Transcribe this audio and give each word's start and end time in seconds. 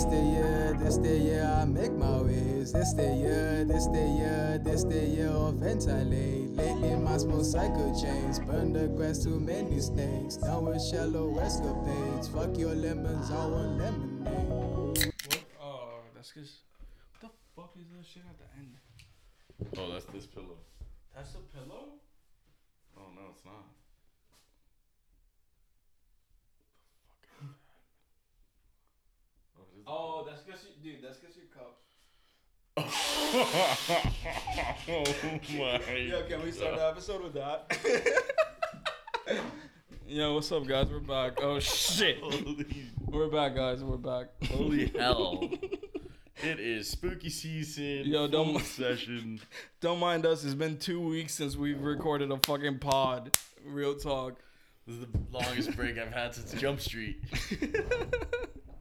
This 0.00 0.08
the 0.08 0.16
year, 0.16 0.76
this 0.80 0.96
the 0.96 1.18
year 1.18 1.44
I 1.44 1.66
make 1.66 1.92
my 1.92 2.22
ways. 2.22 2.72
This 2.72 2.94
the 2.94 3.04
year, 3.04 3.66
this 3.68 3.84
the 3.88 4.00
year, 4.00 4.58
this 4.64 4.82
the 4.82 4.98
year 4.98 5.28
of 5.28 5.56
ventilate. 5.56 6.56
Lately 6.56 6.96
my 6.96 7.18
small 7.18 7.44
cycle 7.44 7.92
chains 8.00 8.38
burn 8.38 8.72
the 8.72 8.88
grass 8.88 9.22
too 9.22 9.38
many 9.38 9.78
snakes. 9.78 10.38
Down 10.38 10.64
with 10.64 10.82
shallow 10.82 11.36
escapades. 11.38 12.28
Fuck 12.28 12.56
your 12.56 12.74
lemons, 12.74 13.30
I 13.30 13.44
want 13.44 13.76
lemonade. 13.76 15.12
What? 15.28 15.44
Oh, 15.60 16.00
that's 16.14 16.32
because. 16.32 16.62
What 17.20 17.20
the 17.20 17.60
fuck 17.60 17.74
is 17.76 17.84
that 17.92 18.06
shit 18.06 18.22
at 18.24 18.38
the 18.40 18.48
end? 18.56 18.72
Oh, 19.76 19.92
that's 19.92 20.06
this 20.06 20.24
pillow. 20.24 20.64
That's 21.14 21.34
a 21.34 21.44
pillow? 21.52 22.00
Oh 22.96 23.12
no, 23.14 23.20
it's 23.36 23.44
not. 23.44 23.68
Is 29.80 29.84
Oh, 29.86 30.24
that's 30.28 30.42
because 30.42 30.64
you, 30.82 30.92
dude. 30.92 31.02
That's 31.02 31.18
because 31.18 31.36
your 31.36 31.46
cup. 31.46 31.76
oh 34.88 35.04
my. 35.56 35.96
Yo, 35.96 36.22
can 36.28 36.42
we 36.42 36.50
start 36.52 36.76
the 36.76 36.86
episode 36.88 37.22
with 37.22 37.34
that? 37.34 37.76
Yo, 40.06 40.34
what's 40.34 40.50
up, 40.50 40.66
guys? 40.66 40.88
We're 40.90 40.98
back. 41.00 41.38
Oh 41.42 41.58
shit, 41.60 42.18
Holy, 42.20 42.66
we're 43.06 43.28
back, 43.28 43.54
guys. 43.54 43.84
We're 43.84 43.96
back. 43.96 44.28
holy 44.50 44.86
hell. 44.98 45.48
It 46.42 46.58
is 46.58 46.88
spooky 46.88 47.28
season. 47.30 48.02
Yo, 48.06 48.26
don't- 48.26 48.52
full 48.52 48.60
session. 48.60 49.40
Don't 49.80 49.98
mind 50.00 50.24
us. 50.26 50.42
It's 50.44 50.54
been 50.54 50.78
two 50.78 51.00
weeks 51.00 51.34
since 51.34 51.54
we've 51.56 51.80
recorded 51.80 52.30
a 52.32 52.38
fucking 52.38 52.78
pod. 52.78 53.36
Real 53.64 53.94
talk. 53.94 54.36
This 54.86 54.96
is 54.96 55.02
the 55.02 55.18
longest 55.30 55.76
break 55.76 55.98
I've 55.98 56.12
had 56.12 56.34
since 56.34 56.52
Jump 56.60 56.80
Street. 56.80 57.22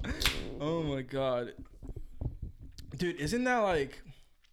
Oh 0.61 0.83
my 0.83 1.01
god, 1.03 1.53
dude! 2.97 3.15
Isn't 3.15 3.45
that 3.45 3.59
like 3.59 4.01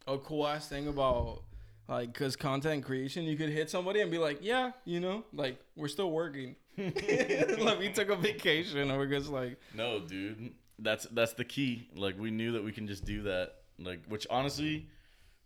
a 0.06 0.16
cool 0.19 0.47
ass 0.47 0.69
thing 0.69 0.86
about 0.86 1.42
like 1.89 2.12
because 2.12 2.36
content 2.36 2.84
creation? 2.84 3.25
You 3.25 3.36
could 3.36 3.48
hit 3.48 3.70
somebody 3.70 4.02
and 4.02 4.11
be 4.11 4.19
like, 4.19 4.39
"Yeah, 4.41 4.70
you 4.84 5.00
know, 5.00 5.24
like 5.33 5.58
we're 5.74 5.89
still 5.89 6.12
working." 6.12 6.55
like 6.78 7.78
we 7.80 7.91
took 7.92 8.11
a 8.11 8.14
vacation, 8.14 8.78
and 8.78 8.97
we're 8.97 9.06
just 9.06 9.30
like, 9.30 9.58
No, 9.74 9.98
dude. 9.98 10.52
That's 10.78 11.06
that's 11.06 11.33
the 11.33 11.44
key. 11.44 11.89
Like 11.97 12.17
we 12.19 12.30
knew 12.30 12.52
that 12.52 12.62
we 12.62 12.70
can 12.70 12.86
just 12.86 13.05
do 13.05 13.22
that. 13.22 13.55
Like 13.78 14.06
which 14.06 14.28
honestly, 14.30 14.89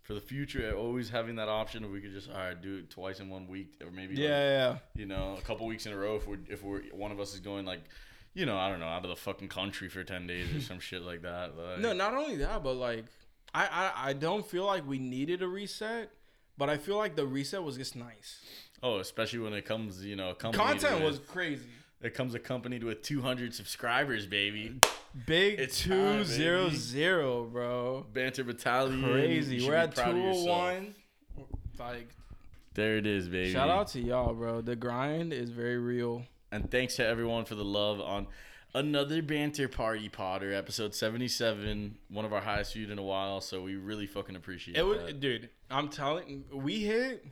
for 0.02 0.14
the 0.14 0.20
future, 0.20 0.74
always 0.76 1.08
having 1.08 1.36
that 1.36 1.48
option 1.48 1.84
if 1.84 1.90
we 1.90 2.00
could 2.00 2.12
just 2.12 2.28
all 2.28 2.36
right 2.36 2.60
do 2.60 2.78
it 2.78 2.90
twice 2.90 3.20
in 3.20 3.30
one 3.30 3.46
week 3.46 3.80
or 3.82 3.90
maybe 3.90 4.16
yeah, 4.16 4.28
like, 4.28 4.28
yeah. 4.30 4.76
you 4.94 5.06
know 5.06 5.36
a 5.38 5.42
couple 5.42 5.66
weeks 5.66 5.86
in 5.86 5.92
a 5.92 5.96
row 5.96 6.16
if 6.16 6.26
we're 6.26 6.38
if 6.48 6.62
we're 6.62 6.82
one 6.92 7.12
of 7.12 7.20
us 7.20 7.32
is 7.32 7.40
going 7.40 7.64
like 7.64 7.80
you 8.34 8.46
know 8.46 8.56
I 8.56 8.68
don't 8.68 8.80
know 8.80 8.86
out 8.86 9.04
of 9.04 9.10
the 9.10 9.16
fucking 9.16 9.48
country 9.48 9.88
for 9.88 10.04
ten 10.04 10.26
days 10.26 10.54
or 10.54 10.60
some 10.60 10.78
shit 10.80 11.02
like 11.02 11.22
that. 11.22 11.52
Like, 11.58 11.78
No, 11.80 11.92
not 11.92 12.14
only 12.14 12.36
that, 12.36 12.62
but 12.62 12.74
like, 12.74 13.04
I, 13.54 13.66
I 13.66 14.10
I 14.10 14.12
don't 14.12 14.46
feel 14.46 14.64
like 14.66 14.86
we 14.86 14.98
needed 14.98 15.42
a 15.42 15.48
reset, 15.48 16.10
but 16.56 16.68
I 16.70 16.76
feel 16.78 16.96
like 16.96 17.16
the 17.16 17.26
reset 17.26 17.62
was 17.62 17.76
just 17.76 17.96
nice. 17.96 18.40
Oh, 18.82 18.98
especially 18.98 19.40
when 19.40 19.52
it 19.52 19.64
comes 19.64 20.04
you 20.04 20.16
know 20.16 20.32
Content 20.34 21.02
was 21.02 21.18
crazy. 21.18 21.66
it 22.00 22.14
comes 22.14 22.34
accompanied 22.34 22.82
with 22.82 23.02
200 23.02 23.54
subscribers, 23.54 24.26
baby. 24.26 24.80
Big 25.26 25.58
It's 25.58 25.80
two 25.80 25.90
time, 25.90 26.24
zero 26.24 26.64
baby. 26.66 26.76
zero, 26.76 27.44
bro. 27.44 28.06
Banter 28.12 28.44
Battalion. 28.44 29.02
Crazy. 29.02 29.66
We're 29.66 29.74
at 29.74 29.94
two 29.96 30.02
hundred 30.02 30.46
one. 30.46 30.94
Like, 31.78 32.08
There 32.74 32.96
it 32.98 33.06
is, 33.06 33.28
baby. 33.28 33.52
shout 33.52 33.68
out 33.70 33.88
to 33.88 34.00
y'all, 34.00 34.32
bro. 34.34 34.60
The 34.60 34.76
grind 34.76 35.32
is 35.32 35.50
very 35.50 35.78
real. 35.78 36.24
And 36.52 36.70
thanks 36.70 36.96
to 36.96 37.06
everyone 37.06 37.44
for 37.44 37.54
the 37.54 37.64
love 37.64 38.00
on 38.00 38.26
another 38.74 39.22
banter 39.22 39.68
party 39.68 40.08
Potter 40.08 40.52
episode 40.52 40.94
77, 40.94 41.96
one 42.08 42.24
of 42.24 42.32
our 42.32 42.40
highest 42.40 42.74
viewed 42.74 42.90
in 42.90 42.98
a 42.98 43.02
while. 43.02 43.40
So 43.40 43.62
we 43.62 43.76
really 43.76 44.06
fucking 44.06 44.36
appreciate 44.36 44.76
It 44.76 44.82
was, 44.82 45.12
dude. 45.14 45.50
I'm 45.70 45.88
telling, 45.88 46.44
we 46.52 46.80
hit. 46.84 47.24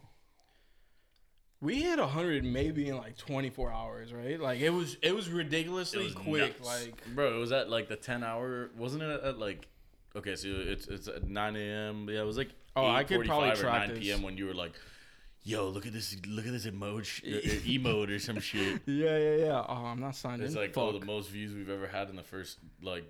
We 1.60 1.82
hit 1.82 1.98
hundred 1.98 2.44
maybe 2.44 2.88
in 2.88 2.96
like 2.96 3.16
24 3.16 3.72
hours, 3.72 4.12
right? 4.12 4.38
Like 4.38 4.60
it 4.60 4.70
was, 4.70 4.96
it 5.02 5.12
was 5.12 5.26
It 5.26 5.34
ridiculously 5.34 6.04
was 6.04 6.14
quick. 6.14 6.56
nuts. 6.60 6.84
Like 6.84 7.02
bro, 7.16 7.34
it 7.34 7.40
was 7.40 7.50
at 7.50 7.68
like 7.68 7.88
the 7.88 7.96
10 7.96 8.22
hour, 8.22 8.70
wasn't 8.76 9.02
it 9.02 9.20
at 9.24 9.40
like, 9.40 9.66
okay, 10.14 10.36
so 10.36 10.46
it's 10.50 10.86
it's 10.86 11.08
at 11.08 11.26
9 11.28 11.56
a.m. 11.56 12.08
Yeah, 12.08 12.20
it 12.20 12.24
was 12.24 12.36
like 12.36 12.50
Oh, 12.76 12.86
I 12.86 13.02
could 13.02 13.26
probably 13.26 13.56
track 13.56 13.88
9 13.88 13.96
this. 13.96 13.98
p.m. 14.04 14.22
when 14.22 14.36
you 14.36 14.46
were 14.46 14.54
like, 14.54 14.70
yo, 15.48 15.68
look 15.68 15.86
at 15.86 15.92
this, 15.92 16.16
look 16.26 16.46
at 16.46 16.52
this 16.52 16.66
emoji, 16.66 17.62
emote 17.82 18.14
or 18.14 18.18
some 18.18 18.40
shit. 18.40 18.82
Yeah, 18.86 19.16
yeah, 19.16 19.36
yeah. 19.36 19.64
Oh, 19.66 19.86
I'm 19.86 20.00
not 20.00 20.14
signed 20.14 20.42
It's 20.42 20.54
in. 20.54 20.60
It's 20.62 20.68
like, 20.68 20.74
Fuck. 20.74 20.94
oh, 20.94 20.98
the 20.98 21.06
most 21.06 21.30
views 21.30 21.54
we've 21.54 21.70
ever 21.70 21.86
had 21.86 22.10
in 22.10 22.16
the 22.16 22.22
first 22.22 22.58
like 22.82 23.04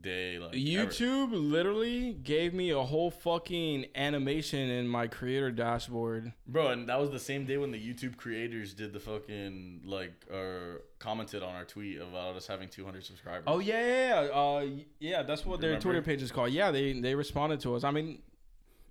day. 0.00 0.38
Like 0.38 0.48
ever. 0.48 0.56
YouTube 0.56 1.28
literally 1.32 2.12
gave 2.12 2.52
me 2.52 2.70
a 2.70 2.82
whole 2.82 3.10
fucking 3.10 3.86
animation 3.94 4.68
in 4.70 4.88
my 4.88 5.06
creator 5.06 5.52
dashboard. 5.52 6.32
Bro, 6.46 6.68
and 6.68 6.88
that 6.88 7.00
was 7.00 7.10
the 7.10 7.20
same 7.20 7.46
day 7.46 7.56
when 7.58 7.70
the 7.70 7.78
YouTube 7.78 8.16
creators 8.16 8.74
did 8.74 8.92
the 8.92 9.00
fucking 9.00 9.82
like 9.84 10.12
or 10.32 10.82
commented 10.98 11.42
on 11.42 11.54
our 11.54 11.64
tweet 11.64 12.00
about 12.00 12.34
us 12.34 12.46
having 12.46 12.68
200 12.68 13.04
subscribers. 13.04 13.44
Oh 13.46 13.60
yeah, 13.60 13.80
yeah, 13.80 14.22
yeah. 14.22 14.30
Uh, 14.30 14.66
yeah, 14.98 15.22
that's 15.22 15.46
what 15.46 15.60
their 15.60 15.78
Twitter 15.78 16.02
page 16.02 16.22
is 16.22 16.32
called. 16.32 16.50
Yeah, 16.50 16.70
they 16.72 16.92
they 16.92 17.14
responded 17.14 17.60
to 17.60 17.76
us. 17.76 17.84
I 17.84 17.90
mean, 17.92 18.18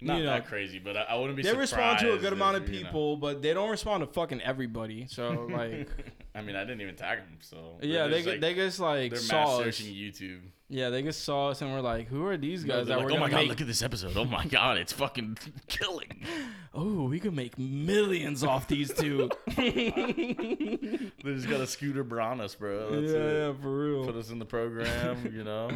not 0.03 0.17
you 0.17 0.23
know, 0.25 0.31
that 0.31 0.47
crazy, 0.47 0.79
but 0.79 0.95
I, 0.97 1.01
I 1.03 1.15
wouldn't 1.15 1.35
be. 1.37 1.43
Surprised. 1.43 1.57
They 1.57 1.61
respond 1.61 1.99
to 1.99 2.13
a 2.13 2.17
good 2.17 2.33
amount 2.33 2.57
of 2.57 2.63
if, 2.63 2.69
you 2.69 2.79
know- 2.81 2.85
people, 2.87 3.17
but 3.17 3.41
they 3.41 3.53
don't 3.53 3.69
respond 3.69 4.01
to 4.05 4.07
fucking 4.13 4.41
everybody. 4.41 5.07
So 5.09 5.47
like, 5.51 5.89
I 6.35 6.41
mean, 6.41 6.55
I 6.55 6.61
didn't 6.65 6.81
even 6.81 6.95
tag 6.95 7.19
them, 7.19 7.37
so 7.41 7.77
yeah, 7.81 8.07
they 8.07 8.23
like, 8.23 8.41
they 8.41 8.53
just 8.53 8.79
like 8.79 9.11
they're 9.11 9.19
saw 9.19 9.35
mass 9.35 9.49
us. 9.67 9.77
searching 9.77 9.93
YouTube. 9.93 10.39
Yeah, 10.69 10.89
they 10.89 11.03
just 11.03 11.23
saw 11.23 11.49
us 11.49 11.61
and 11.61 11.71
we're 11.71 11.81
like, 11.81 12.07
who 12.07 12.25
are 12.25 12.35
these 12.35 12.63
guys 12.63 12.87
that 12.87 12.97
like, 12.97 13.05
we're 13.05 13.11
oh 13.11 13.19
my 13.19 13.29
god, 13.29 13.35
make? 13.41 13.49
look 13.49 13.61
at 13.61 13.67
this 13.67 13.83
episode! 13.83 14.17
Oh 14.17 14.25
my 14.25 14.45
god, 14.45 14.77
it's 14.77 14.91
fucking 14.93 15.37
killing. 15.67 16.25
oh, 16.73 17.03
we 17.03 17.19
could 17.19 17.35
make 17.35 17.59
millions 17.59 18.43
off 18.43 18.67
these 18.67 18.91
two. 18.91 19.29
they 19.55 21.13
just 21.25 21.47
got 21.49 21.61
a 21.61 21.67
scooter 21.67 22.03
bra 22.03 22.31
on 22.31 22.41
us, 22.41 22.55
bro. 22.55 22.89
yeah, 22.89 22.99
That's 23.01 23.11
it. 23.11 23.17
yeah, 23.19 23.53
for 23.61 23.69
real. 23.85 24.05
Put 24.05 24.15
us 24.15 24.31
in 24.31 24.39
the 24.39 24.45
program, 24.45 25.31
you 25.35 25.43
know. 25.43 25.69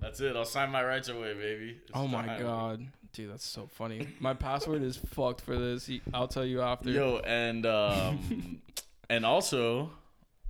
That's 0.00 0.20
it. 0.20 0.34
I'll 0.36 0.44
sign 0.44 0.70
my 0.70 0.84
rights 0.84 1.08
away, 1.08 1.34
baby. 1.34 1.76
It's 1.82 1.92
Oh 1.94 2.08
my 2.08 2.26
time. 2.26 2.42
god, 2.42 2.86
dude, 3.16 3.30
that's 3.32 3.46
so 3.46 3.66
funny. 3.72 4.06
My 4.20 4.34
password 4.34 4.82
is 4.82 4.96
fucked 4.96 5.40
for 5.40 5.56
this. 5.56 5.90
I'll 6.12 6.28
tell 6.28 6.44
you 6.44 6.60
after. 6.60 6.90
Yo, 6.90 7.20
and 7.24 7.64
um, 7.64 8.60
and 9.10 9.24
also, 9.24 9.90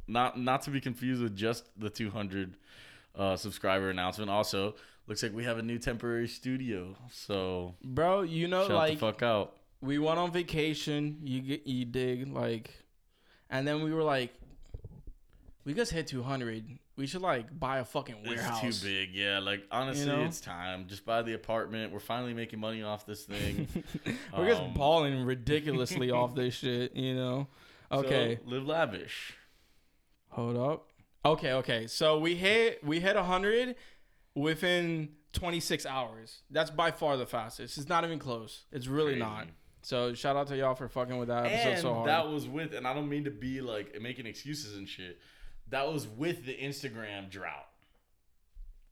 not 0.09 0.38
not 0.38 0.62
to 0.62 0.71
be 0.71 0.81
confused 0.81 1.22
with 1.22 1.37
just 1.37 1.65
the 1.78 1.88
200 1.88 2.56
uh, 3.15 3.37
subscriber 3.37 3.88
announcement. 3.91 4.31
Also, 4.31 4.75
looks 5.06 5.22
like 5.22 5.32
we 5.34 5.44
have 5.44 5.59
a 5.59 5.62
new 5.62 5.78
temporary 5.78 6.26
studio. 6.26 6.97
So 7.12 7.75
bro, 7.84 8.22
you 8.22 8.49
know, 8.49 8.66
like 8.66 8.94
the 8.94 8.99
fuck 8.99 9.22
out. 9.22 9.56
we 9.81 9.99
went 9.99 10.19
on 10.19 10.32
vacation. 10.32 11.19
You 11.22 11.41
get 11.43 11.66
you 11.66 11.84
dig 11.84 12.26
like, 12.32 12.71
and 13.49 13.66
then 13.66 13.84
we 13.84 13.93
were 13.93 14.03
like, 14.03 14.34
we 15.66 15.75
just 15.75 15.93
hit 15.93 16.06
two 16.06 16.22
hundred. 16.22 16.65
We 16.97 17.06
should 17.06 17.21
like 17.21 17.59
buy 17.59 17.78
a 17.81 17.84
fucking 17.84 18.22
warehouse. 18.27 18.62
It's 18.65 18.81
too 18.81 18.87
big. 18.87 19.10
Yeah, 19.15 19.41
like 19.41 19.65
honestly, 19.71 20.06
know? 20.06 20.22
it's 20.25 20.41
time. 20.41 20.87
Just 20.88 21.04
buy 21.04 21.21
the 21.21 21.34
apartment. 21.34 21.93
We're 21.93 21.99
finally 22.00 22.32
making 22.32 22.59
money 22.60 22.82
off 22.82 23.04
this 23.04 23.25
thing. 23.25 23.69
We're 24.37 24.49
just 24.49 24.62
Um, 24.62 24.72
balling 24.72 25.25
ridiculously 25.25 26.10
off 26.10 26.34
this 26.34 26.55
shit. 26.59 26.97
You 26.97 27.15
know. 27.15 27.49
Okay, 27.93 28.38
So, 28.43 28.50
live 28.50 28.66
lavish. 28.66 29.34
hold 30.31 30.56
up. 30.56 30.88
Okay, 31.25 31.53
okay. 31.55 31.87
So 31.87 32.19
we 32.19 32.34
hit 32.37 32.82
we 32.82 33.00
hit 33.00 33.16
hundred 33.16 33.75
within 34.34 35.10
26 35.32 35.84
hours. 35.87 36.43
That's 36.50 36.71
by 36.71 36.91
far 36.93 37.16
the 37.16 37.26
fastest. 37.26 37.76
It's 37.78 37.88
not 37.88 38.05
even 38.05 38.19
close. 38.19 38.65
It's 38.72 38.87
really 38.87 39.12
Crazy. 39.12 39.21
not. 39.25 39.47
So 39.82 40.15
shout 40.15 40.37
out 40.37 40.49
to 40.49 40.56
y'all 40.56 40.75
for 40.75 40.88
fucking 40.88 41.16
with 41.16 41.28
that 41.28 41.47
episode 41.47 41.69
And 41.71 41.81
so 41.81 41.94
hard. 41.94 42.09
that 42.09 42.28
was 42.28 42.49
with, 42.49 42.75
and 42.75 42.88
I 42.88 42.93
don't 42.94 43.09
mean 43.09 43.25
to 43.25 43.31
be 43.31 43.60
like 43.60 44.00
making 44.00 44.26
excuses 44.26 44.76
and 44.76 44.88
shit. 44.88 45.19
That 45.71 45.93
was 45.93 46.06
with 46.06 46.44
the 46.47 46.54
Instagram 46.54 47.31
drought. 47.31 47.66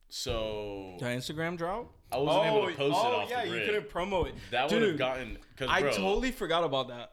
So 0.09 0.95
the 0.99 1.05
Instagram 1.05 1.57
drought. 1.57 1.91
I 2.11 2.17
wasn't 2.17 2.45
able 2.45 2.67
to 2.67 2.73
oh, 2.73 2.75
post 2.75 3.05
it 3.05 3.07
oh 3.07 3.15
off 3.15 3.29
yeah, 3.29 3.45
the 3.45 3.57
you 3.57 3.65
couldn't 3.65 3.89
promo 3.89 4.27
it. 4.27 4.35
That 4.51 4.71
would 4.71 4.81
have 4.81 4.91
Dude, 4.91 4.97
gotten. 4.97 5.37
Cause, 5.57 5.67
I 5.69 5.81
totally 5.81 6.31
forgot 6.31 6.63
about 6.63 6.87
that. 6.89 7.11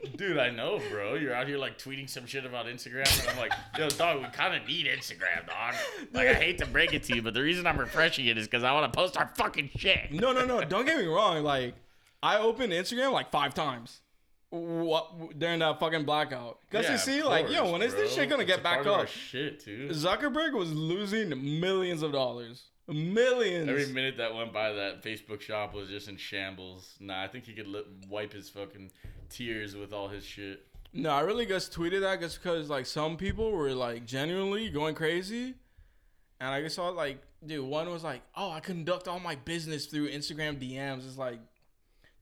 Dude, 0.16 0.36
I 0.36 0.50
know, 0.50 0.80
bro. 0.90 1.14
You're 1.14 1.32
out 1.32 1.46
here 1.46 1.56
like 1.56 1.78
tweeting 1.78 2.10
some 2.10 2.26
shit 2.26 2.44
about 2.44 2.66
Instagram, 2.66 3.20
and 3.20 3.30
I'm 3.30 3.38
like, 3.38 3.52
yo, 3.78 3.88
dog, 3.88 4.18
we 4.18 4.28
kind 4.28 4.54
of 4.54 4.68
need 4.68 4.86
Instagram, 4.86 5.46
dog. 5.46 5.74
Like, 6.12 6.28
I 6.28 6.34
hate 6.34 6.58
to 6.58 6.66
break 6.66 6.92
it 6.92 7.04
to 7.04 7.14
you, 7.14 7.22
but 7.22 7.32
the 7.32 7.42
reason 7.42 7.66
I'm 7.66 7.78
refreshing 7.78 8.26
it 8.26 8.36
is 8.36 8.46
because 8.46 8.64
I 8.64 8.72
want 8.72 8.92
to 8.92 8.96
post 8.96 9.16
our 9.16 9.30
fucking 9.36 9.70
shit. 9.76 10.12
no, 10.12 10.32
no, 10.32 10.44
no. 10.44 10.62
Don't 10.62 10.84
get 10.84 10.98
me 10.98 11.06
wrong. 11.06 11.42
Like, 11.42 11.74
I 12.22 12.38
opened 12.38 12.72
Instagram 12.72 13.12
like 13.12 13.30
five 13.30 13.54
times. 13.54 14.00
What 14.50 15.38
during 15.38 15.60
that 15.60 15.78
fucking 15.78 16.04
blackout? 16.04 16.58
Cause 16.70 16.84
Yeah, 16.84 16.92
you 16.92 16.98
see, 16.98 17.22
like, 17.22 17.48
yo, 17.48 17.60
course, 17.60 17.72
when 17.72 17.82
is 17.82 17.94
this 17.94 18.12
shit 18.12 18.28
gonna 18.28 18.42
It's 18.42 18.50
get 18.50 18.62
back 18.62 18.84
up? 18.84 19.06
Shit, 19.06 19.60
too. 19.60 19.88
Zuckerberg 19.92 20.54
was 20.54 20.72
losing 20.72 21.60
millions 21.60 22.02
of 22.02 22.10
dollars. 22.12 22.64
Millions. 22.88 23.68
Every 23.68 23.86
minute 23.86 24.16
that 24.16 24.34
went 24.34 24.52
by, 24.52 24.72
that 24.72 25.04
Facebook 25.04 25.40
shop 25.40 25.72
was 25.72 25.88
just 25.88 26.08
in 26.08 26.16
shambles. 26.16 26.96
Nah, 26.98 27.22
I 27.22 27.28
think 27.28 27.44
he 27.44 27.52
could 27.52 27.68
li- 27.68 27.84
wipe 28.08 28.32
his 28.32 28.48
fucking 28.50 28.90
tears 29.28 29.76
with 29.76 29.92
all 29.92 30.08
his 30.08 30.24
shit. 30.24 30.66
No, 30.92 31.10
I 31.10 31.20
really 31.20 31.46
just 31.46 31.72
tweeted 31.72 32.00
that 32.00 32.18
just 32.20 32.42
because 32.42 32.68
like 32.68 32.86
some 32.86 33.16
people 33.16 33.52
were 33.52 33.70
like 33.70 34.04
genuinely 34.04 34.68
going 34.70 34.96
crazy, 34.96 35.54
and 36.40 36.50
I 36.50 36.60
just 36.62 36.74
saw 36.74 36.88
like, 36.88 37.22
dude, 37.46 37.64
one 37.64 37.88
was 37.88 38.02
like, 38.02 38.22
oh, 38.36 38.50
I 38.50 38.58
conduct 38.58 39.06
all 39.06 39.20
my 39.20 39.36
business 39.36 39.86
through 39.86 40.10
Instagram 40.10 40.58
DMs. 40.60 41.06
It's 41.06 41.16
like, 41.16 41.38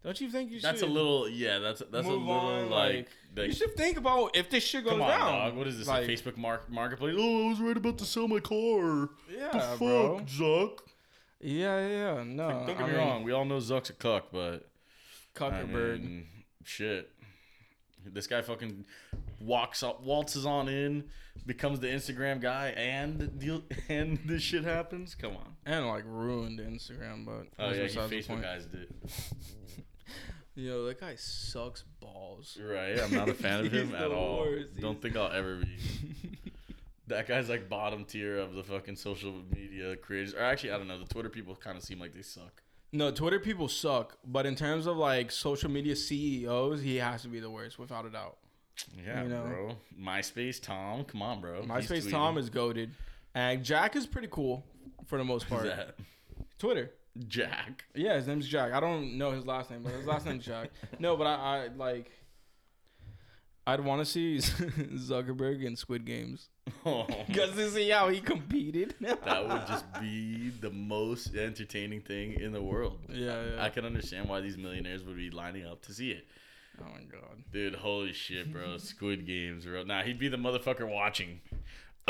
don't 0.08 0.20
you 0.22 0.30
think 0.30 0.50
you 0.50 0.58
should? 0.58 0.64
That's 0.64 0.80
a 0.80 0.86
little, 0.86 1.28
yeah. 1.28 1.58
That's 1.58 1.82
that's 1.90 2.06
a 2.06 2.10
little 2.10 2.30
on, 2.30 2.70
like, 2.70 3.08
you 3.36 3.52
should 3.52 3.76
think 3.76 3.98
about 3.98 4.34
if 4.38 4.48
this 4.48 4.64
shit 4.64 4.84
goes 4.84 4.92
come 4.92 5.02
on, 5.02 5.10
down. 5.10 5.32
dog. 5.32 5.54
What 5.54 5.66
is 5.66 5.76
this? 5.76 5.86
Like, 5.86 6.08
a 6.08 6.10
Facebook 6.10 6.38
mark, 6.38 6.70
marketplace? 6.70 7.14
Oh, 7.18 7.44
I 7.44 7.50
was 7.50 7.60
right 7.60 7.76
about 7.76 7.98
to 7.98 8.06
sell 8.06 8.26
my 8.26 8.40
car. 8.40 9.10
Yeah, 9.30 9.50
the 9.52 9.60
fuck, 9.60 9.78
bro. 9.78 10.20
Zuck? 10.26 10.78
Yeah, 11.40 11.86
yeah, 11.86 12.22
no. 12.24 12.64
Don't 12.66 12.66
get 12.68 12.80
I 12.80 12.86
me 12.86 12.92
mean, 12.92 12.96
wrong. 12.96 13.22
We 13.22 13.32
all 13.32 13.44
know 13.44 13.58
Zuck's 13.58 13.90
a 13.90 13.92
cuck, 13.92 14.28
but 14.32 14.70
I 15.36 15.38
Zuckerberg. 15.38 16.00
mean, 16.00 16.26
shit. 16.64 17.10
This 18.06 18.26
guy 18.26 18.40
fucking 18.40 18.86
walks 19.40 19.82
up, 19.82 20.02
waltzes 20.02 20.46
on 20.46 20.70
in, 20.70 21.04
becomes 21.44 21.80
the 21.80 21.88
Instagram 21.88 22.40
guy, 22.40 22.68
and 22.70 23.38
deal, 23.38 23.62
and 23.90 24.20
this 24.24 24.42
shit 24.42 24.64
happens. 24.64 25.14
Come 25.14 25.36
on. 25.36 25.56
and 25.66 25.86
like 25.86 26.04
ruined 26.06 26.60
Instagram, 26.60 27.26
but 27.26 27.48
Oh 27.58 27.74
that's 27.74 27.94
yeah, 27.94 28.00
Facebook 28.08 28.40
guys 28.40 28.64
did. 28.64 28.88
Yo, 30.58 30.84
that 30.86 30.98
guy 31.00 31.14
sucks 31.14 31.84
balls. 32.00 32.58
Right, 32.60 32.98
I'm 33.00 33.14
not 33.14 33.28
a 33.28 33.34
fan 33.34 33.64
of 33.64 33.72
him 33.72 33.94
at 33.94 34.10
all. 34.10 34.40
worst. 34.40 34.76
Don't 34.80 34.92
He's- 34.94 35.02
think 35.02 35.16
I'll 35.16 35.30
ever 35.32 35.56
be. 35.56 35.76
That 37.06 37.26
guy's 37.26 37.48
like 37.48 37.70
bottom 37.70 38.04
tier 38.04 38.36
of 38.36 38.52
the 38.54 38.62
fucking 38.62 38.96
social 38.96 39.32
media 39.54 39.96
creators. 39.96 40.34
Or 40.34 40.40
actually, 40.42 40.72
I 40.72 40.76
don't 40.76 40.88
know. 40.88 40.98
The 40.98 41.06
Twitter 41.06 41.30
people 41.30 41.54
kind 41.56 41.78
of 41.78 41.82
seem 41.82 41.98
like 41.98 42.12
they 42.12 42.20
suck. 42.20 42.62
No, 42.92 43.10
Twitter 43.10 43.38
people 43.40 43.66
suck, 43.68 44.18
but 44.26 44.44
in 44.44 44.54
terms 44.54 44.86
of 44.86 44.98
like 44.98 45.30
social 45.32 45.70
media 45.70 45.96
CEOs, 45.96 46.82
he 46.82 46.96
has 46.96 47.22
to 47.22 47.28
be 47.28 47.40
the 47.40 47.48
worst 47.48 47.78
without 47.78 48.04
a 48.04 48.10
doubt. 48.10 48.36
Yeah, 49.02 49.22
You 49.22 49.28
know? 49.30 49.42
bro. 49.42 49.76
MySpace 49.98 50.60
Tom, 50.60 51.04
come 51.04 51.22
on, 51.22 51.40
bro. 51.40 51.62
MySpace. 51.62 52.10
Tom 52.10 52.36
is 52.36 52.50
goaded, 52.50 52.90
and 53.34 53.64
Jack 53.64 53.96
is 53.96 54.06
pretty 54.06 54.28
cool 54.30 54.66
for 55.06 55.16
the 55.16 55.24
most 55.24 55.44
Who's 55.44 55.50
part. 55.60 55.64
that? 55.64 55.94
Twitter. 56.58 56.90
Jack. 57.26 57.84
Yeah, 57.94 58.14
his 58.16 58.26
name's 58.26 58.46
Jack. 58.48 58.72
I 58.72 58.80
don't 58.80 59.18
know 59.18 59.32
his 59.32 59.44
last 59.46 59.70
name, 59.70 59.82
but 59.82 59.92
his 59.92 60.06
last 60.06 60.26
name's 60.26 60.44
Jack. 60.44 60.70
No, 61.00 61.16
but 61.16 61.26
I, 61.26 61.34
I 61.34 61.68
like. 61.76 62.10
I'd 63.66 63.80
want 63.80 64.00
to 64.00 64.06
see 64.06 64.38
Zuckerberg 64.38 65.62
in 65.62 65.76
Squid 65.76 66.06
Games 66.06 66.48
Oh, 66.86 67.06
just 67.30 67.54
to 67.54 67.70
see 67.70 67.90
how 67.90 68.08
he 68.08 68.18
competed. 68.20 68.94
that 69.00 69.46
would 69.46 69.66
just 69.66 69.84
be 70.00 70.48
the 70.60 70.70
most 70.70 71.34
entertaining 71.34 72.00
thing 72.00 72.32
in 72.40 72.52
the 72.52 72.62
world. 72.62 72.98
yeah, 73.10 73.42
yeah. 73.56 73.62
I 73.62 73.68
can 73.68 73.84
understand 73.84 74.26
why 74.28 74.40
these 74.40 74.56
millionaires 74.56 75.04
would 75.04 75.16
be 75.16 75.30
lining 75.30 75.66
up 75.66 75.82
to 75.82 75.92
see 75.92 76.12
it. 76.12 76.26
oh 76.80 76.84
my 76.84 77.02
god. 77.12 77.42
Dude, 77.52 77.74
holy 77.74 78.14
shit, 78.14 78.50
bro. 78.52 78.78
Squid 78.78 79.26
Games, 79.26 79.66
bro. 79.66 79.82
Nah, 79.82 80.02
he'd 80.02 80.18
be 80.18 80.28
the 80.28 80.38
motherfucker 80.38 80.88
watching. 80.90 81.40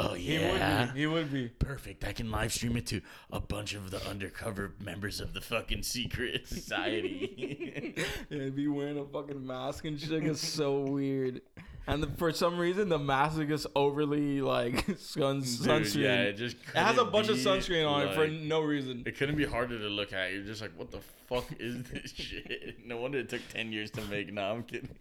Oh, 0.01 0.15
He 0.15 0.35
yeah. 0.35 0.85
would 0.87 0.95
be. 0.95 1.01
He 1.01 1.07
would 1.07 1.33
be. 1.33 1.49
Perfect. 1.49 2.05
I 2.05 2.13
can 2.13 2.31
live 2.31 2.53
stream 2.53 2.77
it 2.77 2.87
to 2.87 3.01
a 3.33 3.41
bunch 3.41 3.75
of 3.75 3.91
the 3.91 4.01
undercover 4.09 4.73
members 4.83 5.21
of 5.21 5.35
the 5.35 5.41
fucking 5.41 5.83
secret 5.83 6.47
society. 6.49 7.95
yeah, 8.31 8.45
he'd 8.45 8.57
be 8.57 8.69
wearing 8.69 8.99
a 8.99 9.05
fucking 9.05 9.45
mask 9.47 9.85
and 9.85 9.99
shit. 10.01 10.25
It's 10.25 10.47
so 10.47 10.81
weird. 10.81 11.41
And 11.87 12.03
the, 12.03 12.07
for 12.19 12.33
some 12.33 12.59
reason, 12.59 12.91
the 12.91 12.99
mask 12.99 13.41
is 13.41 13.49
just 13.49 13.67
overly 13.75 14.41
like 14.43 14.85
sun, 14.99 15.41
Dude, 15.41 15.49
sunscreen. 15.49 15.97
yeah, 16.03 16.23
it 16.25 16.35
just 16.35 16.57
it 16.57 16.77
has 16.77 16.99
a 16.99 17.05
bunch 17.05 17.29
of 17.31 17.39
sunscreen 17.39 17.89
on 17.91 18.07
it 18.09 18.15
for 18.15 18.27
no 18.29 18.61
reason. 18.61 19.03
It 19.07 19.17
couldn't 19.17 19.37
be 19.37 19.47
harder 19.47 19.79
to 19.79 19.89
look 19.89 20.13
at. 20.13 20.33
You're 20.33 20.45
just 20.45 20.61
like, 20.61 20.73
what 20.77 20.91
the 20.91 21.01
fuck 21.29 21.47
is 21.59 21.83
this 21.85 22.13
shit? 22.15 22.87
No 22.87 22.99
wonder 22.99 23.19
it 23.19 23.31
took 23.31 23.41
ten 23.49 23.73
years 23.73 23.91
to 23.93 24.03
make. 24.03 24.31
No, 24.33 24.43
I'm 24.43 24.63
kidding. 24.65 24.95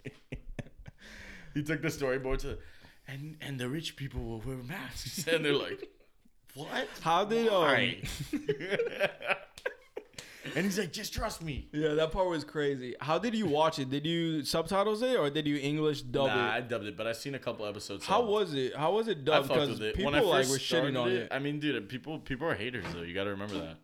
he 1.54 1.62
took 1.62 1.82
the 1.82 1.90
storyboard 1.90 2.40
to, 2.40 2.58
and 3.08 3.38
and 3.42 3.60
the 3.60 3.70
rich 3.70 3.96
people 3.96 4.22
will 4.24 4.42
wear 4.42 4.58
masks, 4.58 5.26
and 5.28 5.44
they're 5.46 5.54
like, 5.54 5.90
what? 6.56 6.88
How 7.02 7.26
did 7.26 7.48
um? 7.48 7.62
Why? 7.62 8.02
and 10.56 10.66
he's 10.66 10.80
like, 10.80 10.92
just 10.92 11.14
trust 11.14 11.42
me. 11.42 11.68
Yeah, 11.72 11.94
that 11.94 12.12
part 12.12 12.28
was 12.28 12.44
crazy. 12.44 12.96
How 13.00 13.20
did 13.20 13.36
you 13.36 13.46
watch 13.46 13.80
it? 13.80 13.90
Did 13.90 14.06
you 14.06 14.44
subtitles 14.44 15.02
it 15.02 15.18
or 15.18 15.30
did 15.30 15.48
you 15.48 15.58
English 15.58 16.02
dub 16.02 16.28
it? 16.28 16.36
nah, 16.36 16.52
I 16.52 16.62
dubbed 16.62 16.86
it, 16.86 16.98
but 16.98 17.08
I've 17.08 17.18
seen 17.18 17.36
a 17.36 17.40
couple 17.40 17.66
episodes. 17.66 18.06
How 18.06 18.22
subbed. 18.22 18.28
was 18.28 18.54
it? 18.54 18.76
How 18.76 18.92
was 18.94 19.08
it 19.08 19.24
dubbed? 19.24 19.50
Because 19.50 19.80
people 19.80 20.06
when 20.06 20.16
I 20.16 20.22
like 20.22 20.48
were 20.48 20.58
shitting 20.58 21.00
on 21.00 21.10
it, 21.10 21.14
it. 21.14 21.28
I 21.32 21.40
mean, 21.40 21.60
dude, 21.60 21.88
people 21.90 22.20
people 22.20 22.48
are 22.48 22.56
haters 22.56 22.86
though. 22.94 23.02
You 23.04 23.14
got 23.14 23.26
to 23.26 23.32
remember 23.32 23.60
that. 23.60 23.78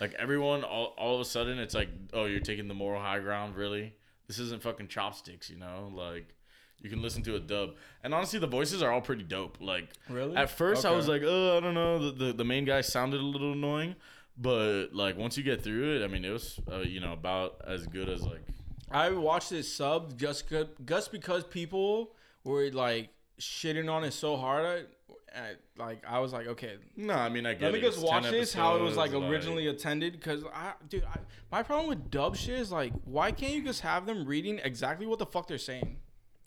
Like 0.00 0.14
everyone, 0.14 0.62
all, 0.62 0.94
all 0.96 1.16
of 1.16 1.20
a 1.20 1.24
sudden, 1.24 1.58
it's 1.58 1.74
like, 1.74 1.88
oh, 2.12 2.26
you're 2.26 2.40
taking 2.40 2.68
the 2.68 2.74
moral 2.74 3.00
high 3.00 3.18
ground. 3.18 3.56
Really, 3.56 3.94
this 4.26 4.38
isn't 4.38 4.62
fucking 4.62 4.88
chopsticks. 4.88 5.50
You 5.50 5.56
know, 5.56 5.90
like 5.94 6.34
you 6.80 6.88
can 6.90 7.02
listen 7.02 7.22
to 7.24 7.34
a 7.36 7.40
dub. 7.40 7.70
And 8.04 8.14
honestly, 8.14 8.38
the 8.38 8.46
voices 8.46 8.82
are 8.82 8.90
all 8.92 9.00
pretty 9.00 9.24
dope. 9.24 9.58
Like 9.60 9.88
Really? 10.08 10.36
at 10.36 10.50
first, 10.50 10.84
I 10.86 10.92
was 10.92 11.08
like, 11.08 11.22
oh, 11.24 11.56
I 11.56 11.60
don't 11.60 11.74
know. 11.74 12.10
The, 12.10 12.24
the 12.26 12.32
the 12.32 12.44
main 12.44 12.64
guy 12.64 12.80
sounded 12.82 13.20
a 13.20 13.24
little 13.24 13.52
annoying, 13.52 13.96
but 14.36 14.88
like 14.92 15.16
once 15.16 15.36
you 15.36 15.42
get 15.42 15.62
through 15.62 15.96
it, 15.96 16.04
I 16.04 16.06
mean, 16.06 16.24
it 16.24 16.30
was 16.30 16.60
uh, 16.70 16.78
you 16.80 17.00
know 17.00 17.12
about 17.12 17.60
as 17.66 17.86
good 17.86 18.08
as 18.08 18.22
like 18.22 18.42
I 18.90 19.10
watched 19.10 19.50
this 19.50 19.72
sub 19.72 20.16
just 20.18 20.44
just 20.84 21.12
because 21.12 21.44
people 21.44 22.12
were 22.44 22.70
like 22.70 23.10
shitting 23.40 23.90
on 23.92 24.04
it 24.04 24.12
so 24.12 24.36
hard. 24.36 24.64
I, 24.64 24.76
I- 25.38 25.54
like 25.76 26.02
I 26.08 26.18
was 26.18 26.32
like, 26.32 26.48
okay, 26.48 26.76
no. 26.96 27.14
I 27.14 27.28
mean, 27.28 27.46
I 27.46 27.52
get 27.54 27.62
let 27.64 27.72
me 27.74 27.78
it. 27.78 27.82
just 27.82 28.00
watch 28.02 28.28
this 28.30 28.52
how 28.52 28.74
it 28.76 28.82
was 28.82 28.96
like 28.96 29.10
episodes, 29.10 29.30
originally 29.30 29.66
attended. 29.68 30.14
Because 30.14 30.42
I, 30.52 30.72
dude, 30.88 31.04
I, 31.04 31.18
my 31.52 31.62
problem 31.62 31.88
with 31.88 32.10
dub 32.10 32.34
shit 32.34 32.58
is 32.58 32.72
like, 32.72 32.92
why 33.04 33.30
can't 33.30 33.52
you 33.52 33.62
just 33.62 33.82
have 33.82 34.04
them 34.06 34.24
reading 34.26 34.58
exactly 34.64 35.06
what 35.06 35.20
the 35.20 35.26
fuck 35.26 35.46
they're 35.46 35.56
saying? 35.58 35.98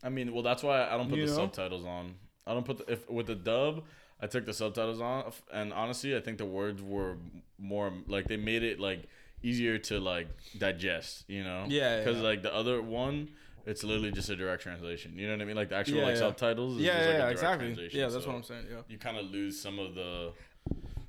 I 0.04 0.10
mean, 0.10 0.34
well, 0.34 0.44
that's 0.44 0.64
why 0.64 0.88
I 0.88 0.98
don't 0.98 1.10
put 1.10 1.18
You 1.20 1.26
the 1.26 1.32
know? 1.32 1.38
subtitles 1.38 1.86
on. 1.86 2.16
I 2.48 2.54
don't 2.54 2.66
put 2.66 2.80
the, 2.86 2.92
if 2.94 3.10
with 3.10 3.28
the 3.28 3.36
dub. 3.36 3.84
I 4.20 4.28
took 4.28 4.46
the 4.46 4.54
subtitles 4.54 5.02
on, 5.02 5.32
and 5.52 5.74
honestly, 5.74 6.16
I 6.16 6.20
think 6.22 6.38
the 6.38 6.46
words 6.46 6.82
were 6.82 7.18
more 7.58 7.92
like 8.08 8.28
they 8.28 8.38
made 8.38 8.62
it 8.64 8.80
like 8.80 9.04
easier 9.42 9.78
to 9.80 10.00
like 10.00 10.28
digest. 10.58 11.26
You 11.28 11.44
know? 11.44 11.66
Yeah, 11.68 12.00
Because 12.00 12.18
yeah. 12.18 12.24
like 12.24 12.42
the 12.44 12.54
other 12.54 12.82
one, 12.84 13.30
it's 13.66 13.84
literally 13.84 14.12
just 14.12 14.30
a 14.30 14.36
direct 14.36 14.62
translation. 14.64 15.14
You 15.18 15.28
know 15.28 15.34
what 15.34 15.42
I 15.42 15.46
mean? 15.46 15.56
Like 15.56 15.70
the 15.70 15.76
actual 15.76 15.98
Yeah, 15.98 16.04
like 16.06 16.14
yeah. 16.16 16.20
subtitles. 16.20 16.76
Is 16.78 16.82
Yeah, 16.84 16.94
just, 16.94 17.02
yeah, 17.02 17.06
like, 17.06 17.10
a 17.10 17.12
yeah 17.14 17.18
direct 17.20 17.32
exactly. 17.32 17.66
translation, 17.68 18.00
Yeah, 18.00 18.08
that's 18.10 18.24
so 18.24 18.30
what 18.30 18.36
I'm 18.38 18.44
saying. 18.44 18.66
Yeah. 18.72 18.78
You 18.88 18.98
kind 19.00 19.18
of 19.18 19.26
lose 19.32 19.60
some 19.62 19.80
of 19.80 19.96
the 19.96 20.34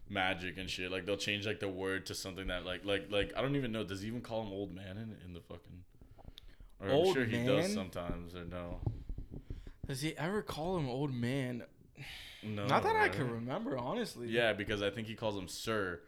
magic 0.09 0.59
and 0.59 0.69
shit. 0.69 0.91
Like 0.91 1.07
they'll 1.07 1.17
change 1.17 1.47
like 1.47 1.61
the 1.61 1.69
word 1.69 2.07
to 2.07 2.15
something 2.15 2.47
that 2.49 2.65
like 2.65 2.85
like 2.85 3.11
like 3.11 3.33
I 3.37 3.43
don't 3.43 3.57
even 3.57 3.73
know. 3.73 3.85
Does 3.85 4.01
he 4.03 4.09
even 4.09 4.21
call 4.23 4.43
him 4.43 4.53
old 4.53 4.75
man 4.75 4.97
in, 4.97 5.17
in 5.27 5.33
the 5.35 5.41
fucking? 5.41 5.85
Or 6.83 6.89
I'm 6.89 6.95
Old 6.95 7.15
sure 7.15 7.25
he 7.25 7.45
does 7.45 7.73
sometimes 7.73 8.35
or 8.35 8.45
no. 8.45 8.81
Does 9.87 10.01
he 10.01 10.17
ever 10.17 10.43
call 10.43 10.77
him 10.77 10.89
old 10.89 11.15
man? 11.15 11.63
No, 12.43 12.67
Not 12.67 12.83
that 12.83 12.97
I 12.97 13.09
can 13.09 13.31
remember, 13.31 13.79
honestly. 13.79 14.29
Yeah, 14.29 14.53
because 14.53 14.83
I 14.83 14.91
think 14.91 15.07
he 15.07 15.15
calls 15.15 15.37
him 15.37 15.47
sir, 15.47 16.01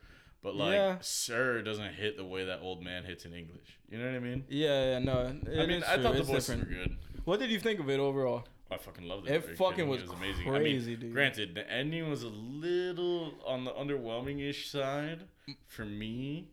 but 0.43 0.57
like 0.57 0.73
Yeah. 0.75 0.99
sir 1.01 1.63
doesn't 1.63 1.95
hit 1.95 2.17
the 2.17 2.25
way 2.25 2.45
that 2.47 2.61
old 2.61 2.83
man 2.83 3.05
hits 3.05 3.25
in 3.25 3.33
English. 3.35 3.79
You 3.89 3.99
know 3.99 4.07
what 4.07 4.17
I 4.17 4.19
mean? 4.21 4.45
Yeah, 4.49 4.93
yeah, 4.93 4.99
no. 4.99 5.39
I 5.61 5.67
mean, 5.67 5.85
I 5.85 5.97
thought 6.03 6.15
the 6.15 6.21
it's 6.21 6.29
voices 6.29 6.47
different. 6.49 6.69
were 6.69 6.75
good. 6.75 6.97
What 7.25 7.39
did 7.41 7.51
you 7.51 7.61
think 7.61 7.79
of 7.79 7.89
it 7.89 8.01
overall? 8.01 8.45
I 8.71 8.77
fucking 8.79 9.07
loved 9.07 9.29
It 9.29 9.45
it. 9.45 9.57
Fucking 9.57 9.87
was 9.87 10.01
It 10.01 10.09
was 10.09 10.17
amazing. 10.17 10.49
crazy, 10.49 10.93
I 10.93 10.97
mean, 10.97 11.01
dude. 11.01 11.13
Granted, 11.13 11.55
the 11.55 11.71
ending 11.71 12.11
was 12.11 12.25
a 12.25 12.29
little 12.29 13.35
on 13.47 13.65
the 13.65 13.71
underwhelming-ish 13.73 14.69
side 14.71 15.25
for 15.69 15.85
me. 15.85 16.49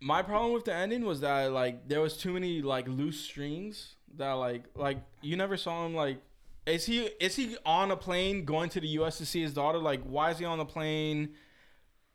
My 0.00 0.22
problem 0.22 0.52
with 0.52 0.64
the 0.64 0.74
ending 0.74 1.04
was 1.04 1.20
that 1.20 1.52
like 1.52 1.88
there 1.88 2.00
was 2.00 2.16
too 2.16 2.32
many 2.32 2.62
like 2.62 2.88
loose 2.88 3.20
strings 3.20 3.96
that 4.16 4.32
like 4.32 4.64
like 4.74 4.98
you 5.20 5.36
never 5.36 5.56
saw 5.56 5.86
him 5.86 5.94
like 5.94 6.20
is 6.66 6.86
he 6.86 7.00
is 7.20 7.36
he 7.36 7.56
on 7.66 7.90
a 7.90 7.96
plane 7.96 8.44
going 8.44 8.70
to 8.70 8.80
the 8.80 8.88
US 8.88 9.18
to 9.18 9.26
see 9.26 9.42
his 9.42 9.52
daughter? 9.54 9.78
Like 9.78 10.02
why 10.02 10.30
is 10.30 10.38
he 10.38 10.44
on 10.44 10.58
the 10.58 10.64
plane? 10.64 11.30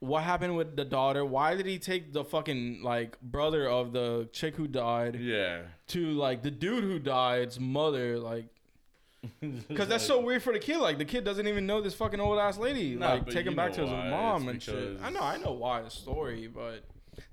What 0.00 0.24
happened 0.24 0.56
with 0.56 0.76
the 0.76 0.84
daughter? 0.84 1.24
Why 1.24 1.54
did 1.54 1.64
he 1.66 1.78
take 1.78 2.12
the 2.12 2.24
fucking 2.24 2.82
like 2.82 3.20
brother 3.20 3.68
of 3.68 3.92
the 3.92 4.28
chick 4.32 4.56
who 4.56 4.66
died 4.66 5.18
Yeah, 5.20 5.62
to 5.88 6.10
like 6.12 6.42
the 6.42 6.50
dude 6.50 6.84
who 6.84 6.98
died's 6.98 7.58
mother? 7.60 8.18
Like 8.18 8.46
Because 9.68 9.88
that's 9.88 10.04
so 10.06 10.20
weird 10.20 10.42
for 10.42 10.52
the 10.52 10.58
kid. 10.58 10.78
Like 10.78 10.98
the 10.98 11.04
kid 11.04 11.24
doesn't 11.24 11.46
even 11.46 11.66
know 11.66 11.80
this 11.80 11.94
fucking 11.94 12.20
old 12.20 12.38
ass 12.38 12.58
lady. 12.58 12.94
Nah, 12.94 13.14
like 13.14 13.26
take 13.28 13.46
him 13.46 13.56
back 13.56 13.72
to 13.74 13.82
his 13.82 13.90
mom 13.90 14.48
and 14.48 14.62
shit. 14.62 14.98
I 15.02 15.10
know, 15.10 15.20
I 15.20 15.38
know 15.38 15.52
why 15.52 15.82
the 15.82 15.90
story, 15.90 16.46
but 16.46 16.84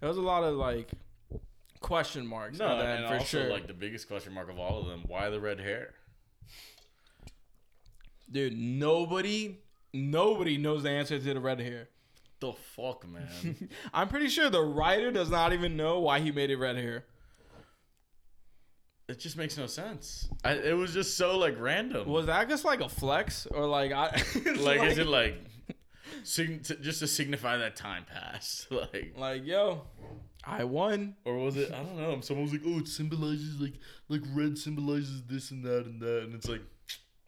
there 0.03 0.10
was 0.10 0.17
a 0.17 0.22
lot 0.22 0.43
of 0.43 0.55
like 0.55 0.91
question 1.79 2.27
marks. 2.27 2.60
No, 2.60 2.77
and 2.77 3.07
for 3.07 3.13
also 3.13 3.24
sure. 3.24 3.50
like 3.50 3.67
the 3.67 3.74
biggest 3.74 4.10
question 4.10 4.33
mark 4.33 4.50
of 4.50 4.60
all 4.60 4.81
of 4.81 4.88
them: 4.88 5.05
why 5.07 5.29
the 5.29 5.39
red 5.39 5.62
hair? 5.62 5.93
Dude, 8.29 8.57
nobody, 8.57 9.60
nobody 9.93 10.57
knows 10.57 10.83
the 10.83 10.89
answer 10.89 11.17
to 11.17 11.33
the 11.33 11.39
red 11.39 11.62
hair. 11.62 11.88
The 12.41 12.51
fuck, 12.51 13.07
man. 13.07 13.69
I'm 13.93 14.10
pretty 14.10 14.27
sure 14.27 14.50
the 14.50 14.62
writer 14.62 15.10
does 15.10 15.29
not 15.29 15.53
even 15.53 15.77
know 15.77 16.01
why 16.01 16.19
he 16.19 16.33
made 16.33 16.51
it 16.51 16.57
red 16.57 16.75
hair. 16.75 17.05
it 19.07 19.19
just 19.19 19.38
makes 19.38 19.57
no 19.57 19.67
sense. 19.67 20.27
I, 20.43 20.55
it 20.55 20.75
was 20.75 20.93
just 20.93 21.15
so 21.15 21.38
like 21.38 21.57
random. 21.57 22.10
Was 22.10 22.25
that 22.25 22.50
just 22.50 22.65
like 22.65 22.81
a 22.81 22.89
flex 22.89 23.45
or 23.45 23.65
like 23.67 23.93
I? 23.93 24.10
it's 24.13 24.36
like, 24.60 24.83
is 24.83 24.98
it 24.98 25.07
like 25.19 25.36
sign- 26.24 26.62
to, 26.63 26.75
just 26.75 27.00
to 27.00 27.08
signify 27.08 27.58
that 27.58 27.75
time 27.75 28.05
passed? 28.05 28.67
Like, 28.72 29.13
like 29.17 29.46
yo, 29.46 29.82
I 30.43 30.63
won. 30.63 31.15
or 31.25 31.38
was 31.38 31.55
it? 31.58 31.72
I 31.72 31.77
don't 31.84 31.98
know. 31.98 32.20
Someone 32.22 32.43
was 32.46 32.53
like, 32.53 32.62
"Oh, 32.65 32.79
it 32.79 32.88
symbolizes 32.88 33.60
like 33.60 33.74
like 34.10 34.22
red 34.34 34.58
symbolizes 34.58 35.24
this 35.24 35.51
and 35.51 35.63
that 35.63 35.86
and 35.86 36.01
that," 36.01 36.24
and 36.24 36.36
it's 36.36 36.48
like, 36.50 36.62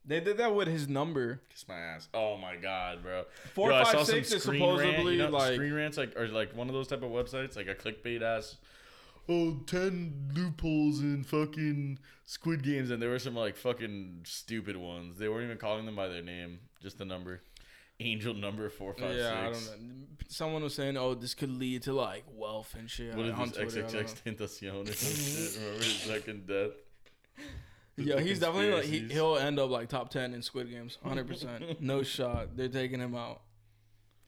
They 0.06 0.20
did 0.20 0.38
that 0.38 0.54
with 0.54 0.68
his 0.68 0.88
number. 0.88 1.42
Kiss 1.50 1.66
my 1.68 1.78
ass. 1.78 2.08
Oh 2.14 2.38
my 2.38 2.56
god, 2.58 3.02
bro. 3.02 3.24
Four, 3.54 3.72
Yo, 3.72 3.84
five, 3.84 4.06
six 4.06 4.32
is 4.32 4.44
Screen 4.44 4.62
Rant, 4.62 4.80
supposedly 4.80 5.14
you 5.14 5.24
know, 5.24 5.30
like 5.30 5.54
Screen 5.54 5.74
Rants, 5.74 5.98
like 5.98 6.16
or 6.18 6.28
like 6.28 6.56
one 6.56 6.68
of 6.68 6.74
those 6.74 6.88
type 6.88 7.04
of 7.04 7.10
websites, 7.12 7.56
like 7.56 7.68
a 7.68 7.76
clickbait 7.76 8.22
ass. 8.22 8.58
Oh, 9.28 9.56
10 9.66 10.34
loopholes 10.36 11.00
in 11.00 11.24
fucking 11.24 11.98
Squid 12.28 12.62
Games, 12.64 12.92
and 12.92 13.02
there 13.02 13.10
were 13.10 13.18
some 13.18 13.36
like 13.36 13.56
fucking 13.58 14.22
stupid 14.24 14.78
ones. 14.78 15.18
They 15.18 15.28
weren't 15.28 15.46
even 15.46 15.58
calling 15.58 15.88
them 15.88 15.96
by 15.96 16.08
their 16.10 16.22
name, 16.22 16.60
just 16.80 17.00
the 17.00 17.06
number. 17.06 17.42
Angel 18.00 18.34
number 18.34 18.70
four 18.70 18.94
five 18.94 19.14
six. 19.14 19.24
yeah, 19.24 19.40
I 19.40 19.44
don't 19.44 19.54
know. 19.54 20.06
Someone 20.28 20.64
was 20.64 20.74
saying, 20.76 20.98
"Oh, 20.98 21.14
this 21.14 21.34
could 21.34 21.50
lead 21.52 21.84
to 21.84 21.94
like 21.94 22.26
wealth 22.34 22.76
and 22.78 22.90
shit." 22.90 23.16
What 23.16 23.26
is 23.28 23.36
this 23.36 23.52
Twitter, 23.52 23.88
I 23.88 23.92
don't 23.92 24.06
XXX 24.08 24.24
Tentacion 24.38 24.90
or 24.90 24.94
some 24.94 25.16
shit? 25.16 25.62
Remember 25.62 25.84
his 25.84 25.94
second 26.02 26.48
death? 26.48 26.72
Yeah, 27.98 28.20
he's 28.20 28.40
definitely 28.40 28.74
like 28.74 28.84
he, 28.86 29.00
he'll 29.14 29.38
end 29.38 29.60
up 29.60 29.70
like 29.70 29.88
top 29.88 30.10
ten 30.10 30.34
in 30.34 30.42
Squid 30.42 30.70
Games, 30.70 30.98
hundred 31.06 31.28
percent, 31.28 31.64
no 31.82 32.04
shot. 32.04 32.58
They're 32.58 32.68
taking 32.68 33.00
him 33.00 33.16
out. 33.16 33.42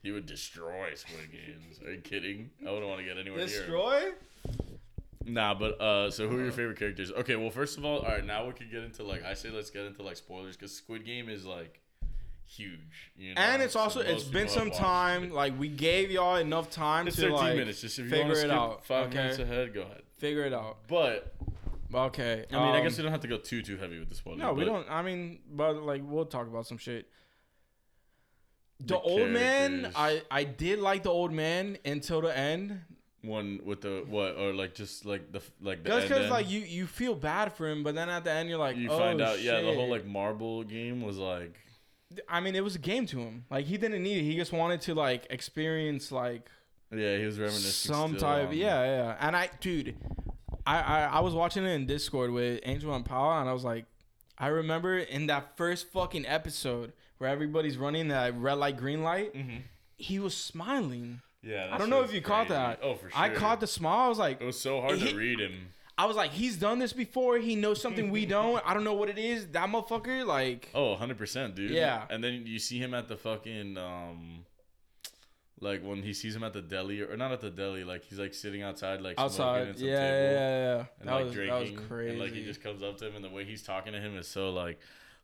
He 0.02 0.12
would 0.12 0.24
destroy 0.26 0.94
Squid 0.94 1.30
Games. 1.30 1.80
Are 1.84 1.92
you 1.92 2.00
kidding? 2.00 2.50
I 2.66 2.70
wouldn't 2.70 2.88
want 2.88 3.00
to 3.00 3.04
get 3.04 3.18
anywhere 3.18 3.38
near. 3.38 3.46
Destroy? 3.46 4.12
Nah, 5.26 5.52
but 5.52 5.78
uh, 5.80 6.10
so 6.10 6.26
who 6.28 6.38
are 6.38 6.42
your 6.44 6.52
favorite 6.52 6.78
characters? 6.78 7.10
Okay, 7.12 7.36
well, 7.36 7.50
first 7.50 7.76
of 7.76 7.84
all, 7.84 7.98
all 7.98 8.08
right, 8.08 8.24
now 8.24 8.46
we 8.46 8.52
could 8.52 8.70
get 8.70 8.82
into 8.82 9.02
like 9.02 9.24
I 9.24 9.34
say, 9.34 9.50
let's 9.50 9.68
get 9.68 9.84
into 9.84 10.02
like 10.02 10.16
spoilers 10.16 10.56
because 10.56 10.74
Squid 10.74 11.04
Game 11.04 11.28
is 11.28 11.44
like 11.44 11.80
huge, 12.48 13.12
you 13.16 13.34
know. 13.34 13.40
And 13.40 13.62
it's 13.62 13.76
also 13.76 14.00
it's 14.00 14.24
been 14.24 14.48
some 14.48 14.70
time. 14.70 15.24
it. 15.24 15.32
Like 15.32 15.58
we 15.58 15.68
gave 15.68 16.10
y'all 16.10 16.36
enough 16.36 16.70
time 16.70 17.06
It's 17.06 17.16
to 17.16 17.28
like 17.28 17.56
minutes. 17.56 17.80
Just 17.80 17.98
if 17.98 18.06
you 18.06 18.10
figure 18.10 18.32
it 18.32 18.50
out, 18.50 18.84
five 18.84 19.08
okay? 19.08 19.18
minutes 19.18 19.38
ahead, 19.38 19.74
go 19.74 19.82
ahead. 19.82 20.02
figure 20.18 20.44
it 20.44 20.52
out. 20.52 20.78
But 20.88 21.34
Okay. 21.94 22.44
I 22.50 22.54
mean, 22.54 22.62
I 22.62 22.78
um, 22.78 22.84
guess 22.84 22.96
we 22.96 23.02
don't 23.02 23.12
have 23.12 23.22
to 23.22 23.28
go 23.28 23.38
too 23.38 23.62
too 23.62 23.76
heavy 23.76 23.98
with 23.98 24.08
this 24.08 24.24
one. 24.24 24.38
No, 24.38 24.52
we 24.52 24.64
don't. 24.64 24.88
I 24.90 25.02
mean, 25.02 25.40
but 25.50 25.82
like 25.82 26.02
we'll 26.04 26.26
talk 26.26 26.46
about 26.46 26.66
some 26.66 26.78
shit. 26.78 27.08
The, 28.80 28.94
The 28.94 29.00
old 29.00 29.30
man. 29.30 29.92
I 29.94 30.22
I 30.30 30.44
did 30.44 30.80
like 30.80 31.02
the 31.02 31.10
old 31.10 31.32
man 31.32 31.78
until 31.84 32.20
the 32.20 32.36
end. 32.36 32.80
One 33.22 33.60
with 33.64 33.80
the 33.80 34.04
what 34.06 34.36
or 34.36 34.52
like 34.52 34.74
just 34.74 35.04
like 35.04 35.32
the 35.32 35.42
like 35.60 35.82
the 35.82 35.90
Just 35.90 36.08
because 36.08 36.30
like 36.30 36.48
you 36.48 36.60
you 36.60 36.86
feel 36.86 37.14
bad 37.14 37.52
for 37.52 37.68
him, 37.68 37.82
but 37.82 37.94
then 37.94 38.08
at 38.08 38.22
the 38.22 38.30
end 38.30 38.48
you're 38.48 38.58
like, 38.58 38.76
you 38.76 38.90
oh, 38.90 38.98
find 38.98 39.20
out 39.20 39.40
yeah 39.40 39.60
the 39.60 39.74
whole 39.74 39.88
like 39.88 40.06
marble 40.06 40.62
game 40.62 41.02
was 41.02 41.16
like 41.16 41.58
I 42.28 42.40
mean, 42.40 42.54
it 42.54 42.64
was 42.64 42.74
a 42.74 42.78
game 42.78 43.06
to 43.06 43.18
him. 43.20 43.44
Like 43.50 43.66
he 43.66 43.76
didn't 43.76 44.02
need 44.02 44.18
it. 44.18 44.22
He 44.24 44.36
just 44.36 44.52
wanted 44.52 44.80
to 44.82 44.94
like 44.94 45.26
experience 45.30 46.10
like 46.10 46.48
yeah 46.90 47.16
he 47.18 47.24
was 47.24 47.38
reminiscing 47.38 47.92
some 47.94 48.16
type. 48.16 48.48
Yeah, 48.52 48.82
yeah. 48.84 49.16
And 49.20 49.36
I, 49.36 49.50
dude, 49.60 49.94
I, 50.66 50.80
I 50.80 51.00
I 51.04 51.20
was 51.20 51.34
watching 51.34 51.64
it 51.64 51.70
in 51.70 51.86
Discord 51.86 52.30
with 52.30 52.60
Angel 52.64 52.94
and 52.94 53.04
Paul, 53.04 53.40
and 53.40 53.48
I 53.48 53.52
was 53.52 53.64
like, 53.64 53.84
I 54.38 54.46
remember 54.48 54.98
in 54.98 55.26
that 55.26 55.56
first 55.56 55.88
fucking 55.92 56.26
episode 56.26 56.92
where 57.18 57.28
everybody's 57.28 57.76
running 57.76 58.08
that 58.08 58.34
red 58.38 58.54
light, 58.54 58.76
green 58.76 59.02
light. 59.02 59.34
Mhm. 59.34 59.62
He 59.96 60.18
was 60.18 60.34
smiling. 60.36 61.20
yeah 61.42 61.68
I 61.72 61.76
don't 61.78 61.90
know 61.90 62.02
if 62.02 62.12
you 62.14 62.20
caught 62.20 62.48
that. 62.48 62.78
oh 62.82 62.94
for 62.94 63.10
sure 63.10 63.20
I 63.20 63.28
caught 63.30 63.60
the 63.60 63.66
smile. 63.66 64.06
I 64.06 64.08
was 64.08 64.18
like, 64.18 64.40
it 64.40 64.44
was 64.46 64.58
so 64.58 64.80
hard 64.80 64.98
to 65.00 65.14
read 65.16 65.40
him 65.40 65.72
I 65.98 66.06
was 66.06 66.16
like, 66.16 66.30
he's 66.30 66.56
done 66.56 66.78
this 66.78 66.92
before. 66.92 67.38
He 67.38 67.56
knows 67.56 67.82
something 67.82 68.10
we 68.10 68.24
don't. 68.24 68.62
I 68.64 68.72
don't 68.72 68.84
know 68.84 68.94
what 68.94 69.08
it 69.08 69.18
is. 69.18 69.48
That 69.48 69.68
motherfucker, 69.68 70.24
like, 70.24 70.68
Oh, 70.72 70.96
100%, 70.96 71.56
dude. 71.56 71.72
Yeah. 71.72 72.04
And 72.08 72.22
then 72.22 72.44
you 72.46 72.60
see 72.60 72.78
him 72.78 72.94
at 72.94 73.08
the 73.08 73.16
fucking 73.16 73.76
um 73.76 74.44
like 75.60 75.82
when 75.82 76.04
he 76.04 76.12
sees 76.12 76.36
him 76.36 76.44
at 76.44 76.52
the 76.52 76.62
deli 76.62 77.00
or 77.00 77.16
not 77.16 77.32
at 77.32 77.40
the 77.40 77.50
deli, 77.50 77.82
like 77.82 78.04
he's 78.04 78.18
like 78.20 78.32
sitting 78.32 78.62
outside 78.62 79.00
like 79.00 79.16
smoking 79.16 79.40
outside. 79.70 79.74
Yeah, 79.78 79.90
yeah, 79.92 80.30
yeah, 80.30 80.58
yeah. 80.76 80.84
and 81.00 81.08
That 81.08 81.14
like 81.14 81.24
was 81.24 81.32
drinking 81.34 81.54
that 81.64 81.72
was 81.78 81.86
crazy. 81.88 82.10
and 82.12 82.20
like 82.20 82.32
he 82.32 82.44
just 82.44 82.62
comes 82.62 82.80
up 82.80 82.96
to 82.98 83.08
him 83.08 83.16
and 83.16 83.24
the 83.24 83.30
way 83.30 83.44
he's 83.44 83.64
talking 83.64 83.92
to 83.92 83.98
him 84.00 84.16
is 84.16 84.28
so 84.28 84.50
like 84.50 84.78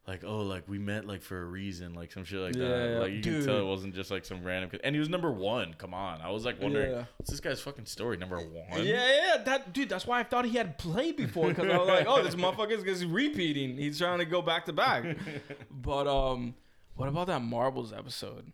like 0.07 0.23
oh 0.25 0.41
like 0.43 0.65
we 0.69 0.79
met 0.79 1.07
like 1.07 1.23
for 1.23 1.41
a 1.41 1.45
reason 1.45 1.95
like 1.95 2.13
some 2.13 2.25
shit 2.25 2.39
like 2.39 2.55
Yeah, 2.55 2.69
that 2.69 3.01
like 3.01 3.13
you 3.13 3.23
can 3.23 3.45
tell 3.45 3.57
it 3.59 3.65
wasn't 3.65 3.95
just 3.95 4.11
like 4.11 4.25
some 4.27 4.45
random 4.45 4.71
and 4.85 4.95
he 4.95 4.99
was 5.01 5.09
number 5.09 5.33
one 5.33 5.75
come 5.79 5.95
on 5.95 6.21
i 6.21 6.31
was 6.31 6.45
like 6.45 6.61
wondering 6.61 6.91
Yeah. 6.93 7.05
what's 7.17 7.31
this 7.31 7.41
guy's 7.41 7.61
fucking 7.61 7.87
story 7.87 8.19
number 8.19 8.37
one 8.39 8.85
Yeah, 8.85 9.07
yeah, 9.07 9.43
that 9.45 9.73
dude. 9.73 9.89
That's 9.89 10.07
why 10.07 10.21
I 10.21 10.23
thought 10.25 10.45
he 10.45 10.57
had 10.59 10.77
played 10.77 11.17
before 11.17 11.49
because 11.49 11.71
I 11.71 11.79
was 11.79 11.89
like, 11.89 12.07
oh, 12.07 12.23
this 12.23 12.35
motherfucker's 12.35 12.85
just 12.85 13.05
repeating. 13.07 13.77
He's 13.79 13.99
trying 13.99 14.19
to 14.19 14.25
go 14.27 14.43
back 14.43 14.67
to 14.67 14.73
back. 14.75 15.05
But 15.71 16.07
um, 16.07 16.55
what 16.97 17.09
about 17.09 17.27
that 17.29 17.41
marbles 17.41 17.93
episode, 17.93 18.53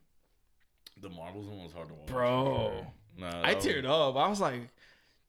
the 1.01 1.09
marbles 1.11 1.49
one 1.49 1.63
was 1.65 1.73
hard 1.73 1.89
to 1.89 1.95
watch 1.95 2.07
bro? 2.07 2.87
no 3.19 3.29
I 3.43 3.55
teared 3.57 3.85
up. 3.87 4.17
I 4.17 4.29
was 4.29 4.41
like, 4.41 4.63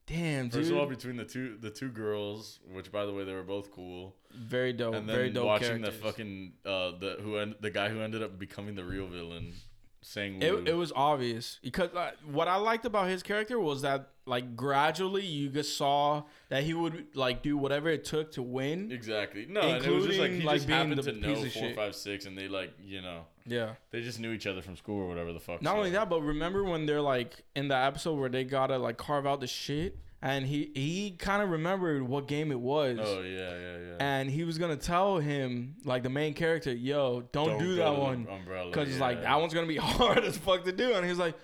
damn, 0.07 0.45
dude. 0.49 0.53
First 0.61 0.71
of 0.71 0.77
all, 0.77 0.85
between 0.87 1.15
the 1.17 1.25
two 1.25 1.57
the 1.59 1.69
two 1.69 1.89
girls, 1.89 2.59
which 2.71 2.91
by 2.91 3.05
the 3.05 3.13
way 3.13 3.23
they 3.23 3.33
were 3.33 3.43
both 3.43 3.71
cool, 3.71 4.15
very 4.33 4.73
dope. 4.73 4.95
and 4.95 5.07
then 5.07 5.15
very 5.15 5.29
dope 5.29 5.45
watching 5.45 5.67
characters. 5.67 5.95
the 5.95 6.01
fucking 6.01 6.53
uh 6.65 6.91
the 6.99 7.17
who 7.21 7.37
en- 7.37 7.55
the 7.59 7.69
guy 7.69 7.89
who 7.89 8.01
ended 8.01 8.21
up 8.23 8.37
becoming 8.39 8.75
the 8.75 8.83
real 8.83 9.07
villain, 9.07 9.53
saying 10.01 10.41
It, 10.41 10.67
it 10.67 10.75
was 10.75 10.91
obvious 10.95 11.59
because 11.61 11.93
uh, 11.93 12.11
what 12.29 12.47
I 12.47 12.55
liked 12.57 12.85
about 12.85 13.07
his 13.09 13.23
character 13.23 13.59
was 13.59 13.81
that 13.83 14.09
like 14.25 14.55
gradually 14.55 15.25
you 15.25 15.49
just 15.49 15.75
saw 15.77 16.23
that 16.49 16.63
he 16.63 16.73
would 16.73 17.07
like 17.15 17.41
do 17.41 17.57
whatever 17.57 17.89
it 17.89 18.05
took 18.05 18.31
to 18.33 18.41
win. 18.41 18.91
exactly 18.91 19.45
no, 19.49 19.61
and 19.61 19.83
it 19.83 19.89
was 19.91 20.05
just 20.05 20.19
like 20.19 20.31
he 20.31 20.41
like, 20.41 20.57
just 20.57 20.69
happened 20.69 21.01
to 21.01 21.11
know 21.13 21.35
four 21.35 21.47
shit. 21.49 21.75
five 21.75 21.95
six, 21.95 22.25
and 22.25 22.37
they 22.37 22.47
like 22.47 22.71
you 22.83 23.01
know 23.01 23.21
Yeah. 23.45 23.73
they 23.91 24.01
just 24.01 24.19
knew 24.19 24.31
each 24.31 24.47
other 24.47 24.61
from 24.61 24.75
school 24.75 24.99
or 24.99 25.07
whatever 25.07 25.33
the 25.33 25.39
fuck. 25.39 25.61
Not 25.61 25.71
so- 25.71 25.77
only 25.77 25.91
that, 25.91 26.09
but 26.09 26.21
remember 26.21 26.63
when 26.63 26.85
they're 26.85 27.01
like 27.01 27.43
in 27.55 27.67
the 27.67 27.75
episode 27.75 28.19
where 28.19 28.29
they 28.29 28.43
gotta 28.43 28.77
like 28.77 28.97
carve 28.97 29.25
out 29.25 29.39
the 29.39 29.47
shit, 29.47 29.97
and 30.21 30.45
he 30.45 30.71
he 30.75 31.11
kind 31.11 31.41
of 31.41 31.49
remembered 31.49 32.03
what 32.03 32.27
game 32.27 32.51
it 32.51 32.59
was. 32.59 32.99
Oh 33.01 33.21
yeah, 33.21 33.39
yeah, 33.39 33.77
yeah. 33.77 33.95
And 33.99 34.29
he 34.29 34.43
was 34.43 34.57
gonna 34.57 34.75
tell 34.75 35.17
him, 35.17 35.75
like 35.83 36.03
the 36.03 36.09
main 36.09 36.33
character, 36.33 36.71
"Yo, 36.71 37.21
don't, 37.31 37.57
do 37.57 37.75
go 37.77 37.93
that 37.93 37.99
one, 37.99 38.27
umbrella 38.29 38.69
because 38.69 38.89
it's 38.89 38.97
yeah. 38.97 39.03
like 39.03 39.21
that 39.23 39.39
one's 39.39 39.53
gonna 39.53 39.67
be 39.67 39.77
hard 39.77 40.23
as 40.23 40.37
fuck 40.37 40.63
to 40.65 40.71
do." 40.71 40.93
And 40.93 41.03
he 41.03 41.09
was 41.09 41.19
like, 41.19 41.35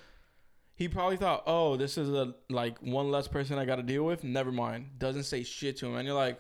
he 0.76 0.88
probably 0.88 1.18
thought, 1.18 1.44
"Oh, 1.48 1.76
this 1.76 1.98
is 1.98 2.10
a 2.10 2.36
like 2.50 2.78
one 2.80 3.10
less 3.10 3.28
person 3.28 3.58
I 3.58 3.66
got 3.66 3.78
to 3.78 3.84
deal 3.84 4.04
with." 4.04 4.24
Never 4.24 4.52
mind, 4.52 5.00
doesn't 5.00 5.24
say 5.24 5.44
shit 5.44 5.78
to 5.78 5.88
him, 5.88 5.96
and 5.96 6.06
you're 6.06 6.16
like, 6.16 6.40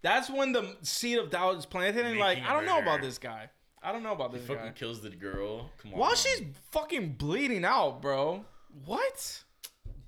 that's 0.00 0.30
when 0.30 0.52
the 0.52 0.76
seed 0.82 1.18
of 1.18 1.30
doubt 1.30 1.56
is 1.56 1.66
planted, 1.66 2.06
and 2.06 2.18
like, 2.18 2.38
I 2.38 2.54
don't 2.54 2.66
know 2.66 2.78
about 2.78 3.02
this 3.02 3.18
guy. 3.18 3.50
I 3.84 3.92
don't 3.92 4.02
know 4.02 4.12
about 4.12 4.32
the. 4.32 4.38
He 4.38 4.46
fucking 4.46 4.64
guy. 4.64 4.72
kills 4.72 5.02
the 5.02 5.10
girl. 5.10 5.70
Come 5.82 5.92
on. 5.92 6.00
While 6.00 6.14
she's 6.14 6.42
fucking 6.70 7.12
bleeding 7.12 7.66
out, 7.66 8.00
bro. 8.00 8.44
What? 8.86 9.42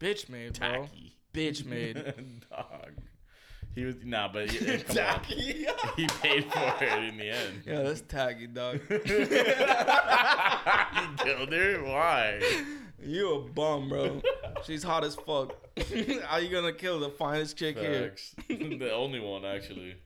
Bitch 0.01 0.31
made, 0.31 0.59
bro. 0.59 0.71
tacky. 0.87 1.15
Bitch 1.35 1.65
made. 1.67 1.97
Dog. 2.51 2.93
He 3.75 3.85
was 3.85 3.97
nah, 4.03 4.29
but 4.33 4.51
he, 4.51 4.79
come 4.79 4.97
on. 4.97 5.21
He 5.25 6.07
paid 6.07 6.51
for 6.51 6.75
it 6.81 7.05
in 7.05 7.19
the 7.19 7.29
end. 7.29 7.63
yeah, 7.67 7.83
that's 7.83 8.01
tacky, 8.01 8.47
dog. 8.47 8.81
he 8.89 8.99
killed 11.19 11.53
her. 11.53 11.83
Why? 11.85 12.41
you 13.05 13.35
a 13.35 13.41
bum, 13.41 13.91
bro. 13.91 14.23
She's 14.65 14.83
hot 14.83 15.05
as 15.05 15.15
fuck. 15.15 15.55
How 16.25 16.39
you 16.39 16.49
gonna 16.49 16.73
kill 16.73 16.99
the 17.01 17.11
finest 17.11 17.59
chick 17.59 17.77
here? 17.77 18.15
The 18.49 18.91
only 18.95 19.21
one 19.21 19.45
actually. 19.45 19.97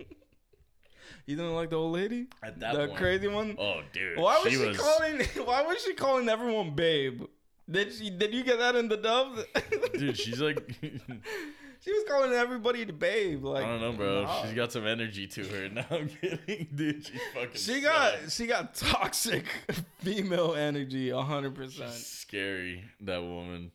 You 1.31 1.37
don't 1.37 1.55
like 1.55 1.71
the 1.71 1.77
old 1.77 1.93
lady? 1.93 2.27
At 2.43 2.59
that 2.59 2.73
the 2.75 2.87
point. 2.89 2.99
crazy 2.99 3.29
one? 3.29 3.55
Oh, 3.57 3.83
dude. 3.93 4.19
Why 4.19 4.41
was 4.43 4.53
she 4.53 4.59
she, 4.59 4.67
was 4.67 4.77
calling? 4.77 5.21
Why 5.45 5.63
was 5.63 5.81
she 5.81 5.95
calling 5.95 6.29
everyone 6.29 6.75
babe? 6.75 7.23
Did 7.71 7.95
she? 7.95 8.11
Did 8.11 8.35
you 8.35 8.43
get 8.43 8.59
that 8.59 8.75
in 8.75 8.89
the 8.89 8.97
dub? 8.97 9.39
dude. 9.97 10.19
She's 10.19 10.41
like, 10.41 10.59
she 10.83 11.93
was 11.93 12.05
calling 12.09 12.33
everybody 12.33 12.83
the 12.83 12.93
babe. 12.93 13.45
Like 13.45 13.65
I 13.65 13.69
don't 13.69 13.81
know, 13.81 13.93
bro. 13.93 14.25
nah. 14.25 14.43
She's 14.43 14.55
got 14.55 14.73
some 14.73 14.89
energy 14.89 15.29
to 15.29 15.45
her. 15.45 15.69
No, 15.69 15.85
I'm 15.89 16.09
kidding, 16.09 16.67
dude. 16.75 17.07
She 17.07 17.13
fucking. 17.33 17.51
She 17.55 17.81
got 17.81 18.15
she 18.29 18.49
got 18.49 18.75
toxic 18.75 19.45
female 20.01 20.57
energy, 20.57 21.11
hundred 21.11 21.55
percent. 21.55 21.93
scary. 21.93 22.83
That 23.03 23.23
woman. 23.23 23.71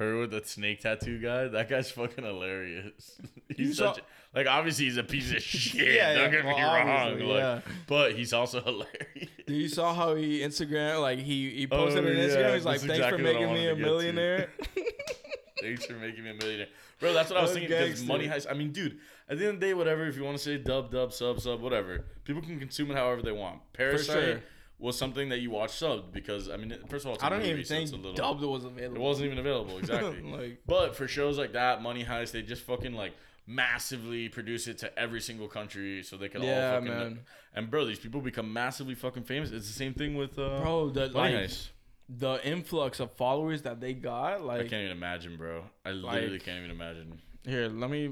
Her 0.00 0.16
with 0.18 0.30
the 0.30 0.42
snake 0.44 0.80
tattoo 0.80 1.20
guy. 1.20 1.46
That 1.48 1.68
guy's 1.68 1.90
fucking 1.90 2.24
hilarious. 2.24 3.20
You 3.48 3.54
He's 3.66 3.76
saw- 3.76 3.92
such. 3.92 4.02
like 4.34 4.46
obviously 4.46 4.86
he's 4.86 4.96
a 4.96 5.04
piece 5.04 5.30
of 5.30 5.42
shit. 5.42 5.94
Yeah, 5.94 6.14
don't 6.14 6.22
yeah, 6.24 6.30
get 6.30 6.44
me 6.46 6.52
well, 6.54 6.74
wrong. 6.74 6.88
obviously, 6.88 7.26
Like, 7.26 7.38
yeah. 7.38 7.60
but 7.86 8.12
he's 8.14 8.32
also 8.32 8.60
hilarious. 8.64 9.30
You 9.46 9.68
saw 9.68 9.92
how 9.94 10.14
he 10.14 10.40
Instagram 10.40 11.00
like 11.02 11.18
he 11.18 11.50
he 11.50 11.66
posted 11.66 12.02
Oh, 12.04 12.08
on 12.10 12.16
yeah, 12.16 12.22
Instagram. 12.24 12.54
He's 12.54 12.64
like, 12.64 12.80
that's 12.80 12.86
"Thanks 12.86 12.96
exactly 13.06 13.18
for 13.24 13.24
what 13.24 13.36
I 13.36 13.40
making 13.40 13.54
me 13.54 13.66
a 13.66 13.74
get 13.74 13.76
to." 13.76 13.84
millionaire." 13.84 14.50
Thanks 15.60 15.84
for 15.84 15.92
making 15.92 16.24
me 16.24 16.30
a 16.30 16.34
millionaire, 16.34 16.68
bro. 16.98 17.12
That's 17.12 17.28
what 17.30 17.38
I 17.38 17.42
was 17.42 17.52
thinking. 17.52 17.68
Because 17.68 18.02
money 18.02 18.26
heist. 18.26 18.46
I 18.50 18.54
mean, 18.54 18.72
dude. 18.72 18.98
At 19.28 19.38
the 19.38 19.44
end 19.44 19.54
of 19.56 19.60
the 19.60 19.66
day, 19.66 19.74
whatever. 19.74 20.06
If 20.06 20.16
you 20.16 20.24
want 20.24 20.38
to 20.38 20.42
say 20.42 20.56
dub, 20.56 20.90
dub, 20.90 21.12
sub, 21.12 21.38
sub, 21.40 21.60
whatever. 21.60 22.06
People 22.24 22.40
can 22.42 22.58
consume 22.58 22.90
it 22.90 22.96
however 22.96 23.20
they 23.22 23.30
want. 23.32 23.60
Parasite 23.74 24.22
sure. 24.24 24.42
Was 24.80 24.96
something 24.98 25.28
that 25.28 25.40
you 25.40 25.50
watch 25.50 25.70
subbed 25.72 26.12
because 26.12 26.48
I 26.48 26.56
mean, 26.56 26.74
first 26.88 27.04
of 27.04 27.08
all, 27.10 27.14
it's 27.14 27.22
a 27.22 27.26
I 27.26 27.28
don't 27.28 27.42
even 27.42 27.62
think 27.64 27.92
little, 27.92 28.12
dubbed 28.14 28.42
was 28.42 28.64
available. 28.64 28.96
It 28.96 29.00
wasn't 29.00 29.26
even 29.26 29.38
available 29.38 29.78
exactly. 29.82 30.22
like 30.22 30.62
But 30.66 30.96
for 30.96 31.06
shows 31.06 31.36
like 31.38 31.52
that, 31.52 31.82
Money 31.82 32.04
Heist, 32.04 32.32
they 32.32 32.42
just 32.42 32.62
fucking 32.62 32.94
like 32.94 33.12
massively 33.46 34.28
produce 34.28 34.66
it 34.68 34.78
to 34.78 34.98
every 34.98 35.20
single 35.20 35.48
country 35.48 36.02
so 36.02 36.16
they 36.16 36.28
can 36.28 36.42
Yeah, 36.42 36.74
all 36.74 36.80
fucking. 36.80 36.88
man. 36.88 37.20
And 37.54 37.70
bro, 37.70 37.84
these 37.84 37.98
people 37.98 38.20
become 38.20 38.52
massively 38.52 38.94
fucking 38.94 39.24
famous. 39.24 39.50
It's 39.50 39.66
the 39.66 39.72
same 39.74 39.92
thing 39.94 40.14
with 40.14 40.38
uh, 40.38 40.60
bro, 40.60 40.90
the 40.90 41.10
Money 41.10 41.34
like 41.34 41.44
Heist. 41.50 41.68
the 42.08 42.40
influx 42.46 43.00
of 43.00 43.12
followers 43.12 43.62
that 43.62 43.80
they 43.80 43.92
got, 43.92 44.42
like 44.44 44.60
I 44.60 44.68
can't 44.68 44.82
even 44.84 44.96
imagine, 44.96 45.36
bro. 45.36 45.64
I 45.84 45.90
literally 45.90 46.30
Like- 46.30 46.44
can't 46.44 46.58
even 46.58 46.70
imagine. 46.70 47.20
here, 47.44 47.68
let 47.68 47.90
me 47.90 48.08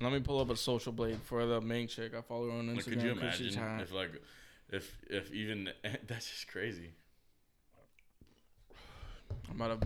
let 0.00 0.12
me 0.12 0.20
pull 0.20 0.40
up 0.40 0.50
a 0.50 0.56
social 0.56 0.92
blade 0.92 1.18
for 1.24 1.46
the 1.46 1.60
main 1.60 1.86
chick 1.88 2.12
I 2.14 2.20
follow 2.22 2.50
her 2.50 2.58
on 2.58 2.66
Instagram. 2.66 2.76
Like, 2.76 2.84
could 2.86 3.02
you 3.02 3.10
imagine 3.12 3.80
if 3.80 3.92
like 3.92 4.10
If 4.72 4.98
if 5.08 5.32
even 5.32 5.70
that's 6.06 6.30
just 6.30 6.48
crazy. 6.48 6.90
I 9.48 9.52
might 9.54 9.70
have 9.70 9.82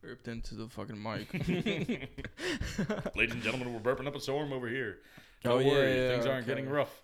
burped 0.00 0.28
into 0.28 0.54
the 0.54 0.68
fucking 0.68 1.00
mic. 1.00 1.32
Ladies 3.16 3.34
and 3.34 3.42
gentlemen, 3.42 3.72
we're 3.72 3.80
burping 3.80 4.06
up 4.06 4.16
a 4.16 4.20
storm 4.20 4.52
over 4.52 4.68
here. 4.68 4.98
Oh, 5.44 5.50
Don't 5.50 5.66
yeah, 5.66 5.72
worry, 5.72 5.96
yeah, 5.96 6.08
things 6.10 6.26
aren't 6.26 6.44
okay. 6.44 6.46
getting 6.46 6.68
rough. 6.68 7.02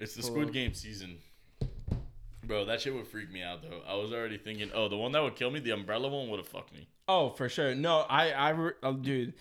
It's 0.00 0.14
the 0.14 0.22
Squid 0.22 0.48
up. 0.48 0.52
Game 0.52 0.74
season. 0.74 1.18
Bro, 2.44 2.66
that 2.66 2.80
shit 2.80 2.94
would 2.94 3.06
freak 3.06 3.30
me 3.30 3.42
out 3.42 3.62
though. 3.62 3.82
I 3.86 3.94
was 3.96 4.12
already 4.12 4.38
thinking, 4.38 4.70
oh, 4.74 4.88
the 4.88 4.96
one 4.96 5.12
that 5.12 5.22
would 5.22 5.36
kill 5.36 5.50
me, 5.50 5.60
the 5.60 5.72
umbrella 5.72 6.08
one 6.08 6.28
would 6.28 6.38
have 6.38 6.48
fucked 6.48 6.72
me. 6.72 6.88
Oh, 7.08 7.30
for 7.30 7.48
sure. 7.48 7.74
No, 7.74 8.00
I, 8.08 8.32
I, 8.32 8.70
uh, 8.82 8.92
dude. 8.92 9.34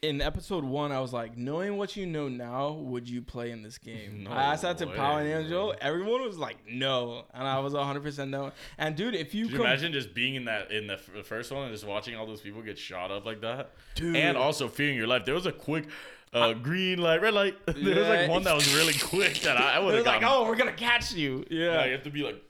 In 0.00 0.20
episode 0.20 0.62
one, 0.62 0.92
I 0.92 1.00
was 1.00 1.12
like, 1.12 1.36
knowing 1.36 1.76
what 1.76 1.96
you 1.96 2.06
know 2.06 2.28
now, 2.28 2.70
would 2.70 3.08
you 3.08 3.20
play 3.20 3.50
in 3.50 3.62
this 3.62 3.78
game? 3.78 4.22
No 4.28 4.30
I 4.30 4.52
asked 4.52 4.62
that 4.62 4.78
to 4.78 4.86
way, 4.86 4.96
and. 4.96 5.44
Angel. 5.44 5.74
Everyone 5.80 6.22
was 6.22 6.38
like, 6.38 6.56
no, 6.70 7.24
and 7.34 7.46
I 7.46 7.58
was 7.58 7.72
100 7.72 8.02
percent 8.02 8.30
no. 8.30 8.52
And 8.78 8.94
dude, 8.94 9.14
if 9.14 9.34
you, 9.34 9.44
Could 9.44 9.52
you 9.52 9.56
com- 9.58 9.66
imagine 9.66 9.92
just 9.92 10.14
being 10.14 10.36
in 10.36 10.44
that 10.44 10.70
in 10.70 10.86
the, 10.86 10.98
first 11.24 11.50
one 11.50 11.64
and 11.64 11.72
just 11.72 11.86
watching 11.86 12.16
all 12.16 12.26
those 12.26 12.40
people 12.40 12.62
get 12.62 12.78
shot 12.78 13.10
up 13.10 13.24
like 13.26 13.40
that, 13.40 13.72
dude, 13.94 14.14
and 14.16 14.36
also 14.36 14.68
fearing 14.68 14.96
your 14.96 15.06
life? 15.06 15.24
There 15.24 15.34
was 15.34 15.46
a 15.46 15.52
quick 15.52 15.88
uh, 16.32 16.52
green 16.52 17.00
light, 17.00 17.20
red 17.22 17.34
light. 17.34 17.56
there 17.66 17.98
was 17.98 18.08
like 18.08 18.28
one 18.28 18.42
that 18.44 18.54
was 18.54 18.74
really 18.74 18.94
quick 19.02 19.40
that 19.40 19.56
I, 19.56 19.74
I 19.74 19.78
would 19.78 19.94
was 19.94 20.04
have 20.04 20.06
like, 20.06 20.22
oh, 20.24 20.44
we're 20.46 20.56
gonna 20.56 20.72
catch 20.72 21.12
you. 21.12 21.44
Yeah. 21.50 21.72
Yeah, 21.72 21.84
you 21.86 21.92
have 21.92 22.04
to 22.04 22.10
be 22.10 22.22
like, 22.22 22.42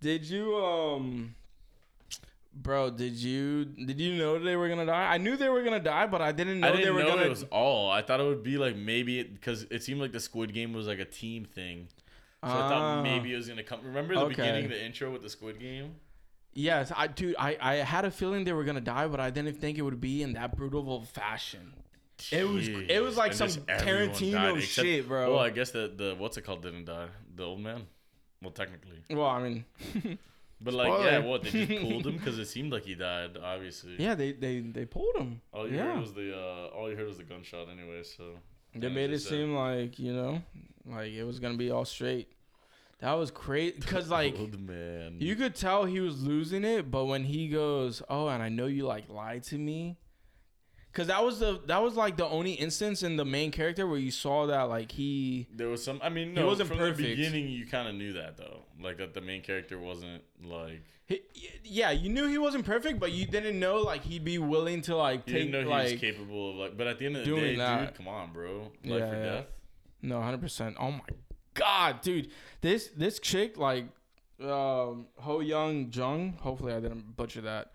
Did 0.00 0.24
you 0.24 0.56
um 0.56 1.34
Bro, 2.62 2.90
did 2.90 3.14
you 3.14 3.64
did 3.64 3.98
you 4.00 4.16
know 4.16 4.38
they 4.38 4.54
were 4.56 4.68
gonna 4.68 4.84
die? 4.84 5.14
I 5.14 5.18
knew 5.18 5.36
they 5.36 5.48
were 5.48 5.62
gonna 5.62 5.80
die, 5.80 6.06
but 6.06 6.20
I 6.20 6.30
didn't 6.32 6.60
know 6.60 6.68
I 6.68 6.70
didn't 6.72 6.84
they 6.84 6.90
were 6.90 7.00
know 7.02 7.08
gonna 7.10 7.20
know 7.22 7.26
it 7.26 7.30
was 7.30 7.44
all. 7.44 7.90
I 7.90 8.02
thought 8.02 8.20
it 8.20 8.24
would 8.24 8.42
be 8.42 8.58
like 8.58 8.76
maybe 8.76 9.22
because 9.22 9.62
it, 9.70 9.82
seemed 9.82 10.00
like 10.00 10.12
the 10.12 10.20
Squid 10.20 10.52
Game 10.52 10.72
was 10.74 10.86
like 10.86 10.98
a 10.98 11.04
team 11.06 11.44
thing. 11.46 11.88
So 12.44 12.50
I 12.50 12.52
Ah. 12.52 12.68
thought 12.68 13.02
maybe 13.02 13.32
it 13.32 13.36
was 13.36 13.48
gonna 13.48 13.62
come. 13.62 13.80
Remember 13.84 14.14
the 14.14 14.20
Okay. 14.22 14.34
beginning, 14.34 14.68
the 14.68 14.84
intro 14.84 15.10
with 15.10 15.22
the 15.22 15.30
Squid 15.30 15.58
Game? 15.58 15.94
Yes, 16.52 16.92
I 16.94 17.06
dude, 17.06 17.36
I, 17.38 17.56
I 17.60 17.74
had 17.76 18.04
a 18.04 18.10
feeling 18.10 18.44
they 18.44 18.52
were 18.52 18.64
gonna 18.64 18.80
die, 18.80 19.06
but 19.06 19.20
I 19.20 19.30
didn't 19.30 19.54
think 19.54 19.78
it 19.78 19.82
would 19.82 20.00
be 20.00 20.22
in 20.22 20.32
that 20.34 20.56
brutal 20.56 21.02
fashion. 21.04 21.72
It 22.30 22.46
was 22.46 22.68
it 22.68 23.02
was 23.02 23.16
like 23.16 23.30
And 23.40 23.50
some 23.50 23.62
Tarantino 23.64 24.32
died, 24.32 24.56
except- 24.58 24.86
shit, 24.86 25.08
bro. 25.08 25.30
Well, 25.34 25.40
I 25.40 25.48
guess 25.50 25.70
the 25.70 25.90
the 25.96 26.14
what's 26.18 26.36
it 26.36 26.42
called 26.42 26.60
didn't 26.62 26.84
die. 26.84 27.08
The 27.34 27.44
old 27.44 27.60
man. 27.60 27.86
Well, 28.42 28.50
technically, 28.52 28.98
Well, 29.10 29.26
I 29.26 29.42
mean, 29.42 29.64
but 30.60 30.74
like, 30.74 30.86
Spoiler. 30.88 31.10
yeah, 31.10 31.18
what 31.18 31.42
they 31.42 31.66
just 31.66 31.82
pulled 31.82 32.06
him 32.06 32.16
because 32.18 32.38
it 32.38 32.46
seemed 32.46 32.72
like 32.72 32.84
he 32.84 32.94
died. 32.94 33.36
Obviously, 33.42 33.96
yeah, 33.98 34.14
they 34.14 34.32
they 34.32 34.60
they 34.60 34.84
pulled 34.84 35.16
him. 35.16 35.40
All 35.52 35.68
you 35.68 35.76
yeah, 35.76 35.92
heard 35.92 36.00
was 36.00 36.12
the 36.12 36.36
uh, 36.36 36.76
all 36.76 36.90
you 36.90 36.96
heard 36.96 37.06
was 37.06 37.16
the 37.16 37.24
gunshot 37.24 37.68
anyway. 37.70 38.02
So 38.02 38.24
they 38.74 38.88
made 38.88 39.10
it 39.10 39.14
just, 39.14 39.28
uh, 39.28 39.30
seem 39.30 39.54
like 39.54 39.98
you 39.98 40.12
know, 40.12 40.42
like 40.86 41.12
it 41.12 41.24
was 41.24 41.38
gonna 41.38 41.56
be 41.56 41.70
all 41.70 41.84
straight. 41.84 42.32
That 43.00 43.12
was 43.14 43.30
crazy, 43.30 43.80
cause 43.80 44.10
like 44.10 44.38
old 44.38 44.60
man. 44.60 45.16
You 45.18 45.34
could 45.34 45.54
tell 45.54 45.86
he 45.86 46.00
was 46.00 46.22
losing 46.22 46.64
it, 46.64 46.90
but 46.90 47.06
when 47.06 47.24
he 47.24 47.48
goes, 47.48 48.02
"Oh, 48.10 48.28
and 48.28 48.42
I 48.42 48.50
know 48.50 48.66
you 48.66 48.86
like 48.86 49.08
lied 49.08 49.42
to 49.44 49.58
me," 49.58 49.96
because 50.92 51.06
that 51.08 51.24
was 51.24 51.38
the 51.40 51.60
that 51.66 51.82
was 51.82 51.94
like 51.94 52.16
the 52.16 52.26
only 52.26 52.52
instance 52.52 53.02
in 53.02 53.16
the 53.16 53.24
main 53.24 53.50
character 53.50 53.86
where 53.86 53.98
you 53.98 54.10
saw 54.10 54.46
that 54.46 54.62
like 54.64 54.92
he 54.92 55.46
there 55.54 55.68
was 55.68 55.82
some. 55.84 56.00
I 56.02 56.08
mean, 56.08 56.34
He 56.36 56.42
wasn't 56.42 56.68
from 56.68 56.78
perfect. 56.78 56.98
the 56.98 57.14
beginning, 57.16 57.48
you 57.48 57.66
kind 57.66 57.88
of 57.88 57.94
knew 57.94 58.12
that 58.14 58.36
though. 58.36 58.60
Like 58.82 58.98
that 58.98 59.14
the 59.14 59.20
main 59.20 59.42
character 59.42 59.78
wasn't 59.78 60.22
like 60.42 60.82
He, 61.06 61.22
yeah, 61.64 61.90
you 61.90 62.08
knew 62.08 62.26
he 62.28 62.38
wasn't 62.38 62.64
perfect, 62.64 62.98
but 62.98 63.12
you 63.12 63.26
didn't 63.26 63.58
know 63.58 63.76
like 63.78 64.02
he'd 64.04 64.24
be 64.24 64.38
willing 64.38 64.80
to 64.82 64.96
like 64.96 65.26
you 65.26 65.34
take 65.34 65.42
didn't 65.50 65.52
know 65.52 65.60
he 65.62 65.66
like 65.66 65.90
was 65.92 66.00
capable 66.00 66.50
of 66.50 66.56
like. 66.56 66.76
But 66.76 66.86
at 66.86 66.98
the 66.98 67.06
end 67.06 67.16
of 67.16 67.24
the 67.24 67.26
doing 67.26 67.42
day, 67.44 67.56
that. 67.56 67.86
dude, 67.86 67.94
come 67.96 68.08
on, 68.08 68.32
bro, 68.32 68.58
life 68.60 68.70
Yeah, 68.84 68.94
or 68.94 68.98
yeah. 68.98 69.22
death. 69.22 69.46
no, 70.02 70.20
hundred 70.22 70.40
percent. 70.40 70.76
Oh 70.80 70.90
my 70.92 71.00
god, 71.54 72.00
dude, 72.00 72.30
this 72.62 72.88
this 72.96 73.18
chick 73.18 73.56
like 73.58 73.84
um 74.40 75.06
Ho 75.18 75.40
Young 75.40 75.90
Jung. 75.92 76.38
Hopefully, 76.40 76.72
I 76.72 76.80
didn't 76.80 77.16
butcher 77.16 77.42
that. 77.42 77.72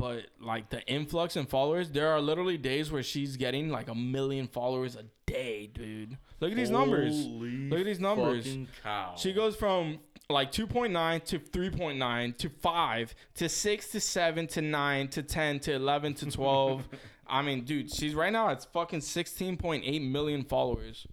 But 0.00 0.28
like 0.40 0.70
the 0.70 0.80
influx 0.86 1.36
in 1.36 1.44
followers, 1.44 1.90
there 1.90 2.08
are 2.08 2.22
literally 2.22 2.56
days 2.56 2.90
where 2.90 3.02
she's 3.02 3.36
getting 3.36 3.68
like 3.68 3.90
a 3.90 3.94
million 3.94 4.48
followers 4.48 4.96
a 4.96 5.04
day, 5.26 5.66
dude. 5.66 6.16
Look 6.40 6.50
at 6.50 6.56
these 6.56 6.70
numbers. 6.70 7.12
Holy 7.12 7.68
Look 7.68 7.80
at 7.80 7.84
these 7.84 8.00
numbers. 8.00 8.48
Cow. 8.82 9.14
She 9.18 9.34
goes 9.34 9.56
from 9.56 9.98
like 10.30 10.52
2.9 10.52 11.24
to 11.24 11.38
3.9 11.38 12.36
to 12.38 12.48
5 12.48 13.14
to 13.34 13.48
6 13.50 13.88
to 13.88 14.00
7 14.00 14.46
to 14.46 14.62
9 14.62 15.08
to 15.08 15.22
10 15.22 15.60
to 15.60 15.74
11 15.74 16.14
to 16.14 16.30
12. 16.30 16.88
I 17.26 17.42
mean, 17.42 17.66
dude, 17.66 17.92
she's 17.92 18.14
right 18.14 18.32
now 18.32 18.48
at 18.48 18.66
fucking 18.72 19.00
16.8 19.00 20.10
million 20.10 20.44
followers. 20.44 21.06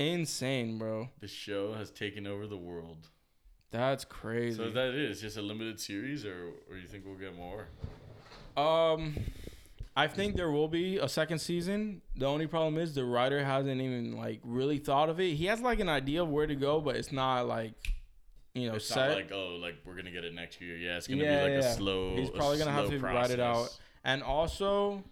Insane, 0.00 0.76
bro. 0.76 1.08
The 1.20 1.28
show 1.28 1.72
has 1.74 1.92
taken 1.92 2.26
over 2.26 2.48
the 2.48 2.56
world. 2.56 3.10
That's 3.70 4.04
crazy. 4.04 4.56
So 4.56 4.64
is 4.64 4.74
that? 4.74 4.94
It's 4.94 5.20
just 5.20 5.36
a 5.36 5.42
limited 5.42 5.78
series, 5.78 6.24
or 6.24 6.50
or 6.68 6.76
you 6.76 6.88
think 6.88 7.04
we'll 7.06 7.16
get 7.16 7.36
more? 7.36 7.68
Um 8.58 9.14
I 9.96 10.06
think 10.06 10.36
there 10.36 10.50
will 10.50 10.68
be 10.68 10.98
a 10.98 11.08
second 11.08 11.40
season. 11.40 12.02
The 12.16 12.26
only 12.26 12.46
problem 12.46 12.78
is 12.78 12.94
the 12.94 13.04
writer 13.04 13.44
hasn't 13.44 13.80
even 13.80 14.16
like 14.16 14.40
really 14.44 14.78
thought 14.78 15.08
of 15.08 15.18
it. 15.18 15.34
He 15.34 15.46
has 15.46 15.60
like 15.60 15.80
an 15.80 15.88
idea 15.88 16.22
of 16.22 16.28
where 16.28 16.46
to 16.46 16.54
go, 16.54 16.80
but 16.80 16.94
it's 16.96 17.10
not 17.10 17.48
like 17.48 17.74
you 18.54 18.68
know 18.68 18.76
It's 18.76 18.86
set. 18.86 19.08
not 19.08 19.16
like 19.16 19.32
oh, 19.32 19.56
like 19.60 19.76
we're 19.84 19.96
gonna 19.96 20.10
get 20.12 20.24
it 20.24 20.34
next 20.34 20.60
year. 20.60 20.76
Yeah, 20.76 20.96
it's 20.98 21.06
gonna 21.08 21.22
Yeah, 21.24 21.44
be 21.46 21.52
like 21.54 21.62
yeah. 21.62 21.68
a 21.70 21.74
slow. 21.74 22.16
He's 22.16 22.30
probably 22.30 22.58
gonna 22.58 22.70
have 22.72 22.90
to 22.90 22.98
write 22.98 23.30
it 23.30 23.40
out. 23.40 23.76
And 24.04 24.22
also, 24.22 25.02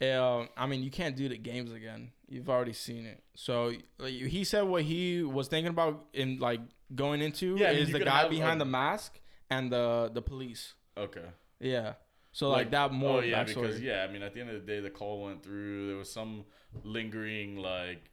uh, 0.00 0.46
I 0.56 0.66
mean, 0.66 0.82
you 0.82 0.90
can't 0.90 1.16
do 1.16 1.28
the 1.28 1.36
games 1.36 1.72
again. 1.72 2.12
You've 2.28 2.48
already 2.48 2.72
seen 2.72 3.06
it. 3.06 3.22
So 3.34 3.72
like, 3.98 4.12
he 4.14 4.44
said 4.44 4.62
what 4.62 4.82
he 4.84 5.22
was 5.24 5.48
thinking 5.48 5.70
about 5.70 6.06
in 6.12 6.38
like 6.38 6.60
going 6.94 7.20
into 7.20 7.56
Yeah, 7.56 7.72
is 7.72 7.90
the 7.90 7.98
guy 7.98 8.28
behind 8.28 8.60
like- 8.60 8.66
the 8.66 8.70
mask 8.70 9.18
and 9.50 9.72
the 9.72 10.10
the 10.14 10.22
police. 10.22 10.74
Okay. 10.96 11.26
Yeah. 11.58 11.94
So 12.32 12.48
like, 12.50 12.70
that 12.70 12.92
more 12.92 13.18
Oh 13.18 13.20
yeah, 13.20 13.42
backstory. 13.44 13.62
because 13.62 13.80
yeah, 13.80 14.06
I 14.08 14.12
mean, 14.12 14.22
at 14.22 14.34
the 14.34 14.40
end 14.40 14.50
of 14.50 14.64
the 14.64 14.72
day, 14.72 14.80
the 14.80 14.90
call 14.90 15.22
went 15.24 15.42
through. 15.42 15.88
There 15.88 15.96
was 15.96 16.12
some 16.12 16.44
lingering 16.84 17.56
like 17.56 18.10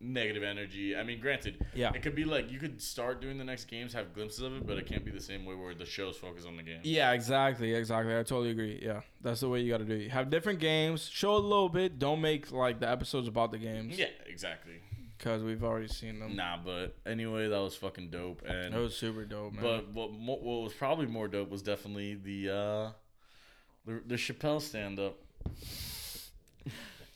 negative 0.00 0.42
energy. 0.42 0.96
I 0.96 1.04
mean, 1.04 1.20
granted, 1.20 1.64
Yeah. 1.74 1.92
it 1.94 2.02
could 2.02 2.16
be 2.16 2.24
like 2.24 2.50
you 2.50 2.58
could 2.58 2.82
start 2.82 3.20
doing 3.20 3.38
the 3.38 3.44
next 3.44 3.66
games, 3.66 3.92
have 3.92 4.12
glimpses 4.14 4.40
of 4.40 4.52
it, 4.56 4.66
but 4.66 4.76
it 4.78 4.86
can't 4.86 5.04
be 5.04 5.12
the 5.12 5.20
same 5.20 5.44
way 5.44 5.54
where 5.54 5.74
the 5.74 5.86
show's 5.86 6.16
focused 6.16 6.46
on 6.46 6.56
the 6.56 6.64
game. 6.64 6.80
Yeah, 6.82 7.12
exactly, 7.12 7.72
exactly. 7.72 8.12
I 8.12 8.24
totally 8.24 8.50
agree. 8.50 8.80
Yeah, 8.82 9.02
that's 9.20 9.40
the 9.40 9.48
way 9.48 9.60
you 9.60 9.70
got 9.70 9.78
to 9.78 9.84
do 9.84 9.94
it. 9.94 10.10
Have 10.10 10.28
different 10.28 10.58
games, 10.58 11.08
show 11.08 11.36
a 11.36 11.38
little 11.38 11.68
bit. 11.68 12.00
Don't 12.00 12.20
make 12.20 12.50
like 12.50 12.80
the 12.80 12.88
episodes 12.90 13.28
about 13.28 13.52
the 13.52 13.58
games 13.58 13.96
Yeah, 13.96 14.06
exactly. 14.26 14.80
because 15.18 15.44
we've 15.44 15.62
already 15.62 15.86
seen 15.86 16.18
them. 16.18 16.34
Nah, 16.34 16.56
but 16.56 16.96
anyway, 17.06 17.46
that 17.48 17.60
was 17.60 17.76
fucking 17.76 18.10
dope. 18.10 18.42
And 18.44 18.74
That 18.74 18.80
was 18.80 18.96
super 18.96 19.24
dope, 19.24 19.52
man. 19.52 19.62
but 19.62 19.92
what 19.92 20.12
what 20.12 20.42
was 20.42 20.72
probably 20.72 21.06
more 21.06 21.28
dope 21.28 21.48
was 21.48 21.62
definitely 21.62 22.14
the 22.16 22.50
uh 22.50 22.90
the, 23.86 24.02
the 24.06 24.14
Chappelle 24.14 24.60
stand 24.60 24.98
up. 24.98 25.16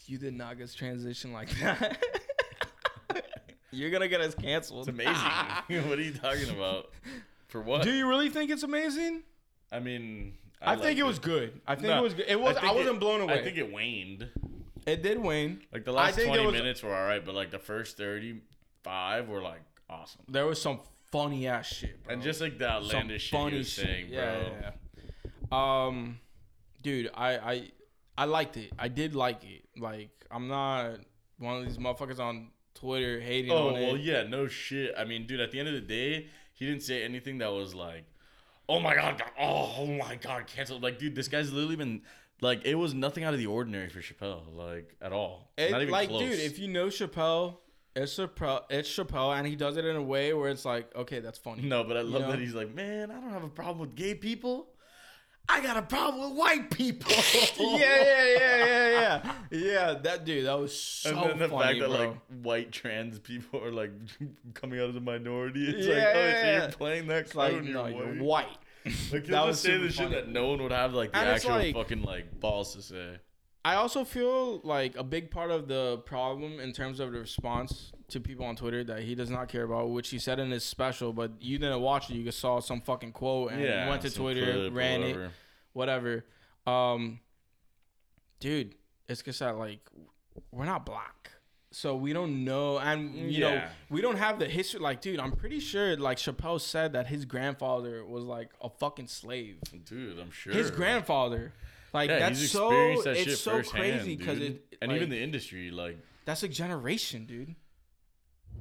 You 0.06 0.18
did 0.18 0.34
not 0.34 0.56
get 0.58 0.72
transition 0.74 1.32
like 1.32 1.50
that. 1.60 1.98
You're 3.72 3.90
gonna 3.90 4.08
get 4.08 4.20
us 4.20 4.34
canceled. 4.34 4.88
It's 4.88 4.88
amazing. 4.88 5.12
what 5.88 5.98
are 5.98 6.02
you 6.02 6.12
talking 6.14 6.50
about? 6.50 6.90
For 7.48 7.60
what? 7.60 7.82
Do 7.82 7.92
you 7.92 8.08
really 8.08 8.30
think 8.30 8.50
it's 8.50 8.62
amazing? 8.62 9.22
I 9.70 9.80
mean, 9.80 10.34
I, 10.62 10.74
think 10.74 10.84
liked 10.84 10.98
it 10.98 11.02
was 11.02 11.18
good. 11.18 11.60
I 11.66 11.74
think 11.74 11.88
No, 11.88 11.98
it 11.98 12.02
was 12.02 12.14
good. 12.14 12.26
It 12.28 12.40
was. 12.40 12.56
I, 12.56 12.60
think 12.62 12.74
wasn't 12.74 12.96
it- 12.96 13.00
blown 13.00 13.20
away. 13.20 13.34
I 13.40 13.42
think 13.42 13.58
it 13.58 13.70
waned. 13.70 14.28
it 14.86 15.02
did 15.02 15.18
wane. 15.18 15.60
Like 15.72 15.84
the 15.84 15.92
I 15.92 15.94
last 15.94 16.18
it 16.18 16.26
twenty 16.26 16.46
was- 16.46 16.54
minutes 16.54 16.82
were 16.82 16.94
all 16.94 17.06
right, 17.06 17.24
but 17.24 17.34
like 17.34 17.50
the 17.50 17.58
first 17.58 17.96
thirty-five 17.96 19.28
were 19.28 19.42
like 19.42 19.62
awesome. 19.90 20.22
There 20.28 20.46
was 20.46 20.62
some 20.62 20.80
funny 21.10 21.46
ass 21.46 21.66
shit, 21.66 22.02
bro. 22.04 22.14
And 22.14 22.22
just 22.22 22.40
like 22.40 22.58
the 22.58 22.66
some 22.66 22.84
outlandish 22.84 23.22
shit 23.24 23.52
he 23.52 23.58
was 23.58 23.72
saying, 23.72 24.08
bro. 24.08 24.18
Yeah, 24.18 24.42
yeah, 24.62 24.70
yeah. 25.52 25.86
Um, 25.86 26.18
dude, 26.86 27.10
I 27.14 27.30
I 27.52 27.70
I 28.16 28.24
liked 28.26 28.56
it. 28.56 28.70
I 28.78 28.88
did 28.88 29.14
like 29.14 29.42
it. 29.44 29.64
Like 29.78 30.10
I'm 30.30 30.46
not 30.48 31.00
one 31.38 31.56
of 31.58 31.64
these 31.66 31.78
motherfuckers 31.78 32.20
on 32.20 32.48
Twitter 32.74 33.20
hating 33.20 33.50
Oh 33.50 33.68
on 33.68 33.72
well, 33.74 33.94
it. 33.96 34.00
yeah, 34.02 34.22
no 34.22 34.46
shit. 34.46 34.94
I 34.96 35.04
mean, 35.04 35.26
dude, 35.26 35.40
at 35.40 35.50
the 35.50 35.58
end 35.58 35.68
of 35.68 35.74
the 35.74 35.80
day, 35.80 36.28
he 36.54 36.64
didn't 36.66 36.82
say 36.82 37.02
anything 37.02 37.38
that 37.38 37.48
was 37.52 37.74
like, 37.74 38.04
"Oh 38.68 38.78
my 38.80 38.94
god, 38.94 39.18
God 39.18 39.30
oh, 39.40 39.74
oh 39.78 39.86
my 39.86 40.14
god, 40.16 40.46
canceled. 40.46 40.82
Like, 40.82 40.98
dude, 40.98 41.14
this 41.16 41.28
guy's 41.28 41.52
literally 41.52 41.76
been 41.76 42.02
like, 42.40 42.64
it 42.64 42.74
was 42.76 42.94
nothing 42.94 43.24
out 43.24 43.32
of 43.34 43.40
the 43.40 43.46
ordinary 43.46 43.88
for 43.88 44.00
Chappelle, 44.00 44.42
like 44.54 44.94
at 45.02 45.12
all. 45.12 45.50
It- 45.58 45.70
Not 45.72 45.82
even 45.82 45.92
like, 45.92 46.08
close. 46.08 46.20
dude, 46.20 46.38
if 46.40 46.58
you 46.58 46.68
know 46.68 46.86
Chappelle, 46.86 47.56
it's 47.94 48.16
Chappelle, 48.18 48.62
it's 48.70 48.88
Chappelle, 48.94 49.36
and 49.38 49.46
he 49.46 49.56
does 49.56 49.76
it 49.78 49.84
in 49.86 49.96
a 49.96 50.02
way 50.02 50.32
where 50.34 50.50
it's 50.50 50.64
like, 50.66 50.94
okay, 50.94 51.20
that's 51.20 51.38
funny. 51.38 51.62
no, 51.62 51.82
but 51.82 51.96
I 51.96 52.02
love 52.02 52.22
know? 52.22 52.30
that 52.32 52.38
he's 52.38 52.54
like, 52.54 52.74
man, 52.74 53.10
I 53.10 53.14
don't 53.20 53.30
have 53.30 53.44
a 53.44 53.48
problem 53.48 53.78
with 53.80 53.94
gay 53.96 54.14
people. 54.14 54.68
I 55.48 55.60
got 55.62 55.76
a 55.76 55.82
problem 55.82 56.28
with 56.30 56.38
white 56.38 56.70
people. 56.70 57.12
yeah, 57.58 57.78
yeah, 57.78 58.24
yeah, 58.36 58.66
yeah, 58.66 58.90
yeah. 58.90 59.32
Yeah, 59.50 59.94
that 60.02 60.24
dude, 60.24 60.46
that 60.46 60.58
was 60.58 60.78
so 60.78 61.14
funny. 61.14 61.30
and 61.32 61.40
then 61.40 61.48
the 61.50 61.54
funny, 61.56 61.64
fact 61.64 61.80
that 61.80 61.88
bro. 61.96 62.08
like 62.08 62.16
white 62.42 62.72
trans 62.72 63.18
people 63.20 63.62
are 63.62 63.70
like 63.70 63.92
coming 64.54 64.80
out 64.80 64.88
as 64.90 64.96
a 64.96 65.00
minority, 65.00 65.68
it's 65.68 65.86
Yeah, 65.86 65.94
like, 65.94 66.04
oh, 66.06 66.12
so 66.12 66.18
yeah, 66.18 66.58
you're 66.62 66.72
playing 66.72 67.06
that 67.08 67.18
it's 67.26 67.34
like, 67.34 67.52
and 67.54 67.72
no, 67.72 67.86
you're 67.86 68.14
you're 68.14 68.22
white. 68.24 68.46
white. 68.46 68.58
Like 69.12 69.26
That 69.26 69.44
was 69.46 69.56
just 69.56 69.62
say 69.64 69.72
super 69.72 69.86
the 69.86 69.92
shit 69.92 70.10
that 70.10 70.28
no 70.28 70.48
one 70.48 70.62
would 70.62 70.72
have 70.72 70.94
like 70.94 71.12
the 71.12 71.18
And 71.18 71.28
actual 71.28 71.52
like- 71.56 71.74
fucking 71.74 72.02
like 72.02 72.38
balls 72.40 72.74
to 72.74 72.82
say. 72.82 73.18
I 73.64 73.74
also 73.74 74.04
feel 74.04 74.60
like 74.62 74.96
a 74.96 75.02
big 75.02 75.30
part 75.32 75.50
of 75.50 75.66
the 75.66 75.98
problem 76.06 76.60
in 76.60 76.72
terms 76.72 77.00
of 77.00 77.10
the 77.12 77.18
response 77.18 77.90
to 78.08 78.20
people 78.20 78.44
on 78.46 78.56
Twitter 78.56 78.84
that 78.84 79.00
he 79.00 79.14
does 79.14 79.30
not 79.30 79.48
care 79.48 79.64
about, 79.64 79.90
which 79.90 80.10
he 80.10 80.18
said 80.18 80.38
in 80.38 80.50
his 80.50 80.64
special. 80.64 81.12
But 81.12 81.32
you 81.40 81.58
didn't 81.58 81.80
watch 81.80 82.10
it. 82.10 82.14
You 82.14 82.24
just 82.24 82.38
saw 82.38 82.60
some 82.60 82.80
fucking 82.80 83.12
quote 83.12 83.52
and 83.52 83.62
yeah, 83.62 83.88
went 83.88 84.02
to 84.02 84.10
Twitter, 84.10 84.70
ran 84.70 85.02
it, 85.02 85.16
whatever. 85.72 86.24
whatever. 86.24 86.24
Um, 86.66 87.20
dude, 88.40 88.74
it's 89.08 89.22
just 89.22 89.40
that 89.40 89.56
like 89.56 89.80
we're 90.50 90.64
not 90.64 90.84
black, 90.86 91.30
so 91.70 91.96
we 91.96 92.12
don't 92.12 92.44
know, 92.44 92.78
and 92.78 93.14
you 93.30 93.40
know 93.40 93.62
we 93.90 94.00
don't 94.00 94.16
have 94.18 94.38
the 94.38 94.46
history. 94.46 94.80
Like, 94.80 95.00
dude, 95.00 95.20
I'm 95.20 95.32
pretty 95.32 95.60
sure 95.60 95.96
like 95.96 96.18
Chappelle 96.18 96.60
said 96.60 96.92
that 96.92 97.06
his 97.06 97.24
grandfather 97.24 98.04
was 98.04 98.24
like 98.24 98.50
a 98.60 98.68
fucking 98.68 99.08
slave. 99.08 99.58
Dude, 99.84 100.18
I'm 100.18 100.30
sure. 100.30 100.52
His 100.52 100.70
grandfather, 100.70 101.52
like 101.92 102.10
yeah, 102.10 102.18
that's 102.18 102.50
so 102.50 102.70
that 103.04 103.16
it's 103.16 103.40
so 103.40 103.58
firsthand, 103.58 103.82
crazy 103.82 104.16
because 104.16 104.38
it 104.40 104.62
and 104.80 104.90
like, 104.90 104.96
even 104.96 105.10
the 105.10 105.22
industry, 105.22 105.70
like, 105.70 105.98
that's 106.24 106.42
a 106.42 106.48
generation, 106.48 107.26
dude. 107.26 107.54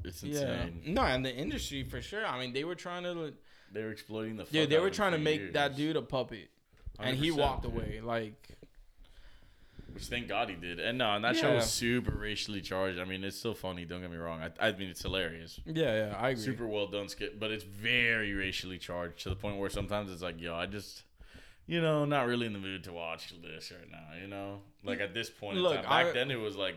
It's 0.05 0.23
Yeah, 0.23 0.67
no, 0.85 1.01
and 1.03 1.25
the 1.25 1.33
industry 1.35 1.83
for 1.83 2.01
sure. 2.01 2.25
I 2.25 2.39
mean, 2.39 2.53
they 2.53 2.63
were 2.63 2.75
trying 2.75 3.03
to, 3.03 3.33
They 3.71 3.83
were 3.83 3.91
exploiting 3.91 4.37
the. 4.37 4.43
Fuck 4.45 4.51
dude, 4.53 4.69
they 4.69 4.77
out 4.77 4.83
were 4.83 4.89
trying 4.89 5.11
to 5.13 5.17
for 5.17 5.23
make 5.23 5.53
that 5.53 5.75
dude 5.75 5.95
a 5.97 6.01
puppet, 6.01 6.49
and 6.99 7.17
he 7.17 7.29
100%, 7.31 7.37
walked 7.37 7.63
dude. 7.63 7.73
away. 7.73 8.01
Like, 8.03 8.49
Which 9.93 10.03
thank 10.05 10.27
God 10.27 10.49
he 10.49 10.55
did. 10.55 10.79
And 10.79 10.97
no, 10.97 11.15
and 11.15 11.23
that 11.23 11.35
show 11.37 11.55
was 11.55 11.71
super 11.71 12.11
racially 12.11 12.61
charged. 12.61 12.99
I 12.99 13.05
mean, 13.05 13.23
it's 13.23 13.37
still 13.37 13.53
funny. 13.53 13.85
Don't 13.85 14.01
get 14.01 14.11
me 14.11 14.17
wrong. 14.17 14.41
I, 14.41 14.67
I 14.67 14.71
mean, 14.73 14.89
it's 14.89 15.01
hilarious. 15.01 15.59
yeah, 15.65 16.07
yeah, 16.09 16.15
I 16.17 16.29
agree. 16.31 16.43
Super 16.43 16.67
well 16.67 16.87
done 16.87 17.07
skit, 17.07 17.39
but 17.39 17.51
it's 17.51 17.63
very 17.63 18.33
racially 18.33 18.77
charged 18.77 19.23
to 19.23 19.29
the 19.29 19.35
point 19.35 19.57
where 19.57 19.69
sometimes 19.69 20.11
it's 20.11 20.21
like, 20.21 20.39
yo, 20.41 20.53
I 20.55 20.65
just, 20.65 21.03
you 21.65 21.81
know, 21.81 22.03
not 22.05 22.27
really 22.27 22.45
in 22.45 22.53
the 22.53 22.59
mood 22.59 22.83
to 22.85 22.93
watch 22.93 23.33
this 23.41 23.71
right 23.71 23.89
now. 23.89 24.19
You 24.21 24.27
know, 24.27 24.59
like 24.83 24.99
at 24.99 25.13
this 25.13 25.29
point 25.29 25.57
Look, 25.57 25.77
in 25.77 25.83
time. 25.83 25.89
Back 25.89 26.05
I- 26.07 26.11
then, 26.11 26.29
it 26.31 26.35
was 26.39 26.55
like, 26.55 26.75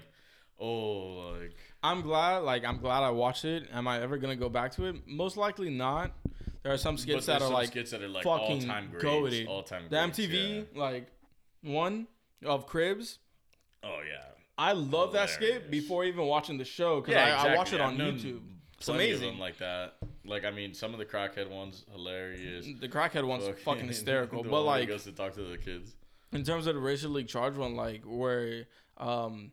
oh, 0.59 1.33
like 1.33 1.57
I'm 1.83 2.03
glad, 2.03 2.39
like, 2.39 2.65
I'm 2.65 2.79
glad 2.79 3.03
I 3.03 3.11
watched 3.11 3.45
it. 3.45 3.69
Am 3.73 3.87
I 3.87 4.01
ever 4.01 4.17
gonna 4.19 4.37
go 4.37 4.49
back 4.49 4.73
to 4.73 4.87
it? 4.87 4.97
Most 5.07 5.37
likely 5.37 5.71
not. 5.71 6.13
There 6.63 6.73
are 6.73 6.79
some 6.79 6.99
skits 6.99 7.27
that 7.27 7.37
are 7.37 7.47
some 7.47 7.53
like 7.53 7.69
skits 7.69 7.93
that 7.93 8.03
are 8.03 8.09
like 8.09 8.27
all 8.27 8.39
fucking 8.39 8.67
time 8.67 8.89
greats, 8.91 9.05
goated. 9.05 9.49
all 9.49 9.63
time. 9.63 9.85
the 9.89 9.97
MTV 9.97 10.67
like 10.75 11.07
one 11.63 12.07
of 12.45 12.67
Cribs. 12.67 13.19
Oh 13.83 14.01
yeah. 14.07 14.25
I 14.59 14.73
love 14.73 15.13
that 15.13 15.31
skit 15.31 15.71
before 15.71 16.05
even 16.05 16.27
watching 16.27 16.59
the 16.59 16.65
show 16.65 17.01
because 17.01 17.15
Yeah, 17.15 17.25
I, 17.25 17.29
exactly. 17.29 17.51
I 17.51 17.57
watch 17.57 17.73
it 17.73 17.81
I've 17.81 17.89
on 17.89 17.97
YouTube. 17.97 18.41
It's 18.79 18.89
amazing. 18.89 19.39
like 19.39 19.59
that. 19.59 19.95
Like 20.25 20.45
I 20.45 20.51
mean, 20.51 20.75
some 20.75 20.93
of 20.93 20.99
the 20.99 21.05
crackhead 21.05 21.49
ones 21.49 21.85
hilarious. 21.93 22.67
the 22.81 22.89
crackhead 22.89 23.25
one's 23.25 23.49
fucking 23.65 23.87
hysterical, 23.89 24.43
the 24.43 24.49
but 24.49 24.63
like 24.63 24.89
goes 24.89 25.05
to 25.05 25.13
talk 25.13 25.35
to 25.35 25.43
the 25.43 25.59
kids. 25.59 25.95
in 26.33 26.45
terms 26.45 26.67
of 26.67 26.75
the 26.75 26.81
racially 26.81 27.25
charged 27.25 27.57
one, 27.57 27.77
like 27.77 28.03
where 28.05 28.67
um, 28.99 29.53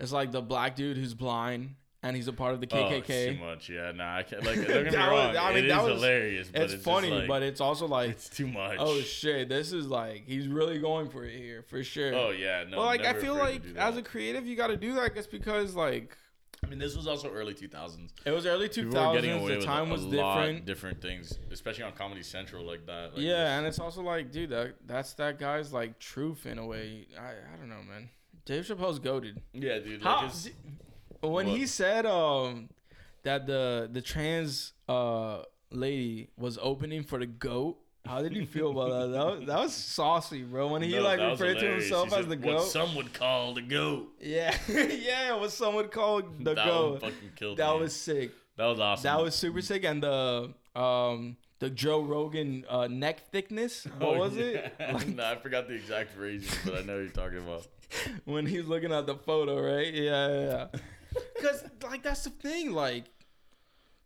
it's 0.00 0.12
like 0.12 0.32
the 0.32 0.42
black 0.42 0.74
dude 0.76 0.96
who's 0.96 1.14
blind 1.14 1.74
and 2.02 2.16
he's 2.16 2.28
a 2.28 2.32
part 2.32 2.54
of 2.54 2.60
the 2.62 2.66
Oh, 2.72 2.76
KKK. 2.76 3.34
too 3.38 3.44
much. 3.44 3.68
Yeah, 3.68 3.92
nah, 3.92 4.16
I 4.16 4.22
can't. 4.22 4.42
Like, 4.42 4.56
don't 4.56 4.66
get 4.66 4.84
me 4.86 4.90
That 4.92 5.12
was- 5.12 5.36
I 5.36 5.54
mean, 5.54 5.64
it 5.66 5.68
that 5.68 5.82
is 5.82 5.90
was- 5.90 6.00
hilarious. 6.00 6.48
But 6.50 6.62
it's, 6.62 6.72
it's, 6.72 6.82
funny, 6.82 7.10
like, 7.10 7.28
but 7.28 7.42
it's 7.42 7.60
also 7.60 7.86
like, 7.86 8.10
it's 8.10 8.28
too 8.30 8.46
much. 8.46 8.76
oh 8.78 9.00
shit, 9.02 9.48
this 9.50 9.72
is 9.74 9.86
like 9.86 10.24
he's 10.26 10.48
really 10.48 10.78
going 10.78 11.10
for 11.10 11.24
it 11.24 11.36
here 11.36 11.62
for 11.68 11.84
sure. 11.84 12.14
Oh 12.14 12.30
yeah, 12.30 12.64
no. 12.68 12.78
but 12.78 12.86
like 12.86 13.04
I 13.04 13.12
feel 13.12 13.34
like 13.34 13.62
as 13.76 13.96
a 13.98 14.02
creative, 14.02 14.46
you 14.46 14.56
got 14.56 14.68
to 14.68 14.76
do 14.78 14.94
that 14.94 15.14
just 15.14 15.30
because 15.30 15.74
like 15.74 16.16
I 16.64 16.66
mean, 16.68 16.78
this 16.78 16.94
was 16.96 17.06
also 17.06 17.30
early 17.30 17.54
2000s. 17.54 18.10
it 18.26 18.30
was 18.32 18.44
early 18.46 18.68
2000s. 18.68 18.74
People 18.74 19.08
were 19.08 19.14
getting 19.14 19.30
thousands. 19.30 19.50
away 19.50 19.60
The 19.60 19.64
time 19.66 19.88
a 19.88 19.92
was 19.92 20.04
lot 20.04 20.36
different. 20.40 20.64
different 20.66 21.00
things, 21.02 21.38
especially 21.50 21.84
on 21.84 21.92
Comedy 21.92 22.22
Central 22.22 22.64
like 22.66 22.84
that. 22.86 23.12
Like 23.14 23.22
yeah, 23.22 23.32
this- 23.44 23.48
and 23.58 23.66
it's 23.66 23.78
also 23.78 24.02
like, 24.02 24.30
dude, 24.30 24.50
that 24.50 24.74
that's 24.86 25.12
that 25.14 25.38
guy's 25.38 25.72
like 25.72 25.98
truth 25.98 26.46
in 26.46 26.58
a 26.58 26.66
way. 26.66 27.08
I 27.18 27.30
I 27.30 27.56
don't 27.58 27.68
know, 27.68 27.82
man. 27.86 28.08
Dave 28.44 28.64
Chappelle's 28.66 28.98
goaded. 28.98 29.40
yeah, 29.52 29.78
dude. 29.78 30.02
How- 30.02 30.22
Like 30.22 30.30
it's, 30.30 30.50
when 31.20 31.46
he 31.46 31.66
said 31.66 32.06
um 32.06 32.68
that 33.22 33.46
the 33.46 33.88
the 33.92 34.00
trans 34.00 34.72
uh 34.88 35.42
lady 35.70 36.30
was 36.36 36.58
opening 36.60 37.02
for 37.02 37.18
the 37.18 37.26
goat. 37.26 37.78
How 38.06 38.22
did 38.22 38.34
you 38.34 38.46
feel 38.46 38.70
about 38.70 38.88
that? 38.88 39.06
That 39.12 39.26
was, 39.26 39.46
that 39.46 39.58
was 39.60 39.74
saucy, 39.74 40.42
bro. 40.42 40.68
When 40.68 40.80
he 40.80 40.94
no, 40.94 41.02
like 41.02 41.18
that 41.18 41.32
was 41.32 41.40
referred 41.40 41.60
to 41.60 41.66
himself 41.72 42.08
He 42.08 42.14
as 42.14 42.24
said, 42.26 42.30
the 42.40 42.46
What 42.48 42.56
goat. 42.58 42.66
some 42.68 42.94
would 42.94 43.12
call 43.12 43.52
the 43.52 43.60
goat. 43.60 44.08
yeah, 44.20 44.56
yeah, 44.68 45.36
what 45.36 45.52
someone 45.52 45.88
called 45.88 46.38
the 46.42 46.54
that 46.54 46.64
goat. 46.66 46.90
one 46.92 47.00
fucking 47.12 47.30
killed 47.36 47.58
That 47.58 47.74
me. 47.74 47.80
was 47.82 47.94
sick. 47.94 48.30
that 48.56 48.64
was 48.66 48.80
awesome. 48.80 49.02
That 49.02 49.20
was 49.22 49.34
super 49.34 49.60
sick. 49.60 49.84
And 49.84 50.02
the 50.02 50.54
um 50.74 51.36
the 51.60 51.70
Joe 51.70 52.02
Rogan 52.02 52.64
uh, 52.68 52.88
neck 52.88 53.30
thickness. 53.30 53.84
What 53.98 54.16
Oh, 54.16 54.18
was 54.18 54.36
yeah. 54.36 54.44
it? 54.44 54.74
Like, 54.92 55.08
no, 55.08 55.24
I 55.24 55.36
forgot 55.36 55.68
the 55.68 55.74
exact 55.74 56.10
phrasing, 56.12 56.50
but 56.64 56.74
I 56.78 56.82
know 56.82 56.94
what 56.94 57.02
you're 57.02 57.08
talking 57.08 57.38
about. 57.38 57.66
when 58.24 58.46
he's 58.46 58.66
looking 58.66 58.92
at 58.92 59.06
the 59.06 59.14
photo, 59.14 59.60
right? 59.60 59.92
Yeah, 59.94 60.28
yeah. 60.28 60.66
yeah. 60.72 60.80
Because 61.36 61.64
like 61.82 62.02
that's 62.02 62.22
the 62.24 62.30
thing. 62.30 62.72
Like, 62.72 63.04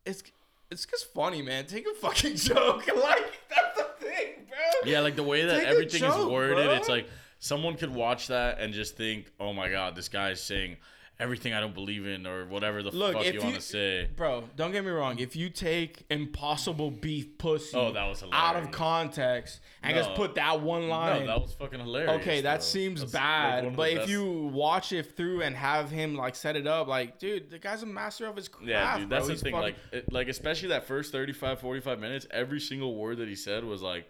it's 0.07 0.23
it's 0.71 0.87
just 0.87 1.13
funny, 1.13 1.43
man. 1.43 1.67
Take 1.67 1.87
a 1.87 1.95
fucking 1.95 2.37
joke. 2.37 2.87
Like 2.87 3.33
that's 3.51 3.77
the 3.77 3.87
thing, 4.01 4.47
bro. 4.49 4.91
Yeah, 4.91 5.01
like 5.01 5.17
the 5.17 5.23
way 5.23 5.45
that 5.45 5.59
Take 5.61 5.69
everything 5.69 6.05
is 6.05 6.17
worded, 6.25 6.65
bro. 6.67 6.75
it's 6.75 6.89
like 6.89 7.09
someone 7.41 7.77
could 7.77 7.95
watch 7.95 8.29
that 8.29 8.59
and 8.61 8.73
just 8.73 8.97
think, 8.97 9.31
"Oh 9.39 9.53
my 9.53 9.69
god, 9.69 9.95
this 9.97 10.09
guy's 10.09 10.41
saying 10.41 10.79
everything 11.21 11.53
I 11.53 11.61
don't 11.61 11.75
believe 11.75 12.07
in," 12.07 12.27
or 12.27 12.45
whatever 12.47 12.83
the 12.83 12.91
Look, 12.91 13.15
fuck 13.15 13.25
you 13.27 13.33
you- 13.35 13.41
want 13.41 13.55
to 13.55 13.61
say. 13.61 14.09
Bro, 14.17 14.45
don't 14.57 14.73
get 14.73 14.85
me 14.85 14.91
wrong. 14.91 15.19
If 15.19 15.37
you 15.37 15.49
take 15.51 16.05
impossible 16.11 16.91
beef 16.91 17.39
pussy 17.39 17.77
Oh, 17.77 17.93
that 17.93 18.07
was 18.09 18.25
out 18.33 18.57
of 18.57 18.71
context 18.71 19.61
and 19.83 19.95
just 19.97 20.15
put 20.15 20.35
that 20.37 20.61
one 20.61 20.89
line, 20.89 21.21
No, 21.21 21.27
that 21.29 21.43
was 21.43 21.53
fucking 21.55 21.81
hilarious. 21.81 22.21
okay, 22.21 22.41
that 22.43 22.61
though. 22.61 22.65
seems 22.65 23.01
That's, 23.01 23.13
bad. 23.13 23.65
of 23.65 23.77
but 23.77 23.91
if 23.91 23.99
best- 24.01 24.11
you 24.11 24.51
watch 24.53 24.93
it 24.93 25.17
through 25.17 25.43
and 25.43 25.55
have 25.57 25.91
him 25.91 26.15
like 26.17 26.35
set 26.35 26.57
it 26.57 26.67
up, 26.67 26.89
like, 26.89 27.19
dude, 27.19 27.51
the 27.51 27.59
guy's 27.59 27.83
a 27.83 27.87
master 27.87 28.27
of 28.27 28.37
his 28.37 28.49
craft. 28.49 28.69
yeah, 28.69 28.99
dude, 28.99 29.09
that's 29.11 29.21
bro. 29.21 29.27
the 29.29 29.33
He's 29.35 29.43
thing. 29.43 29.53
fucking- 29.53 29.63
Like, 29.65 29.77
it, 29.93 30.13
like 30.13 30.29
especially 30.29 30.69
that 30.71 30.85
first 30.87 31.13
35, 31.13 31.61
45 31.61 31.99
minutes, 32.01 32.27
every 32.31 32.61
single 32.61 32.97
word 32.97 33.19
that 33.19 33.29
he 33.29 33.37
said 33.37 33.65
was 33.65 33.83
like 33.83 34.09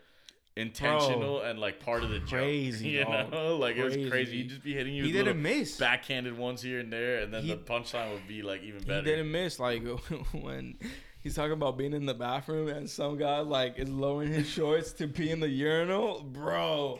intentional 0.57 1.43
and 1.43 1.59
like 1.59 1.81
part 1.81 2.03
of 2.05 2.11
the 2.11 2.19
joke. 2.21 2.29
Crazy, 2.41 2.89
you 2.91 3.05
know, 3.05 3.57
like 3.61 3.77
it 3.77 3.85
was 3.85 3.95
Crazy. 3.95 4.11
crazy. 4.11 4.37
He'd 4.39 4.49
just 4.51 4.63
be 4.63 4.73
hitting 4.75 4.95
you. 4.95 5.05
he 5.05 5.13
didn't 5.13 5.41
miss. 5.43 5.77
backhanded 5.77 6.37
ones 6.37 6.63
here 6.63 6.81
and 6.81 6.93
there, 6.93 7.21
and 7.21 7.33
then 7.33 7.43
He- 7.43 7.51
the 7.51 7.57
punchline 7.57 8.13
would 8.13 8.27
be 8.29 8.43
like 8.43 8.63
even 8.63 8.83
better. 8.83 9.01
He 9.01 9.05
didn't 9.05 9.31
miss. 9.33 9.59
Like 9.59 9.83
when 10.33 10.77
he's 11.23 11.35
talking 11.35 11.53
about 11.53 11.77
being 11.79 11.93
in 11.93 12.07
the 12.07 12.15
bathroom 12.15 12.69
and 12.69 12.89
some 12.89 13.17
guy 13.19 13.41
like 13.41 13.79
is 13.79 13.89
lowering 13.89 14.33
his 14.33 14.49
shorts 14.49 14.93
to 14.95 15.09
pee 15.09 15.31
in 15.31 15.41
the 15.41 15.49
urinal, 15.49 16.23
bro. 16.23 16.99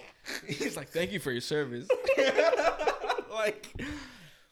He's 0.49 0.77
like, 0.77 0.89
"Thank 0.89 1.13
you 1.13 1.21
for 1.21 1.31
your 1.33 1.41
service." 1.43 1.87
like, 3.31 3.69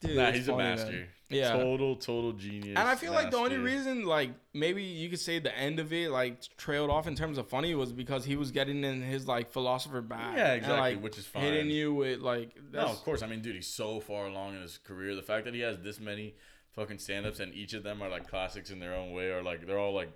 dude, 0.03 0.17
Nah, 0.17 0.31
he's 0.31 0.45
funny, 0.45 0.53
a 0.55 0.57
man. 0.65 0.75
master. 0.77 1.07
Yeah. 1.29 1.53
total, 1.53 1.95
total 1.95 2.33
genius. 2.33 2.77
And 2.77 2.87
I 2.87 2.93
feel 2.95 3.11
like 3.11 3.31
the 3.31 3.37
only 3.37 3.57
reason, 3.57 4.05
like, 4.05 4.29
maybe 4.53 4.83
you 4.83 5.09
could 5.09 5.19
say 5.19 5.39
the 5.39 5.57
end 5.57 5.79
of 5.79 5.91
it, 5.91 6.11
like, 6.11 6.39
trailed 6.57 6.91
off 6.91 7.07
in 7.07 7.15
terms 7.15 7.39
of 7.39 7.47
funny 7.47 7.73
was 7.73 7.91
because 7.91 8.23
he 8.23 8.35
was 8.35 8.51
getting 8.51 8.83
in 8.83 9.01
his, 9.01 9.27
like, 9.27 9.49
philosopher 9.49 10.01
bag. 10.01 10.37
Yeah, 10.37 10.47
and, 10.51 10.57
exactly, 10.57 10.93
like, 10.95 11.03
which 11.03 11.17
is 11.17 11.27
Hitting 11.33 11.71
you 11.71 11.91
with, 11.95 12.19
like, 12.19 12.51
No, 12.71 12.81
of 12.81 12.97
course. 13.03 13.23
I 13.23 13.27
mean, 13.27 13.41
dude, 13.41 13.55
he's 13.55 13.65
so 13.65 13.99
far 13.99 14.27
along 14.27 14.55
in 14.55 14.61
his 14.61 14.77
career. 14.77 15.15
The 15.15 15.23
fact 15.23 15.45
that 15.45 15.55
he 15.55 15.61
has 15.61 15.79
this 15.79 15.99
many 15.99 16.35
fucking 16.73 16.99
stand-ups 16.99 17.39
and 17.39 17.53
each 17.53 17.73
of 17.73 17.83
them 17.83 18.01
are 18.01 18.09
like 18.09 18.27
classics 18.27 18.69
in 18.71 18.79
their 18.79 18.93
own 18.95 19.11
way, 19.13 19.29
or 19.31 19.41
like 19.43 19.65
they're 19.65 19.77
all 19.79 19.93
like 19.93 20.11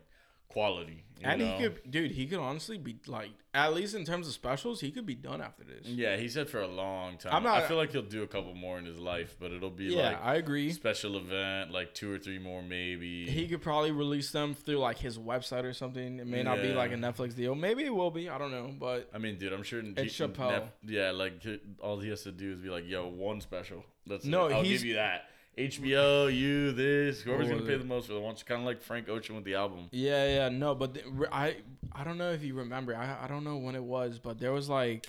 quality. 0.49 1.03
and 1.23 1.41
know? 1.41 1.57
he 1.57 1.63
could, 1.63 1.91
dude, 1.91 2.11
he 2.11 2.27
could 2.27 2.37
honestly 2.39 2.77
be, 2.77 2.95
like, 3.07 3.31
at 3.53 3.73
least 3.73 3.95
in 3.95 4.05
terms 4.05 4.27
of 4.27 4.33
specials, 4.33 4.79
he 4.81 4.91
could 4.91 5.05
be 5.05 5.15
done 5.15 5.41
after 5.41 5.63
this. 5.63 5.87
Yeah, 5.87 6.15
he 6.15 6.27
said 6.29 6.47
for 6.47 6.61
a 6.61 6.67
long 6.67 7.17
time. 7.17 7.33
I'm 7.33 7.41
not- 7.43 7.63
I 7.63 7.67
feel 7.67 7.75
like 7.77 7.91
he'll 7.91 8.03
do 8.03 8.21
a 8.21 8.27
couple 8.27 8.53
more 8.53 8.77
in 8.77 8.85
his 8.85 8.99
life, 8.99 9.35
but 9.39 9.51
it'll 9.51 9.71
be 9.71 9.85
Yeah, 9.85 10.09
like 10.11 10.23
I 10.23 10.35
agree. 10.35 10.71
special 10.71 11.17
event, 11.17 11.71
like 11.71 11.95
two 11.95 12.13
or 12.13 12.19
three 12.19 12.37
more 12.37 12.61
maybe. 12.61 13.27
He 13.27 13.47
could 13.47 13.61
probably 13.63 13.91
release 13.91 14.29
them 14.31 14.53
through, 14.53 14.77
like, 14.77 14.99
his 14.99 15.17
website 15.17 15.63
or 15.63 15.73
something. 15.73 16.19
It 16.19 16.27
may 16.27 16.43
not 16.43 16.61
be, 16.61 16.71
like, 16.73 16.91
a 16.91 16.95
Netflix 16.97 17.35
deal. 17.35 17.55
Maybe 17.55 17.83
it 17.83 17.93
will 17.93 18.11
be. 18.11 18.29
I 18.29 18.37
don't 18.37 18.51
know. 18.51 18.71
But 18.79 19.09
I 19.11 19.17
mean, 19.17 19.37
dude, 19.39 19.53
I'm 19.53 19.63
sure. 19.63 19.81
It's 19.83 20.13
Chappelle. 20.15 20.69
yeah, 20.85 21.09
like 21.11 21.41
all 21.81 21.99
he 21.99 22.09
has 22.09 22.21
to 22.23 22.31
do 22.31 22.53
is 22.53 22.59
be 22.59 22.69
like, 22.69 22.87
"Yo, 22.87 23.07
one 23.07 23.41
special." 23.41 23.83
That's 24.05 24.23
No, 24.25 24.47
it. 24.47 24.53
I'll 24.53 24.63
give 24.63 24.83
you 24.85 24.93
that. 24.95 25.29
HBO, 25.57 26.33
you, 26.33 26.71
this, 26.71 27.21
whoever's 27.21 27.49
gonna 27.49 27.63
pay 27.63 27.77
the 27.77 27.83
most 27.83 28.07
for 28.07 28.13
the 28.13 28.19
ones, 28.19 28.43
kind 28.43 28.61
of 28.61 28.65
like 28.65 28.81
Frank 28.81 29.09
Ocean 29.09 29.35
with 29.35 29.43
the 29.43 29.55
album. 29.55 29.89
Yeah, 29.91 30.27
yeah, 30.27 30.49
no, 30.49 30.75
but 30.75 30.97
I 31.31 31.57
I 31.91 32.03
don't 32.03 32.17
know 32.19 32.31
if 32.31 32.43
you 32.43 32.53
remember. 32.53 32.95
I 32.95 33.25
I 33.25 33.27
don't 33.27 33.43
know 33.43 33.57
when 33.57 33.75
it 33.75 33.83
was, 33.83 34.19
but 34.19 34.39
there 34.39 34.51
was 34.53 34.69
like 34.69 35.07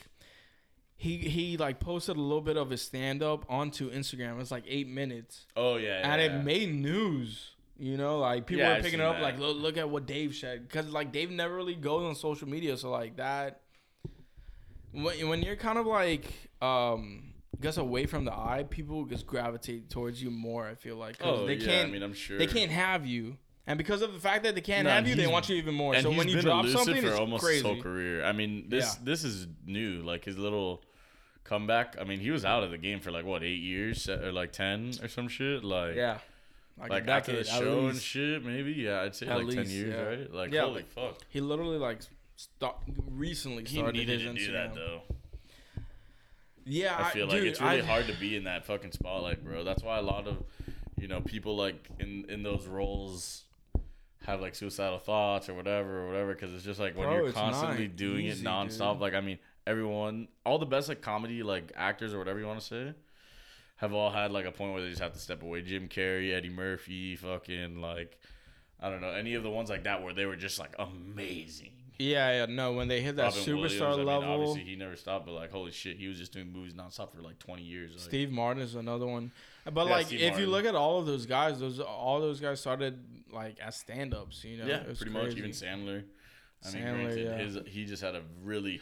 he 0.97 1.19
he 1.19 1.57
like 1.59 1.81
posted 1.81 2.17
a 2.17 2.21
little 2.21 2.41
bit 2.41 2.57
of 2.57 2.71
his 2.71 2.81
stand 2.83 3.23
up 3.23 3.45
onto 3.49 3.91
Instagram. 3.91 4.33
It 4.33 4.37
was 4.39 4.51
like 4.51 4.65
eight 4.67 4.89
minutes, 4.89 5.47
Oh 5.55 5.77
yeah, 5.77 6.01
yeah 6.01 6.13
and 6.13 6.23
yeah. 6.23 6.39
it 6.39 6.45
made 6.45 6.75
news. 6.75 7.51
You 7.79 7.97
know, 7.97 8.19
like 8.19 8.47
people 8.47 8.63
Yeah, 8.65 8.77
were 8.79 8.83
picking 8.83 8.99
it 9.01 9.05
up. 9.05 9.17
that. 9.17 9.23
Like 9.23 9.39
look, 9.39 9.57
look 9.59 9.77
at 9.77 9.89
what 9.89 10.07
Dave 10.07 10.35
said, 10.35 10.67
because 10.67 10.89
like 10.91 11.13
Dave 11.13 11.31
never 11.31 11.55
really 11.55 11.75
goes 11.77 12.05
on 12.05 12.15
social 12.17 12.49
media, 12.49 12.77
so 12.77 12.91
like 12.91 13.17
that. 13.19 13.61
When 14.93 15.29
when 15.29 15.43
you're 15.43 15.57
kind 15.57 15.79
of 15.79 15.87
like 15.87 16.25
um. 16.63 17.35
Guess 17.61 17.77
away 17.77 18.07
from 18.07 18.25
the 18.25 18.33
eye, 18.33 18.65
people 18.69 19.05
just 19.05 19.27
gravitate 19.27 19.91
towards 19.91 20.23
you 20.23 20.31
more. 20.31 20.67
I 20.67 20.75
feel 20.75 20.97
like 20.97 21.19
'cause 21.19 21.41
Oh 21.41 21.47
they 21.47 21.55
yeah, 21.55 21.67
can't 21.67 21.89
I 21.89 21.93
mean, 21.93 22.03
I'm 22.03 22.15
sure 22.15 22.39
they 22.39 22.47
can't 22.47 22.71
have 22.71 23.05
you. 23.07 23.37
And 23.67 23.77
because 23.77 24.01
of 24.01 24.13
the 24.15 24.21
fact 24.21 24.45
that 24.45 24.55
they 24.55 24.61
can't 24.63 24.85
No, 24.85 24.91
have 24.91 25.07
you, 25.09 25.15
they 25.15 25.23
he's- 25.23 25.33
want 25.33 25.49
you 25.49 25.57
even 25.57 25.75
more. 25.75 25.93
And 25.95 26.03
So 26.03 26.11
he's 26.11 26.19
when 26.19 26.29
you 26.29 26.37
been 26.37 26.45
drop 26.45 26.65
elusive 26.65 26.81
something, 26.85 27.03
for 27.03 27.09
it's 27.11 27.19
almost 27.19 27.45
crazy. 27.45 27.57
his 27.57 27.65
whole 27.75 27.83
career. 27.83 28.25
I 28.25 28.33
mean, 28.33 28.69
this 28.69 28.85
Yeah. 28.97 29.05
this 29.05 29.25
is 29.25 29.47
new. 29.67 30.03
Like 30.03 30.25
his 30.25 30.39
little 30.39 30.83
comeback. 31.45 31.97
I 32.01 32.05
mean, 32.05 32.21
he 32.21 32.31
was 32.31 32.45
out 32.45 32.63
of 32.63 32.71
the 32.71 32.79
game 32.79 33.01
for 33.01 33.11
like 33.11 33.25
what 33.25 33.43
eight 33.43 33.61
years 33.61 34.09
or 34.09 34.31
like 34.33 34.53
ten 34.53 34.93
or 35.03 35.09
some 35.09 35.29
shit. 35.29 35.65
Like 35.65 35.97
Yeah, 35.97 36.19
like, 36.79 36.91
Like 36.91 37.09
after 37.09 37.33
the 37.33 37.41
at 37.41 37.47
show 37.47 37.79
and 37.81 37.89
least. 37.95 38.05
shit, 38.07 38.45
maybe. 38.45 38.73
Yeah, 38.73 39.03
I'd 39.03 39.15
say 39.17 39.27
At 39.27 39.39
like 39.39 39.49
ten 39.49 39.59
least, 39.59 39.71
years, 39.73 39.95
yeah. 39.95 40.03
right? 40.03 40.33
Like 40.33 40.53
Yeah, 40.53 40.61
holy 40.63 40.85
fuck. 40.85 41.19
He 41.29 41.41
literally 41.41 41.79
like 41.79 41.99
start, 42.37 42.77
recently 43.11 43.65
He 43.65 43.77
started 43.79 43.97
needed 43.97 44.21
his 44.21 44.31
to 44.31 44.35
Instagram. 44.35 44.47
do 44.47 44.53
that 44.53 44.75
though. 44.75 45.03
Yeah, 46.69 46.97
I 46.99 47.11
feel 47.11 47.27
like 47.27 47.37
dude, 47.39 47.47
it's 47.49 47.61
really 47.61 47.81
I- 47.83 47.85
hard 47.85 48.07
to 48.07 48.15
be 48.19 48.37
in 48.37 48.45
that 48.45 48.65
fucking 48.67 48.93
spotlight, 48.93 49.43
bro. 49.45 49.65
That's 49.65 49.83
why 49.83 49.99
a 49.99 50.03
lot 50.03 50.27
of, 50.27 50.37
you 51.01 51.09
know, 51.09 51.21
people 51.21 51.57
like 51.57 51.89
in 51.99 52.27
in 52.29 52.43
those 52.43 52.67
roles 52.67 53.45
have 54.27 54.41
like 54.41 54.55
suicidal 54.55 54.99
thoughts 54.99 55.49
or 55.49 55.55
whatever 55.55 56.03
or 56.03 56.07
whatever 56.09 56.35
because 56.35 56.53
it's 56.53 56.65
just 56.65 56.79
like 56.79 56.97
when 56.97 57.07
Bro, 57.09 57.17
you're 57.25 57.33
constantly 57.33 57.89
doing 57.89 58.27
easy, 58.27 58.43
it 58.43 58.47
nonstop. 58.47 58.95
dude. 58.95 59.01
Like 59.03 59.15
I 59.15 59.21
mean, 59.21 59.39
everyone, 59.67 60.29
all 60.45 60.59
the 60.59 60.67
best 60.67 60.89
like 60.89 61.01
comedy 61.01 61.43
like 61.43 61.73
actors 61.77 62.13
or 62.13 62.19
whatever 62.19 62.39
you 62.39 62.47
want 62.47 62.61
to 62.61 62.67
say, 62.67 62.93
have 63.77 63.93
all 63.95 64.11
had 64.11 64.31
like 64.31 64.45
a 64.45 64.53
point 64.53 64.73
where 64.75 64.83
they 64.83 64.91
just 64.91 65.01
have 65.01 65.13
to 65.15 65.19
step 65.19 65.43
away. 65.43 65.63
Jim 65.63 65.89
Carrey, 65.89 66.35
Eddie 66.35 66.51
Murphy, 66.51 67.17
fucking 67.17 67.81
like. 67.81 68.19
I 68.81 68.91
don't 68.91 69.01
know 69.01 69.11
any 69.11 69.35
of 69.35 69.43
the 69.43 69.51
ones 69.51 69.71
like 69.71 69.85
that 69.85 70.05
where 70.05 70.13
they 70.13 70.25
were 70.27 70.37
just 70.37 70.59
like 70.61 70.75
amazing. 70.79 71.73
Yeah, 71.99 72.31
yeah, 72.33 72.47
no. 72.47 72.73
When 72.73 72.87
they 72.87 73.01
hit 73.01 73.17
that 73.17 73.35
Robin 73.35 73.41
superstar 73.41 73.57
Williams, 73.57 73.83
I 73.83 73.97
mean, 73.97 74.07
level, 74.07 74.31
obviously 74.31 74.65
he 74.65 74.77
never 74.77 74.95
stopped, 74.97 75.27
but 75.27 75.33
like 75.33 75.51
holy 75.51 75.73
shit, 75.73 75.97
he 75.97 76.07
was 76.07 76.17
just 76.17 76.33
doing 76.33 76.53
movies 76.53 76.75
nonstop 76.75 77.13
for 77.13 77.21
like 77.23 77.39
twenty 77.39 77.65
years. 77.65 77.93
Like, 77.93 78.01
Steve 78.03 78.31
Martin 78.31 78.63
is 78.63 78.75
another 78.77 79.07
one. 79.07 79.33
But 79.65 79.87
Yeah, 79.87 79.93
like, 79.93 80.07
Steve 80.07 80.21
if 80.21 80.31
Martin. 80.31 80.47
you 80.47 80.51
look 80.53 80.65
at 80.65 80.75
all 80.75 81.01
of 81.01 81.07
those 81.07 81.27
guys, 81.27 81.59
those 81.59 81.81
all 81.81 82.21
those 82.21 82.41
guys 82.41 82.61
started 82.61 82.99
like 83.33 83.59
as 83.59 83.77
stand-ups. 83.77 84.45
You 84.45 84.59
know, 84.59 84.67
yeah, 84.67 84.83
pretty 84.85 85.11
much. 85.11 85.35
Even 85.35 85.51
Sandler. 85.51 86.05
I 86.65 86.71
mean, 86.71 86.83
Sandler, 86.85 87.03
granted, 87.05 87.25
yeah. 87.25 87.37
his 87.39 87.59
he 87.67 87.85
just 87.85 88.03
had 88.03 88.15
a 88.15 88.23
really 88.45 88.81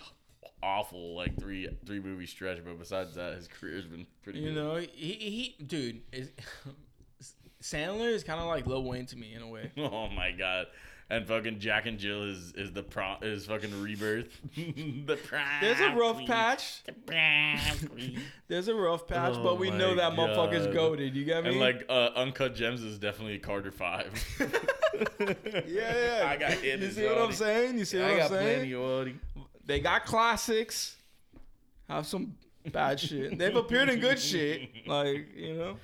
awful 0.63 1.15
like 1.15 1.39
three 1.41 1.69
three 1.87 2.01
movie 2.01 2.27
stretch, 2.27 2.59
but 2.65 2.79
besides 2.79 3.15
that, 3.15 3.35
his 3.35 3.49
career's 3.49 3.87
been 3.87 4.07
pretty. 4.23 4.41
You 4.41 4.53
good. 4.53 4.55
know, 4.57 4.77
he 4.77 5.13
he, 5.59 5.65
dude 5.65 6.03
is. 6.13 6.31
Sandler 7.63 8.13
is 8.13 8.23
kind 8.23 8.39
of 8.39 8.47
like 8.47 8.67
Lil 8.67 8.85
Wayne 8.85 9.07
to 9.07 9.17
me 9.17 9.35
in 9.35 9.43
a 9.43 9.49
way. 9.49 9.73
Oh 9.79 10.09
my 10.09 10.31
god. 10.31 10.67
And 11.09 11.25
fucking 11.25 11.61
Jack 11.61 11.87
and 11.87 12.01
Jill 12.01 12.25
is 12.25 12.53
is 12.57 12.73
the 12.73 12.83
pro 12.83 13.15
is 13.23 13.47
fucking 13.47 13.81
rebirth. 13.81 14.29
the 14.57 15.17
prom 15.17 15.43
There's 15.61 15.79
a 15.79 15.95
rough 15.95 16.17
queen. 16.17 16.27
patch. 16.27 16.83
The 16.85 16.93
prom. 16.93 18.21
There's 18.49 18.67
a 18.67 18.75
rough 18.75 19.07
patch, 19.07 19.35
Oh 19.37 19.43
but 19.45 19.59
we 19.61 19.71
know 19.71 19.95
that 19.95 20.15
motherfucker's 20.15 20.67
goaded. 20.67 21.15
You 21.15 21.25
get 21.25 21.45
me? 21.45 21.51
And 21.51 21.61
like 21.61 21.85
uh, 21.89 22.11
Uncut 22.17 22.57
Gems 22.57 22.83
is 22.83 22.99
definitely 22.99 23.39
Carter 23.39 23.71
Five. 23.71 24.13
yeah, 25.21 25.67
yeah. 25.69 26.29
I 26.29 26.37
got 26.37 26.53
hit. 26.55 26.81
You 26.81 26.91
see 26.91 27.07
what 27.07 27.19
I'm 27.19 27.33
saying? 27.33 27.79
You 27.79 27.85
see 27.85 28.01
I 28.01 28.03
what 28.03 28.11
I'm 28.13 28.19
got 28.19 28.31
saying? 28.31 28.59
plenty 28.73 28.75
of 28.75 29.21
They 29.65 29.79
got 29.79 30.07
classics. 30.07 30.97
Have 31.89 32.07
some 32.09 32.35
bad 32.73 32.99
shit. 32.99 33.39
They've 33.39 33.55
appeared 33.55 33.91
in 33.91 34.01
good 34.01 34.19
shit. 34.19 34.71
Like 34.89 35.29
you 35.37 35.55
know. 35.55 35.77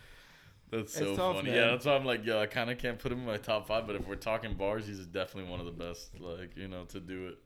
That's 0.73 0.95
so 0.95 1.15
tough, 1.15 1.37
funny. 1.37 1.51
man. 1.51 1.57
Yeah, 1.59 1.67
that's 1.73 1.85
why 1.85 1.95
I'm 1.95 2.05
like, 2.07 2.25
yo, 2.25 2.41
I 2.41 2.47
kind 2.47 2.71
of 2.71 2.79
can't 2.79 2.99
put 2.99 3.13
him 3.13 3.19
in 3.21 3.27
my 3.27 3.37
top 3.37 3.69
five, 3.69 3.87
but 3.87 3.95
if 3.95 4.07
we're 4.09 4.17
talking 4.17 4.55
bars, 4.55 4.87
he's 4.87 5.07
definitely 5.07 5.51
one 5.51 5.61
of 5.61 5.67
the 5.67 5.73
best, 5.73 6.19
like, 6.19 6.57
you 6.57 6.67
know, 6.67 6.85
to 6.87 6.99
do 6.99 7.29
it. 7.29 7.39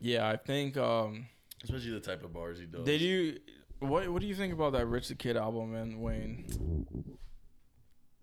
Yeah, 0.00 0.28
I 0.28 0.36
think. 0.36 0.76
um 0.76 1.26
Especially 1.64 1.90
the 1.90 2.00
type 2.00 2.22
of 2.22 2.32
bars 2.32 2.58
he 2.60 2.66
does. 2.66 2.84
Did 2.84 3.00
you? 3.00 3.40
What 3.80 4.08
What 4.08 4.22
do 4.22 4.28
you 4.28 4.36
think 4.36 4.52
about 4.52 4.72
that 4.74 4.86
Rich 4.86 5.08
the 5.08 5.16
Kid 5.16 5.36
album 5.36 5.74
and 5.74 6.00
Wayne? 6.00 6.46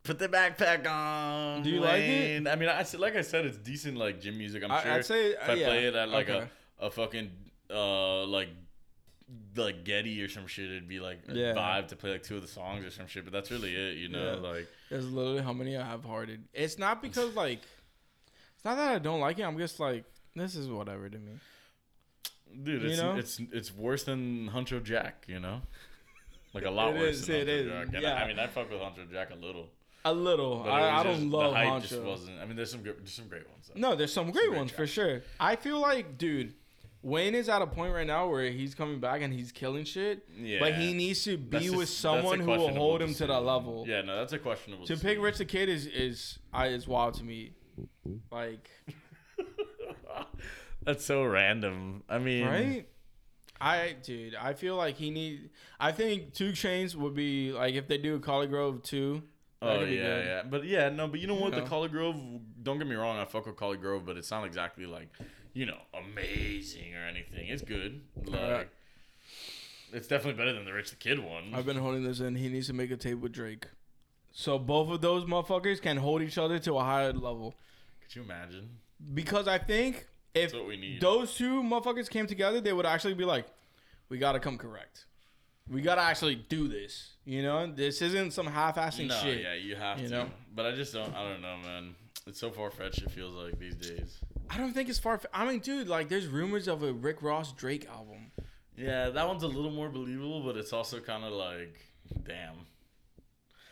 put 0.04 0.20
the 0.20 0.30
backpack 0.30 0.88
on? 0.88 1.64
Do 1.64 1.70
you 1.70 1.82
like 1.82 2.02
it? 2.04 2.48
I 2.48 2.56
mean, 2.56 2.70
I 2.70 2.84
said- 2.84 3.00
like 3.02 3.16
I 3.16 3.22
said, 3.22 3.46
it's 3.46 3.58
decent 3.58 3.98
like 3.98 4.22
gym 4.22 4.38
music. 4.38 4.64
I'm 4.64 4.72
I, 4.72 4.82
sure 4.84 4.92
I'd 4.94 5.06
say 5.06 5.26
if 5.32 5.50
I 5.50 5.54
yeah. 5.56 5.66
play 5.68 5.86
it 5.88 5.96
at 5.96 6.10
like 6.10 6.30
okay. 6.30 6.48
a 6.80 6.86
a 6.86 6.92
fucking 6.92 7.32
uh 7.70 8.24
like 8.26 8.50
like 9.56 9.84
Getty 9.84 10.22
or 10.22 10.30
some 10.30 10.48
shit, 10.48 10.66
it'd 10.70 10.88
be 10.88 11.00
like 11.00 11.20
a 11.28 11.34
Yeah. 11.34 11.54
vibe 11.54 11.88
to 11.90 11.96
play 11.96 12.12
like 12.12 12.24
two 12.24 12.36
of 12.36 12.42
the 12.42 12.48
songs 12.48 12.86
or 12.86 12.92
some 12.92 13.08
shit. 13.08 13.24
But 13.24 13.34
that's 13.34 13.52
really 13.52 13.74
it, 13.76 13.98
you 13.98 14.10
know. 14.10 14.34
Yeah. 14.42 14.50
Like 14.50 14.68
There's 14.90 15.10
literally 15.10 15.42
how 15.42 15.54
many 15.54 15.78
I 15.78 15.86
have 15.86 16.04
hearted. 16.04 16.44
It's 16.54 16.78
not 16.78 17.02
because 17.02 17.36
like, 17.36 17.62
it's 18.56 18.66
not 18.66 18.76
that 18.78 18.92
I 18.92 19.00
don't 19.00 19.20
like 19.20 19.40
it. 19.40 19.44
I'm 19.44 19.58
just 19.58 19.80
like, 19.80 20.04
this 20.36 20.56
is 20.56 20.70
whatever 20.70 21.10
to 21.10 21.18
me. 21.18 21.32
Dude, 22.64 22.84
You 22.84 22.90
it's 22.90 23.02
know? 23.02 23.16
it's 23.16 23.40
it's 23.52 23.74
worse 23.76 24.04
than 24.04 24.50
Huncho 24.50 24.82
Jack, 24.84 25.26
you 25.28 25.40
know. 25.40 25.62
Like 26.54 26.66
a 26.66 26.70
lot 26.70 26.90
It 26.96 27.00
worse 27.00 27.16
is, 27.16 27.28
than 27.28 27.36
it 27.38 27.50
is, 27.50 27.68
Jack. 27.92 28.02
Yeah. 28.02 28.14
I, 28.16 28.28
mean, 28.28 28.40
I 28.40 28.48
fuck 28.48 28.70
with 28.70 28.80
Huncho 28.80 29.12
Jack 29.12 29.32
a 29.32 29.36
little. 29.36 29.70
A 30.08 30.14
little. 30.14 30.64
I, 30.70 31.00
I 31.00 31.04
don't 31.04 31.32
love 31.32 31.52
the 31.54 31.58
hype 31.58 31.82
just 31.82 32.00
wasn't. 32.00 32.40
I 32.40 32.46
mean, 32.46 32.56
there's 32.56 32.70
some 32.70 32.84
good, 32.84 32.98
there's 33.00 33.12
some 33.12 33.28
great 33.28 33.50
ones. 33.50 33.72
Though. 33.74 33.80
No, 33.80 33.96
there's 33.96 34.14
some 34.14 34.30
great 34.30 34.50
great 34.50 34.58
ones 34.60 34.72
for 34.72 34.86
sure. 34.86 35.24
I 35.40 35.56
feel 35.56 35.80
like, 35.80 36.20
dude, 36.20 36.54
Wayne 37.06 37.36
is 37.36 37.50
at 37.50 37.62
a 37.62 37.68
point 37.68 37.94
right 37.94 38.08
now 38.08 38.28
where 38.28 38.50
he's 38.50 38.74
coming 38.74 39.00
back 39.00 39.22
and 39.22 39.32
he's 39.32 39.52
killing 39.52 39.86
shit. 39.86 40.28
Yeah, 40.36 40.58
But 40.60 40.74
he 40.74 40.92
needs 40.92 41.24
to 41.26 41.38
be 41.38 41.70
with 41.70 41.88
a 41.88 41.92
someone 41.92 42.40
who 42.40 42.48
will 42.48 42.74
hold 42.74 43.00
him 43.00 43.14
to 43.14 43.28
that 43.28 43.42
level. 43.42 43.86
Yeah, 43.88 44.02
no, 44.02 44.18
that's 44.18 44.34
a 44.34 44.40
questionable. 44.40 44.88
To 44.88 44.98
pick. 44.98 45.22
Rich 45.22 45.38
the 45.38 45.46
Kid 45.46 45.70
is 45.70 45.86
is 45.86 46.40
I 46.52 46.70
is 46.70 46.88
wild 46.88 47.14
to 47.16 47.24
me. 47.24 47.54
Like 48.32 48.72
that's 50.84 51.06
so 51.06 51.24
random. 51.24 52.02
I 52.10 52.18
mean, 52.18 52.48
right? 52.48 52.90
I 53.62 53.96
dude, 54.02 54.34
I 54.34 54.54
feel 54.54 54.76
like 54.76 54.96
he 54.96 55.12
need. 55.12 55.52
I 55.80 55.92
think 55.92 56.34
2 56.34 56.54
Chainz 56.54 56.96
would 56.96 57.14
be 57.14 57.52
like 57.52 57.76
if 57.76 57.88
they 57.88 58.00
do 58.00 58.16
a 58.16 58.20
ColleGrove 58.20 58.82
two. 58.82 59.22
Oh 59.62 59.82
yeah, 59.82 59.86
good. 59.86 60.26
yeah, 60.26 60.44
but 60.50 60.66
yeah, 60.66 60.90
no, 60.90 61.08
but 61.08 61.20
you 61.20 61.28
know 61.28 61.36
what? 61.36 61.54
The 61.54 61.62
ColleGrove. 61.62 62.42
Don't 62.64 62.80
get 62.80 62.88
me 62.88 62.96
wrong, 62.96 63.18
I 63.20 63.26
fuck 63.26 63.46
with 63.46 63.58
ColleGrove, 63.58 64.06
but 64.06 64.18
it's 64.18 64.32
not 64.32 64.44
exactly 64.46 64.88
like, 64.88 65.10
you 65.56 65.66
know, 65.66 65.78
amazing 65.98 66.94
or 66.94 67.08
anything. 67.08 67.48
It's 67.48 67.64
good. 67.64 68.02
Uh, 68.28 68.32
like, 68.32 68.40
Alright. 68.42 68.70
it's 69.94 70.08
definitely 70.08 70.38
better 70.38 70.54
than 70.54 70.66
the 70.66 70.74
Rich 70.74 70.92
the 70.92 70.98
Kid 70.98 71.18
one. 71.18 71.54
I've 71.56 71.66
been 71.66 71.78
holding 71.78 72.04
this 72.04 72.20
in. 72.20 72.36
He 72.36 72.50
needs 72.50 72.68
to 72.68 72.74
make 72.74 72.92
a 72.92 72.98
tape 72.98 73.20
with 73.20 73.32
Drake. 73.32 73.66
So 74.34 74.60
both 74.60 74.90
of 74.92 75.02
those 75.02 75.24
motherfuckers 75.24 75.82
can 75.82 75.98
hold 75.98 76.22
each 76.22 76.38
other 76.38 76.60
to 76.60 76.78
a 76.78 76.84
higher 76.84 77.14
level. 77.14 77.56
Could 78.04 78.18
you 78.18 78.22
imagine? 78.24 78.70
Because 79.14 79.48
I 79.48 79.58
think 79.58 80.08
if 80.34 80.54
what 80.54 80.68
we 80.68 80.76
need. 80.76 81.00
those 81.00 81.34
two 81.34 81.64
motherfuckers 81.64 82.10
came 82.10 82.28
together, 82.28 82.60
they 82.60 82.74
would 82.74 82.86
actually 82.86 83.14
be 83.14 83.24
like, 83.24 83.46
"We 84.10 84.18
gotta 84.18 84.40
come 84.40 84.58
correct. 84.58 85.06
We 85.70 85.82
gotta 85.82 86.02
actually 86.02 86.36
do 86.36 86.68
this. 86.68 87.14
You 87.26 87.44
know, 87.44 87.72
this 87.72 88.02
isn't 88.02 88.32
some 88.32 88.46
half-assing 88.46 89.08
no, 89.08 89.16
shit. 89.16 89.42
yeah, 89.42 89.54
you 89.56 89.76
have 89.76 90.00
you 90.02 90.10
to. 90.10 90.14
know? 90.14 90.30
But 90.54 90.66
I 90.66 90.76
just 90.76 90.94
don't. 90.94 91.16
I 91.16 91.24
don't 91.30 91.42
know, 91.42 91.58
man. 91.64 91.96
It's 92.28 92.40
so 92.40 92.52
far 92.52 92.70
fetched. 92.72 93.02
It 93.02 93.12
feels 93.12 93.36
like 93.36 93.58
these 93.58 93.76
days. 93.76 94.20
I 94.50 94.58
don't 94.58 94.74
think 94.74 94.90
it's 94.90 95.00
far. 95.00 95.20
I 95.34 95.46
mean, 95.46 95.60
dude, 95.60 95.88
like, 95.88 96.10
there's 96.10 96.28
rumors 96.28 96.68
of 96.68 96.84
a 96.84 96.94
Rick 96.94 97.22
Ross 97.22 97.52
Drake 97.54 97.88
album. 97.90 98.32
Yeah, 98.78 99.10
that 99.10 99.28
one's 99.28 99.44
a 99.44 99.48
little 99.48 99.72
more 99.72 99.90
believable, 99.90 100.42
but 100.42 100.58
it's 100.58 100.74
also 100.74 101.00
kind 101.00 101.24
of 101.24 101.32
like, 101.32 101.80
damn. 102.24 102.66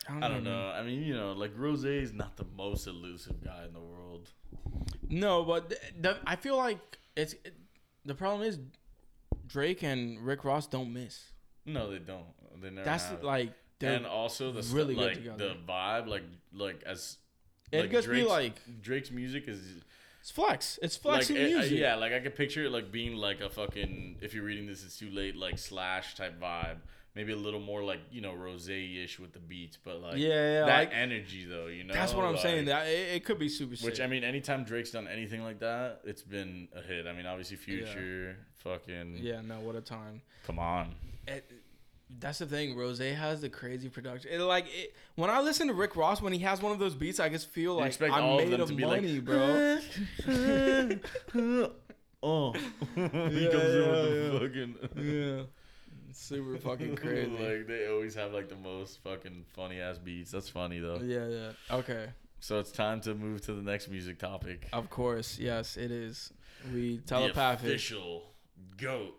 I 0.09 0.27
don't 0.27 0.43
know. 0.43 0.67
I 0.67 0.83
mean, 0.83 1.03
you 1.03 1.13
know, 1.13 1.31
like 1.31 1.51
Rose 1.55 1.85
is 1.85 2.13
not 2.13 2.35
the 2.35 2.45
most 2.57 2.87
elusive 2.87 3.43
guy 3.43 3.63
in 3.65 3.73
the 3.73 3.79
world. 3.79 4.29
No, 5.07 5.43
but 5.43 5.69
th- 5.69 5.81
the, 5.99 6.17
I 6.25 6.35
feel 6.35 6.57
like 6.57 6.79
it's 7.15 7.33
it, 7.45 7.55
the 8.03 8.13
problem 8.13 8.47
is 8.47 8.59
Drake 9.47 9.81
and 9.81 10.19
Rick 10.19 10.43
Ross 10.43 10.67
don't 10.67 10.91
miss. 10.91 11.31
No, 11.65 11.89
they 11.89 11.99
don't. 11.99 12.25
They 12.61 12.69
never. 12.69 12.83
That's 12.83 13.05
have. 13.05 13.23
like 13.23 13.53
and 13.81 14.05
also 14.05 14.51
the 14.51 14.63
st- 14.63 14.75
really 14.75 14.95
good 14.95 15.03
like 15.05 15.13
together. 15.15 15.49
the 15.49 15.71
vibe, 15.71 16.07
like 16.07 16.23
like 16.53 16.83
as 16.85 17.17
It'd 17.71 17.91
like 17.91 18.09
be 18.09 18.23
like 18.23 18.55
Drake's 18.81 19.09
music 19.09 19.47
is 19.47 19.61
it's 20.23 20.31
flex. 20.31 20.79
It's 20.81 20.95
flexing 20.95 21.35
like, 21.35 21.45
it- 21.47 21.53
uh, 21.53 21.57
music. 21.59 21.79
yeah, 21.79 21.95
like 21.95 22.13
I 22.13 22.21
could 22.21 22.33
picture 22.33 22.63
it 22.63 22.71
like 22.71 22.93
being 22.93 23.17
like 23.17 23.41
a 23.41 23.49
fucking 23.49 24.19
if 24.21 24.33
you're 24.33 24.45
reading 24.45 24.65
this 24.67 24.81
it's 24.85 24.97
too 24.97 25.09
late 25.09 25.35
like 25.35 25.57
slash 25.57 26.15
type 26.15 26.39
vibe. 26.39 26.77
Maybe 27.13 27.33
a 27.33 27.35
little 27.35 27.59
more 27.59 27.83
like 27.83 27.99
you 28.09 28.21
know 28.21 28.33
rose 28.33 28.69
ish 28.69 29.19
with 29.19 29.33
the 29.33 29.39
beats, 29.39 29.77
but 29.83 30.01
like 30.01 30.15
yeah, 30.15 30.29
yeah. 30.29 30.65
that 30.65 30.77
like, 30.77 30.91
energy 30.93 31.45
though, 31.45 31.67
you 31.67 31.83
know. 31.83 31.93
that's 31.93 32.13
what 32.13 32.23
I'm 32.23 32.37
saying. 32.37 32.65
That 32.65 32.87
it, 32.87 33.15
it 33.15 33.25
could 33.25 33.37
be 33.37 33.49
super. 33.49 33.71
Which 33.71 33.97
sick. 33.97 33.99
I 33.99 34.07
mean, 34.07 34.23
anytime 34.23 34.63
Drake's 34.63 34.91
done 34.91 35.09
anything 35.09 35.43
like 35.43 35.59
that, 35.59 35.99
it's 36.05 36.21
been 36.21 36.69
a 36.73 36.81
hit. 36.81 37.05
I 37.05 37.11
mean, 37.11 37.25
obviously 37.25 37.57
Future, 37.57 38.37
fucking, 38.59 39.17
yeah, 39.19 39.41
no, 39.41 39.59
what 39.59 39.75
a 39.75 39.81
time. 39.81 40.21
come 40.47 40.57
on. 40.57 40.95
It, 41.27 41.51
that's 42.19 42.39
the 42.39 42.45
thing. 42.45 42.75
Rose 42.75 42.99
has 42.99 43.41
the 43.41 43.49
crazy 43.49 43.89
production. 43.89 44.31
It, 44.31 44.39
like 44.39 44.65
it, 44.67 44.93
when 45.15 45.29
I 45.29 45.39
listen 45.41 45.67
to 45.67 45.73
Rick 45.73 45.95
Ross, 45.95 46.21
when 46.21 46.33
he 46.33 46.39
has 46.39 46.61
one 46.61 46.71
of 46.71 46.79
those 46.79 46.95
beats, 46.95 47.19
I 47.19 47.29
just 47.29 47.49
feel 47.49 47.75
like 47.75 47.87
expect 47.87 48.13
I'm 48.13 48.23
all 48.23 48.39
of 48.39 48.45
made 48.45 48.53
them 48.53 48.61
of 48.61 48.69
to 48.69 48.75
be 48.75 48.83
money, 48.85 49.15
like, 49.19 49.25
bro. 49.25 49.79
oh, 52.23 52.51
he 52.95 53.01
Yeah, 53.01 53.51
comes 53.51 53.73
in 53.73 53.81
yeah, 53.81 53.91
with 53.91 54.31
the 54.31 54.39
fucking. 54.39 54.75
yeah, 55.37 55.43
super 56.11 56.57
fucking 56.57 56.95
crazy. 56.95 57.29
like 57.31 57.67
they 57.67 57.87
always 57.87 58.15
have 58.15 58.31
like 58.33 58.49
the 58.49 58.55
most 58.55 58.99
fucking 59.03 59.45
funny 59.53 59.79
ass 59.79 59.97
beats. 59.97 60.31
That's 60.31 60.49
funny 60.49 60.79
though. 60.79 60.99
yeah, 61.03 61.27
yeah. 61.27 61.51
Okay. 61.77 62.07
So 62.39 62.59
it's 62.59 62.71
time 62.71 62.99
to 63.01 63.15
move 63.15 63.39
to 63.45 63.53
the 63.53 63.61
next 63.61 63.87
music 63.89 64.19
topic. 64.19 64.67
Of 64.73 64.89
course, 64.89 65.39
yes, 65.39 65.77
it 65.77 65.91
is. 65.91 66.31
We 66.73 66.97
The 66.97 67.01
telepathic. 67.03 67.69
official 67.69 68.23
goat. 68.77 69.15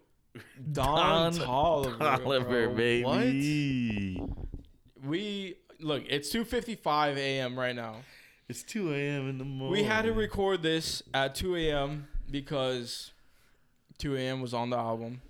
Don, 0.72 1.32
Don 1.36 1.98
Toliver, 1.98 2.44
bro. 2.48 2.74
baby. 2.74 4.16
What? 4.20 5.06
We 5.08 5.56
look. 5.80 6.04
It's 6.08 6.30
two 6.30 6.44
fifty 6.44 6.74
five 6.74 7.16
a.m. 7.18 7.58
right 7.58 7.74
now. 7.76 7.96
It's 8.46 8.62
2 8.62 8.92
a.m. 8.92 9.30
in 9.30 9.38
the 9.38 9.44
morning. 9.44 9.72
We 9.72 9.84
had 9.84 10.02
to 10.02 10.12
record 10.12 10.62
this 10.62 11.02
at 11.14 11.34
two 11.34 11.56
a.m. 11.56 12.08
because 12.30 13.12
two 13.96 14.16
a.m. 14.16 14.42
was 14.42 14.52
on 14.52 14.68
the 14.68 14.76
album. 14.76 15.22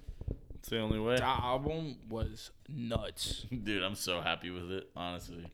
It's 0.56 0.68
the 0.70 0.80
only 0.80 0.98
way. 0.98 1.16
That 1.16 1.22
album 1.22 1.96
was 2.08 2.50
nuts. 2.68 3.46
Dude, 3.62 3.84
I'm 3.84 3.94
so 3.94 4.20
happy 4.20 4.50
with 4.50 4.68
it, 4.72 4.90
honestly. 4.96 5.46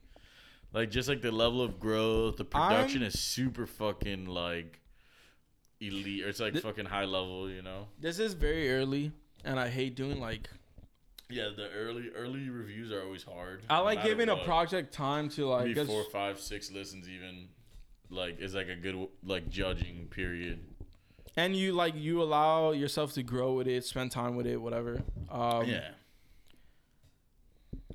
Like 0.72 0.90
just 0.90 1.06
like 1.08 1.20
the 1.20 1.32
level 1.32 1.60
of 1.60 1.78
growth, 1.78 2.36
the 2.38 2.44
production 2.46 3.02
I'm- 3.02 3.08
is 3.08 3.20
super 3.20 3.66
fucking 3.66 4.24
like 4.26 4.80
elite. 5.80 6.24
Or 6.24 6.28
it's 6.28 6.40
like 6.40 6.54
Th- 6.54 6.64
fucking 6.64 6.86
high 6.86 7.04
level, 7.04 7.50
you 7.50 7.60
know. 7.60 7.88
This 8.00 8.18
is 8.18 8.32
very 8.32 8.72
early, 8.72 9.12
and 9.44 9.59
I 9.59 9.68
hate 9.68 9.94
doing 9.94 10.20
like. 10.20 10.48
Yeah, 11.29 11.50
the 11.55 11.68
early 11.70 12.11
early 12.16 12.48
reviews 12.48 12.90
are 12.90 13.03
always 13.03 13.22
hard. 13.22 13.62
I 13.70 13.79
no 13.79 13.85
like 13.85 14.03
giving 14.03 14.29
a 14.29 14.37
project 14.38 14.92
time 14.92 15.29
to 15.31 15.46
like. 15.46 15.66
Maybe 15.66 15.85
four, 15.85 16.05
five, 16.12 16.40
six 16.40 16.70
listens 16.72 17.09
even. 17.09 17.48
Like 18.11 18.40
is 18.40 18.55
like 18.55 18.68
a 18.68 18.74
good 18.74 19.07
like 19.24 19.48
judging 19.48 20.09
period. 20.11 20.59
and 21.37 21.55
you 21.55 21.72
like 21.72 21.94
you 21.94 22.20
allow 22.22 22.72
yourself 22.72 23.12
to 23.12 23.22
grow 23.22 23.53
with 23.53 23.68
it, 23.68 23.85
spend 23.85 24.11
time 24.11 24.35
with 24.35 24.46
it, 24.48 24.57
whatever. 24.57 25.03
Um, 25.31 25.66
yeah. 25.66 25.90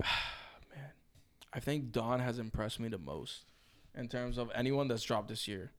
Man, 0.00 0.90
I 1.52 1.60
think 1.60 1.92
Don 1.92 2.20
has 2.20 2.38
impressed 2.38 2.80
me 2.80 2.88
the 2.88 2.96
most 2.98 3.44
in 3.94 4.08
terms 4.08 4.38
of 4.38 4.50
anyone 4.54 4.88
that's 4.88 5.02
dropped 5.02 5.28
this 5.28 5.46
year. 5.46 5.72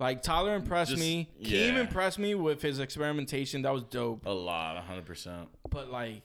Like 0.00 0.22
Tyler 0.22 0.54
impressed 0.54 0.90
Just- 0.92 1.02
me. 1.02 1.28
Keem 1.42 1.76
impressed 1.76 2.18
me 2.18 2.34
with 2.34 2.62
his 2.62 2.78
experimentation. 2.78 3.62
That 3.62 3.72
was 3.72 3.82
dope. 3.84 4.24
A 4.26 4.30
lot, 4.30 4.76
hundred 4.84 5.06
percent. 5.06 5.48
But 5.68 5.90
like, 5.90 6.22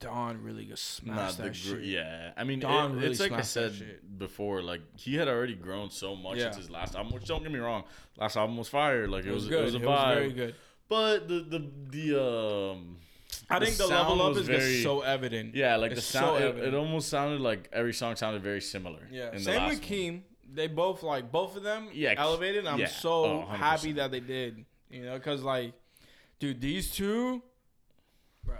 Don 0.00 0.42
really 0.42 0.64
just 0.64 0.84
smashed 0.84 1.36
the 1.36 1.42
that 1.44 1.48
gr- 1.50 1.54
shit. 1.54 1.84
yeah. 1.84 2.32
I 2.36 2.44
mean, 2.44 2.60
Don 2.60 2.92
it- 2.92 2.94
really 2.96 3.06
it's 3.10 3.20
like 3.20 3.32
I 3.32 3.42
said 3.42 4.00
before. 4.18 4.62
Like 4.62 4.80
he 4.96 5.14
had 5.16 5.28
already 5.28 5.54
grown 5.54 5.90
so 5.90 6.16
much 6.16 6.38
Yeah. 6.38 6.44
since 6.44 6.56
his 6.56 6.70
last 6.70 6.94
album. 6.96 7.12
Which 7.12 7.26
don't 7.26 7.42
get 7.42 7.52
me 7.52 7.58
wrong, 7.58 7.84
last 8.16 8.36
album 8.36 8.56
was 8.56 8.68
fire. 8.68 9.06
Like 9.08 9.24
it, 9.26 9.32
was, 9.32 9.46
good. 9.46 9.60
it 9.60 9.64
was 9.64 9.74
a 9.74 9.78
It 9.78 9.82
vibe. 9.82 10.06
was 10.06 10.14
very 10.16 10.32
good. 10.32 10.54
But 10.88 11.28
the 11.28 11.40
the 11.40 11.70
the 11.90 12.22
um. 12.22 12.96
I 13.48 13.58
the 13.58 13.66
think 13.66 13.76
the 13.78 13.86
level 13.86 14.22
up 14.22 14.36
is 14.36 14.46
very- 14.46 14.58
just 14.60 14.82
so 14.82 15.02
evident. 15.02 15.54
Yeah, 15.54 15.76
like 15.76 15.92
It's 15.92 16.00
the 16.00 16.18
sound. 16.18 16.38
so 16.40 16.46
it, 16.48 16.56
it 16.68 16.74
almost 16.74 17.08
sounded 17.08 17.40
like 17.40 17.68
every 17.72 17.92
song 17.92 18.16
sounded 18.16 18.42
very 18.42 18.60
similar. 18.60 19.06
Yeah. 19.10 19.28
in 19.28 19.34
the 19.38 19.40
Same 19.40 19.56
last 19.56 19.70
with 19.70 19.80
one. 19.80 20.24
They 20.52 20.66
both 20.66 21.02
like 21.02 21.30
both 21.30 21.56
of 21.56 21.62
them. 21.62 21.88
Yeah, 21.92 22.14
elevated. 22.16 22.66
I'm 22.66 22.78
yeah. 22.78 22.88
so 22.88 23.24
Oh, 23.24 23.40
happy 23.50 23.92
that 23.92 24.10
they 24.10 24.20
did. 24.20 24.64
You 24.90 25.04
know, 25.04 25.14
because 25.14 25.42
like, 25.42 25.72
dude, 26.38 26.60
these 26.60 26.90
two, 26.90 27.42
bro. 28.44 28.56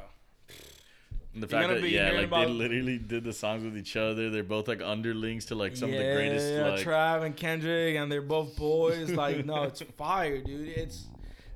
And 1.35 1.43
the 1.43 1.49
fact 1.49 1.69
that 1.69 1.89
yeah, 1.89 2.11
like 2.13 2.27
about- 2.27 2.47
they 2.47 2.53
literally 2.53 2.99
did 2.99 3.25
the 3.25 3.33
songs 3.33 3.65
with 3.65 3.77
each 3.77 3.97
other. 3.97 4.31
They're 4.31 4.43
both 4.43 4.69
like 4.69 4.83
underlings 4.83 5.47
to 5.47 5.55
like 5.55 5.77
some 5.77 5.91
of 5.91 5.99
the 5.99 6.15
greatest. 6.15 6.53
Yeah, 6.53 6.69
like, 6.71 6.85
Trav 6.87 7.23
and 7.25 7.37
Kendrick, 7.37 7.97
and 7.97 8.11
they're 8.11 8.23
both 8.23 8.57
boys. 8.57 9.11
like, 9.11 9.45
no, 9.45 9.65
it's 9.65 9.83
fire, 9.97 10.41
dude. 10.41 10.69
It's 10.69 11.07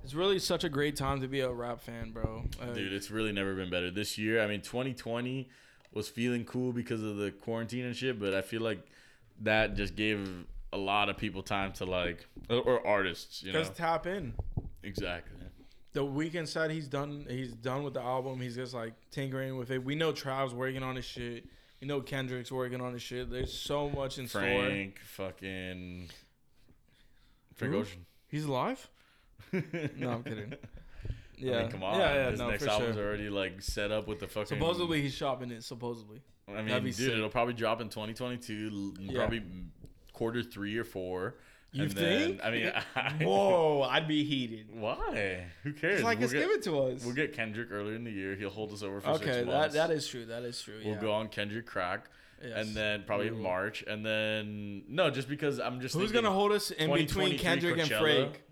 it's 0.05 0.14
really 0.14 0.38
such 0.38 0.64
a 0.64 0.68
great 0.68 0.97
time 0.97 1.23
to 1.23 1.29
be 1.29 1.40
a 1.40 1.51
rap 1.51 1.81
fan, 1.81 2.11
bro. 2.11 2.44
Like, 2.61 2.75
Dude, 2.75 2.92
it's 2.92 3.11
really 3.11 3.33
never 3.33 3.55
been 3.55 3.70
better. 3.70 3.90
This 3.90 4.18
year, 4.18 4.42
I 4.42 4.47
mean, 4.47 4.61
2020 4.61 5.49
was 5.94 6.09
feeling 6.11 6.44
cool 6.44 6.73
because 6.75 7.03
of 7.03 7.16
the 7.16 7.31
quarantine 7.31 7.87
and 7.87 7.97
shit, 7.97 8.20
but 8.20 8.35
I 8.35 8.42
feel 8.42 8.61
like 8.61 8.87
that 9.42 9.75
just 9.77 9.97
gave 9.97 10.29
a 10.73 10.79
lot 10.79 11.09
of 11.09 11.16
people 11.16 11.42
time 11.42 11.73
to 11.75 11.85
like, 11.85 12.27
or, 12.51 12.85
artists, 12.87 13.42
you 13.42 13.53
know. 13.53 13.61
just 13.61 13.77
tap 13.77 14.07
in. 14.07 14.35
Exactly. 14.83 15.38
The 15.92 16.05
Weeknd 16.05 16.49
said 16.49 16.73
he's 16.73 16.88
done. 16.88 17.25
He's 17.29 17.53
done 17.53 17.85
with 17.85 17.94
the 17.94 18.03
album. 18.03 18.40
He's 18.40 18.57
just 18.57 18.75
like 18.75 18.94
tinkering 19.12 19.57
with 19.57 19.70
it. 19.70 19.85
We 19.85 19.94
know 19.94 20.12
Trav's 20.12 20.53
working 20.53 20.83
on 20.83 20.97
his 20.97 21.05
shit. 21.05 21.44
We 21.81 21.87
know 21.87 22.01
Kendrick's 22.01 22.51
working 22.51 22.81
on 22.81 22.92
his 22.92 23.03
shit. 23.03 23.31
There's 23.31 23.53
so 23.53 23.88
much 23.88 24.18
in 24.18 24.27
store. 24.27 24.40
Frank, 24.42 24.99
fucking 25.01 26.09
Frank 27.55 27.75
Who? 27.75 27.81
Ocean. 27.81 28.07
He's 28.29 28.44
alive? 28.44 28.88
No, 29.97 30.11
I'm 30.11 30.25
kidding. 30.25 30.55
Yeah. 31.38 31.51
Yeah, 31.53 31.59
I 31.59 31.62
mean, 31.62 31.70
come 31.70 31.83
on. 31.83 31.99
Yeah, 31.99 32.14
yeah, 32.14 32.31
His 32.31 32.38
no, 32.40 32.51
next 32.51 32.64
for 32.64 32.70
album's 32.70 32.97
sure. 32.97 33.07
already 33.07 33.29
like 33.31 33.61
set 33.62 33.90
up 33.92 34.07
with 34.09 34.20
the 34.20 34.27
fucking. 34.29 34.47
Supposedly 34.59 35.03
he's 35.03 35.14
shopping 35.14 35.51
it. 35.51 35.62
Supposedly. 35.64 36.20
I 36.49 36.53
mean, 36.57 36.66
That'd 36.68 36.85
be 36.85 36.90
dude, 36.90 36.97
sick. 36.99 37.12
it'll 37.14 37.29
probably 37.31 37.55
drop 37.55 37.81
in 37.81 37.88
2022, 37.88 38.70
l- 38.73 38.94
Yeah. 39.03 39.18
probably 39.18 39.42
quarter 40.12 40.42
three 40.42 40.77
or 40.77 40.85
four. 40.85 41.37
You 41.73 41.85
And 41.85 41.92
then- 41.92 42.29
think? 42.29 42.44
I 42.44 42.51
mean, 42.51 42.73
I, 42.94 43.11
Whoa, 43.25 43.83
I'd 43.83 44.07
be 44.07 44.23
heated. 44.25 44.66
Why? 44.73 45.47
Who 45.64 45.73
cares? 45.73 45.94
It's 45.97 46.05
like, 46.05 46.18
we'll 46.18 46.29
just 46.29 46.35
get, 46.35 46.40
give 46.47 46.51
it 46.51 46.62
to 46.64 46.79
us. 46.83 47.05
We'll 47.05 47.14
get 47.16 47.33
Kendrick 47.33 47.68
earlier 47.73 47.97
in 47.97 48.05
the 48.05 48.12
year. 48.12 48.37
He'll 48.37 48.51
hold 48.51 48.73
us 48.73 48.83
over 48.85 49.01
for 49.01 49.09
okay, 49.11 49.25
six 49.25 49.37
that 49.38 49.47
months. 49.47 49.75
that 49.75 49.90
is 49.90 50.07
true. 50.07 50.27
That 50.27 50.44
is 50.44 50.61
true. 50.62 50.81
We'll 50.85 50.94
yeah. 50.94 51.01
go 51.01 51.12
on 51.12 51.29
Kendrick 51.29 51.66
crack, 51.66 52.07
Yes. 52.40 52.53
and 52.68 52.77
then 52.77 53.03
probably. 53.07 53.31
March, 53.31 53.83
and 53.88 54.05
then 54.07 54.85
no, 54.88 55.11
just 55.11 55.29
because 55.29 55.59
I'm 55.59 55.81
just 55.81 55.94
Who's 55.94 56.11
thinking 56.12 56.23
gonna 56.23 56.35
hold 56.35 56.53
us 56.53 56.70
in 56.70 56.90
between 56.92 57.37
2023 57.37 57.38
Kendrick 57.38 57.79
and 57.79 57.90
Coachella. 57.90 58.01
Frank? 58.01 58.42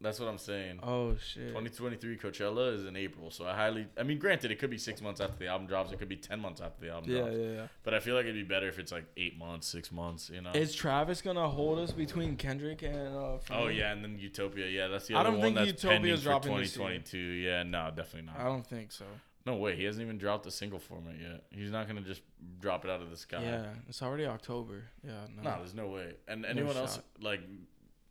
That's 0.00 0.20
what 0.20 0.28
I'm 0.28 0.38
saying. 0.38 0.78
Oh 0.82 1.16
shit. 1.16 1.48
2023 1.48 2.18
Coachella 2.18 2.72
is 2.72 2.84
in 2.84 2.94
April, 2.94 3.32
so 3.32 3.46
I 3.46 3.54
highly. 3.56 3.88
I 3.98 4.04
mean, 4.04 4.18
granted, 4.18 4.52
it 4.52 4.60
could 4.60 4.70
be 4.70 4.78
six 4.78 5.00
months 5.02 5.20
after 5.20 5.36
the 5.36 5.48
album 5.48 5.66
drops. 5.66 5.90
It 5.90 5.98
could 5.98 6.08
be 6.08 6.16
ten 6.16 6.38
months 6.38 6.60
after 6.60 6.80
the 6.80 6.92
album 6.92 7.10
Yeah, 7.10 7.18
drops. 7.22 7.36
yeah, 7.36 7.44
yeah. 7.46 7.66
But 7.82 7.94
I 7.94 8.00
feel 8.00 8.14
like 8.14 8.22
it'd 8.24 8.36
be 8.36 8.44
better 8.44 8.68
if 8.68 8.78
it's 8.78 8.92
like 8.92 9.06
eight 9.16 9.36
months, 9.36 9.66
six 9.66 9.90
months. 9.90 10.30
You 10.32 10.40
know. 10.42 10.52
Is 10.52 10.72
Travis 10.74 11.20
gonna 11.20 11.48
hold 11.48 11.80
us 11.80 11.90
between 11.90 12.36
Kendrick 12.36 12.82
and? 12.82 12.96
Uh, 13.16 13.38
Oh 13.50 13.66
yeah, 13.66 13.90
and 13.92 14.04
then 14.04 14.18
Utopia. 14.20 14.68
Yeah, 14.68 14.86
that's 14.86 15.08
the 15.08 15.14
other 15.14 15.30
one. 15.30 15.40
I 15.40 15.42
don't 15.46 15.54
one 15.54 15.64
think 15.66 15.80
pending 15.80 16.16
for 16.16 16.22
dropping 16.22 16.56
this 16.58 16.74
2022. 16.74 17.18
Yeah, 17.18 17.62
no, 17.64 17.90
definitely 17.94 18.22
not. 18.32 18.38
I 18.38 18.44
don't 18.44 18.66
think 18.66 18.92
so. 18.92 19.04
No 19.46 19.56
way, 19.56 19.74
he 19.74 19.84
hasn't 19.84 20.04
even 20.04 20.18
dropped 20.18 20.46
a 20.46 20.50
single 20.50 20.78
format 20.78 21.14
yet. 21.20 21.42
He's 21.50 21.70
not 21.70 21.88
gonna 21.88 22.02
just 22.02 22.20
drop 22.60 22.84
it 22.84 22.90
out 22.90 23.00
of 23.02 23.10
the 23.10 23.16
sky. 23.16 23.42
Yeah, 23.42 23.66
it's 23.88 24.02
already 24.02 24.26
October. 24.26 24.84
Yeah, 25.04 25.12
no. 25.36 25.42
No, 25.50 25.56
there's 25.58 25.74
no 25.74 25.88
way. 25.88 26.14
And 26.28 26.44
anyone 26.44 26.76
else, 26.76 27.00
like, 27.20 27.40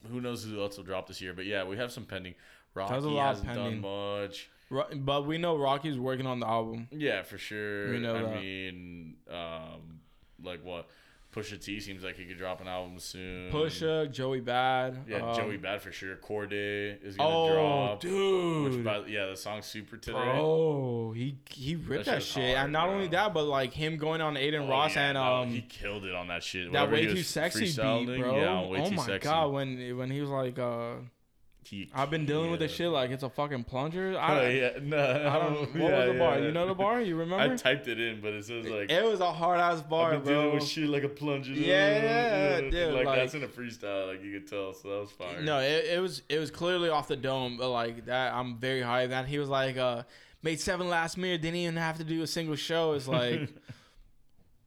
who 0.10 0.21
knows 0.21 0.43
who 0.43 0.62
else 0.62 0.77
will 0.77 0.83
drop 0.83 1.07
this 1.07 1.21
year? 1.21 1.33
But 1.33 1.45
yeah, 1.45 1.63
we 1.65 1.77
have 1.77 1.91
some 1.91 2.05
pending. 2.05 2.36
Rocky 2.73 2.91
There's 2.93 3.05
a 3.05 3.10
lot 3.10 3.27
hasn't 3.29 3.47
pending. 3.47 3.81
done 3.81 4.21
much. 4.21 4.49
Ro- 4.69 4.86
but 4.95 5.25
we 5.25 5.38
know 5.38 5.57
Rocky's 5.57 5.97
working 5.97 6.25
on 6.27 6.39
the 6.39 6.47
album. 6.47 6.88
Yeah, 6.91 7.23
for 7.23 7.38
sure. 7.38 7.91
We 7.91 7.99
know 7.99 8.15
I 8.15 8.21
that. 8.23 8.41
mean, 8.41 9.15
um, 9.29 9.99
like 10.43 10.63
what? 10.63 10.88
Pusha 11.38 11.63
T 11.63 11.80
seems 11.80 12.04
like 12.04 12.15
he 12.17 12.26
could 12.26 12.38
drop 12.38 12.62
an 12.62 12.67
album 12.67 13.00
soon. 13.00 13.52
Pusha, 13.52 14.12
Joey 14.12 14.39
Bad. 14.41 14.97
Yeah, 15.08 15.17
um, 15.30 15.36
Joey 15.36 15.58
Bad 15.58 15.82
for 15.82 15.91
sure. 15.91 16.15
Cordae 16.15 17.04
is 17.04 17.15
gonna 17.15 17.30
Oh, 17.30 17.54
drop. 17.54 18.00
dude. 18.02 18.73
Which 18.73 18.84
by, 18.84 19.06
yeah, 19.08 19.28
the 19.28 19.38
song 19.38 19.62
Super 19.62 19.97
today. 19.97 20.17
Oh, 20.17 21.12
he 21.12 21.38
he 21.50 21.76
ripped 21.76 22.06
That 22.06 22.15
that, 22.15 22.23
shit, 22.23 22.56
hard, 22.56 22.65
and 22.65 22.73
not 22.73 22.86
bro. 22.88 22.95
only 22.95 23.08
that, 23.10 23.34
but 23.34 23.43
like 23.45 23.73
him 23.73 23.97
going 23.97 24.21
on 24.21 24.36
Adin 24.38 24.63
Oh, 24.63 24.67
Ross 24.69 24.95
yeah, 24.95 25.10
and 25.10 25.13
no, 25.15 25.23
um 25.23 25.50
he 25.50 25.62
killed 25.62 26.06
it 26.06 26.15
on 26.15 26.28
that 26.30 26.43
shit. 26.43 26.71
that 26.71 26.89
Whatever 26.89 26.93
way 26.93 27.06
too 27.13 27.23
sexy 27.23 27.65
beat, 27.65 27.76
bro. 28.19 28.39
Yeah, 28.39 28.67
way 28.67 28.80
oh 28.82 28.89
too 28.89 28.95
my 28.95 29.06
sexy. 29.06 29.28
god, 29.30 29.52
when 29.52 29.97
when 29.97 30.10
he 30.12 30.21
was 30.21 30.30
like, 30.30 30.58
uh, 30.60 30.95
He 31.69 31.89
I've 31.93 32.10
been 32.10 32.25
dealing 32.25 32.49
with 32.51 32.60
this 32.62 32.71
shit 32.71 32.89
like 32.89 33.12
it's 33.12 33.23
a 33.23 33.30
fucking 33.30 33.65
plunger. 33.65 34.17
I, 34.17 34.39
Oh, 34.45 34.47
yeah, 34.47 34.69
no, 34.82 34.97
I 34.97 35.39
don't. 35.39 35.60
What 35.75 35.91
yeah, 35.91 35.97
was 36.06 36.13
the 36.13 36.19
bar? 36.19 36.39
yeah. 36.39 36.45
You 36.45 36.51
know 36.53 36.67
the 36.67 36.73
bar? 36.73 37.01
You 37.01 37.15
remember? 37.23 37.53
I 37.53 37.56
typed 37.58 37.88
it 37.88 37.99
in, 37.99 38.21
but 38.21 38.34
it 38.34 38.45
says 38.45 38.65
like 38.67 38.89
it 38.91 39.03
was 39.03 39.19
a 39.19 39.32
hard 39.34 39.60
ass 39.60 39.82
bar, 39.82 40.13
I've 40.13 40.23
been 40.23 40.34
dealing 40.34 40.53
with 40.56 40.63
shit 40.63 40.88
like 40.89 41.03
a 41.03 41.10
plunger. 41.10 41.51
Yeah, 41.51 42.60
Yeah, 42.62 42.69
dude, 42.69 42.93
Like, 42.93 43.06
like- 43.06 43.19
that's 43.19 43.34
in 43.34 43.43
a 43.43 43.47
freestyle, 43.47 44.08
like 44.08 44.23
you 44.23 44.32
could 44.39 44.47
tell. 44.49 44.73
So 44.73 44.88
that 44.89 44.99
was 45.01 45.12
fire. 45.12 45.41
No, 45.41 45.60
it, 45.60 45.86
it 45.86 46.01
was 46.01 46.21
it 46.30 46.39
was 46.39 46.51
clearly 46.51 46.89
off 46.89 47.08
the 47.08 47.17
dome, 47.17 47.58
but 47.58 47.69
like 47.69 48.06
that, 48.06 48.34
I'm 48.34 48.58
very 48.58 48.82
high. 48.82 49.08
That 49.08 49.25
he 49.25 49.38
was 49.39 49.49
like, 49.49 49.77
uh, 49.77 50.03
made 50.43 50.60
seven 50.62 50.88
last 50.88 51.17
year, 51.17 51.38
didn't 51.38 51.56
even 51.58 51.75
have 51.75 51.97
to 51.97 52.03
do 52.03 52.21
a 52.21 52.27
single 52.27 52.56
show. 52.56 52.93
It's 52.93 53.08
like, 53.08 53.49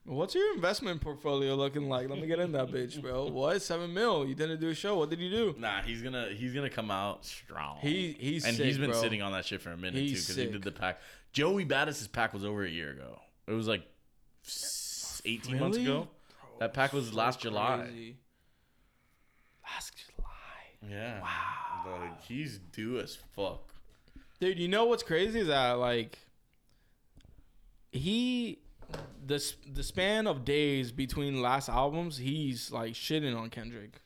what's 0.04 0.34
your 0.34 0.54
investment 0.54 1.00
portfolio 1.00 1.54
looking 1.54 1.88
like? 1.88 2.08
Let 2.08 2.20
me 2.20 2.26
get 2.26 2.38
in 2.40 2.52
that 2.52 2.68
bitch, 2.68 3.00
bro. 3.00 3.26
What 3.30 3.60
seven 3.62 3.92
mil? 3.94 4.26
You 4.26 4.34
didn't 4.34 4.60
do 4.60 4.68
a 4.70 4.74
show. 4.74 4.96
What 4.98 5.10
did 5.10 5.20
you 5.20 5.30
do? 5.30 5.54
Nah, 5.58 5.82
he's 5.82 6.02
gonna 6.02 6.28
he's 6.34 6.52
gonna 6.52 6.70
come 6.70 6.90
out 6.90 7.24
strong. 7.24 7.78
He 7.80 8.16
he's 8.18 8.44
and 8.44 8.56
sick, 8.56 8.66
he's 8.66 8.78
been 8.78 8.90
bro. 8.90 9.00
sitting 9.00 9.22
on 9.22 9.32
that 9.32 9.44
shit 9.44 9.60
for 9.60 9.70
a 9.70 9.76
minute 9.76 9.94
He's 10.00 10.26
too 10.26 10.32
because 10.32 10.36
he 10.36 10.42
sick. 10.44 10.52
did 10.52 10.62
the 10.62 10.72
pack. 10.72 11.00
Joey 11.32 11.64
Battis's 11.64 12.08
pack 12.08 12.32
was 12.32 12.44
over 12.44 12.64
a 12.64 12.70
year 12.70 12.90
ago. 12.90 13.20
It 13.46 13.52
was 13.52 13.68
like 13.68 13.82
s- 14.44 15.22
eighteen 15.24 15.58
months 15.60 15.76
Really? 15.78 15.90
ago. 15.90 16.08
That 16.58 16.74
pack 16.74 16.92
was 16.92 17.14
last 17.14 17.40
July. 17.40 17.82
crazy. 17.88 18.16
Last 19.64 19.92
July. 19.96 20.90
Yeah. 20.90 21.20
Wow. 21.20 22.00
Like 22.00 22.22
he's 22.24 22.58
due 22.58 22.98
as 22.98 23.16
fuck. 23.34 23.62
Dude, 24.40 24.58
you 24.58 24.68
know 24.68 24.86
what's 24.86 25.02
crazy 25.02 25.40
is 25.40 25.46
that 25.48 25.72
like 25.74 26.18
he 27.92 28.59
the 29.26 29.42
the 29.72 29.82
span 29.82 30.26
of 30.26 30.44
days 30.44 30.92
between 30.92 31.40
last 31.42 31.68
albums, 31.68 32.18
he's 32.18 32.70
like 32.70 32.94
shitting 32.94 33.36
on 33.36 33.50
Kendrick. 33.50 34.00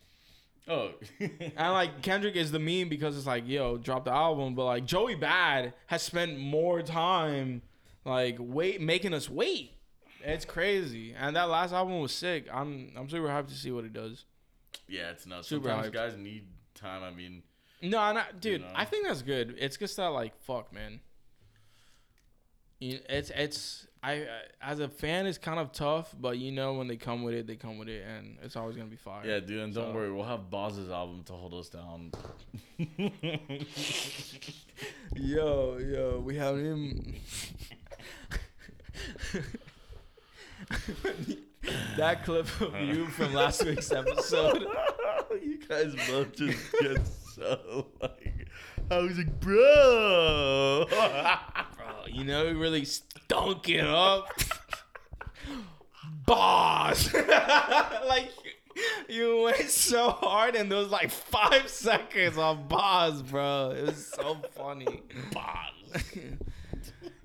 Oh. 0.66 0.92
And 1.20 1.72
like 1.72 2.02
Kendrick 2.02 2.37
is 2.37 2.50
the 2.50 2.58
meme 2.58 2.88
because 2.88 3.16
it's 3.16 3.26
like, 3.26 3.46
yo, 3.46 3.76
drop 3.76 4.04
the 4.04 4.12
album, 4.12 4.54
but 4.54 4.64
like 4.64 4.85
Joey 4.87 5.14
Bad 5.14 5.74
has 5.87 6.02
spent 6.02 6.38
more 6.38 6.80
time 6.82 7.62
like 8.04 8.37
wait 8.38 8.80
making 8.80 9.12
us 9.14 9.28
wait. 9.28 9.72
It's 10.22 10.44
crazy. 10.46 11.14
And 11.18 11.37
that 11.37 11.50
last 11.50 11.72
album 11.74 12.00
was 12.00 12.12
sick. 12.12 12.46
I'm 12.52 12.92
I'm 12.96 13.08
super 13.10 13.28
hyped 13.28 13.48
to 13.48 13.54
see 13.54 13.70
what 13.70 13.85
he 13.85 13.90
does. 13.90 14.24
yeah, 14.88 15.10
it's 15.10 15.26
nuts. 15.26 15.48
Super 15.48 15.68
Sometimes 15.68 15.88
hyped. 15.88 15.92
guys 15.92 16.16
need 16.16 16.44
time. 16.74 17.02
I 17.02 17.10
mean, 17.10 17.42
No, 17.82 17.98
I, 17.98 18.24
dude, 18.40 18.62
know? 18.62 18.68
I 18.74 18.85
think 18.87 19.06
that's 19.06 19.20
good. 19.22 19.54
It's 19.58 19.76
just 19.76 19.96
that 19.98 20.06
like 20.08 20.35
fuck, 20.42 20.72
man. 20.72 21.00
It's 22.80 23.30
it's 23.35 23.87
I 24.05 24.13
I- 24.13 24.27
as 24.73 24.81
a 24.81 24.88
fan, 24.88 25.27
it's 25.27 25.38
kind 25.38 25.59
of 25.59 25.73
tough, 25.73 26.15
but 26.21 26.37
you 26.38 26.52
know 26.52 26.75
when 26.75 26.88
they 26.88 26.96
come 26.96 27.23
with 27.23 27.35
it, 27.35 27.46
they 27.46 27.57
come 27.57 27.79
with 27.79 27.88
it, 27.88 28.05
and 28.07 28.37
it's 28.42 28.57
always 28.57 28.77
gonna 28.77 28.88
be 28.88 28.96
fire. 28.96 29.23
yeah, 29.27 29.40
dude, 29.40 29.61
and 29.61 29.75
don't 29.75 29.88
So- 29.90 29.94
worry, 29.94 30.13
we'll 30.13 30.25
have 30.25 30.50
Boz's 30.50 30.90
album 30.90 31.23
to 31.25 31.33
hold 31.33 31.55
us 31.55 31.69
down. 31.71 32.13
Yo, 35.17 35.79
yo, 35.79 36.21
we 36.25 36.37
have 36.37 36.57
him. 36.59 37.15
that 41.96 42.25
clip 42.25 42.46
of 42.61 42.75
you 42.81 43.07
from 43.07 43.33
last 43.35 43.65
week's 43.65 43.92
episode. 43.92 44.67
you 45.42 45.59
guys 45.69 45.94
both 46.09 46.35
just 46.35 46.59
get 46.81 46.98
so 47.35 47.87
like, 48.00 48.48
I 48.90 48.98
was 48.98 49.17
like, 49.19 49.40
bro. 49.40 50.87
Bro, 50.88 52.07
you 52.09 52.25
know, 52.25 52.46
he 52.48 52.52
really 52.55 52.85
it 53.68 53.87
up. 53.87 54.29
Boss. 56.27 57.12
like, 58.08 58.31
you 59.08 59.42
went 59.42 59.70
so 59.70 60.10
hard 60.10 60.54
in 60.54 60.68
those 60.68 60.90
like 60.90 61.10
five 61.10 61.68
seconds 61.68 62.38
on 62.38 62.66
boss, 62.68 63.22
bro. 63.22 63.75
It 63.77 63.87
was 63.87 64.06
so 64.06 64.37
funny. 64.54 65.02
Boz. 65.33 66.02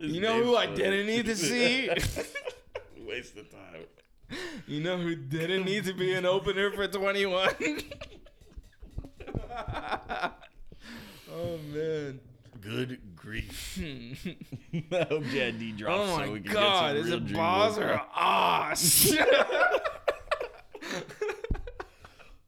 You 0.01 0.21
know 0.21 0.41
who 0.41 0.55
I 0.55 0.65
didn't 0.65 1.07
need 1.07 1.25
to 1.25 1.35
see? 1.35 1.89
Waste 3.05 3.35
of 3.35 3.51
time. 3.51 3.83
You 4.65 4.79
know 4.79 4.97
who 4.97 5.13
didn't 5.13 5.65
need 5.65 5.83
to 5.85 5.93
be 5.93 6.13
an 6.13 6.25
opener 6.25 6.71
for 6.71 6.87
21? 6.87 7.49
oh, 11.29 11.57
man. 11.73 12.21
Good 12.61 13.15
grief. 13.15 13.77
I 13.79 13.81
hope 15.09 15.23
JD 15.23 15.77
drops 15.77 16.09
Oh, 16.11 16.25
so 16.25 16.31
we 16.33 16.41
can 16.41 16.51
God. 16.53 16.95
get 16.95 17.05
Is 17.05 17.09
some 17.09 17.23
it 17.25 17.29
real 17.29 17.37
boss 17.37 17.75
dream 17.75 17.89
or 17.89 18.01
ass? 18.15 19.11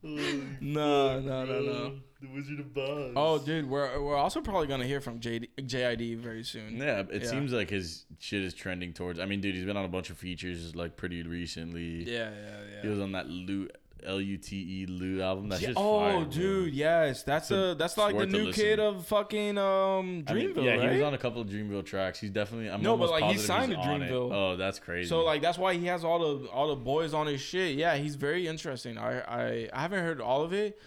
no, 0.03 1.19
no, 1.19 1.45
no, 1.45 1.61
no. 1.61 1.95
The 2.21 2.27
Wizard 2.35 2.59
of 2.59 2.73
Boz. 2.73 3.13
Oh, 3.15 3.39
dude, 3.39 3.67
we're 3.69 3.99
we're 4.01 4.15
also 4.15 4.41
probably 4.41 4.67
gonna 4.67 4.85
hear 4.85 5.01
from 5.01 5.19
JD, 5.19 5.49
JID 5.59 6.17
very 6.17 6.43
soon. 6.43 6.77
Yeah, 6.77 7.03
it 7.09 7.23
Yeah. 7.23 7.27
seems 7.29 7.51
like 7.51 7.69
his 7.69 8.05
shit 8.19 8.43
is 8.43 8.53
trending 8.53 8.93
towards. 8.93 9.19
I 9.19 9.25
mean, 9.25 9.41
dude, 9.41 9.55
he's 9.55 9.65
been 9.65 9.77
on 9.77 9.85
a 9.85 9.89
bunch 9.89 10.09
of 10.11 10.17
features 10.17 10.75
like 10.75 10.97
pretty 10.97 11.23
recently. 11.23 12.03
Yeah, 12.03 12.29
yeah, 12.31 12.57
yeah. 12.75 12.81
He 12.83 12.87
was 12.89 12.99
on 12.99 13.11
that 13.13 13.27
Lute 13.27 13.75
L 14.05 14.19
U 14.21 14.37
T 14.37 14.55
E 14.83 14.85
Lute 14.87 15.21
album. 15.21 15.49
That's 15.49 15.61
just 15.61 15.77
oh, 15.77 15.99
fire, 15.99 16.13
bro. 16.21 16.23
dude, 16.25 16.73
yes, 16.73 17.23
that's 17.23 17.47
So 17.49 17.71
a 17.71 17.75
that's 17.75 17.97
like 17.97 18.17
the 18.17 18.25
new 18.25 18.51
kid 18.51 18.79
of 18.79 19.05
fucking 19.07 19.57
um 19.57 20.23
I 20.27 20.33
mean, 20.33 20.53
Dreamville, 20.53 20.63
yeah, 20.63 20.71
right? 20.75 20.89
he 20.89 20.95
was 20.97 21.03
on 21.07 21.13
a 21.13 21.17
couple 21.17 21.41
of 21.41 21.47
Dreamville 21.47 21.85
tracks. 21.85 22.19
He's 22.19 22.29
definitely. 22.31 22.69
I'm 22.69 22.81
No, 22.81 22.97
but, 22.97 23.09
like, 23.11 23.23
he 23.25 23.37
signed 23.37 23.71
to. 23.71 23.77
Dreamville. 23.77 24.31
Oh, 24.33 24.55
that's 24.57 24.79
crazy. 24.79 25.07
so 25.09 25.23
like 25.23 25.41
that's 25.41 25.57
why 25.57 25.73
he 25.75 25.85
has 25.87 26.03
all 26.03 26.19
the 26.37 26.47
all 26.49 26.69
the 26.69 26.75
boys 26.75 27.13
on 27.13 27.27
his 27.27 27.41
shit. 27.41 27.75
Yeah, 27.75 27.95
he's 27.95 28.15
very 28.15 28.47
interesting. 28.47 28.97
I 28.97 29.19
I, 29.21 29.69
I 29.73 29.81
haven't 29.81 30.03
heard 30.03 30.21
all 30.21 30.43
of 30.43 30.53
it. 30.53 30.79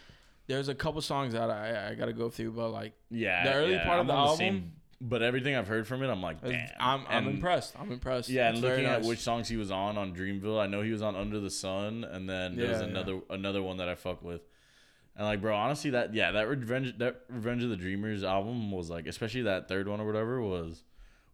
There's 0.46 0.68
a 0.68 0.74
couple 0.74 1.00
songs 1.00 1.32
that 1.32 1.50
I 1.50 1.90
I 1.90 1.94
gotta 1.94 2.12
go 2.12 2.28
through, 2.28 2.52
but 2.52 2.70
like 2.70 2.92
yeah, 3.10 3.44
the 3.44 3.54
early 3.54 3.72
yeah, 3.72 3.84
part 3.84 4.00
of 4.00 4.02
I'm 4.02 4.06
the 4.08 4.12
on 4.12 4.18
album- 4.26 4.38
same- 4.38 4.72
but 5.06 5.22
everything 5.22 5.54
I've 5.54 5.68
heard 5.68 5.86
from 5.86 6.02
it, 6.02 6.08
I'm 6.08 6.22
like, 6.22 6.40
damn. 6.42 6.68
I'm 6.80 7.00
I'm 7.08 7.26
And- 7.26 7.36
impressed. 7.36 7.74
I'm 7.78 7.92
impressed. 7.92 8.28
Yeah, 8.30 8.48
It's 8.50 8.58
and 8.58 8.66
looking 8.68 8.86
at 8.86 9.02
which 9.02 9.18
songs 9.20 9.48
he 9.48 9.56
was 9.56 9.70
on 9.70 9.98
on 9.98 10.14
Dreamville, 10.14 10.58
I 10.60 10.66
know 10.66 10.80
he 10.82 10.90
was 10.92 11.02
on 11.02 11.14
Under 11.14 11.38
the 11.40 11.50
Sun, 11.50 12.04
and 12.04 12.28
then 12.28 12.56
there 12.56 12.68
was 12.68 12.78
Yeah, 12.80 12.84
yeah. 12.86 12.90
another 12.90 13.20
another 13.30 13.62
one 13.62 13.76
that 13.76 13.88
I 13.88 13.94
fuck 13.94 14.22
with. 14.22 14.40
And 15.16 15.24
like, 15.26 15.40
bro, 15.40 15.54
honestly, 15.54 15.90
that 15.90 16.14
yeah, 16.14 16.32
that 16.32 16.48
Revenge 16.48 16.96
that 16.98 17.20
Revenge 17.28 17.62
of 17.62 17.70
the 17.70 17.76
Dreamers 17.76 18.24
album 18.24 18.72
was 18.72 18.90
like, 18.90 19.06
especially 19.06 19.42
that 19.42 19.68
third 19.68 19.86
one 19.88 20.00
or 20.00 20.06
whatever 20.06 20.40
was, 20.40 20.82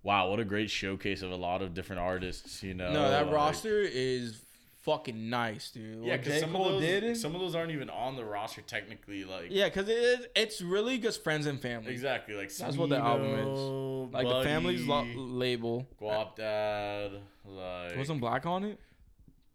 wow, 0.02 0.28
what 0.28 0.40
a 0.40 0.44
great 0.44 0.70
showcase 0.70 1.22
of 1.22 1.30
a 1.30 1.36
lot 1.36 1.62
of 1.62 1.72
different 1.72 2.00
artists. 2.02 2.62
You 2.62 2.74
know, 2.74 2.92
no, 2.92 3.08
that 3.10 3.26
like- 3.26 3.34
roster 3.34 3.80
is 3.80 4.42
fucking 4.82 5.28
nice, 5.30 5.70
dude. 5.70 6.04
Yeah, 6.04 6.16
because 6.16 6.40
some 6.40 6.52
Cole 6.52 6.66
of 6.66 6.72
those 6.80 6.82
did- 6.82 7.16
some 7.16 7.34
of 7.34 7.40
those 7.40 7.54
aren't 7.54 7.70
even 7.72 7.90
on 7.90 8.16
the 8.16 8.24
roster 8.24 8.62
technically. 8.62 9.24
Like, 9.24 9.46
Yeah, 9.50 9.66
because 9.68 9.88
it 9.88 9.96
is, 9.98 10.26
it's 10.34 10.60
really 10.62 10.98
just 10.98 11.22
friends 11.22 11.46
and 11.46 11.60
family. 11.60 11.92
exactly. 11.92 12.34
Like 12.34 12.52
That's 12.54 12.76
what 12.76 12.88
the 12.90 12.96
album 12.98 13.34
is. 13.34 13.46
Smino, 13.46 14.12
Like 14.12 14.28
the 14.28 14.42
family's 14.42 14.86
lo- 14.86 15.04
label. 15.04 15.86
Guapdad, 16.00 17.20
like 17.44 17.96
Wasn't 17.96 18.20
black 18.20 18.46
on 18.46 18.64
it? 18.64 18.78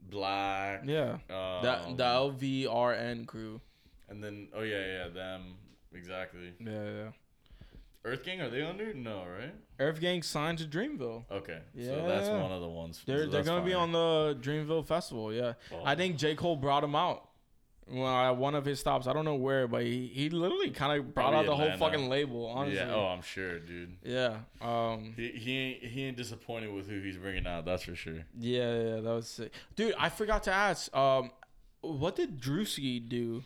Black. 0.08 0.84
Yeah. 0.86 1.18
Um, 1.30 1.64
The 1.64 1.96
the 1.98 2.04
LVRN 2.04 3.26
crew. 3.26 3.62
And 4.08 4.24
then, 4.24 4.50
oh 4.54 4.62
yeah, 4.62 4.86
yeah, 4.86 5.08
them 5.08 5.56
exactly. 5.94 6.54
Yeah, 6.60 6.72
yeah. 6.84 7.10
Earth 8.06 8.24
Gang, 8.24 8.40
are 8.40 8.50
they 8.50 8.62
under? 8.62 8.94
No, 8.94 9.24
right? 9.26 9.54
Earth 9.80 10.00
Gang 10.00 10.22
signed 10.22 10.60
to 10.60 10.66
Dreamville. 10.66 11.24
Okay, 11.32 11.60
so 11.84 12.06
that's 12.08 12.30
one 12.30 12.52
of 12.52 12.62
the 12.62 12.70
ones. 12.70 13.02
They're 13.06 13.26
so 13.26 13.30
they're 13.32 13.44
gonna 13.44 13.66
be 13.66 13.74
on 13.74 13.92
the 13.92 14.38
Dreamville 14.40 14.86
festival. 14.86 15.34
Yeah, 15.34 15.54
I 15.84 15.96
think 15.96 16.18
J 16.18 16.36
Cole 16.36 16.56
brought 16.56 16.84
him 16.84 16.96
out. 16.96 17.28
Well, 17.88 18.08
at 18.08 18.38
one 18.38 18.56
of 18.56 18.66
his 18.66 18.80
stops, 18.80 19.06
I 19.06 19.14
don't 19.14 19.26
know 19.26 19.36
where, 19.36 19.68
but 19.68 19.84
he, 19.84 20.08
he 20.08 20.32
literally 20.32 20.72
kind 20.72 21.00
of 21.00 21.14
brought 21.14 21.30
Probably 21.34 21.40
out 21.42 21.46
the 21.46 21.56
whole 21.56 21.68
Atlanta. 21.68 21.92
fucking 21.98 22.10
label. 22.10 22.48
Honestly, 22.48 22.78
Yeah. 22.80 22.92
Oh, 22.96 23.06
I'm 23.06 23.22
sure, 23.22 23.60
dude. 23.60 23.98
yeah, 24.04 24.38
um, 24.60 25.14
He 25.16 25.28
he 25.30 25.58
ain't 25.58 25.84
he 25.84 26.04
ain't 26.06 26.18
disappointed 26.18 26.74
with 26.74 26.90
who 26.90 27.00
he's 27.02 27.18
bringing 27.18 27.46
out. 27.46 27.66
That's 27.66 27.84
for 27.84 27.96
sure. 27.96 28.24
yeah, 28.40 28.76
yeah, 28.82 28.96
that 29.02 29.04
was 29.04 29.28
sick, 29.28 29.52
dude. 29.76 29.94
I 30.00 30.10
forgot 30.10 30.44
to 30.44 30.52
ask, 30.52 30.96
um, 30.96 31.30
what 31.82 32.16
did 32.16 32.40
Drewski 32.42 33.08
do? 33.08 33.44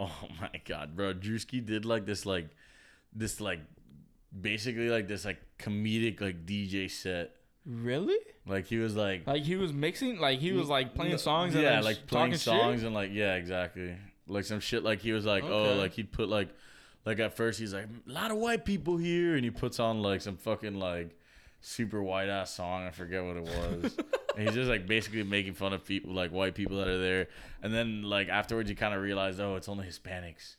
Oh 0.00 0.12
my 0.40 0.50
god, 0.66 0.94
bro. 0.94 1.14
Drewski 1.14 1.64
did 1.64 1.84
like 1.86 2.04
this 2.04 2.26
like 2.26 2.48
this 3.14 3.40
like 3.40 3.60
basically 4.38 4.88
like 4.88 5.08
this 5.08 5.24
like 5.24 5.40
comedic 5.58 6.20
like 6.20 6.46
DJ 6.46 6.90
set. 6.90 7.32
Really? 7.66 8.18
Like 8.46 8.66
he 8.66 8.78
was 8.78 8.96
like 8.96 9.26
Like 9.26 9.42
he 9.42 9.56
was 9.56 9.72
mixing, 9.72 10.18
like 10.18 10.38
he 10.38 10.52
was 10.52 10.68
like 10.68 10.94
playing 10.94 11.18
songs, 11.18 11.54
and 11.54 11.62
yeah, 11.62 11.76
then 11.76 11.84
like 11.84 12.06
playing 12.06 12.34
songs 12.36 12.80
shit? 12.80 12.86
and 12.86 12.94
like 12.94 13.10
yeah, 13.12 13.34
exactly. 13.34 13.94
Like 14.26 14.44
some 14.44 14.60
shit. 14.60 14.82
Like 14.82 15.00
he 15.00 15.12
was 15.12 15.24
like, 15.24 15.44
oh, 15.44 15.74
like 15.74 15.92
he'd 15.92 16.12
put 16.12 16.28
like, 16.28 16.48
like 17.04 17.18
at 17.18 17.36
first 17.36 17.58
he's 17.58 17.74
like, 17.74 17.84
a 17.84 18.12
lot 18.12 18.30
of 18.30 18.38
white 18.38 18.64
people 18.64 18.96
here, 18.96 19.34
and 19.34 19.44
he 19.44 19.50
puts 19.50 19.80
on 19.80 20.02
like 20.02 20.20
some 20.20 20.36
fucking 20.36 20.78
like 20.78 21.16
super 21.60 22.02
white 22.02 22.28
ass 22.28 22.54
song. 22.54 22.86
I 22.86 22.90
forget 22.90 23.24
what 23.24 23.36
it 23.36 23.42
was. 23.42 23.96
and 24.36 24.46
he's 24.46 24.54
just 24.54 24.68
like 24.68 24.86
basically 24.86 25.22
making 25.24 25.54
fun 25.54 25.72
of 25.72 25.84
people 25.84 26.12
like 26.12 26.30
white 26.30 26.54
people 26.54 26.78
that 26.78 26.88
are 26.88 26.98
there. 26.98 27.28
And 27.62 27.72
then 27.74 28.02
like 28.02 28.28
afterwards, 28.28 28.70
you 28.70 28.76
kind 28.76 28.94
of 28.94 29.02
realize, 29.02 29.40
oh, 29.40 29.56
it's 29.56 29.68
only 29.68 29.86
Hispanics. 29.86 30.56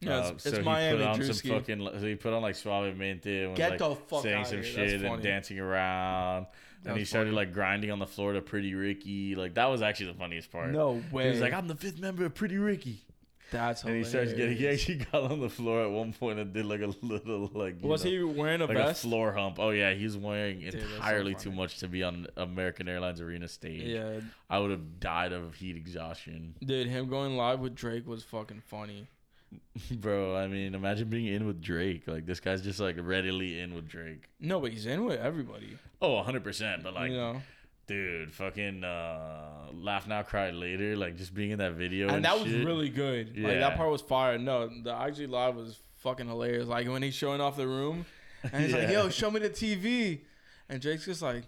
Yeah, 0.00 0.16
Uh, 0.18 0.30
it's, 0.32 0.46
it's 0.46 0.56
he 0.58 0.62
Miami 0.62 0.98
put 0.98 1.06
on 1.06 1.18
Drewski. 1.20 1.48
some 1.48 1.58
fucking. 1.60 1.88
So 2.00 2.06
he 2.06 2.14
put 2.14 2.32
on 2.32 2.42
like 2.42 2.54
Suavemente 2.54 3.40
and 3.42 3.50
was 3.50 3.56
Get 3.58 3.70
like 3.70 3.78
the 3.78 3.94
fuck 3.94 4.22
saying 4.22 4.36
outta 4.38 4.48
some 4.48 4.62
here. 4.62 4.88
Shit 4.88 5.02
and 5.02 5.22
dancing 5.22 5.58
around. 5.60 6.46
And 6.86 6.96
he 6.96 7.04
started 7.04 7.28
funny. 7.30 7.36
like 7.36 7.52
grinding 7.52 7.90
on 7.90 7.98
the 7.98 8.06
floor 8.06 8.32
to 8.32 8.40
Pretty 8.40 8.74
Ricky. 8.74 9.34
Like 9.34 9.54
that 9.54 9.66
was 9.66 9.82
actually 9.82 10.12
the 10.12 10.18
funniest 10.18 10.50
part. 10.50 10.70
no 10.70 11.02
way. 11.12 11.24
He 11.24 11.30
was 11.30 11.40
like, 11.40 11.52
I'm 11.52 11.68
the 11.68 11.74
fifth 11.76 12.00
member 12.00 12.24
of 12.24 12.34
Pretty 12.34 12.56
Ricky. 12.56 13.04
That's 13.50 13.82
And 13.82 13.96
he 13.96 14.04
starts 14.04 14.32
getting, 14.32 14.56
he 14.56 14.68
actually 14.68 15.04
got 15.12 15.24
on 15.24 15.40
the 15.40 15.50
floor 15.50 15.82
at 15.82 15.90
one 15.90 16.12
point 16.12 16.38
and 16.38 16.52
did 16.52 16.64
like 16.66 16.82
a 16.82 16.94
little, 17.02 17.50
like, 17.52 17.82
Was 17.82 18.04
know, 18.04 18.10
he 18.10 18.22
wearing 18.22 18.60
a 18.60 18.66
like 18.66 18.76
vest? 18.76 19.04
a 19.04 19.08
floor 19.08 19.32
hump? 19.32 19.58
Oh, 19.58 19.70
yeah. 19.70 19.92
He's 19.92 20.16
wearing 20.16 20.60
that's 20.62 20.76
so 20.76 20.80
entirely 20.94 21.34
too 21.34 21.50
much 21.50 21.78
to 21.80 21.88
be 21.88 22.04
on 22.04 22.28
American 22.36 22.88
Airlines 22.88 23.20
Arena 23.20 23.48
stage. 23.48 23.82
Yeah, 23.88 24.20
I 24.48 24.60
would 24.60 24.70
have 24.70 25.00
died 25.00 25.32
of 25.32 25.56
heat 25.56 25.76
exhaustion. 25.76 26.54
dude, 26.64 26.86
him 26.86 27.08
going 27.08 27.36
live 27.36 27.58
with 27.58 27.74
Drake 27.74 28.06
was 28.06 28.22
fucking 28.22 28.62
funny. 28.68 29.08
Bro, 29.90 30.36
I 30.36 30.46
mean, 30.46 30.74
imagine 30.74 31.08
being 31.08 31.26
in 31.26 31.46
with 31.46 31.60
Drake. 31.60 32.04
Like, 32.06 32.26
this 32.26 32.40
guy's 32.40 32.62
just 32.62 32.80
like 32.80 32.96
readily 33.00 33.60
in 33.60 33.74
with 33.74 33.88
Drake. 33.88 34.28
No, 34.38 34.60
but 34.60 34.72
he's 34.72 34.86
in 34.86 35.04
with 35.04 35.20
everybody. 35.20 35.76
Oh, 36.00 36.22
100%. 36.22 36.82
But 36.82 36.94
like, 36.94 37.10
you 37.10 37.16
know, 37.16 37.42
dude, 37.86 38.32
fucking 38.32 38.84
uh, 38.84 39.66
Laugh 39.72 40.06
Now, 40.06 40.22
Cry 40.22 40.50
Later. 40.50 40.96
Like, 40.96 41.16
just 41.16 41.34
being 41.34 41.50
in 41.50 41.58
that 41.58 41.72
video. 41.72 42.06
and, 42.06 42.16
And, 42.16 42.24
that 42.24 42.38
was 42.38 42.52
really 42.52 42.88
good. 42.90 43.36
Like 43.38 43.58
that 43.58 43.76
part 43.76 43.90
was 43.90 44.02
fire. 44.02 44.38
No, 44.38 44.68
the 44.68 44.96
IG 45.06 45.28
live 45.28 45.56
was 45.56 45.78
fucking 45.98 46.28
hilarious. 46.28 46.66
Like 46.68 46.88
when 46.88 47.02
he's 47.02 47.14
showing 47.14 47.40
off 47.40 47.56
the 47.56 47.66
room, 47.66 48.06
and 48.52 48.64
he's 48.64 48.72
like, 48.72 48.88
"Yo, 48.90 49.08
show 49.08 49.30
me 49.30 49.40
the 49.40 49.50
TV," 49.50 50.20
and 50.68 50.80
Drake's 50.80 51.04
just 51.04 51.22
like, 51.22 51.44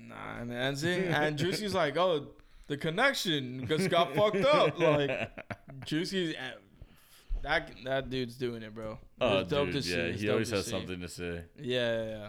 "Nah," 0.00 0.40
and 0.40 0.52
ends 0.52 0.84
it. 0.84 1.08
And 1.08 1.36
Juicy's 1.36 1.74
like, 1.74 1.96
"Oh, 1.96 2.28
the 2.68 2.76
connection 2.76 3.66
just 3.66 3.90
got 3.90 4.14
fucked 4.14 4.44
up." 4.44 4.78
Like 4.80 5.30
Juicy's. 5.84 6.34
That 7.42 7.70
that 7.84 8.10
dude's 8.10 8.36
doing 8.36 8.62
it, 8.62 8.74
bro. 8.74 8.98
Oh, 9.20 9.38
It's 9.38 9.50
dope 9.50 9.66
dude, 9.66 9.74
to 9.76 9.82
see. 9.82 9.90
yeah. 9.96 10.02
It's 10.04 10.20
He 10.22 10.30
always 10.30 10.50
has 10.50 10.64
see. 10.64 10.70
something 10.70 11.00
to 11.00 11.08
say. 11.08 11.42
Yeah, 11.60 12.02
yeah, 12.02 12.08
yeah. 12.10 12.28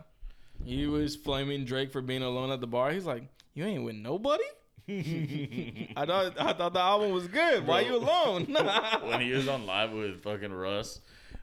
He 0.64 0.88
was 0.88 1.16
flaming 1.16 1.66
Drake 1.66 1.92
for 1.92 2.02
being 2.02 2.22
alone 2.24 2.52
at 2.52 2.60
the 2.62 2.68
bar. 2.68 2.92
He's 2.92 3.06
like, 3.06 3.24
"You 3.54 3.66
ain't 3.66 3.84
with 3.84 3.96
nobody." 3.96 4.44
I 4.90 6.06
thought 6.06 6.34
I 6.40 6.54
thought 6.54 6.74
the 6.74 6.80
album 6.80 7.12
was 7.12 7.28
good. 7.28 7.66
Why 7.68 7.84
Bro. 7.84 7.92
you 7.92 7.98
alone? 8.04 8.46
when 9.10 9.22
he 9.22 9.32
was 9.32 9.48
on 9.48 9.66
live 9.66 9.92
with 9.92 10.22
fucking 10.24 10.52
Russ, 10.52 11.00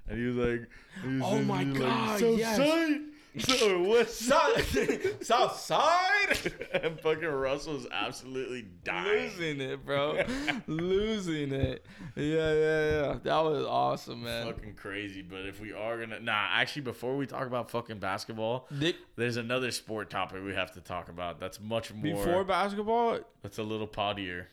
and 0.08 0.18
he 0.18 0.26
was 0.26 0.36
like, 0.36 0.68
he 1.02 1.08
was 1.18 1.22
Oh 1.24 1.42
my 1.42 1.64
God, 1.64 2.20
South 2.20 2.38
yes. 2.38 2.56
side, 2.56 2.98
so 3.40 3.82
west 3.82 4.18
side, 4.20 4.64
South, 5.20 5.58
Side, 5.58 6.52
and 6.72 6.98
fucking 7.00 7.28
Russell's 7.28 7.86
absolutely 7.92 8.66
dying. 8.82 9.24
losing 9.24 9.60
it, 9.60 9.84
bro, 9.84 10.24
losing 10.66 11.52
it. 11.52 11.84
Yeah, 12.14 12.52
yeah, 12.54 12.90
yeah. 12.90 13.18
That 13.22 13.40
was 13.44 13.66
awesome, 13.66 14.22
man. 14.22 14.46
Fucking 14.46 14.74
crazy, 14.74 15.20
but 15.20 15.44
if 15.44 15.60
we 15.60 15.72
are 15.72 15.98
gonna, 16.00 16.20
nah, 16.20 16.46
actually, 16.52 16.82
before 16.82 17.16
we 17.16 17.26
talk 17.26 17.46
about 17.46 17.70
fucking 17.70 17.98
basketball, 17.98 18.68
Did, 18.78 18.96
there's 19.16 19.36
another 19.36 19.70
sport 19.70 20.08
topic 20.08 20.42
we 20.42 20.54
have 20.54 20.72
to 20.72 20.80
talk 20.80 21.10
about. 21.10 21.38
That's 21.38 21.60
much 21.60 21.92
more. 21.92 22.02
before 22.14 22.44
basketball, 22.44 23.20
that's 23.42 23.58
a 23.58 23.62
little 23.62 23.86
pottier. 23.86 24.48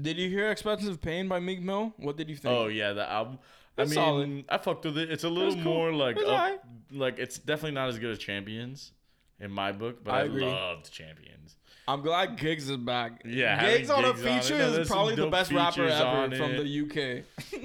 did 0.00 0.18
you 0.18 0.28
hear 0.28 0.50
"Expensive 0.50 1.00
Pain" 1.00 1.28
by 1.28 1.40
Meek 1.40 1.62
Mill? 1.62 1.94
What 1.96 2.18
did 2.18 2.28
you 2.28 2.36
think? 2.36 2.54
Oh 2.54 2.66
yeah, 2.66 2.92
the 2.92 3.10
album. 3.10 3.38
I 3.78 3.84
mean, 3.84 3.92
solid. 3.94 4.44
I 4.48 4.58
fucked 4.58 4.84
with 4.84 4.98
it. 4.98 5.10
It's 5.10 5.24
a 5.24 5.28
little 5.30 5.54
cool. 5.54 5.62
more 5.62 5.92
like, 5.92 6.16
It 6.18 6.24
up- 6.26 6.64
like 6.90 7.18
it's 7.18 7.38
definitely 7.38 7.72
not 7.72 7.88
as 7.88 7.98
good 7.98 8.10
as 8.10 8.18
Champions. 8.18 8.92
in 9.40 9.50
my 9.50 9.72
book, 9.72 10.04
but 10.04 10.14
I 10.14 10.20
I, 10.20 10.24
loved 10.24 10.92
Champions. 10.92 11.56
I'm 11.88 12.00
glad 12.02 12.38
Giggs 12.38 12.70
is 12.70 12.76
back. 12.76 13.22
Yeah, 13.24 13.60
Giggs 13.60 13.90
on 13.90 14.04
a 14.04 14.12
Giggs 14.12 14.20
it. 14.20 14.40
feature 14.42 14.58
No, 14.58 14.68
is 14.74 14.88
probably 14.88 15.16
the 15.16 15.26
best 15.26 15.50
rapper 15.50 15.84
ever 15.84 16.36
from 16.36 16.52
it. 16.52 16.62
the 16.62 16.80
UK. 16.80 17.24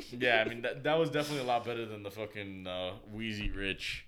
Yeah, 0.20 0.44
I 0.44 0.50
mean 0.50 0.62
that, 0.64 0.84
that 0.86 0.98
was 0.98 1.10
definitely 1.12 1.44
a 1.44 1.48
lot 1.48 1.64
better 1.66 1.86
than 1.86 2.02
the 2.02 2.10
fucking 2.10 2.66
uh, 2.66 2.94
Wheezy 3.14 3.52
Rich. 3.52 4.06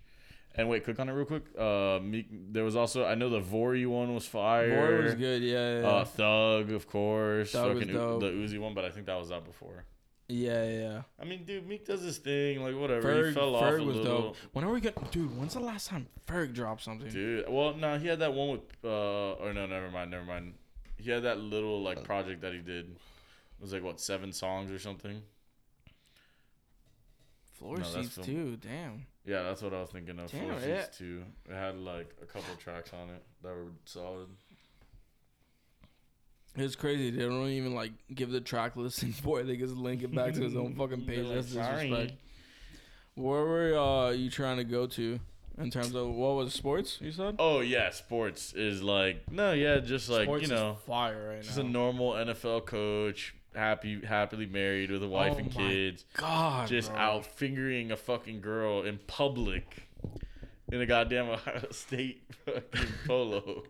And 0.56 0.68
wait, 0.68 0.84
click 0.84 1.00
on 1.00 1.08
it 1.10 1.12
real 1.12 1.26
quick. 1.26 1.44
Uh, 1.58 2.00
Meek, 2.02 2.26
there 2.52 2.64
was 2.64 2.76
also 2.76 3.06
I 3.06 3.14
know 3.14 3.30
the 3.30 3.42
Vory 3.42 3.86
one 3.86 4.16
was 4.16 4.26
fire. 4.26 4.98
Boy 4.98 5.04
was 5.04 5.14
good, 5.16 5.44
yeah, 5.44 5.82
yeah, 5.82 5.88
Uh, 5.88 6.06
Thug, 6.06 6.72
of 6.72 6.88
course. 6.88 7.52
Thug 7.52 7.76
was 7.76 7.80
fucking 7.84 7.94
U- 7.94 8.20
the 8.20 8.28
Uzi 8.32 8.60
one, 8.60 8.74
but 8.74 8.86
I 8.86 8.90
think 8.90 9.06
that 9.06 9.20
was 9.20 9.32
out 9.32 9.46
before. 9.46 9.86
Yeah, 10.30 10.64
yeah. 10.70 11.02
I 11.20 11.26
mean, 11.26 11.44
dude, 11.44 11.68
Meek 11.68 11.86
does 11.86 12.02
his 12.02 12.18
thing, 12.20 12.64
like 12.64 12.76
whatever. 12.76 13.12
Ferg, 13.12 13.28
he 13.30 13.34
fell 13.34 13.56
off 13.56 13.64
Ferg 13.64 13.82
a 13.82 13.84
was 13.84 13.96
little. 13.98 14.22
dope. 14.22 14.38
When 14.54 14.64
are 14.64 14.72
we 14.72 14.80
gonna, 14.80 14.96
dude? 15.12 15.36
When's 15.38 15.56
the 15.56 15.60
last 15.60 15.88
time 15.90 16.08
Ferg 16.28 16.54
dropped 16.54 16.84
something? 16.84 17.10
Dude, 17.10 17.46
well, 17.50 17.74
no, 17.74 17.98
he 17.98 18.08
had 18.08 18.20
that 18.20 18.34
one 18.34 18.50
with. 18.52 18.62
Uh, 18.84 19.34
or 19.34 19.52
no, 19.54 19.66
never 19.66 19.90
mind, 19.92 20.12
never 20.12 20.24
mind. 20.26 20.54
He 20.98 21.10
had 21.12 21.24
that 21.24 21.40
little 21.40 21.82
like 21.82 22.04
project 22.04 22.42
that 22.42 22.54
he 22.54 22.60
did. 22.60 22.86
It 22.86 23.62
was 23.62 23.74
like 23.74 23.84
what 23.84 24.00
seven 24.00 24.32
songs 24.32 24.72
or 24.72 24.80
something. 24.80 25.22
Floor 27.54 27.78
No, 27.78 27.84
seats 27.84 28.16
from- 28.16 28.24
too. 28.24 28.58
Damn. 28.58 29.06
Yeah, 29.26 29.44
that's 29.44 29.62
what 29.62 29.74
I 29.74 29.82
was 29.82 29.90
thinking 29.90 30.18
of. 30.20 30.32
Damn, 30.32 30.44
Four 30.60 30.68
yeah. 30.68 30.84
Seats 30.86 30.98
too. 30.98 31.24
It 31.50 31.54
had 31.54 31.78
like 31.78 32.16
a 32.22 32.26
couple 32.26 32.56
tracks 32.60 32.92
on 32.94 33.10
it 33.10 33.24
that 33.44 33.50
were 33.50 33.72
solid. 33.86 34.28
It's 36.56 36.76
crazy. 36.76 37.12
They 37.12 37.24
don't 37.24 37.48
even 37.50 37.74
like 37.76 37.92
give 38.14 38.32
the 38.32 38.42
track 38.42 38.76
listing 38.76 39.12
for 39.14 39.40
it. 39.40 39.46
They 39.48 39.56
just 39.58 39.76
link 39.76 40.04
it 40.04 40.14
back 40.14 40.34
to 40.34 40.42
his 40.42 40.56
own 40.56 40.76
fucking 40.76 41.02
page. 41.08 41.26
like, 41.26 41.36
That's 41.36 41.54
"Sorry." 41.54 41.90
disrespect. 41.90 42.14
Where 43.16 43.44
were 43.46 43.78
uh, 43.78 44.10
you 44.12 44.30
trying 44.30 44.58
to 44.58 44.64
go 44.64 44.88
to 44.88 45.20
in 45.58 45.70
terms 45.72 45.94
of 45.94 46.08
what 46.10 46.36
was 46.36 46.54
sports? 46.54 47.00
You 47.02 47.12
said. 47.12 47.36
Oh 47.40 47.60
yeah, 47.60 47.90
sports 47.92 48.54
is 48.54 48.82
like 48.82 49.30
no, 49.32 49.52
yeah, 49.54 49.78
just 49.80 50.10
like 50.10 50.24
sports 50.24 50.44
you 50.44 50.50
know, 50.56 50.72
is 50.80 50.86
fire 50.86 51.30
right 51.36 51.42
just 51.44 51.58
now. 51.58 51.64
a 51.66 51.68
normal 51.68 52.12
NFL 52.14 52.66
coach, 52.66 53.36
happy, 53.54 54.02
happily 54.06 54.46
married 54.46 54.90
with 54.90 55.04
a 55.04 55.08
wife 55.08 55.34
Oh 55.36 55.40
and 55.40 55.56
my 55.56 55.62
kids, 55.62 56.06
God, 56.16 56.68
just 56.68 56.92
bro. 56.92 57.00
out 57.00 57.26
fingering 57.26 57.92
a 57.92 57.98
fucking 57.98 58.40
girl 58.42 58.84
in 58.84 59.00
public 59.08 59.88
in 60.72 60.80
a 60.82 60.86
goddamn 60.86 61.30
Ohio 61.30 61.68
State 61.72 62.24
fucking 62.46 62.88
polo. 63.06 63.64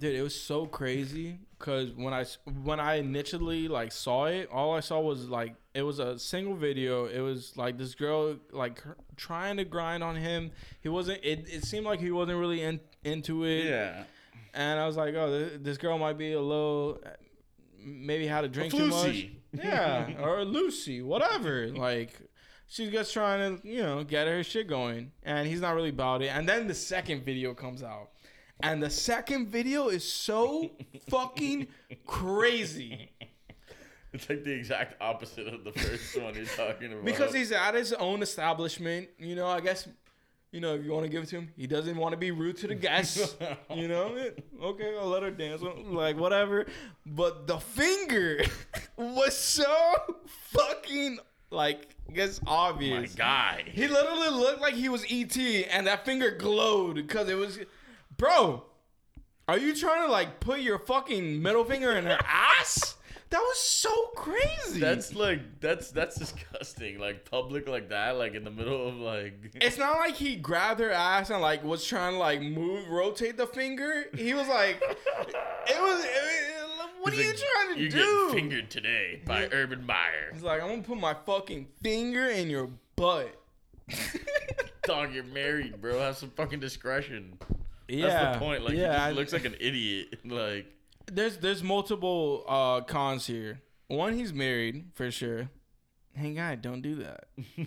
Dude, 0.00 0.16
it 0.16 0.22
was 0.22 0.34
so 0.34 0.64
crazy 0.64 1.38
because 1.58 1.90
when 1.92 2.14
I 2.14 2.24
when 2.62 2.80
I 2.80 2.94
initially 2.94 3.68
like 3.68 3.92
saw 3.92 4.24
it, 4.24 4.48
all 4.50 4.74
I 4.74 4.80
saw 4.80 4.98
was 4.98 5.28
like 5.28 5.56
it 5.74 5.82
was 5.82 5.98
a 5.98 6.18
single 6.18 6.54
video. 6.54 7.04
It 7.04 7.20
was 7.20 7.54
like 7.56 7.76
this 7.76 7.94
girl 7.94 8.36
like 8.50 8.82
trying 9.16 9.58
to 9.58 9.64
grind 9.64 10.02
on 10.02 10.16
him. 10.16 10.52
He 10.80 10.88
wasn't. 10.88 11.22
It, 11.22 11.44
it 11.48 11.64
seemed 11.64 11.84
like 11.84 12.00
he 12.00 12.10
wasn't 12.10 12.38
really 12.38 12.62
in, 12.62 12.80
into 13.04 13.44
it. 13.44 13.66
Yeah, 13.66 14.04
And 14.54 14.80
I 14.80 14.86
was 14.86 14.96
like, 14.96 15.14
oh, 15.14 15.30
this, 15.30 15.58
this 15.60 15.78
girl 15.78 15.98
might 15.98 16.18
be 16.18 16.32
a 16.32 16.40
little, 16.40 16.98
maybe 17.78 18.26
had 18.26 18.44
a 18.44 18.48
drink 18.48 18.72
too 18.72 18.86
much. 18.86 19.06
Lucy. 19.06 19.42
Yeah, 19.52 20.12
or 20.22 20.44
Lucy, 20.44 21.02
whatever. 21.02 21.68
Like, 21.68 22.20
she's 22.68 22.90
just 22.90 23.12
trying 23.12 23.60
to, 23.60 23.68
you 23.68 23.82
know, 23.82 24.02
get 24.02 24.26
her 24.28 24.42
shit 24.42 24.66
going. 24.66 25.12
And 25.22 25.46
he's 25.46 25.60
not 25.60 25.74
really 25.74 25.90
about 25.90 26.22
it. 26.22 26.28
And 26.28 26.48
then 26.48 26.66
the 26.68 26.74
second 26.74 27.24
video 27.24 27.52
comes 27.54 27.82
out. 27.82 28.10
And 28.62 28.82
the 28.82 28.90
second 28.90 29.48
video 29.48 29.88
is 29.88 30.10
so 30.10 30.70
fucking 31.08 31.68
crazy. 32.06 33.10
It's 34.12 34.28
like 34.28 34.42
the 34.42 34.52
exact 34.52 35.00
opposite 35.00 35.46
of 35.46 35.62
the 35.62 35.70
first 35.70 36.16
one 36.20 36.34
you're 36.34 36.44
talking 36.44 36.92
about. 36.92 37.04
Because 37.04 37.32
he's 37.32 37.52
at 37.52 37.74
his 37.74 37.92
own 37.92 38.22
establishment. 38.22 39.08
You 39.20 39.36
know, 39.36 39.46
I 39.46 39.60
guess, 39.60 39.86
you 40.50 40.60
know, 40.60 40.74
if 40.74 40.84
you 40.84 40.90
want 40.90 41.04
to 41.04 41.08
give 41.08 41.22
it 41.22 41.28
to 41.28 41.36
him, 41.36 41.52
he 41.56 41.68
doesn't 41.68 41.96
want 41.96 42.12
to 42.12 42.16
be 42.16 42.32
rude 42.32 42.56
to 42.56 42.66
the 42.66 42.74
guests. 42.74 43.36
you 43.72 43.86
know, 43.86 44.16
okay, 44.60 44.96
I'll 44.98 45.06
let 45.06 45.22
her 45.22 45.30
dance, 45.30 45.62
like 45.62 46.16
whatever. 46.16 46.66
But 47.06 47.46
the 47.46 47.58
finger 47.58 48.42
was 48.96 49.36
so 49.36 49.64
fucking 50.26 51.20
like, 51.50 51.94
I 52.08 52.12
guess 52.12 52.42
my 52.42 52.50
obvious. 52.52 53.14
guy. 53.14 53.64
He 53.66 53.86
literally 53.86 54.30
looked 54.30 54.60
like 54.60 54.74
he 54.74 54.88
was 54.88 55.04
ET, 55.10 55.36
and 55.36 55.86
that 55.86 56.04
finger 56.04 56.30
glowed 56.30 56.96
because 56.96 57.28
it 57.28 57.36
was, 57.36 57.58
bro. 58.20 58.64
Are 59.48 59.58
you 59.58 59.74
trying 59.74 60.06
to 60.06 60.12
like 60.12 60.38
put 60.38 60.60
your 60.60 60.78
fucking 60.78 61.42
middle 61.42 61.64
finger 61.64 61.92
in 61.92 62.04
her 62.04 62.18
ass? 62.24 62.96
That 63.30 63.38
was 63.40 63.58
so 63.58 64.06
crazy. 64.16 64.80
That's 64.80 65.14
like 65.14 65.60
that's 65.60 65.90
that's 65.90 66.16
disgusting. 66.16 66.98
Like 66.98 67.28
public 67.28 67.68
like 67.68 67.88
that, 67.88 68.16
like 68.16 68.34
in 68.34 68.44
the 68.44 68.50
middle 68.50 68.88
of 68.88 68.96
like. 68.96 69.34
It's 69.60 69.78
not 69.78 69.96
like 69.98 70.16
he 70.16 70.36
grabbed 70.36 70.80
her 70.80 70.90
ass 70.90 71.30
and 71.30 71.40
like 71.40 71.64
was 71.64 71.84
trying 71.84 72.12
to 72.12 72.18
like 72.18 72.42
move, 72.42 72.88
rotate 72.88 73.36
the 73.36 73.46
finger. 73.46 74.04
He 74.16 74.34
was 74.34 74.48
like, 74.48 74.80
it 75.66 75.80
was. 75.80 76.04
It, 76.04 76.10
what 77.00 77.14
He's 77.14 77.24
are 77.24 77.28
you 77.30 77.34
trying 77.34 77.74
to 77.74 77.80
You're 77.80 77.90
do? 77.90 78.26
getting 78.28 78.50
fingered 78.50 78.70
today 78.70 79.22
by 79.24 79.48
Urban 79.52 79.86
Meyer. 79.86 80.30
He's 80.34 80.42
like, 80.42 80.60
I'm 80.62 80.68
gonna 80.68 80.82
put 80.82 80.98
my 80.98 81.14
fucking 81.24 81.66
finger 81.82 82.28
in 82.28 82.50
your 82.50 82.68
butt. 82.94 83.34
Dog, 84.84 85.14
you're 85.14 85.24
married, 85.24 85.80
bro. 85.80 85.98
Have 85.98 86.18
some 86.18 86.30
fucking 86.30 86.60
discretion. 86.60 87.38
Yeah, 87.90 88.06
That's 88.08 88.38
the 88.38 88.44
point. 88.44 88.62
Like 88.64 88.74
yeah, 88.74 88.92
he 88.92 88.98
I- 88.98 89.10
looks 89.12 89.32
like 89.32 89.44
an 89.44 89.54
idiot. 89.60 90.20
Like 90.24 90.66
there's 91.10 91.38
there's 91.38 91.62
multiple 91.62 92.44
uh 92.48 92.80
cons 92.82 93.26
here. 93.26 93.60
One, 93.88 94.14
he's 94.14 94.32
married 94.32 94.86
for 94.94 95.10
sure. 95.10 95.50
Hey, 96.14 96.34
guy, 96.34 96.54
don't 96.56 96.82
do 96.82 96.96
that. 96.96 97.24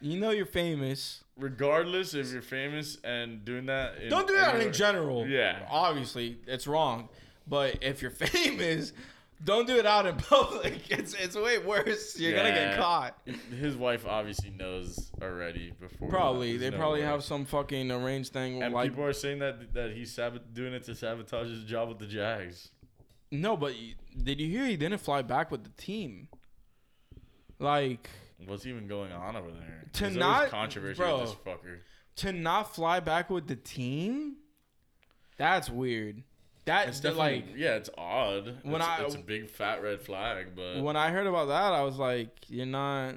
You 0.00 0.20
know 0.20 0.30
you're 0.30 0.44
famous. 0.44 1.24
regardless 1.38 2.12
if 2.12 2.30
you're 2.30 2.42
famous 2.42 2.98
and 3.04 3.42
doing 3.42 3.66
that. 3.66 3.96
In 4.02 4.10
Don't 4.10 4.26
do 4.28 4.34
that 4.34 4.60
in 4.60 4.70
general. 4.72 5.26
Yeah. 5.26 5.66
Obviously, 5.70 6.36
it's 6.46 6.66
wrong. 6.66 7.08
But 7.46 7.78
if 7.82 8.02
you're 8.02 8.10
famous, 8.34 8.92
don't 9.42 9.66
do 9.66 9.76
it 9.76 9.86
out 9.86 10.06
in 10.06 10.16
public. 10.30 10.90
It's 10.90 11.14
it's 11.14 11.36
way 11.36 11.58
worse. 11.58 12.18
You're 12.18 12.34
gonna 12.36 12.50
get 12.50 12.76
caught. 12.78 13.18
His 13.58 13.76
wife 13.76 14.06
obviously 14.06 14.50
knows 14.50 15.10
already 15.20 15.72
before. 15.80 16.08
Probably. 16.08 16.56
There's 16.56 16.70
They 16.72 16.76
no 16.76 16.80
probably 16.80 17.00
way. 17.00 17.06
have 17.06 17.24
some 17.24 17.44
fucking 17.44 17.90
arranged 17.90 18.32
thing 18.32 18.62
And 18.62 18.72
like 18.74 18.90
people 18.90 19.04
are 19.04 19.12
saying 19.12 19.40
that 19.40 19.72
that 19.74 19.92
he's 19.92 20.12
sabot- 20.14 20.52
doing 20.54 20.72
it 20.74 20.84
to 20.84 20.94
sabotage 20.94 21.48
his 21.48 21.64
job 21.64 21.88
with 21.88 21.98
the 21.98 22.06
Jags. 22.06 22.70
No, 23.30 23.56
but 23.56 23.74
did 24.22 24.40
you 24.40 24.48
hear 24.48 24.66
he 24.66 24.76
didn't 24.76 24.98
fly 24.98 25.22
back 25.22 25.50
with 25.50 25.64
the 25.64 25.70
team? 25.70 26.28
Like 27.58 28.08
What's 28.46 28.66
even 28.66 28.86
going 28.88 29.12
on 29.12 29.36
over 29.36 29.50
there? 29.50 29.84
To 29.94 30.00
There's 30.02 30.16
not- 30.16 30.50
controversy 30.50 30.98
bro. 30.98 31.20
with 31.20 31.30
this 31.30 31.36
fucker. 31.46 31.78
to 32.16 32.32
not 32.32 32.74
fly 32.74 33.00
back 33.00 33.30
with 33.30 33.46
the 33.46 33.56
team? 33.56 34.36
That's 35.36 35.70
weird. 35.70 36.22
That 36.66 36.88
It's 36.88 37.00
definitely 37.00 37.44
like 37.46 37.56
yeah, 37.56 37.74
it's 37.74 37.90
odd. 37.98 38.58
When 38.62 38.76
it's, 38.76 38.84
I- 38.84 39.02
it's 39.04 39.14
a 39.14 39.18
big 39.18 39.50
fat 39.50 39.82
red 39.82 40.00
flag, 40.00 40.48
but 40.56 40.82
when 40.82 40.96
I 40.96 41.10
heard 41.10 41.26
about 41.26 41.48
that, 41.48 41.72
I 41.72 41.82
was 41.82 41.96
like, 41.96 42.30
you're 42.48 42.64
not 42.66 43.16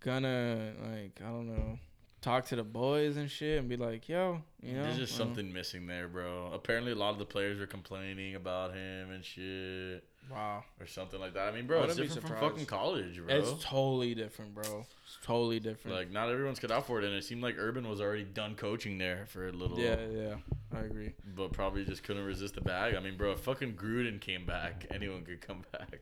gonna 0.00 0.72
like 0.92 1.20
I 1.24 1.28
don't 1.28 1.48
know 1.48 1.78
talk 2.22 2.44
to 2.46 2.56
the 2.56 2.64
boys 2.64 3.16
and 3.16 3.30
shit 3.30 3.58
and 3.60 3.68
be 3.68 3.76
like, 3.76 4.08
yo, 4.08 4.42
you 4.60 4.72
know, 4.72 4.82
there's 4.82 4.96
just 4.96 5.16
something 5.16 5.52
missing 5.52 5.86
there, 5.86 6.08
bro. 6.08 6.50
Apparently, 6.52 6.90
a 6.90 6.96
lot 6.96 7.10
of 7.10 7.18
the 7.20 7.24
players 7.24 7.60
are 7.60 7.68
complaining 7.68 8.34
about 8.34 8.74
him 8.74 9.10
and 9.12 9.24
shit, 9.24 10.02
Wow, 10.30 10.64
or 10.80 10.86
something 10.86 11.20
like 11.20 11.34
that. 11.34 11.48
I 11.48 11.52
mean, 11.52 11.66
bro, 11.66 11.84
it's 11.84 11.96
Wouldn't 11.96 12.14
different 12.14 12.38
from 12.38 12.50
fucking 12.50 12.66
college, 12.66 13.16
bro. 13.24 13.34
it's 13.34 13.64
totally 13.64 14.14
different, 14.14 14.54
bro. 14.54 14.84
It's 15.04 15.18
totally 15.24 15.60
different. 15.60 15.96
like 15.96 16.10
not 16.10 16.28
everyone's 16.28 16.58
cut 16.58 16.70
out 16.72 16.86
for 16.86 16.98
it, 17.00 17.04
and 17.04 17.14
it 17.14 17.24
seemed 17.24 17.42
like 17.42 17.54
Urban 17.58 17.88
was 17.88 18.00
already 18.00 18.24
done 18.24 18.54
coaching 18.56 18.98
there 18.98 19.26
for 19.26 19.48
a 19.48 19.52
little. 19.52 19.78
yeah, 19.78 19.96
yeah, 20.10 20.34
I 20.74 20.80
agree. 20.80 21.12
But 21.36 21.52
probably 21.52 21.84
just 21.84 22.02
couldn't 22.02 22.24
resist 22.24 22.54
the 22.54 22.60
bag. 22.60 22.94
I 22.94 23.00
mean, 23.00 23.16
bro, 23.16 23.32
if 23.32 23.40
fucking 23.40 23.74
Gruden 23.74 24.20
came 24.20 24.44
back, 24.46 24.86
anyone 24.90 25.22
could 25.24 25.40
come 25.40 25.64
back. 25.72 26.00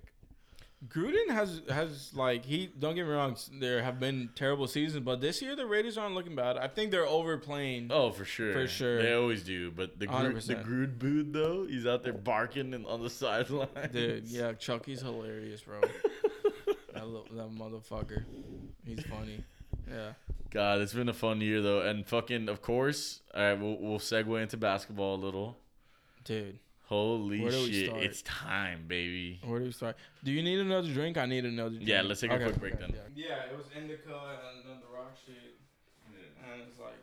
Gruden 0.89 1.31
has 1.31 1.63
has 1.69 2.13
like 2.15 2.45
he 2.45 2.71
don't 2.79 2.95
get 2.95 3.07
me 3.07 3.13
wrong. 3.13 3.37
There 3.59 3.83
have 3.83 3.99
been 4.01 4.31
terrible 4.35 4.67
seasons, 4.67 5.05
but 5.05 5.21
this 5.21 5.41
year 5.41 5.57
the 5.57 5.67
Raiders 5.67 5.97
aren't 5.97 6.15
looking 6.15 6.35
bad. 6.35 6.57
I 6.57 6.69
think 6.69 6.91
they're 6.91 7.07
overplaying. 7.07 7.89
Oh, 7.91 8.11
for 8.11 8.25
sure. 8.25 8.53
For 8.53 8.67
sure. 8.67 9.03
They 9.03 9.13
always 9.13 9.43
do. 9.43 9.71
But 9.71 9.99
the 9.99 10.07
Gruden, 10.07 10.47
the 10.47 10.55
100%. 10.55 10.67
Gruden 10.67 10.99
booed 10.99 11.33
though, 11.33 11.67
he's 11.67 11.87
out 11.87 12.03
there 12.03 12.13
barking 12.13 12.75
and 12.75 12.87
on 12.87 13.03
the 13.03 13.11
sideline. 13.11 13.69
Dude, 13.93 14.25
yeah, 14.27 14.53
Chucky's 14.53 15.01
hilarious, 15.01 15.63
bro. 15.63 15.81
that, 16.95 17.07
little, 17.07 17.27
that 17.33 17.51
motherfucker, 17.51 18.25
he's 18.85 19.03
funny. 19.05 19.43
Yeah. 19.89 20.13
God, 20.51 20.81
it's 20.81 20.93
been 20.93 21.09
a 21.09 21.15
fun 21.15 21.41
year 21.41 21.63
though, 21.63 21.81
and 21.81 22.07
fucking, 22.07 22.49
of 22.49 22.63
course. 22.63 23.21
All 23.35 23.43
right, 23.43 23.61
we'll 23.61 23.79
we'll 23.79 23.99
segue 23.99 24.41
into 24.43 24.57
basketball 24.57 25.17
a 25.17 25.23
little. 25.23 25.57
Dude, 26.25 26.59
Holy 26.87 27.41
Where 27.41 27.51
do 27.51 27.63
we 27.63 27.73
shit, 27.73 27.89
start? 27.89 28.03
it's 28.03 28.23
time, 28.23 28.85
baby. 28.87 29.41
where 29.45 29.59
do 29.59 29.65
we 29.67 29.73
start? 29.73 29.97
Do 30.23 30.31
you 30.33 30.43
need 30.43 30.59
another 30.61 30.93
drink? 30.93 31.17
I 31.17 31.25
need 31.25 31.45
another 31.47 31.71
drink. 31.77 31.89
Yeah, 31.89 32.03
let's 32.03 32.21
take 32.21 32.31
a 32.31 32.39
quick 32.39 32.61
break 32.61 32.79
then. 32.79 32.93
Yeah. 33.15 33.27
yeah, 33.29 33.51
it 33.53 33.57
was 33.57 33.67
Indicud 33.69 34.07
and 34.07 34.69
then 34.69 34.79
the 34.81 34.95
rock 34.95 35.17
shit, 35.25 35.57
and 36.53 36.61
it's 36.69 36.79
like, 36.79 37.01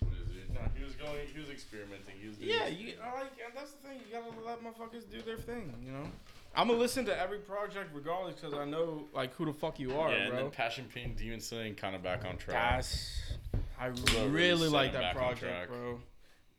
What 0.00 0.12
is 0.12 0.28
it? 0.36 0.52
Nah, 0.52 0.60
he 0.76 0.84
was 0.84 0.94
going. 0.94 1.26
He 1.32 1.40
was 1.40 1.48
experimenting. 1.48 2.14
He 2.20 2.28
was 2.28 2.36
doing 2.36 2.50
yeah, 2.50 2.66
you 2.68 2.94
I 3.02 3.20
like, 3.20 3.32
and 3.44 3.56
that's 3.56 3.72
the 3.72 3.88
thing. 3.88 3.98
You 4.06 4.12
gotta 4.18 4.28
let 4.46 4.62
motherfuckers 4.62 5.10
do 5.10 5.22
their 5.22 5.38
thing, 5.38 5.72
you 5.84 5.92
know. 5.92 6.04
I'm 6.54 6.68
gonna 6.68 6.78
listen 6.78 7.06
to 7.06 7.18
every 7.18 7.38
project 7.38 7.90
regardless 7.94 8.34
because 8.40 8.52
I 8.52 8.66
know 8.66 9.04
like 9.14 9.32
who 9.34 9.46
the 9.46 9.52
fuck 9.54 9.80
you 9.80 9.96
are, 9.98 10.10
yeah, 10.10 10.16
and 10.24 10.30
bro. 10.32 10.42
then 10.42 10.50
Passion 10.50 10.84
Pain 10.92 11.14
Demon 11.16 11.40
Slaying, 11.40 11.74
kind 11.76 11.96
of 11.96 12.02
back 12.02 12.26
on 12.26 12.36
track. 12.36 12.76
That's 12.76 13.22
I 13.80 13.86
really 13.86 14.28
really 14.28 14.64
set 14.64 14.72
like 14.72 14.92
that 14.92 15.14
back 15.14 15.16
on 15.16 15.34
track. 15.36 15.68
project, 15.68 15.70
bro. 15.72 16.00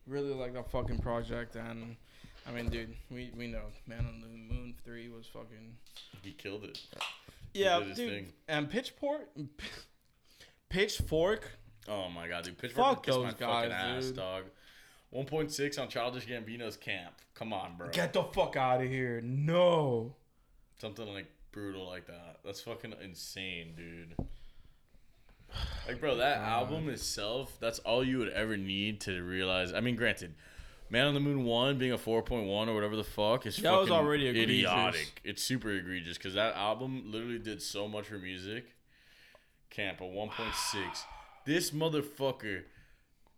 Really 0.07 0.33
like 0.33 0.53
that 0.53 0.71
fucking 0.71 0.97
project, 0.99 1.55
and 1.55 1.95
I 2.49 2.51
mean, 2.51 2.69
dude, 2.69 2.95
we 3.11 3.31
we 3.37 3.47
know 3.47 3.61
Man 3.87 3.99
on 3.99 4.21
the 4.21 4.27
Moon 4.27 4.73
three 4.83 5.07
was 5.09 5.27
fucking 5.27 5.75
He 6.23 6.31
killed 6.31 6.63
it. 6.63 6.79
yeah, 7.53 7.79
dude. 7.79 7.95
thing. 7.95 8.33
And 8.47 8.69
Pitchfork, 8.69 9.29
Pitchfork, 10.69 11.51
Oh 11.87 12.09
my 12.09 12.27
god, 12.27 12.43
dude! 12.43 12.57
Pitchfork 12.57 12.95
Fuck 12.97 13.03
kissed 13.05 13.17
those 13.17 13.25
my 13.25 13.31
guys, 13.31 13.39
fucking 13.39 13.71
ass, 13.71 14.05
dude. 14.05 14.15
dog. 14.15 14.43
1.6 15.13 15.79
on 15.81 15.87
Childish 15.89 16.27
Gambino's 16.27 16.77
camp. 16.77 17.15
Come 17.33 17.51
on, 17.51 17.75
bro. 17.77 17.89
get 17.89 18.13
the 18.13 18.21
fuck 18.23 18.55
out 18.55 18.81
of 18.81 18.87
here! 18.87 19.21
No, 19.23 20.13
Something 20.79 21.11
like 21.13 21.25
brutal 21.51 21.87
like 21.87 22.05
that. 22.07 22.37
That's 22.45 22.61
fucking 22.61 22.93
insane, 23.03 23.73
dude. 23.75 24.13
Like, 25.87 25.99
bro, 25.99 26.17
that 26.17 26.37
album 26.41 26.89
itself, 26.89 27.57
that's 27.59 27.79
all 27.79 28.03
you 28.03 28.19
would 28.19 28.29
ever 28.29 28.55
need 28.55 29.01
to 29.01 29.23
realize. 29.23 29.73
I 29.73 29.79
mean, 29.79 29.95
granted, 29.95 30.35
Man 30.91 31.05
on 31.07 31.13
the 31.13 31.19
Moon 31.19 31.43
1 31.43 31.77
being 31.77 31.91
a 31.91 31.97
4.1 31.97 32.47
or 32.67 32.73
whatever 32.73 32.95
the 32.95 33.03
fuck 33.03 33.45
is 33.45 33.57
That 33.57 33.71
was 33.71 33.89
fucking 33.89 33.93
already 34.05 34.27
egregious. 34.27 34.53
idiotic. 34.65 35.21
It's 35.23 35.43
super 35.43 35.69
egregious 35.71 36.17
because 36.17 36.33
that 36.33 36.55
album 36.55 37.03
literally 37.05 37.37
did 37.39 37.61
so 37.61 37.87
much 37.87 38.05
for 38.07 38.17
music. 38.17 38.65
Camp, 39.69 40.01
a 40.01 40.03
1.6. 40.03 40.75
This 41.45 41.71
motherfucker. 41.71 42.63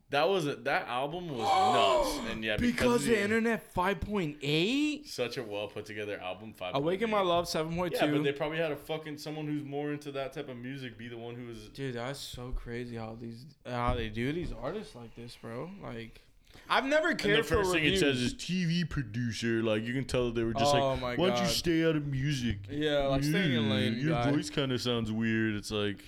That 0.10 0.28
was 0.28 0.45
a, 0.45 0.56
that 0.56 0.88
album 0.89 1.30
was 1.30 1.39
nuts, 2.18 2.30
and 2.32 2.43
yeah, 2.43 2.58
because 2.58 3.04
of 3.04 3.08
the 3.08 3.22
internet 3.22 3.72
five 3.74 4.02
point 4.02 4.38
eight. 4.41 5.08
such 5.08 5.38
a 5.38 5.43
well 5.43 5.68
put 5.68 5.86
together 5.86 6.20
album. 6.20 6.52
Five. 6.54 6.76
Awaken 6.76 7.10
My 7.10 7.22
Love 7.22 7.47
seven 7.47 7.74
point 7.74 7.93
Yeah, 7.93 8.08
but 8.08 8.24
they 8.24 8.34
probably 8.34 8.58
had 8.58 8.74
a 8.74 8.76
fucking 8.76 9.20
someone 9.20 9.47
who's 9.47 9.64
more 9.64 9.93
into 9.93 10.12
that 10.14 10.34
type 10.34 10.49
of 10.49 10.58
music 10.58 10.97
be 10.97 11.08
the 11.08 11.18
one 11.18 11.36
who 11.36 11.45
was. 11.47 11.70
Dude, 11.70 11.95
that's 11.95 12.20
so 12.20 12.52
crazy 12.54 12.97
how 12.97 13.16
these 13.22 13.45
how 13.66 13.93
they 13.93 14.10
do 14.10 14.34
these 14.34 14.52
artists 14.52 14.95
like 14.95 15.16
this, 15.16 15.38
bro. 15.41 15.70
Like, 15.82 16.22
I've 16.70 16.86
never 16.86 17.10
cared 17.10 17.12
And 17.12 17.20
cared 17.20 17.39
the 17.39 17.43
first 17.43 17.70
for 17.70 17.76
thing 17.76 17.84
reviews. 17.84 18.02
it 18.02 18.06
says 18.06 18.22
is 18.22 18.34
TV 18.34 18.89
producer. 18.89 19.62
Like 19.62 19.84
you 19.84 19.93
can 19.93 20.06
tell 20.06 20.28
that 20.28 20.36
they 20.36 20.43
were 20.43 20.54
just 20.54 20.74
Oh 20.74 20.91
like, 20.91 21.02
my 21.02 21.16
why 21.16 21.30
don't 21.30 21.41
you 21.41 21.47
stay 21.47 21.84
out 21.84 21.95
of 21.95 22.08
music? 22.08 22.60
Yeah, 22.70 23.08
like, 23.08 23.24
stay 23.24 23.43
in 23.43 23.52
your 23.52 23.62
lane, 23.62 23.97
Your 23.99 24.12
guy." 24.12 24.32
voice 24.32 24.49
kind 24.49 24.72
of 24.72 24.82
sounds 24.82 25.12
weird. 25.12 25.56
It's 25.56 25.72
like 25.72 26.04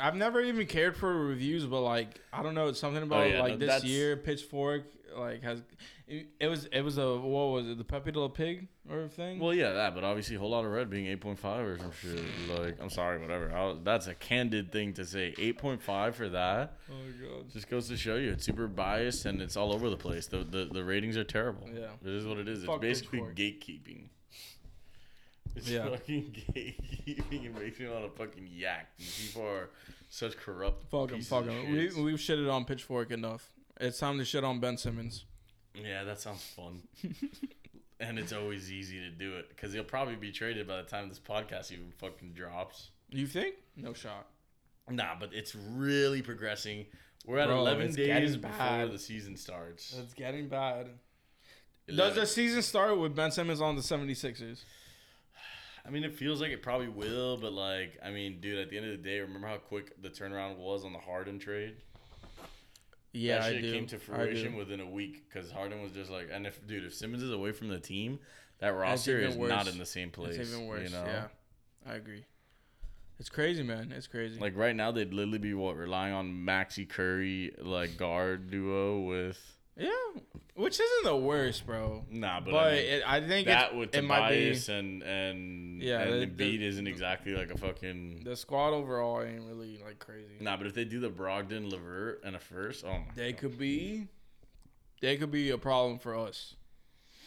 I've 0.00 0.14
never 0.14 0.40
even 0.40 0.66
cared 0.66 0.96
for 0.96 1.26
reviews, 1.26 1.64
but 1.66 1.80
like 1.80 2.20
I 2.32 2.42
don't 2.42 2.54
know, 2.54 2.68
it's 2.68 2.78
something 2.78 3.02
oh, 3.02 3.06
about 3.06 3.22
Oh, 3.24 3.26
yeah, 3.26 3.40
like 3.40 3.58
no, 3.58 3.66
this 3.66 3.84
year 3.84 4.16
Pitchfork 4.16 4.84
like 5.14 5.42
has 5.42 5.62
it, 6.08 6.26
it 6.40 6.46
was 6.48 6.66
it 6.66 6.80
was 6.82 6.98
a 6.98 7.16
what 7.16 7.46
was 7.52 7.68
it 7.68 7.78
the 7.78 7.84
Pepe 7.84 8.12
Le 8.12 8.28
Pig 8.28 8.68
or 8.90 9.08
thing? 9.08 9.38
Well, 9.38 9.52
yeah, 9.54 9.72
that, 9.72 9.94
but 9.94 10.04
obviously, 10.04 10.36
Whole 10.36 10.50
Lotta 10.50 10.68
Red 10.68 10.88
being 10.90 11.06
eight 11.06 11.20
point 11.20 11.38
five 11.38 11.64
or 11.66 11.78
some 11.78 11.92
shit. 11.92 12.20
Like, 12.48 12.76
I'm 12.80 12.90
sorry, 12.90 13.18
whatever. 13.20 13.52
I, 13.52 13.76
that's 13.82 14.06
a 14.06 14.14
candid 14.14 14.72
thing 14.72 14.92
to 14.94 15.04
say. 15.04 15.34
Eight 15.38 15.58
point 15.58 15.82
five 15.82 16.14
for 16.16 16.28
that 16.30 16.78
oh 16.90 16.94
my 16.94 17.26
god. 17.28 17.50
just 17.52 17.68
goes 17.68 17.88
to 17.88 17.96
show 17.96 18.16
you 18.16 18.30
it's 18.32 18.44
super 18.44 18.66
biased 18.66 19.26
and 19.26 19.40
it's 19.42 19.56
all 19.56 19.72
over 19.72 19.90
the 19.90 19.96
place. 19.96 20.26
The 20.26 20.38
the, 20.38 20.68
the 20.72 20.84
ratings 20.84 21.16
are 21.16 21.24
terrible. 21.24 21.68
Yeah. 21.72 21.88
it 22.04 22.12
is 22.12 22.26
what 22.26 22.38
it 22.38 22.48
is. 22.48 22.64
It's 22.64 22.78
basically 22.80 23.20
gatekeeping. 23.20 24.08
It's 25.54 25.68
Yeah. 25.70 25.88
fucking 25.88 26.36
gatekeeping 26.54 27.46
and 27.46 27.58
makes 27.58 27.78
me 27.80 27.88
want 27.88 28.04
to 28.04 28.10
fucking 28.18 28.48
yak. 28.52 28.90
These 28.98 29.28
people 29.28 29.48
are 29.48 29.70
such 30.10 30.36
corrupt. 30.36 30.84
Fuck 30.90 31.10
them. 31.10 31.22
fuck 31.22 31.46
them. 31.46 31.72
We 31.72 31.90
we've 32.02 32.18
shitted 32.18 32.52
on 32.52 32.64
Pitchfork 32.64 33.10
enough. 33.10 33.50
It's 33.80 33.98
time 33.98 34.18
to 34.18 34.24
shit 34.24 34.44
on 34.44 34.60
Ben 34.60 34.76
Simmons. 34.76 35.24
Yeah, 35.74 36.04
that 36.04 36.20
sounds 36.20 36.42
fun. 36.42 36.82
and 38.00 38.18
it's 38.18 38.32
always 38.32 38.72
easy 38.72 39.00
to 39.00 39.10
do 39.10 39.36
it 39.36 39.48
because 39.50 39.72
he'll 39.72 39.84
probably 39.84 40.16
be 40.16 40.32
traded 40.32 40.66
by 40.66 40.76
the 40.76 40.82
time 40.84 41.08
this 41.08 41.18
podcast 41.18 41.72
even 41.72 41.92
fucking 41.98 42.32
drops. 42.32 42.90
You 43.10 43.26
think? 43.26 43.56
No 43.76 43.92
shot. 43.92 44.26
Nah, 44.88 45.14
but 45.18 45.30
it's 45.32 45.54
really 45.54 46.22
progressing. 46.22 46.86
We're 47.26 47.38
at 47.38 47.48
Bro, 47.48 47.58
11 47.58 47.86
it's 47.86 47.96
days 47.96 48.06
getting 48.06 48.32
before 48.40 48.50
bad. 48.58 48.92
the 48.92 48.98
season 48.98 49.36
starts. 49.36 49.94
It's 49.98 50.14
getting 50.14 50.48
bad. 50.48 50.88
Does 51.88 52.14
the 52.14 52.26
season 52.26 52.62
start 52.62 52.98
with 52.98 53.14
Ben 53.14 53.30
Simmons 53.30 53.60
on 53.60 53.76
the 53.76 53.82
76ers? 53.82 54.62
I 55.86 55.90
mean, 55.90 56.02
it 56.02 56.14
feels 56.14 56.40
like 56.40 56.50
it 56.50 56.62
probably 56.62 56.88
will, 56.88 57.36
but 57.36 57.52
like, 57.52 57.98
I 58.04 58.10
mean, 58.10 58.40
dude, 58.40 58.58
at 58.58 58.70
the 58.70 58.76
end 58.76 58.86
of 58.86 58.92
the 58.92 59.08
day, 59.08 59.20
remember 59.20 59.46
how 59.46 59.58
quick 59.58 60.00
the 60.02 60.08
turnaround 60.08 60.56
was 60.56 60.84
on 60.84 60.92
the 60.92 60.98
Harden 60.98 61.38
trade? 61.38 61.76
Yeah, 63.16 63.38
that 63.38 63.44
I 63.44 63.52
shit 63.52 63.72
came 63.72 63.86
to 63.86 63.98
fruition 63.98 64.56
within 64.56 64.80
a 64.80 64.86
week 64.86 65.24
because 65.28 65.50
Harden 65.50 65.82
was 65.82 65.92
just 65.92 66.10
like, 66.10 66.28
and 66.32 66.46
if 66.46 66.66
dude, 66.66 66.84
if 66.84 66.94
Simmons 66.94 67.22
is 67.22 67.32
away 67.32 67.52
from 67.52 67.68
the 67.68 67.80
team, 67.80 68.18
that 68.58 68.68
roster 68.68 69.18
is 69.18 69.36
worse. 69.36 69.48
not 69.48 69.68
in 69.68 69.78
the 69.78 69.86
same 69.86 70.10
place. 70.10 70.36
It's 70.36 70.52
even 70.52 70.66
worse. 70.66 70.90
You 70.90 70.96
know? 70.96 71.04
Yeah, 71.06 71.26
I 71.86 71.94
agree. 71.94 72.24
It's 73.18 73.28
crazy, 73.30 73.62
man. 73.62 73.92
It's 73.96 74.06
crazy. 74.06 74.38
Like 74.38 74.56
right 74.56 74.76
now, 74.76 74.90
they'd 74.90 75.12
literally 75.12 75.38
be 75.38 75.54
what 75.54 75.76
relying 75.76 76.12
on 76.12 76.44
Maxey 76.44 76.84
Curry 76.84 77.54
like 77.58 77.96
guard 77.96 78.50
duo 78.50 79.00
with 79.00 79.38
yeah, 79.76 79.88
which 80.56 80.80
isn't 80.80 81.04
the 81.04 81.16
worst, 81.16 81.64
bro. 81.66 82.04
nah, 82.10 82.40
but, 82.40 82.50
But, 82.50 82.66
I 82.66 82.70
mean, 82.72 82.84
it, 82.84 83.02
I 83.06 83.20
think 83.20 83.46
that 83.46 83.76
with 83.76 83.94
it 83.94 84.02
might 84.02 84.30
be 84.30 84.58
and 84.68 85.02
and 85.02 85.82
Yeah, 85.82 86.00
and 86.02 86.22
the- 86.22 86.26
Embiid 86.26 86.58
the- 86.58 86.66
isn't 86.66 86.86
exactly 86.86 87.34
like 87.34 87.50
a 87.50 87.58
fucking 87.58 88.22
the 88.24 88.34
squad 88.36 88.70
overall 88.72 89.22
ain't 89.22 89.42
really 89.44 89.78
like 89.84 89.98
crazy. 89.98 90.34
nah. 90.40 90.56
But 90.56 90.66
if 90.66 90.74
they 90.74 90.84
do 90.84 90.98
the 91.00 91.10
Brogdon 91.10 91.70
Levert 91.70 92.22
and 92.24 92.34
a 92.34 92.38
first, 92.40 92.84
oh 92.84 92.90
my 92.98 93.04
They 93.14 93.32
God. 93.32 93.40
could 93.40 93.58
be, 93.58 94.08
they 95.00 95.16
could 95.16 95.30
be 95.30 95.50
a 95.50 95.58
problem 95.58 95.98
for 95.98 96.16
us. 96.16 96.54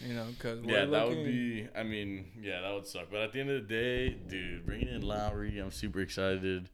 You 0.02 0.14
know, 0.14 0.26
because 0.32 0.64
Yeah, 0.64 0.86
that 0.86 1.08
would 1.10 1.26
be. 1.26 1.68
I 1.76 1.84
mean, 1.84 2.32
yeah, 2.42 2.62
that 2.62 2.74
would 2.74 2.88
suck. 2.88 3.08
But 3.12 3.20
at 3.20 3.34
the 3.34 3.42
end 3.42 3.50
of 3.50 3.68
the 3.68 3.74
day, 3.74 4.10
dude, 4.12 4.66
bringing 4.66 4.88
in 4.88 5.02
Lowry, 5.02 5.60
I'm 5.60 5.72
super 5.72 6.00
excited. 6.00 6.70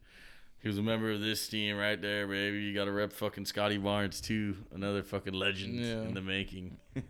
He 0.66 0.68
was 0.68 0.78
a 0.78 0.82
member 0.82 1.12
of 1.12 1.20
this 1.20 1.46
team 1.46 1.76
right 1.76 2.00
there, 2.02 2.26
baby. 2.26 2.58
You 2.58 2.74
got 2.74 2.86
to 2.86 2.90
rep 2.90 3.12
fucking 3.12 3.44
Scotty 3.46 3.78
Barnes 3.78 4.20
too, 4.20 4.56
another 4.74 5.04
fucking 5.04 5.32
legend 5.32 5.78
Yeah. 5.78 6.02
in 6.02 6.12
the 6.12 6.20
making. 6.20 6.78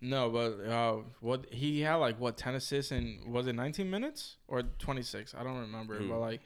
No, 0.00 0.28
but 0.28 0.60
uh, 0.70 0.96
what 1.20 1.46
he 1.52 1.80
had 1.80 1.94
like 1.94 2.20
what 2.20 2.36
ten 2.36 2.54
assists 2.54 2.92
in 2.92 3.20
was 3.28 3.46
it 3.46 3.54
nineteen 3.54 3.90
minutes 3.90 4.36
or 4.46 4.62
twenty 4.78 5.00
six? 5.02 5.34
I 5.34 5.42
don't 5.42 5.58
remember. 5.58 5.98
But 6.00 6.18
like 6.18 6.40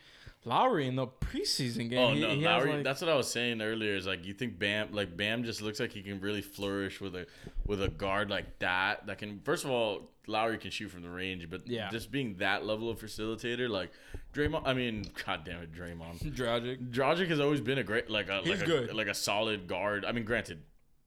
Lowry 0.45 0.87
in 0.87 0.97
the 0.97 1.07
preseason 1.07 1.91
game, 1.91 1.99
oh 1.99 2.15
he, 2.15 2.21
no, 2.21 2.31
he 2.31 2.45
Lowry. 2.45 2.73
like- 2.75 2.85
that's 2.85 3.01
what 3.03 3.11
I 3.11 3.15
was 3.15 3.31
saying 3.31 3.61
earlier. 3.61 3.95
Is 3.95 4.07
like 4.07 4.25
you 4.25 4.33
think 4.33 4.59
Bam, 4.59 4.89
like 4.93 5.17
Bam, 5.17 5.45
just 5.45 5.61
looks 5.61 5.79
like 5.81 5.93
he 5.93 6.03
can 6.03 6.19
really 6.21 6.41
flourish 6.43 7.01
with 7.01 7.15
a 7.15 7.27
with 7.67 7.83
a 7.83 7.89
guard 7.89 8.31
like 8.31 8.59
that. 8.61 9.07
That 9.07 9.19
can 9.19 9.41
first 9.45 9.65
of 9.65 9.71
all, 9.71 10.11
Lowry 10.27 10.57
can 10.57 10.71
shoot 10.71 10.89
from 10.91 11.03
the 11.03 11.11
range, 11.11 11.49
but 11.51 11.67
Yeah. 11.69 11.91
just 11.91 12.11
being 12.11 12.37
that 12.37 12.65
level 12.65 12.89
of 12.89 12.99
facilitator, 12.99 13.69
like 13.69 13.91
Draymond. 14.33 14.63
I 14.65 14.73
mean, 14.73 15.05
god 15.27 15.45
damn 15.45 15.61
it, 15.63 15.73
Draymond. 15.75 16.23
Dragic. 16.35 16.91
Dragic 16.91 17.29
has 17.29 17.39
always 17.41 17.61
been 17.61 17.77
a 17.79 17.85
great 17.85 18.09
like 18.09 18.29
a 18.31 18.41
He's 18.41 18.59
like 18.61 18.67
good. 18.67 18.91
a, 18.91 18.95
like 18.95 19.09
a 19.09 19.15
solid 19.15 19.67
guard. 19.67 20.07
I 20.07 20.13
mean, 20.13 20.25
granted, 20.25 20.63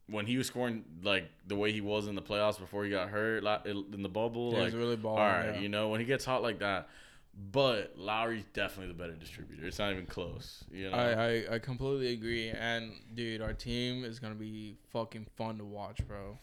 when 0.08 0.28
he 0.28 0.38
was 0.38 0.46
scoring 0.46 0.84
like 1.02 1.32
the 1.48 1.56
way 1.56 1.72
he 1.72 1.82
was 1.82 2.06
in 2.08 2.14
the 2.14 2.22
playoffs 2.22 2.60
before 2.60 2.84
he 2.84 2.92
got 2.92 3.10
hurt 3.10 3.44
in 3.66 4.04
the 4.04 4.10
bubble, 4.10 4.52
Yeah, 4.52 4.58
like 4.60 4.66
he's 4.68 4.76
really 4.76 4.96
balling, 4.96 5.22
all 5.24 5.28
right, 5.28 5.56
yeah. 5.56 5.60
you 5.60 5.70
know 5.70 5.90
when 5.90 6.02
he 6.02 6.06
gets 6.06 6.24
hot 6.24 6.44
like 6.44 6.60
that. 6.60 6.88
But 7.52 7.94
Lowry's 7.98 8.44
definitely 8.54 8.94
the 8.94 8.98
better 8.98 9.16
distributor. 9.16 9.66
It's 9.66 9.80
not 9.80 9.92
even 9.92 10.06
close. 10.06 10.64
You 10.72 10.92
know, 10.92 10.98
I, 10.98 11.12
I 11.12 11.56
I 11.56 11.60
completely 11.60 12.14
agree. 12.14 12.50
And 12.50 12.92
dude, 13.16 13.42
our 13.42 13.54
team 13.54 14.04
is 14.04 14.20
gonna 14.20 14.36
be 14.36 14.78
fucking 14.92 15.26
fun 15.36 15.58
to 15.58 15.66
watch, 15.66 16.00
bro. 16.08 16.38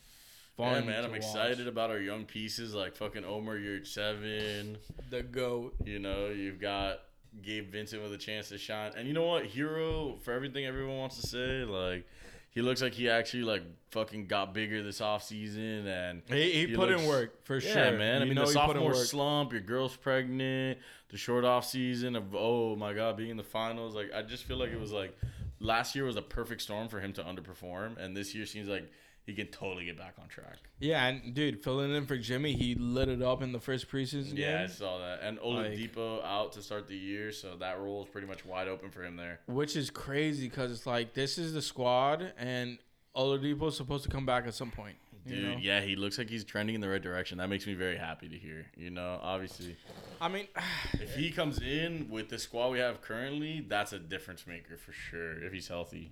Fun 0.56 0.82
yeah, 0.84 0.90
man, 0.90 0.98
to 1.02 1.04
I'm 1.04 1.10
watch. 1.10 1.18
excited 1.18 1.68
about 1.68 1.90
our 1.90 2.00
young 2.00 2.24
pieces 2.24 2.74
like 2.74 2.96
fucking 2.96 3.24
Omer 3.24 3.58
Yurtseven. 3.58 4.78
The 5.10 5.22
goat. 5.22 5.74
You 5.84 6.00
know, 6.00 6.28
you've 6.28 6.60
got 6.60 6.98
Gabe 7.40 7.70
Vincent 7.70 8.02
with 8.02 8.12
a 8.12 8.18
chance 8.18 8.48
to 8.48 8.58
shine, 8.58 8.90
and 8.96 9.06
you 9.06 9.14
know 9.14 9.26
what, 9.26 9.44
Herro 9.44 10.20
for 10.20 10.32
everything 10.32 10.66
everyone 10.66 10.98
wants 10.98 11.20
to 11.20 11.26
say, 11.26 11.64
like. 11.64 12.04
He 12.52 12.62
looks 12.62 12.82
like 12.82 12.94
he 12.94 13.08
actually 13.08 13.44
like 13.44 13.62
fucking 13.92 14.26
got 14.26 14.52
bigger 14.52 14.82
this 14.82 15.00
offseason 15.00 15.86
and 15.86 16.22
He, 16.28 16.50
he, 16.50 16.66
He 16.66 16.74
put 16.74 16.88
looks- 16.88 17.02
in 17.02 17.08
work 17.08 17.44
for 17.44 17.58
yeah, 17.58 17.72
sure, 17.90 17.98
man. 17.98 18.22
I 18.22 18.24
mean, 18.24 18.34
the 18.34 18.40
he 18.40 18.46
put 18.46 18.48
in 18.48 18.54
sophomore 18.54 18.94
slump, 18.94 19.52
your 19.52 19.60
girl's 19.60 19.96
pregnant, 19.96 20.78
the 21.10 21.16
short 21.16 21.44
off 21.44 21.64
season 21.64 22.16
of 22.16 22.34
oh 22.34 22.74
my 22.76 22.92
god, 22.92 23.16
being 23.16 23.30
in 23.30 23.36
the 23.36 23.42
finals. 23.44 23.94
Like 23.94 24.10
I 24.14 24.22
just 24.22 24.44
feel 24.44 24.56
like 24.56 24.70
it 24.70 24.80
was 24.80 24.92
like 24.92 25.16
last 25.60 25.94
year 25.94 26.04
was 26.04 26.16
a 26.16 26.22
perfect 26.22 26.62
storm 26.62 26.88
for 26.88 26.98
him 27.00 27.12
to 27.14 27.22
underperform, 27.22 27.96
and 27.98 28.16
this 28.16 28.34
year 28.34 28.46
seems 28.46 28.68
like 28.68 28.90
he 29.30 29.36
can 29.36 29.52
totally 29.52 29.84
get 29.84 29.96
back 29.96 30.14
on 30.20 30.28
track. 30.28 30.56
Yeah, 30.80 31.06
and 31.06 31.34
dude, 31.34 31.62
filling 31.62 31.94
in 31.94 32.06
for 32.06 32.16
Jimmy, 32.16 32.52
he 32.54 32.74
lit 32.74 33.08
it 33.08 33.22
up 33.22 33.42
in 33.42 33.52
the 33.52 33.60
first 33.60 33.88
preseason 33.88 34.36
Yeah, 34.36 34.62
I 34.64 34.66
saw 34.66 34.98
that. 34.98 35.20
And 35.22 35.38
Like- 35.38 35.72
Oladipo 35.72 36.24
out 36.24 36.52
to 36.52 36.62
start 36.62 36.88
the 36.88 36.96
year, 36.96 37.30
so 37.30 37.56
that 37.56 37.78
role 37.78 38.02
is 38.02 38.08
pretty 38.08 38.26
much 38.26 38.44
wide 38.44 38.66
open 38.66 38.90
for 38.90 39.04
him 39.04 39.16
there. 39.16 39.40
which 39.46 39.76
is 39.76 39.88
crazy 39.88 40.48
because 40.48 40.72
it's 40.72 40.86
like 40.86 41.14
this 41.14 41.38
is 41.38 41.52
the 41.52 41.62
squad, 41.62 42.32
and 42.36 42.78
Oladipo's 43.14 43.76
supposed 43.76 44.04
to 44.04 44.10
come 44.10 44.26
back 44.26 44.46
at 44.46 44.54
some 44.54 44.70
point. 44.70 44.96
Dude, 45.26 45.44
know? 45.44 45.56
yeah, 45.60 45.80
he 45.82 45.96
looks 45.96 46.16
like 46.18 46.30
he's 46.30 46.44
trending 46.44 46.74
in 46.74 46.80
the 46.80 46.88
right 46.88 47.02
direction. 47.02 47.38
That 47.38 47.48
makes 47.48 47.66
me 47.66 47.74
very 47.74 47.98
happy 47.98 48.28
to 48.28 48.36
hear. 48.36 48.66
You 48.76 48.90
know, 48.90 49.20
obviously, 49.22 49.76
I 50.20 50.28
mean, 50.28 50.48
if 50.94 51.14
he 51.14 51.30
comes 51.30 51.60
in 51.60 52.08
with 52.10 52.30
the 52.30 52.38
squad 52.38 52.70
we 52.70 52.78
have 52.78 53.00
currently, 53.02 53.64
that's 53.68 53.92
a 53.92 53.98
difference 53.98 54.46
maker 54.46 54.76
for 54.76 54.92
sure. 54.92 55.40
If 55.44 55.52
he's 55.52 55.68
healthy. 55.68 56.10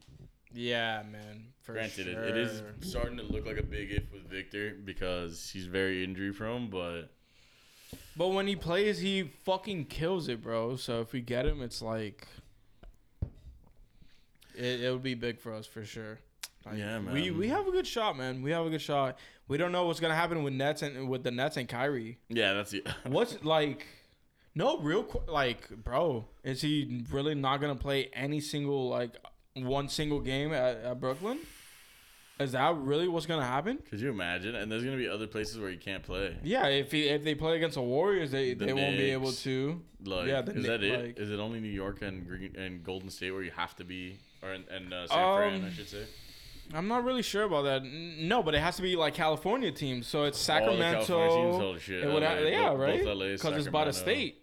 Yeah, 0.53 1.03
man. 1.11 1.47
For 1.63 1.73
Granted, 1.75 2.07
sure. 2.07 2.23
it, 2.23 2.31
it 2.31 2.37
is 2.37 2.63
starting 2.81 3.17
to 3.19 3.23
look 3.23 3.45
like 3.47 3.59
a 3.59 3.63
big 3.63 3.91
if 3.93 4.11
with 4.13 4.29
Victor 4.29 4.75
because 4.85 5.51
he's 5.53 5.67
very 5.67 6.03
injury 6.03 6.33
prone. 6.33 6.71
But 6.71 7.11
But 8.17 8.29
when 8.29 8.47
he 8.47 8.57
plays, 8.57 8.99
he 9.01 9.25
fucking 9.45 9.87
kills 9.87 10.29
it, 10.29 10.43
bro. 10.43 10.77
So 10.77 11.01
if 11.03 11.13
we 11.13 11.21
get 11.21 11.45
him, 11.47 11.61
it's 11.63 11.83
like 11.83 12.27
it, 14.55 14.81
it 14.83 14.93
would 14.93 15.03
be 15.03 15.15
big 15.15 15.39
for 15.41 15.53
us 15.53 15.67
for 15.67 15.85
sure. 15.85 16.19
Like, 16.67 16.79
Yeah, 16.79 16.99
We 16.99 17.31
man. 17.31 17.39
we 17.39 17.49
have 17.49 17.67
a 17.67 17.71
good 17.71 17.87
shot, 17.87 18.17
man. 18.17 18.43
We 18.43 18.51
have 18.51 18.67
a 18.67 18.71
good 18.71 18.83
shot. 18.83 19.19
We 19.47 19.57
don't 19.57 19.73
know 19.73 19.87
what's 19.87 20.01
gonna 20.01 20.15
happen 20.15 20.43
with 20.43 20.53
Nets 20.53 20.83
and 20.83 21.09
with 21.09 21.23
the 21.23 21.31
Nets 21.31 21.57
and 21.57 21.69
Kyrie. 21.69 22.19
Yeah, 22.29 22.53
that's 22.55 22.73
it. 22.75 22.87
What's 23.07 23.43
like? 23.45 23.87
No, 24.55 24.79
real 24.79 25.05
qu- 25.05 25.31
like, 25.31 25.69
bro, 25.85 26.27
is 26.43 26.61
he 26.61 27.05
really 27.11 27.35
not 27.35 27.61
gonna 27.61 27.77
play 27.77 28.11
any 28.13 28.41
single 28.41 28.89
like 28.89 29.17
one 29.67 29.89
single 29.89 30.21
game 30.21 30.53
at, 30.53 30.77
at 30.79 31.01
Brooklyn? 31.01 31.39
Is 32.41 32.53
that 32.53 32.77
really 32.77 33.09
what's 33.09 33.27
gonna 33.27 33.45
happen? 33.45 33.79
Could 33.91 33.99
you 34.01 34.11
imagine? 34.11 34.55
And 34.55 34.71
there's 34.71 34.85
gonna 34.85 34.97
be 34.97 35.09
other 35.09 35.27
places 35.27 35.59
where 35.59 35.71
you 35.71 35.79
can't 35.79 36.05
play. 36.05 36.37
Yeah, 36.45 36.67
if 36.69 36.93
he 36.93 37.09
if 37.09 37.25
they 37.25 37.35
play 37.35 37.57
against 37.57 37.75
the 37.75 37.83
Warriors, 37.83 38.31
they, 38.31 38.55
The 38.55 38.67
they 38.67 38.73
won't 38.73 38.97
be 38.97 39.11
able 39.11 39.33
to. 39.33 39.83
Like, 40.05 40.29
Yeah, 40.29 40.43
the 40.43 40.53
is 40.53 40.57
Knick- 40.59 40.67
that 40.67 40.83
it? 40.85 41.01
like- 41.07 41.19
Is 41.19 41.31
it 41.33 41.41
only 41.41 41.59
New 41.59 41.69
York 41.69 42.01
and 42.03 42.25
Green 42.25 42.55
and 42.57 42.85
Golden 42.85 43.11
State 43.11 43.33
where 43.33 43.43
you 43.43 43.51
have 43.57 43.75
to 43.77 43.85
be, 43.85 44.19
or 44.41 44.51
and 44.53 44.95
uh, 44.95 45.09
San 45.09 45.37
Fran, 45.37 45.65
I 45.65 45.67
Um, 45.67 45.73
should 45.73 45.89
say? 45.89 46.05
I'm 46.73 46.87
not 46.87 47.03
really 47.03 47.23
sure 47.23 47.43
about 47.45 47.63
that. 47.63 47.83
No, 47.83 48.41
but 48.43 48.55
it 48.55 48.61
has 48.61 48.77
to 48.77 48.83
be 48.83 48.95
like 48.95 49.15
California 49.15 49.73
teams. 49.73 50.07
So 50.07 50.23
it's 50.25 50.39
Sacramento. 50.39 50.99
All 51.01 51.03
the. 51.03 51.07
California 51.07 51.73
teams, 51.73 51.83
shit, 51.83 52.05
it 52.05 52.07
would 52.07 52.23
LA, 52.23 52.35
yeah, 52.51 52.69
both- 52.71 52.79
right. 52.79 52.99
Because 53.33 53.57
it's 53.57 53.69
by 53.69 53.85
the 53.87 53.93
state, 53.93 54.43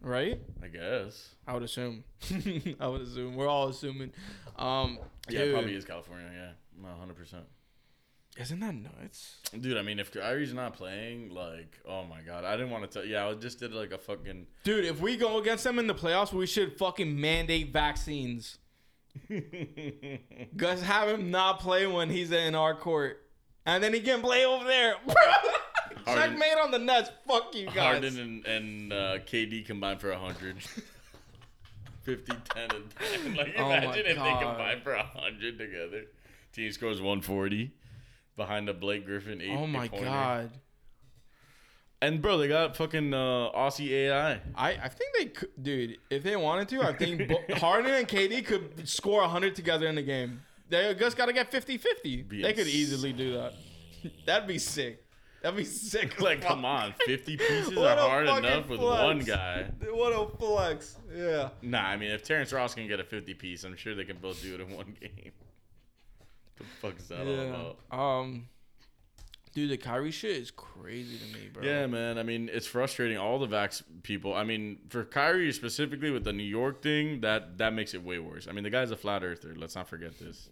right? 0.00 0.38
I 0.62 0.68
guess. 0.68 1.30
I 1.44 1.54
would 1.54 1.64
assume. 1.64 2.04
I 2.78 2.86
would 2.86 3.00
assume. 3.00 3.34
We're 3.34 3.48
all 3.48 3.66
assuming. 3.68 4.12
Um, 4.62 4.98
Yeah, 5.28 5.40
it 5.40 5.44
dude, 5.46 5.54
probably 5.54 5.74
is 5.74 5.84
California. 5.84 6.30
Yeah, 6.32 6.94
hundred 6.96 7.16
percent. 7.16 7.44
Isn't 8.38 8.60
that 8.60 8.74
nuts? 8.74 9.36
Dude, 9.60 9.76
I 9.76 9.82
mean, 9.82 9.98
if 9.98 10.10
Kyrie's 10.10 10.54
not 10.54 10.72
playing, 10.74 11.34
like, 11.34 11.78
oh 11.86 12.04
my 12.04 12.22
god, 12.22 12.44
I 12.44 12.52
didn't 12.52 12.70
want 12.70 12.90
to 12.90 12.98
tell. 13.00 13.06
Yeah, 13.06 13.28
I 13.28 13.34
just 13.34 13.58
did 13.60 13.74
like 13.74 13.92
a 13.92 13.98
fucking. 13.98 14.46
Dude, 14.64 14.86
if 14.86 15.00
we 15.00 15.18
go 15.18 15.38
against 15.38 15.64
them 15.64 15.78
in 15.78 15.86
the 15.86 15.94
playoffs, 15.94 16.32
we 16.32 16.46
should 16.46 16.78
fucking 16.78 17.20
mandate 17.20 17.72
vaccines. 17.72 18.58
Just 20.56 20.84
have 20.84 21.08
him 21.08 21.30
not 21.30 21.60
play 21.60 21.86
when 21.86 22.08
he's 22.08 22.32
in 22.32 22.54
our 22.54 22.74
court. 22.74 23.18
And 23.66 23.84
then 23.84 23.92
he 23.92 24.00
can 24.00 24.22
play 24.22 24.46
over 24.46 24.64
there. 24.64 24.94
Checkmate 26.06 26.56
on 26.62 26.70
the 26.70 26.78
nuts. 26.78 27.10
Fuck 27.28 27.54
you 27.54 27.66
guys. 27.66 27.76
Harden 27.76 28.18
and, 28.18 28.46
and 28.46 28.92
uh, 28.92 29.18
KD 29.18 29.66
combined 29.66 30.00
for 30.00 30.10
100. 30.10 30.56
50, 32.02 32.32
10, 32.54 32.62
and 32.70 32.84
10. 33.24 33.34
Like, 33.36 33.54
Oh 33.58 33.66
imagine 33.66 34.06
if 34.06 34.16
God. 34.16 34.26
they 34.40 34.44
combine 34.44 34.80
for 34.82 34.94
100 34.96 35.58
together. 35.58 36.04
Team 36.52 36.70
scores 36.72 37.00
140 37.00 37.72
behind 38.36 38.68
the 38.68 38.74
Blake 38.74 39.04
Griffin 39.06 39.40
8 39.40 39.50
oh 39.56 39.66
my 39.66 39.88
pointer. 39.88 40.04
god. 40.06 40.50
And, 42.00 42.20
bro, 42.20 42.36
they 42.38 42.48
got 42.48 42.76
fucking 42.76 43.14
uh, 43.14 43.50
Aussie 43.54 43.90
AI. 43.90 44.32
I, 44.56 44.70
I 44.72 44.88
think 44.88 45.14
they 45.16 45.26
could, 45.26 45.50
dude. 45.62 45.98
If 46.10 46.24
they 46.24 46.34
wanted 46.34 46.68
to, 46.70 46.82
I 46.82 46.92
think 46.94 47.28
Bo- 47.28 47.42
Harden 47.56 47.92
and 47.94 48.08
KD 48.08 48.44
could 48.44 48.88
score 48.88 49.20
100 49.20 49.54
together 49.54 49.86
in 49.86 49.94
the 49.94 50.02
game. 50.02 50.42
They 50.68 50.92
just 50.94 51.16
got 51.16 51.26
to 51.26 51.32
get 51.32 51.50
50 51.52 51.78
50. 51.78 52.22
They 52.42 52.52
could 52.54 52.66
easily 52.66 53.12
do 53.12 53.34
that. 53.34 53.54
That'd 54.26 54.48
be 54.48 54.58
sick. 54.58 55.01
That'd 55.42 55.56
be 55.56 55.64
sick. 55.64 56.20
Like, 56.20 56.40
come 56.40 56.64
on. 56.64 56.94
50 57.06 57.36
pieces 57.36 57.76
are 57.76 57.96
hard 57.96 58.28
enough 58.28 58.68
with 58.68 58.78
flex. 58.80 59.02
one 59.02 59.18
guy. 59.20 59.64
What 59.90 60.12
a 60.12 60.36
flex. 60.38 60.96
Yeah. 61.14 61.48
Nah, 61.62 61.82
I 61.82 61.96
mean, 61.96 62.10
if 62.12 62.22
Terrence 62.22 62.52
Ross 62.52 62.74
can 62.74 62.86
get 62.86 63.00
a 63.00 63.04
50 63.04 63.34
piece, 63.34 63.64
I'm 63.64 63.76
sure 63.76 63.94
they 63.94 64.04
can 64.04 64.18
both 64.18 64.40
do 64.42 64.54
it 64.54 64.60
in 64.60 64.70
one 64.70 64.96
game. 65.00 65.32
the 66.58 66.64
fuck 66.80 66.96
is 66.98 67.08
that 67.08 67.20
all 67.20 67.26
Yeah. 67.26 67.42
about? 67.90 67.98
Um, 67.98 68.48
dude, 69.52 69.70
the 69.70 69.76
Kyrie 69.76 70.12
shit 70.12 70.36
is 70.36 70.50
crazy 70.52 71.18
to 71.18 71.36
me, 71.38 71.48
bro. 71.52 71.64
Yeah, 71.64 71.86
man. 71.86 72.18
I 72.18 72.22
mean, 72.22 72.48
it's 72.52 72.66
frustrating. 72.68 73.18
All 73.18 73.38
the 73.40 73.48
Vax 73.48 73.82
people. 74.04 74.34
I 74.34 74.44
mean, 74.44 74.78
for 74.90 75.04
Kyrie 75.04 75.52
specifically 75.52 76.10
with 76.12 76.22
the 76.24 76.32
New 76.32 76.44
York 76.44 76.82
thing, 76.82 77.20
that 77.22 77.58
that 77.58 77.72
makes 77.74 77.94
it 77.94 78.02
way 78.04 78.18
worse. 78.20 78.46
I 78.48 78.52
mean, 78.52 78.62
the 78.64 78.70
guy's 78.70 78.92
a 78.92 78.96
flat 78.96 79.24
earther. 79.24 79.54
Let's 79.56 79.74
not 79.74 79.88
forget 79.88 80.18
this. 80.20 80.48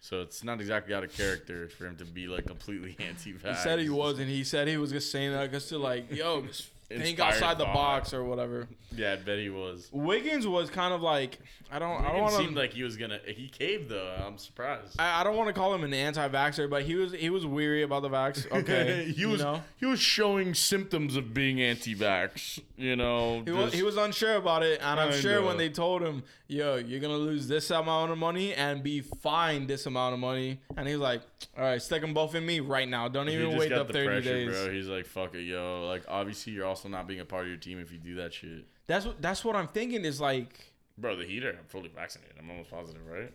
So 0.00 0.20
it's 0.22 0.44
not 0.44 0.60
exactly 0.60 0.94
out 0.94 1.04
of 1.04 1.12
character 1.12 1.68
for 1.68 1.86
him 1.86 1.96
to 1.96 2.04
be 2.04 2.26
like 2.28 2.46
completely 2.46 2.96
anti-vax. 3.06 3.48
He 3.48 3.54
said 3.62 3.78
he 3.78 3.90
was, 3.90 4.18
and 4.18 4.28
he 4.28 4.44
said 4.44 4.68
he 4.68 4.76
was 4.76 4.90
just 4.90 5.10
saying 5.10 5.32
that 5.32 5.50
just 5.50 5.68
to 5.70 5.78
like, 5.78 6.12
yo, 6.14 6.42
just 6.46 6.68
think 6.88 7.20
outside 7.20 7.58
the 7.58 7.64
box 7.64 8.14
or 8.14 8.24
whatever. 8.24 8.68
Yeah, 8.96 9.12
I 9.12 9.16
bet 9.16 9.38
he 9.38 9.50
was. 9.50 9.88
Wiggins 9.92 10.46
was 10.46 10.70
kind 10.70 10.94
of 10.94 11.02
like, 11.02 11.38
I 11.70 11.78
don't, 11.78 12.02
I 12.02 12.12
don't 12.12 12.30
seemed 12.30 12.56
like 12.56 12.72
he 12.72 12.82
was 12.82 12.96
gonna. 12.96 13.20
He 13.26 13.48
caved 13.48 13.90
though. 13.90 14.16
I'm 14.26 14.38
surprised. 14.38 14.98
I, 14.98 15.20
I 15.20 15.24
don't 15.24 15.36
want 15.36 15.48
to 15.48 15.52
call 15.52 15.74
him 15.74 15.84
an 15.84 15.92
anti-vaxer, 15.92 16.70
but 16.70 16.84
he 16.84 16.94
was 16.94 17.12
he 17.12 17.28
was 17.28 17.44
weary 17.44 17.82
about 17.82 18.02
the 18.02 18.08
vax. 18.08 18.46
Okay, 18.58 19.12
he 19.14 19.26
was 19.26 19.42
know? 19.42 19.62
he 19.76 19.86
was 19.86 20.00
showing 20.00 20.54
symptoms 20.54 21.16
of 21.16 21.34
being 21.34 21.60
anti-vax. 21.60 22.60
You 22.76 22.96
know, 22.96 23.42
He 23.44 23.50
was, 23.50 23.72
he 23.74 23.82
was 23.82 23.96
unsure 23.96 24.36
about 24.36 24.62
it, 24.62 24.80
and 24.82 24.98
I'm 24.98 25.12
sure 25.12 25.42
when 25.42 25.58
they 25.58 25.68
told 25.68 26.02
him, 26.02 26.22
"Yo, 26.48 26.76
you're 26.76 26.98
gonna 26.98 27.14
lose 27.14 27.46
this 27.46 27.70
amount 27.70 28.10
of 28.10 28.16
money 28.18 28.54
and 28.54 28.82
be 28.82 29.00
fined 29.02 29.68
this 29.68 29.84
amount 29.84 30.14
of 30.14 30.18
money," 30.20 30.60
and 30.76 30.88
he's 30.88 30.96
like, 30.96 31.20
"All 31.56 31.62
right, 31.62 31.80
stick 31.80 32.00
them 32.00 32.14
both 32.14 32.34
in 32.34 32.44
me 32.44 32.60
right 32.60 32.88
now. 32.88 33.06
Don't 33.06 33.28
even 33.28 33.56
wait 33.56 33.70
up 33.70 33.86
the 33.86 33.92
the 33.92 33.98
30 33.98 34.06
pressure, 34.06 34.22
days." 34.32 34.48
bro. 34.48 34.72
He's 34.72 34.88
like, 34.88 35.06
"Fuck 35.06 35.34
it, 35.34 35.42
yo." 35.42 35.86
Like, 35.86 36.04
obviously, 36.08 36.54
you're 36.54 36.66
also 36.66 36.88
not 36.88 37.06
being 37.06 37.20
a 37.20 37.24
part 37.24 37.42
of 37.42 37.48
your 37.48 37.58
team 37.58 37.78
if 37.78 37.92
you 37.92 37.98
do 37.98 38.14
that 38.16 38.32
shit, 38.32 38.66
That's 38.86 39.04
what 39.06 39.20
that's 39.20 39.44
what 39.44 39.54
I'm 39.56 39.68
thinking. 39.68 40.04
Is 40.04 40.20
like, 40.20 40.72
bro. 40.96 41.16
The 41.16 41.24
Heater, 41.26 41.56
I'm 41.58 41.66
fully 41.66 41.90
vaccinated. 41.94 42.36
I'm 42.38 42.50
almost 42.50 42.70
positive, 42.70 43.06
right? 43.06 43.32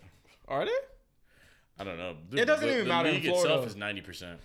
are 0.47 0.65
they? 0.65 0.71
I 1.79 1.83
don't 1.83 1.97
know. 1.97 2.15
It 2.33 2.45
doesn't 2.45 2.67
the, 2.67 2.73
even 2.73 2.85
the 2.85 2.89
matter 2.89 3.09
in 3.09 3.15
league 3.15 3.25
itself 3.25 3.65
is 3.67 3.75
ninety 3.75 4.01
percent. 4.01 4.39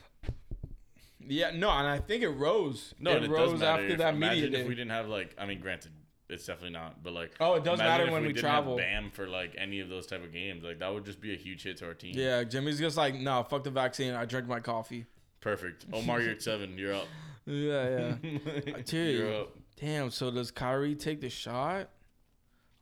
Yeah, 1.27 1.51
no, 1.55 1.71
and 1.71 1.87
I 1.87 1.99
think 1.99 2.23
it 2.23 2.29
rose. 2.29 2.95
No, 2.99 3.11
it 3.13 3.25
it 3.25 3.31
rose 3.31 3.63
after 3.63 3.87
if, 3.87 3.99
that 3.99 4.15
imagine 4.15 4.45
media 4.45 4.59
if 4.59 4.65
day. 4.65 4.69
we 4.69 4.75
didn't 4.75 4.93
have 4.93 5.09
like, 5.09 5.35
I 5.39 5.45
mean, 5.45 5.61
granted, 5.61 5.93
it's 6.29 6.45
definitely 6.47 6.71
not, 6.71 7.03
but 7.03 7.13
like, 7.13 7.33
Oh, 7.41 7.55
it 7.55 7.65
does 7.65 7.79
matter 7.79 8.11
when 8.11 8.23
we 8.23 8.29
didn't 8.29 8.41
travel. 8.41 8.77
Bam 8.77 9.11
for 9.11 9.27
like 9.27 9.55
any 9.59 9.81
of 9.81 9.89
those 9.89 10.07
type 10.07 10.23
of 10.25 10.33
games, 10.33 10.63
like 10.65 10.79
that 10.81 10.93
would 10.93 11.05
just 11.05 11.21
be 11.21 11.33
a 11.33 11.37
huge 11.37 11.63
hit 11.63 11.79
to 11.79 11.87
our 11.87 11.95
team. 11.95 12.13
yeah, 12.17 12.45
Jimmy's 12.45 12.79
just 12.79 12.97
like, 12.97 13.15
no, 13.15 13.43
fuck 13.49 13.65
the 13.65 13.71
vaccine. 13.71 14.15
I 14.15 14.25
drank 14.25 14.47
my 14.47 14.61
coffee. 14.61 15.07
perfect. 15.41 15.87
Omer, 15.93 16.21
you're 16.21 16.33
at 16.33 16.43
seven. 16.43 16.77
You're 16.79 16.95
up. 16.95 17.07
Yeah, 17.51 18.17
yeah. 18.23 18.77
Dude. 18.85 19.19
you're 19.19 19.35
up. 19.41 19.57
Damn. 19.81 20.11
So 20.11 20.31
does 20.31 20.51
Kyrie 20.51 20.95
take 20.95 21.23
the 21.23 21.31
shot? 21.31 21.89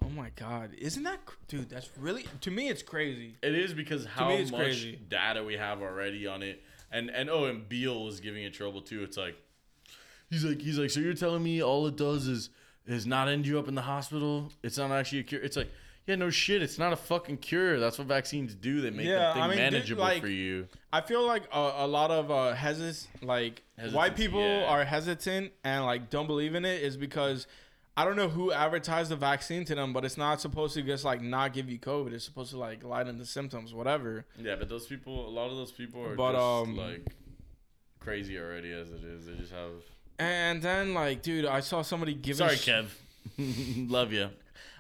Oh 0.05 0.09
my 0.09 0.31
God, 0.35 0.71
isn't 0.77 1.05
that 1.05 1.21
dude? 1.47 1.71
That's 1.71 1.89
really 1.97 2.25
to 2.41 2.51
me. 2.51 2.69
It's 2.69 2.83
crazy. 2.83 3.37
It 3.45 3.55
is 3.55 3.73
because 3.73 4.05
how 4.07 4.29
much 4.37 4.53
crazy. 4.53 4.99
data 5.09 5.45
we 5.45 5.55
have 5.55 5.83
already 5.83 6.27
on 6.27 6.43
it, 6.43 6.65
and 6.91 7.11
and 7.11 7.31
oh, 7.31 7.45
and 7.45 7.69
Beal 7.69 8.05
was 8.05 8.19
giving 8.19 8.43
it 8.43 8.55
trouble 8.55 8.83
too. 8.83 9.05
It's 9.05 9.17
like 9.17 9.37
he's 10.31 10.45
like 10.45 10.61
he's 10.61 10.79
like, 10.81 10.91
so 10.91 10.99
you're 10.99 11.15
telling 11.15 11.45
me 11.45 11.63
all 11.63 11.87
it 11.87 11.97
does 11.97 12.27
is 12.27 12.51
is 12.87 13.07
not 13.07 13.29
end 13.29 13.47
you 13.47 13.59
up 13.59 13.69
in 13.69 13.75
the 13.75 13.83
hospital? 13.83 14.53
It's 14.63 14.79
not 14.79 14.91
actually 14.91 15.21
a 15.21 15.25
cure. 15.25 15.41
It's 15.43 15.57
like 15.57 15.71
yeah, 16.07 16.15
no 16.15 16.31
shit. 16.31 16.63
It's 16.63 16.79
not 16.79 16.93
a 16.93 16.97
fucking 16.97 17.39
cure. 17.39 17.81
That's 17.81 17.99
what 17.99 18.07
vaccines 18.07 18.55
do. 18.55 18.81
They 18.81 18.91
make 18.91 19.07
Yeah, 19.07 19.29
the 19.29 19.35
thing 19.35 19.43
I 19.43 19.49
mean, 19.49 19.57
manageable 19.57 20.03
like- 20.03 20.21
for 20.23 20.29
you. 20.29 20.69
I 20.93 21.01
feel 21.01 21.27
like 21.27 21.43
a, 21.53 21.73
a 21.79 21.87
lot 21.87 22.11
of 22.11 22.31
uh, 22.31 22.55
hesis 22.55 23.07
like 23.23 23.63
white 23.93 24.17
people 24.17 24.41
yeah. 24.41 24.65
are 24.67 24.85
hesitant 24.85 25.53
and 25.65 25.85
like 25.85 26.09
don't 26.09 26.27
believe 26.27 26.55
in 26.55 26.65
it 26.65 26.83
is 26.83 26.97
because 26.97 27.47
I 27.99 28.05
don't 28.05 28.17
know 28.17 28.29
who 28.29 28.53
advertised 28.53 29.11
the 29.11 29.17
vaccine 29.17 29.65
to 29.65 29.75
them, 29.75 29.93
but 29.93 30.05
it's 30.05 30.17
not 30.17 30.41
supposed 30.41 30.75
to 30.75 30.83
just 30.83 31.05
like 31.05 31.23
not 31.23 31.53
give 31.53 31.69
you 31.69 31.79
COVID. 31.79 32.13
It's 32.13 32.25
supposed 32.25 32.51
to 32.51 32.59
like 32.59 32.85
lighten 32.85 33.19
the 33.19 33.27
symptoms, 33.27 33.75
whatever. 33.75 34.27
Yeah, 34.39 34.57
but 34.57 34.69
those 34.69 34.87
people, 34.87 35.29
a 35.29 35.31
lot 35.31 35.51
of 35.51 35.57
those 35.57 35.73
people 35.73 36.05
are 36.05 36.15
But, 36.15 36.33
just 36.33 36.45
um, 36.45 36.77
like 36.77 37.07
crazy 37.99 38.39
already 38.39 38.73
as 38.73 38.91
it 38.93 39.03
is. 39.03 39.27
They 39.27 39.35
just 39.35 39.53
have. 39.53 39.83
And 40.19 40.63
then 40.63 40.95
like, 40.95 41.23
dude, 41.23 41.45
I 41.47 41.61
saw 41.61 41.83
somebody 41.83 42.15
giving. 42.15 42.47
Sorry, 42.49 42.57
sh- 42.57 42.69
Kev. 42.69 42.87
Love 43.91 44.13
you. 44.13 44.31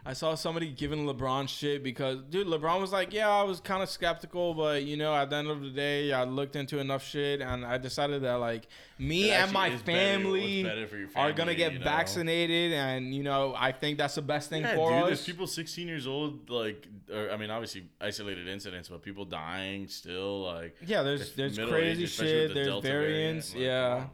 I 0.08 0.12
saw 0.12 0.36
somebody 0.36 0.68
giving 0.70 1.04
LeBron 1.04 1.48
shit 1.48 1.82
because, 1.82 2.18
dude, 2.30 2.46
LeBron 2.46 2.80
was 2.80 2.92
like, 2.92 3.12
yeah, 3.12 3.28
I 3.28 3.42
was 3.42 3.58
kind 3.58 3.82
of 3.82 3.90
skeptical, 3.90 4.54
but 4.54 4.84
you 4.84 4.96
know, 4.96 5.12
at 5.12 5.30
the 5.30 5.36
end 5.36 5.48
of 5.48 5.60
the 5.60 5.70
day, 5.70 6.12
I 6.12 6.22
looked 6.22 6.54
into 6.54 6.78
enough 6.78 7.04
shit 7.04 7.40
and 7.40 7.64
I 7.66 7.76
decided 7.78 8.22
that 8.22 8.34
like 8.34 8.68
me 9.00 9.32
and 9.32 9.50
my 9.50 9.66
is 9.66 9.82
better- 9.82 9.98
family 9.98 10.62
better 10.62 10.86
for 10.86 11.18
are 11.18 11.32
gonna 11.32 11.56
get 11.56 11.72
you 11.72 11.78
know? 11.80 11.84
vaccinated, 11.84 12.72
and 12.74 13.12
you 13.12 13.24
know, 13.24 13.52
I 13.58 13.72
think 13.72 13.98
that's 13.98 14.14
the 14.14 14.22
best 14.22 14.48
thing 14.48 14.62
Yeah, 14.62 14.76
for 14.76 14.90
dude, 14.90 14.98
us. 15.00 15.06
there's 15.08 15.24
people 15.26 15.48
16 15.48 15.88
years 15.88 16.06
old, 16.06 16.50
like, 16.50 16.86
or, 17.12 17.32
I 17.32 17.36
mean, 17.36 17.50
obviously 17.50 17.88
isolated 18.00 18.46
incidents, 18.46 18.88
but 18.88 19.02
people 19.02 19.24
dying 19.24 19.88
still, 19.88 20.42
like, 20.44 20.76
yeah, 20.86 21.02
there's 21.02 21.32
there's 21.32 21.58
crazy 21.58 22.04
age, 22.04 22.12
shit. 22.12 22.48
the 22.50 22.54
There's 22.54 22.66
Delta 22.68 22.86
variants, 22.86 23.52
variant, 23.54 23.72
like, 23.90 24.00
yeah. 24.00 24.06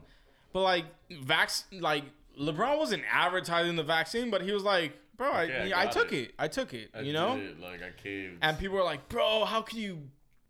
But 0.55 0.61
like, 0.63 0.85
vax, 1.25 1.65
like 1.73 2.05
LeBron 2.41 2.79
wasn't 2.79 3.03
advertising 3.11 3.77
the 3.77 3.83
vaccine, 3.83 4.31
but 4.31 4.43
he 4.43 4.53
was 4.53 4.63
like, 4.63 4.93
bro, 5.17 5.29
Okay, 5.43 5.73
I 5.73 5.83
I, 5.83 5.85
I 5.85 5.87
took 5.87 6.13
it. 6.13 6.17
it. 6.31 6.35
I 6.39 6.49
took 6.49 6.75
it. 6.75 6.91
I 6.95 7.01
you 7.01 7.13
know. 7.13 7.37
it, 7.37 7.61
like, 7.61 7.81
I 7.83 7.91
caved. 8.03 8.39
And 8.43 8.59
people 8.59 8.77
were 8.77 8.85
like, 8.85 9.09
bro, 9.09 9.45
how 9.45 9.63
can 9.63 9.79
you 9.79 9.99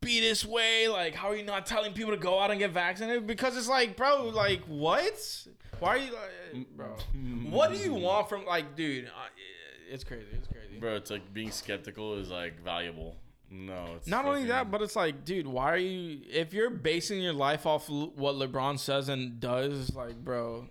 be 0.00 0.20
this 0.20 0.44
way? 0.44 0.88
Like, 0.88 1.14
how 1.14 1.28
are 1.28 1.36
you 1.36 1.44
not 1.44 1.66
telling 1.66 1.92
people 1.92 2.12
to 2.12 2.16
go 2.18 2.38
out 2.40 2.50
and 2.50 2.58
get 2.58 2.70
vaccinated? 2.72 3.26
Because 3.26 3.56
it's 3.56 3.68
like, 3.68 3.96
bro, 3.96 4.28
like, 4.28 4.62
what? 4.66 5.46
Why 5.78 5.88
are 5.88 5.98
you, 5.98 6.12
like, 6.12 6.54
mm, 6.54 6.66
bro? 6.76 6.96
What 7.50 7.72
do 7.72 7.78
you 7.78 7.94
want 7.94 8.28
from, 8.28 8.44
like, 8.46 8.76
dude? 8.76 9.10
It's 9.90 10.04
crazy. 10.04 10.26
It's 10.32 10.46
crazy. 10.48 10.78
Bro, 10.80 10.96
it's 10.96 11.10
like 11.10 11.34
being 11.34 11.50
skeptical 11.50 12.14
is 12.18 12.30
like 12.30 12.62
valuable. 12.64 13.16
No, 13.54 13.84
it's 13.96 14.06
Not 14.06 14.24
only 14.24 14.46
that, 14.46 14.70
but 14.70 14.80
it's 14.80 14.96
like, 14.96 15.26
dude, 15.26 15.46
why 15.46 15.72
are 15.72 15.76
you? 15.76 16.20
If 16.30 16.54
you're 16.54 16.70
basing 16.70 17.20
your 17.20 17.34
life 17.34 17.66
off 17.66 17.88
what 17.90 18.36
LeBron 18.36 18.78
says 18.78 19.10
and 19.10 19.38
does, 19.40 19.94
like, 19.94 20.16
bro, 20.16 20.68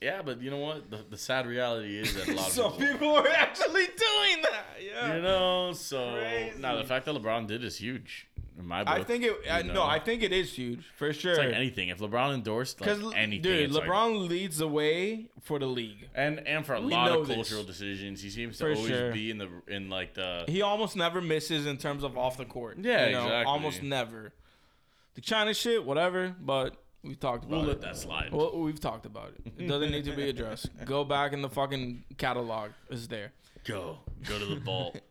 Yeah, 0.00 0.22
but 0.22 0.40
you 0.40 0.50
know 0.50 0.58
what? 0.58 0.90
The, 0.90 1.04
the 1.10 1.18
sad 1.18 1.46
reality 1.46 1.98
is 1.98 2.14
that 2.14 2.26
a 2.26 2.32
lot 2.32 2.46
of 2.46 2.52
Some 2.54 2.72
people, 2.72 2.92
people 2.92 3.16
are 3.16 3.28
actually 3.28 3.84
doing 3.84 4.42
that. 4.42 4.64
Yeah. 4.82 5.16
you 5.16 5.22
know. 5.22 5.72
So 5.74 6.50
now 6.58 6.76
the 6.76 6.84
fact 6.84 7.04
that 7.04 7.14
LeBron 7.14 7.46
did 7.46 7.62
is 7.62 7.76
huge 7.76 8.26
in 8.60 8.66
my 8.68 8.84
book. 8.84 8.94
I 8.94 9.02
think 9.02 9.24
it. 9.24 9.36
I, 9.50 9.62
no. 9.62 9.82
I 9.82 9.98
think 9.98 10.22
it 10.22 10.32
is 10.32 10.52
huge 10.52 10.84
for 10.96 11.12
sure. 11.12 11.32
it's 11.32 11.38
like 11.38 11.52
anything. 11.54 11.88
If 11.88 11.98
LeBron 11.98 12.34
endorsed 12.34 12.80
like 12.80 12.90
anything, 13.16 13.42
dude, 13.42 13.60
it's 13.60 13.74
like- 13.74 13.88
LeBron 13.88 14.28
leads 14.28 14.58
the 14.58 14.68
way 14.68 15.26
for 15.42 15.58
the 15.58 15.66
league. 15.66 16.08
and 16.14 16.46
and 16.46 16.64
for 16.64 16.74
a 16.74 16.80
We 16.80 16.92
lot 16.92 17.10
of 17.12 17.26
this. 17.26 17.34
cultural 17.36 17.64
decisions, 17.64 18.22
he 18.22 18.30
seems 18.30 18.58
to 18.58 18.64
For 18.64 18.70
always 18.74 18.86
sure. 18.88 19.12
be 19.12 19.30
in 19.30 19.38
the 19.38 19.48
in 19.68 19.90
like 19.90 20.14
the 20.14 20.44
He 20.48 20.62
almost 20.62 20.96
never 20.96 21.20
misses 21.20 21.66
in 21.66 21.76
terms 21.76 22.04
of 22.04 22.16
off 22.16 22.36
the 22.36 22.44
court. 22.44 22.78
Yeah, 22.78 23.06
you 23.06 23.12
know, 23.12 23.24
exactly. 23.24 23.52
Almost 23.52 23.82
never. 23.82 24.32
The 25.14 25.20
China 25.20 25.52
shit, 25.54 25.84
whatever. 25.84 26.34
But 26.40 26.76
we've 27.02 27.18
talked 27.18 27.44
about 27.44 27.60
We'll 27.62 27.70
it. 27.70 27.72
let 27.72 27.80
that 27.82 27.96
slide. 27.96 28.30
Well, 28.32 28.58
we've 28.60 28.78
talked 28.80 29.06
about 29.06 29.32
it. 29.34 29.52
It 29.58 29.66
doesn't 29.66 29.90
need 29.90 30.04
to 30.04 30.14
be 30.14 30.28
addressed. 30.28 30.68
Go 30.84 31.02
back 31.04 31.32
in 31.32 31.42
the 31.42 31.48
fucking 31.48 32.04
catalog. 32.18 32.70
It's 32.90 33.06
there. 33.06 33.32
Go, 33.64 33.98
go 34.26 34.38
to 34.38 34.46
the 34.46 34.56
vault 34.56 34.98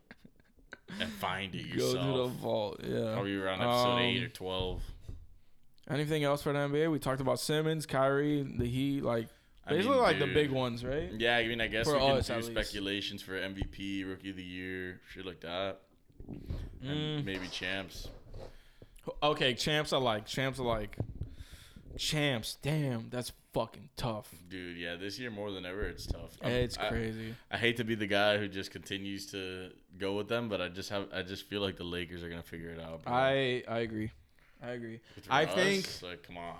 and 0.99 1.09
find 1.13 1.53
it 1.55 1.65
yourself. 1.65 1.93
Go 1.93 2.11
to 2.11 2.17
the 2.33 2.37
vault. 2.39 2.79
Yeah. 2.83 3.13
Probably 3.13 3.35
around 3.35 3.61
episode 3.61 3.89
Um, 3.93 3.99
eight 3.99 4.23
or 4.23 4.29
twelve. 4.29 4.83
Anything 5.89 6.23
else 6.23 6.43
for 6.43 6.53
the 6.53 6.59
NBA? 6.59 6.91
We 6.91 6.99
talked 6.99 7.21
about 7.21 7.39
Simmons, 7.39 7.85
Kyrie, 7.85 8.43
the 8.43 8.65
Heat, 8.67 9.01
like 9.03 9.27
I 9.65 9.71
basically 9.71 9.95
mean, 9.95 10.03
like 10.03 10.19
the 10.19 10.27
big 10.27 10.51
ones, 10.51 10.83
right? 10.85 11.11
Yeah, 11.17 11.37
I 11.37 11.47
mean, 11.47 11.61
I 11.61 11.67
guess 11.67 11.85
For 11.87 11.93
we 11.93 11.99
can 11.99 12.17
us, 12.17 12.27
do 12.27 12.35
least. 12.35 12.47
speculations 12.51 13.21
for 13.23 13.33
MVP, 13.33 14.03
Rookie 14.07 14.29
of 14.31 14.35
the 14.35 14.43
Year, 14.43 14.99
shit 15.11 15.25
like 15.25 15.41
that, 15.41 15.79
Mm. 16.29 16.41
and 16.83 17.25
maybe 17.25 17.47
champs. 17.47 18.07
Okay, 19.23 19.53
champs 19.55 19.91
are 19.93 19.99
like 20.01 20.25
champs 20.27 20.59
are 20.59 20.63
like 20.65 20.95
champs. 21.97 22.57
Damn, 22.61 23.09
that's 23.09 23.31
fucking 23.53 23.89
tough. 23.97 24.29
Dude, 24.47 24.77
yeah, 24.77 24.95
this 24.95 25.17
year 25.19 25.31
more 25.31 25.51
than 25.51 25.65
ever, 25.65 25.81
it's 25.83 26.05
tough. 26.05 26.37
I'm- 26.41 26.51
It's 26.51 26.77
I- 26.77 26.89
crazy. 26.89 27.35
I 27.51 27.57
hate 27.57 27.77
to 27.77 27.83
be 27.83 27.95
the 27.95 28.07
guy 28.07 28.37
who 28.37 28.47
just 28.47 28.71
continues 28.71 29.25
to 29.31 29.71
go 29.97 30.15
with 30.15 30.27
them, 30.27 30.49
but 30.49 30.61
I 30.61 30.69
just 30.69 30.89
have 30.89 31.07
I 31.13 31.21
just 31.23 31.43
feel 31.47 31.61
like 31.61 31.77
the 31.77 31.83
Lakers 31.83 32.23
are 32.23 32.29
gonna 32.29 32.43
figure 32.43 32.69
it 32.69 32.79
out. 32.79 33.03
bro. 33.03 33.13
I 33.13 33.63
I 33.67 33.79
agree. 33.79 34.11
I 34.61 34.71
agree. 34.71 34.99
I 35.29 35.45
Russ, 35.45 35.53
think 35.55 36.01
like 36.03 36.23
come 36.23 36.37
on. 36.37 36.57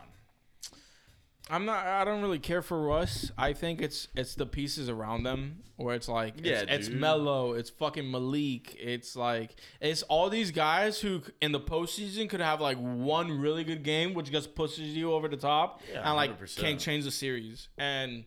I'm 1.50 1.66
not. 1.66 1.86
I 1.86 2.04
don't 2.06 2.22
really 2.22 2.40
care 2.40 2.62
for 2.62 2.80
Russ. 2.82 3.32
I 3.38 3.54
think 3.54 3.82
it's 3.82 4.08
it's 4.16 4.36
the 4.36 4.46
pieces 4.46 4.88
around 4.90 5.24
them 5.24 5.64
where 5.78 5.96
it's 5.96 6.08
like 6.08 6.38
it's, 6.38 6.46
Yeah, 6.48 6.64
it's 6.68 6.88
dude. 6.88 7.00
Melo, 7.00 7.54
it's 7.54 7.70
fucking 7.70 8.10
Malik, 8.12 8.76
it's 8.80 9.16
like 9.16 9.56
it's 9.82 10.02
all 10.04 10.30
these 10.30 10.52
guys 10.52 11.00
who 11.00 11.22
in 11.42 11.52
the 11.52 11.60
postseason 11.60 12.30
could 12.30 12.42
have 12.42 12.60
like 12.62 12.78
one 12.78 13.40
really 13.40 13.64
good 13.64 13.84
game, 13.84 14.14
which 14.14 14.32
just 14.32 14.54
pushes 14.56 14.96
you 14.96 15.14
over 15.14 15.28
the 15.28 15.38
top, 15.38 15.82
Yeah, 15.92 16.06
and 16.08 16.16
like 16.16 16.40
100%. 16.40 16.58
can 16.60 16.78
change 16.78 17.06
the 17.06 17.12
series. 17.12 17.70
And 17.78 18.26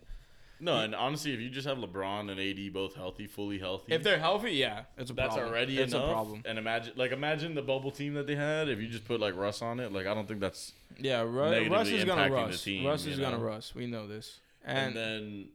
No, 0.62 0.76
and 0.78 0.94
honestly, 0.94 1.34
if 1.34 1.40
you 1.40 1.50
just 1.50 1.66
have 1.66 1.78
LeBron 1.78 2.30
and 2.30 2.38
AD 2.38 2.72
both 2.72 2.94
healthy, 2.94 3.26
fully 3.26 3.58
healthy, 3.58 3.92
if 3.92 4.04
they're 4.04 4.20
healthy, 4.20 4.52
yeah, 4.52 4.84
it's 4.96 5.10
a 5.10 5.12
that's 5.12 5.34
problem. 5.34 5.52
already 5.52 5.78
it's 5.78 5.92
enough. 5.92 6.08
a 6.08 6.12
problem. 6.12 6.42
And 6.44 6.56
imagine, 6.56 6.92
like, 6.94 7.10
imagine 7.10 7.56
the 7.56 7.62
bubble 7.62 7.90
team 7.90 8.14
that 8.14 8.28
they 8.28 8.36
had. 8.36 8.68
If 8.68 8.78
you 8.78 8.86
just 8.86 9.04
put 9.04 9.18
like 9.20 9.34
Russ 9.36 9.60
on 9.60 9.80
it, 9.80 9.92
like, 9.92 10.06
I 10.06 10.14
don't 10.14 10.28
think 10.28 10.38
that's. 10.38 10.72
Yeah, 11.00 11.22
Ru- 11.22 11.68
Russ 11.68 11.88
is 11.88 12.04
gonna 12.04 12.22
impacting 12.22 12.28
the 12.28 12.46
Russ. 12.46 12.62
team, 12.62 12.86
Russ 12.86 13.04
you 13.04 13.12
is 13.12 13.18
gonna 13.18 13.38
know? 13.38 13.42
Russ. 13.42 13.74
We 13.74 13.86
know 13.88 14.06
this. 14.06 14.38
And, 14.64 14.78
And, 14.78 14.96
then 14.96 15.48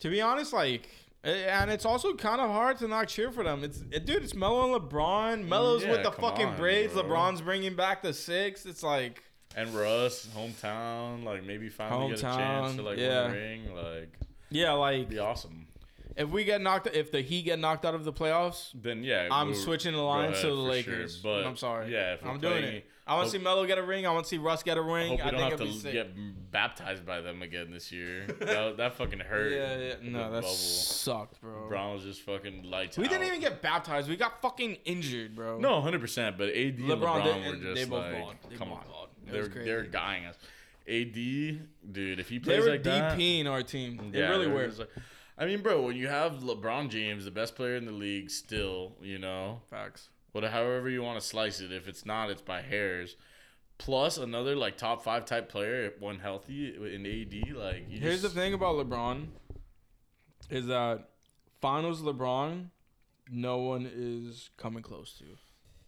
to 0.00 0.10
be 0.10 0.20
honest, 0.20 0.52
like, 0.52 0.88
and 1.22 1.70
it's 1.70 1.84
also 1.84 2.14
kind 2.14 2.40
of 2.40 2.50
hard 2.50 2.78
to 2.78 2.88
not 2.88 3.06
cheer 3.06 3.30
for 3.30 3.44
them. 3.44 3.62
It's 3.62 3.82
it, 3.92 4.06
dude, 4.06 4.24
it's 4.24 4.34
Melo 4.34 4.74
and 4.74 4.90
LeBron. 4.90 5.46
Melo's 5.46 5.84
yeah, 5.84 5.92
with 5.92 6.02
the 6.02 6.10
fucking 6.12 6.46
on, 6.46 6.56
braids. 6.56 6.94
bro. 6.94 7.04
LeBron's 7.04 7.42
bringing 7.42 7.76
back 7.76 8.02
the 8.02 8.12
six. 8.12 8.66
It's 8.66 8.82
like, 8.82 9.22
and 9.54 9.72
Russ, 9.72 10.28
hometown, 10.36 11.22
like 11.22 11.44
maybe 11.44 11.68
finally 11.68 12.08
get 12.10 12.18
a 12.18 12.22
chance 12.22 12.74
to 12.74 12.82
like 12.82 12.98
yeah. 12.98 13.26
win 13.26 13.30
a 13.30 13.34
ring, 13.34 13.74
like 13.74 14.18
yeah, 14.50 14.72
like 14.72 14.94
it'd 14.96 15.08
be 15.08 15.18
awesome. 15.18 15.66
if 16.16 16.28
we 16.30 16.44
get 16.44 16.60
knocked, 16.60 16.86
if 16.88 17.10
the 17.12 17.20
Heat 17.20 17.42
get 17.44 17.58
knocked 17.58 17.84
out 17.84 17.94
of 17.94 18.04
the 18.04 18.12
playoffs, 18.12 18.70
Then 18.74 19.02
yeah, 19.04 19.28
I'm 19.30 19.54
switching 19.54 19.92
the 19.92 20.00
line 20.02 20.32
to 20.32 20.46
the 20.46 20.52
Lakers. 20.54 21.20
Sure. 21.20 21.40
But 21.42 21.46
I'm 21.46 21.56
sorry. 21.56 21.92
Yeah, 21.92 22.14
if 22.14 22.24
I'm 22.24 22.38
doing 22.40 22.64
it. 22.64 22.86
I 23.06 23.14
want 23.14 23.24
to 23.30 23.38
see 23.38 23.42
Melo 23.42 23.64
get 23.64 23.78
a 23.78 23.82
ring. 23.82 24.06
I 24.06 24.12
want 24.12 24.26
to 24.26 24.28
see 24.28 24.36
Russ 24.36 24.62
get 24.62 24.76
a 24.76 24.82
ring. 24.82 25.12
Hope 25.16 25.24
I 25.24 25.30
don't 25.30 25.56
think 25.58 25.72
have 25.72 25.82
to 25.84 25.92
get 25.92 26.50
baptized 26.52 27.06
by 27.06 27.22
them 27.22 27.40
again 27.40 27.70
this 27.70 27.90
year. 27.90 28.26
that, 28.40 28.76
that 28.76 28.94
fucking 28.98 29.20
hurt. 29.20 29.50
yeah, 29.50 29.78
yeah. 29.78 29.94
No, 30.02 30.24
that 30.30 30.42
bubble. 30.42 30.48
sucked, 30.48 31.40
bro. 31.40 31.68
Brown 31.68 31.94
was 31.94 32.02
just 32.02 32.20
fucking 32.20 32.64
lights 32.64 32.98
We 32.98 33.04
out. 33.04 33.10
didn't 33.12 33.26
even 33.28 33.40
get 33.40 33.62
baptized. 33.62 34.10
We 34.10 34.16
got 34.16 34.42
fucking 34.42 34.76
injured, 34.84 35.34
bro. 35.34 35.58
No, 35.58 35.80
hundred 35.80 36.02
percent. 36.02 36.36
But 36.36 36.50
AD 36.50 36.54
and 36.56 36.80
LeBron, 36.80 37.00
LeBron, 37.00 37.24
they- 37.44 37.48
were 37.50 37.56
just 37.56 37.74
they 37.76 37.84
both 37.86 38.12
like. 38.12 38.50
They 38.50 38.56
come 38.56 38.68
both 38.68 38.78
on, 38.80 38.84
balled. 38.88 39.08
They're 39.26 39.48
they're 39.48 39.82
dying 39.84 40.26
us. 40.26 40.34
AD, 40.88 41.12
dude, 41.92 42.18
if 42.20 42.28
he 42.28 42.38
They 42.38 42.44
plays 42.44 42.64
were 42.64 42.70
like 42.70 42.82
that, 42.84 43.18
DPing 43.18 43.46
our 43.46 43.62
team. 43.62 44.10
They 44.12 44.20
yeah, 44.20 44.28
really 44.30 44.46
were. 44.48 44.68
like- 44.68 44.88
I 45.36 45.46
mean, 45.46 45.62
bro, 45.62 45.82
when 45.82 45.96
you 45.96 46.08
have 46.08 46.40
LeBron 46.40 46.88
James, 46.90 47.24
the 47.24 47.30
best 47.30 47.54
player 47.54 47.76
in 47.76 47.84
the 47.84 47.92
league, 47.92 48.28
still, 48.30 48.96
you 49.00 49.18
know, 49.18 49.60
Facts. 49.70 50.08
but 50.32 50.42
however 50.44 50.88
you 50.90 51.00
want 51.02 51.20
to 51.20 51.24
slice 51.24 51.60
it, 51.60 51.70
if 51.72 51.86
it's 51.86 52.04
not, 52.04 52.28
it's 52.30 52.42
by 52.42 52.60
hairs. 52.60 53.14
Plus 53.78 54.18
another 54.18 54.56
like 54.56 54.76
top 54.76 55.04
five 55.04 55.24
type 55.24 55.48
player 55.48 55.92
when 56.00 56.18
healthy 56.18 56.74
in 56.74 57.06
AD, 57.06 57.52
like 57.56 57.88
Here's 57.88 58.22
the 58.22 58.28
thing 58.28 58.52
about 58.52 58.74
LeBron 58.74 59.28
is 60.50 60.66
that 60.66 61.10
finals 61.60 62.02
LeBron, 62.02 62.70
no 63.30 63.58
one 63.58 63.88
is 63.92 64.50
coming 64.56 64.82
close 64.82 65.12
to. 65.18 65.24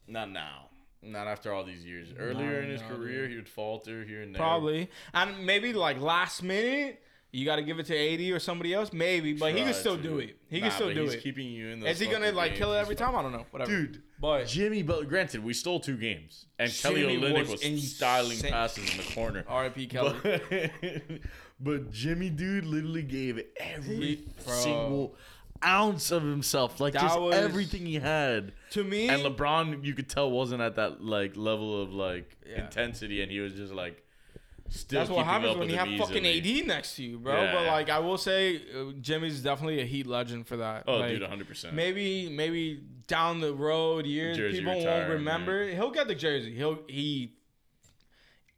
Not 0.06 0.30
now. 0.30 0.69
Not 1.02 1.26
after 1.26 1.52
all 1.52 1.64
these 1.64 1.84
years. 1.84 2.08
Earlier 2.18 2.58
No, 2.60 2.64
in 2.64 2.70
his 2.70 2.82
no, 2.82 2.88
career, 2.88 3.22
dude. 3.22 3.30
he 3.30 3.36
would 3.36 3.48
falter 3.48 4.04
here 4.04 4.22
and 4.22 4.34
there. 4.34 4.40
Probably. 4.40 4.90
And 5.14 5.46
maybe 5.46 5.72
like 5.72 5.98
last 6.00 6.42
minute, 6.42 7.02
you 7.32 7.44
got 7.46 7.56
to 7.56 7.62
give 7.62 7.78
it 7.78 7.86
to 7.86 7.94
80 7.94 8.32
or 8.32 8.38
somebody 8.38 8.74
else. 8.74 8.92
Maybe. 8.92 9.32
But 9.32 9.54
he 9.54 9.62
can 9.62 9.72
still 9.72 9.96
to. 9.96 10.02
do 10.02 10.18
it. 10.18 10.36
He 10.50 10.60
Nah, 10.60 10.66
can 10.66 10.74
still 10.74 10.92
do 10.92 11.02
he's 11.04 11.14
it. 11.14 11.22
keeping 11.22 11.46
you 11.48 11.68
in. 11.68 11.80
Those 11.80 11.90
Is 11.90 12.00
he 12.00 12.06
going 12.06 12.22
to 12.22 12.32
like 12.32 12.54
kill 12.56 12.74
it 12.74 12.78
every 12.78 12.96
time? 12.96 13.14
I 13.16 13.22
don't 13.22 13.32
know. 13.32 13.46
Whatever. 13.50 13.70
Dude, 13.70 14.02
But 14.20 14.46
Jimmy, 14.46 14.82
but 14.82 15.08
granted, 15.08 15.42
we 15.42 15.54
stole 15.54 15.80
two 15.80 15.96
games, 15.96 16.46
and 16.58 16.70
Kelly 16.72 17.02
Jimmy 17.02 17.16
Olynyk 17.18 17.48
was 17.48 17.62
was, 17.64 17.92
styling 17.96 18.32
insane. 18.32 18.50
passes 18.52 18.90
in 18.90 18.96
the 18.98 19.14
corner. 19.14 19.44
RIP 19.50 19.88
Kelly. 19.88 20.16
But, 20.22 21.02
but 21.60 21.90
Jimmy, 21.92 22.28
dude, 22.30 22.64
literally 22.66 23.02
gave 23.04 23.40
every 23.58 24.22
bro. 24.44 24.54
single 24.54 25.16
ounce 25.64 26.10
of 26.10 26.22
himself, 26.22 26.80
like 26.80 26.94
That 26.94 27.02
just 27.02 27.20
was- 27.20 27.34
everything 27.34 27.84
he 27.86 27.96
had. 27.96 28.52
to 28.70 28.82
me, 28.84 29.08
And 29.08 29.22
LeBron, 29.22 29.84
you 29.84 29.94
could 29.94 30.08
tell, 30.08 30.30
wasn't 30.30 30.62
at 30.62 30.76
that 30.76 31.02
like 31.04 31.36
level 31.36 31.82
of 31.82 31.92
like 31.92 32.36
Yeah. 32.48 32.64
intensity, 32.64 33.20
and 33.22 33.30
he 33.30 33.40
was 33.40 33.54
just 33.54 33.72
like 33.72 34.02
still. 34.68 35.00
That's 35.00 35.10
what 35.10 35.16
keeping 35.18 35.28
happens 35.30 35.50
up 35.50 35.56
when 35.58 35.60
with 35.68 35.70
you 35.70 35.76
have 35.76 36.08
fucking 36.08 36.24
easily. 36.24 36.60
AD 36.60 36.66
next 36.66 36.96
to 36.96 37.02
you, 37.02 37.18
bro. 37.18 37.34
But 37.34 37.64
Yeah. 37.64 37.72
like 37.72 37.90
I 37.90 37.98
will 37.98 38.16
say, 38.18 38.56
uh, 38.74 38.92
Jimmy's 39.00 39.42
definitely 39.42 39.80
a 39.80 39.84
Heat 39.84 40.06
legend 40.06 40.46
for 40.46 40.56
that. 40.58 40.84
Oh, 40.86 40.98
Like, 40.98 41.10
dude, 41.10 41.22
100. 41.22 41.46
percent 41.48 41.74
maybe 41.74 42.28
maybe 42.28 42.80
down 43.06 43.40
the 43.40 43.52
road 43.52 44.06
years 44.06 44.36
Jersey 44.36 44.58
people 44.58 44.72
won't 44.74 44.84
retirement. 44.86 45.12
remember. 45.12 45.68
He'll 45.68 45.90
get 45.90 46.06
the 46.08 46.14
jersey. 46.14 46.54
He'll 46.54 46.78
he. 46.88 47.32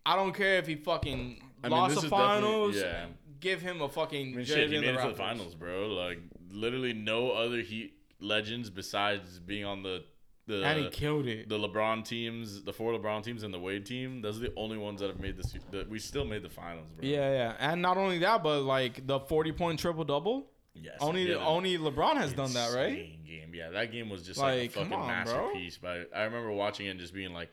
I 0.04 0.16
don't 0.16 0.34
care 0.34 0.58
if 0.58 0.66
he 0.66 0.74
fucking 0.74 1.42
I 1.64 1.68
mean, 1.68 1.78
lost 1.78 1.94
this 1.94 2.00
the 2.02 2.06
is 2.06 2.10
definitely- 2.10 2.40
finals. 2.42 2.76
yeah. 2.76 3.06
Give 3.40 3.60
him 3.60 3.82
a 3.82 3.88
fucking 3.88 4.20
I 4.34 4.36
mean, 4.36 4.44
jersey 4.44 4.54
shit, 4.60 4.70
he 4.70 4.76
in 4.76 4.80
made 4.82 4.88
the 4.94 5.00
it 5.00 5.02
to 5.02 5.08
the 5.08 5.14
Raptors. 5.14 5.16
finals, 5.16 5.54
bro. 5.56 5.88
Like 5.88 6.18
literally 6.52 6.92
no 6.92 7.30
other 7.30 7.58
Heat 7.60 7.94
legends 8.20 8.70
besides 8.70 9.38
being 9.40 9.64
on 9.64 9.82
the 9.82 10.04
the 10.46 10.64
and 10.64 10.80
he 10.80 10.90
killed 10.90 11.26
it. 11.26 11.48
the 11.48 11.56
LeBron 11.58 12.04
teams, 12.04 12.62
the 12.64 12.72
four 12.72 12.92
LeBron 12.92 13.22
teams, 13.22 13.42
and 13.44 13.54
the 13.54 13.60
Wade 13.60 13.86
team. 13.86 14.22
Those 14.22 14.38
are 14.38 14.48
the 14.48 14.52
only 14.56 14.76
ones 14.76 15.00
that 15.00 15.06
have 15.08 15.20
made 15.20 15.36
this. 15.36 15.54
That 15.70 15.88
we 15.88 15.98
still 15.98 16.24
made 16.24 16.42
the 16.42 16.50
finals, 16.50 16.88
bro. 16.96 17.08
yeah, 17.08 17.30
yeah, 17.30 17.56
and 17.60 17.80
not 17.80 17.96
only 17.96 18.18
that, 18.18 18.42
but 18.42 18.62
like 18.62 19.06
the 19.06 19.20
forty 19.20 19.52
point 19.52 19.78
triple 19.78 20.04
double. 20.04 20.48
Yes. 20.74 20.96
Only 21.00 21.28
yeah, 21.28 21.36
only 21.36 21.76
LeBron 21.78 22.16
has 22.16 22.32
done 22.32 22.52
that, 22.54 22.74
right? 22.74 22.94
Game. 23.26 23.52
Yeah, 23.54 23.70
that 23.70 23.92
game 23.92 24.08
was 24.08 24.22
just 24.22 24.40
like, 24.40 24.58
Like, 24.58 24.70
a 24.70 24.72
fucking 24.80 24.92
on, 24.94 25.06
bro. 25.06 25.06
masterpiece. 25.06 25.78
But 25.80 26.10
I 26.16 26.22
remember 26.22 26.50
watching 26.50 26.86
it 26.86 26.90
and 26.90 26.98
just 27.00 27.12
being 27.12 27.32
like, 27.34 27.50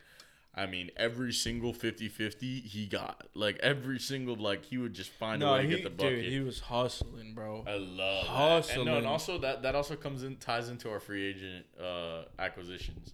I 0.59 0.65
mean, 0.65 0.91
every 0.97 1.31
single 1.31 1.73
50-50 1.73 2.65
he 2.65 2.85
got. 2.85 3.27
Like 3.33 3.57
every 3.63 3.97
single 3.97 4.35
like 4.35 4.65
he 4.65 4.77
would 4.77 4.93
just 4.93 5.09
find 5.11 5.41
a 5.41 5.45
No, 5.45 5.53
way 5.53 5.61
to 5.61 5.67
get 5.69 5.83
the 5.83 5.89
bucket. 5.89 6.21
dude, 6.23 6.31
he 6.33 6.39
was 6.41 6.59
hustling, 6.59 7.33
bro. 7.33 7.63
I 7.65 7.75
love 7.77 8.67
that. 8.67 8.75
And, 8.75 8.85
no, 8.85 8.97
and 8.97 9.07
also 9.07 9.37
that 9.37 9.61
that 9.63 9.75
also 9.75 9.95
comes 9.95 10.23
in 10.23 10.35
ties 10.35 10.67
into 10.69 10.89
our 10.91 10.99
free 10.99 11.25
agent 11.29 11.65
uh, 11.81 12.23
acquisitions. 12.37 13.13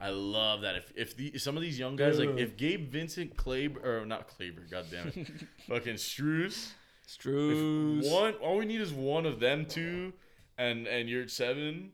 I 0.00 0.10
love 0.10 0.60
that 0.60 0.76
if 0.76 0.92
if 0.94 1.16
the 1.16 1.36
some 1.38 1.56
of 1.56 1.62
these 1.62 1.78
young 1.78 1.96
guys 1.96 2.18
like 2.18 2.38
if 2.38 2.56
Gabe 2.56 2.88
Vincent 2.88 3.36
Claber 3.36 3.80
or 4.02 4.06
not 4.06 4.28
Claber, 4.28 4.62
god 4.70 4.86
damn 4.90 5.08
it, 5.08 5.26
fucking 5.68 5.94
Strus. 5.94 6.72
Strus. 7.08 8.10
One, 8.12 8.34
all 8.34 8.58
we 8.58 8.64
need 8.66 8.80
is 8.80 8.92
one 8.92 9.26
of 9.26 9.40
them 9.40 9.64
two, 9.64 10.12
and 10.58 10.86
and 10.86 11.08
Yurtseven 11.08 11.88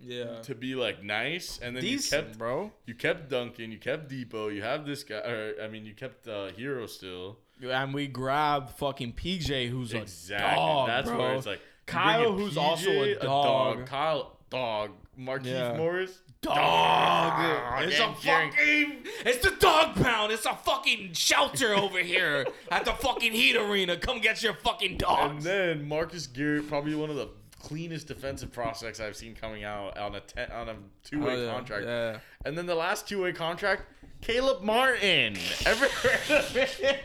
yeah. 0.00 0.40
to 0.42 0.54
be 0.54 0.74
like 0.74 1.02
nice, 1.02 1.58
and 1.62 1.74
then 1.76 1.82
Decent, 1.82 2.22
you 2.22 2.26
kept 2.28 2.38
bro. 2.38 2.72
you 2.86 2.94
kept 2.94 3.28
Duncan, 3.30 3.72
you 3.72 3.78
kept 3.78 4.10
Dipo, 4.10 4.54
you 4.54 4.62
have 4.62 4.86
this 4.86 5.02
guy, 5.04 5.16
or 5.18 5.54
I 5.62 5.68
mean 5.68 5.84
you 5.84 5.94
kept 5.94 6.26
uh, 6.28 6.50
Herro 6.58 6.88
still. 6.88 7.38
And 7.62 7.92
we 7.92 8.06
grabbed 8.06 8.70
fucking 8.78 9.14
PJ, 9.14 9.68
who's 9.68 9.92
Exactly. 9.92 10.52
a 10.52 10.54
dog, 10.56 10.86
That's 10.88 11.08
bro. 11.08 11.18
where 11.18 11.34
it's 11.34 11.46
like 11.46 11.60
Kyle, 11.86 12.32
who's 12.32 12.56
also 12.56 12.90
a 12.90 13.14
dog. 13.16 13.86
Kyle, 13.86 14.36
dog. 14.50 14.90
Marquise 15.16 15.50
Yeah. 15.52 15.76
Morris, 15.76 16.20
Dog. 16.40 17.82
It's 17.82 17.94
It's 17.94 18.00
a 18.00 18.04
a 18.08 18.14
fucking. 18.14 18.92
It's 19.26 19.44
the 19.44 19.56
dog 19.58 19.96
pound. 19.96 20.30
It's 20.32 20.46
a 20.46 20.54
fucking 20.54 21.14
shelter 21.14 21.74
over 21.76 21.98
here 21.98 22.46
at 22.70 22.84
the 22.84 22.92
fucking 22.92 23.32
Heat 23.32 23.56
Arena. 23.56 23.96
Come 23.96 24.20
get 24.20 24.40
your 24.42 24.54
fucking 24.54 24.98
dogs. 24.98 25.32
And 25.32 25.42
then 25.42 25.88
Marcus 25.88 26.28
Garrett, 26.28 26.68
probably 26.68 26.94
one 26.94 27.10
of 27.10 27.16
the 27.16 27.28
cleanest 27.68 28.06
defensive 28.08 28.50
prospects 28.50 28.98
I've 28.98 29.14
seen 29.16 29.34
coming 29.34 29.62
out 29.62 29.98
on 29.98 30.14
a 30.14 30.20
ten, 30.20 30.50
on 30.52 30.68
a 30.70 30.76
two 31.04 31.20
way 31.22 31.34
Oh, 31.34 31.44
yeah. 31.44 31.52
contract. 31.52 31.84
Yeah. 31.86 32.18
And 32.46 32.56
then 32.56 32.64
the 32.66 32.74
last 32.74 33.06
two 33.06 33.22
way 33.22 33.32
contract, 33.32 33.82
Caleb 34.22 34.62
Martin. 34.62 35.36
Ever 35.66 35.86
heard 35.88 36.30
of 36.38 36.48
him? 36.56 36.96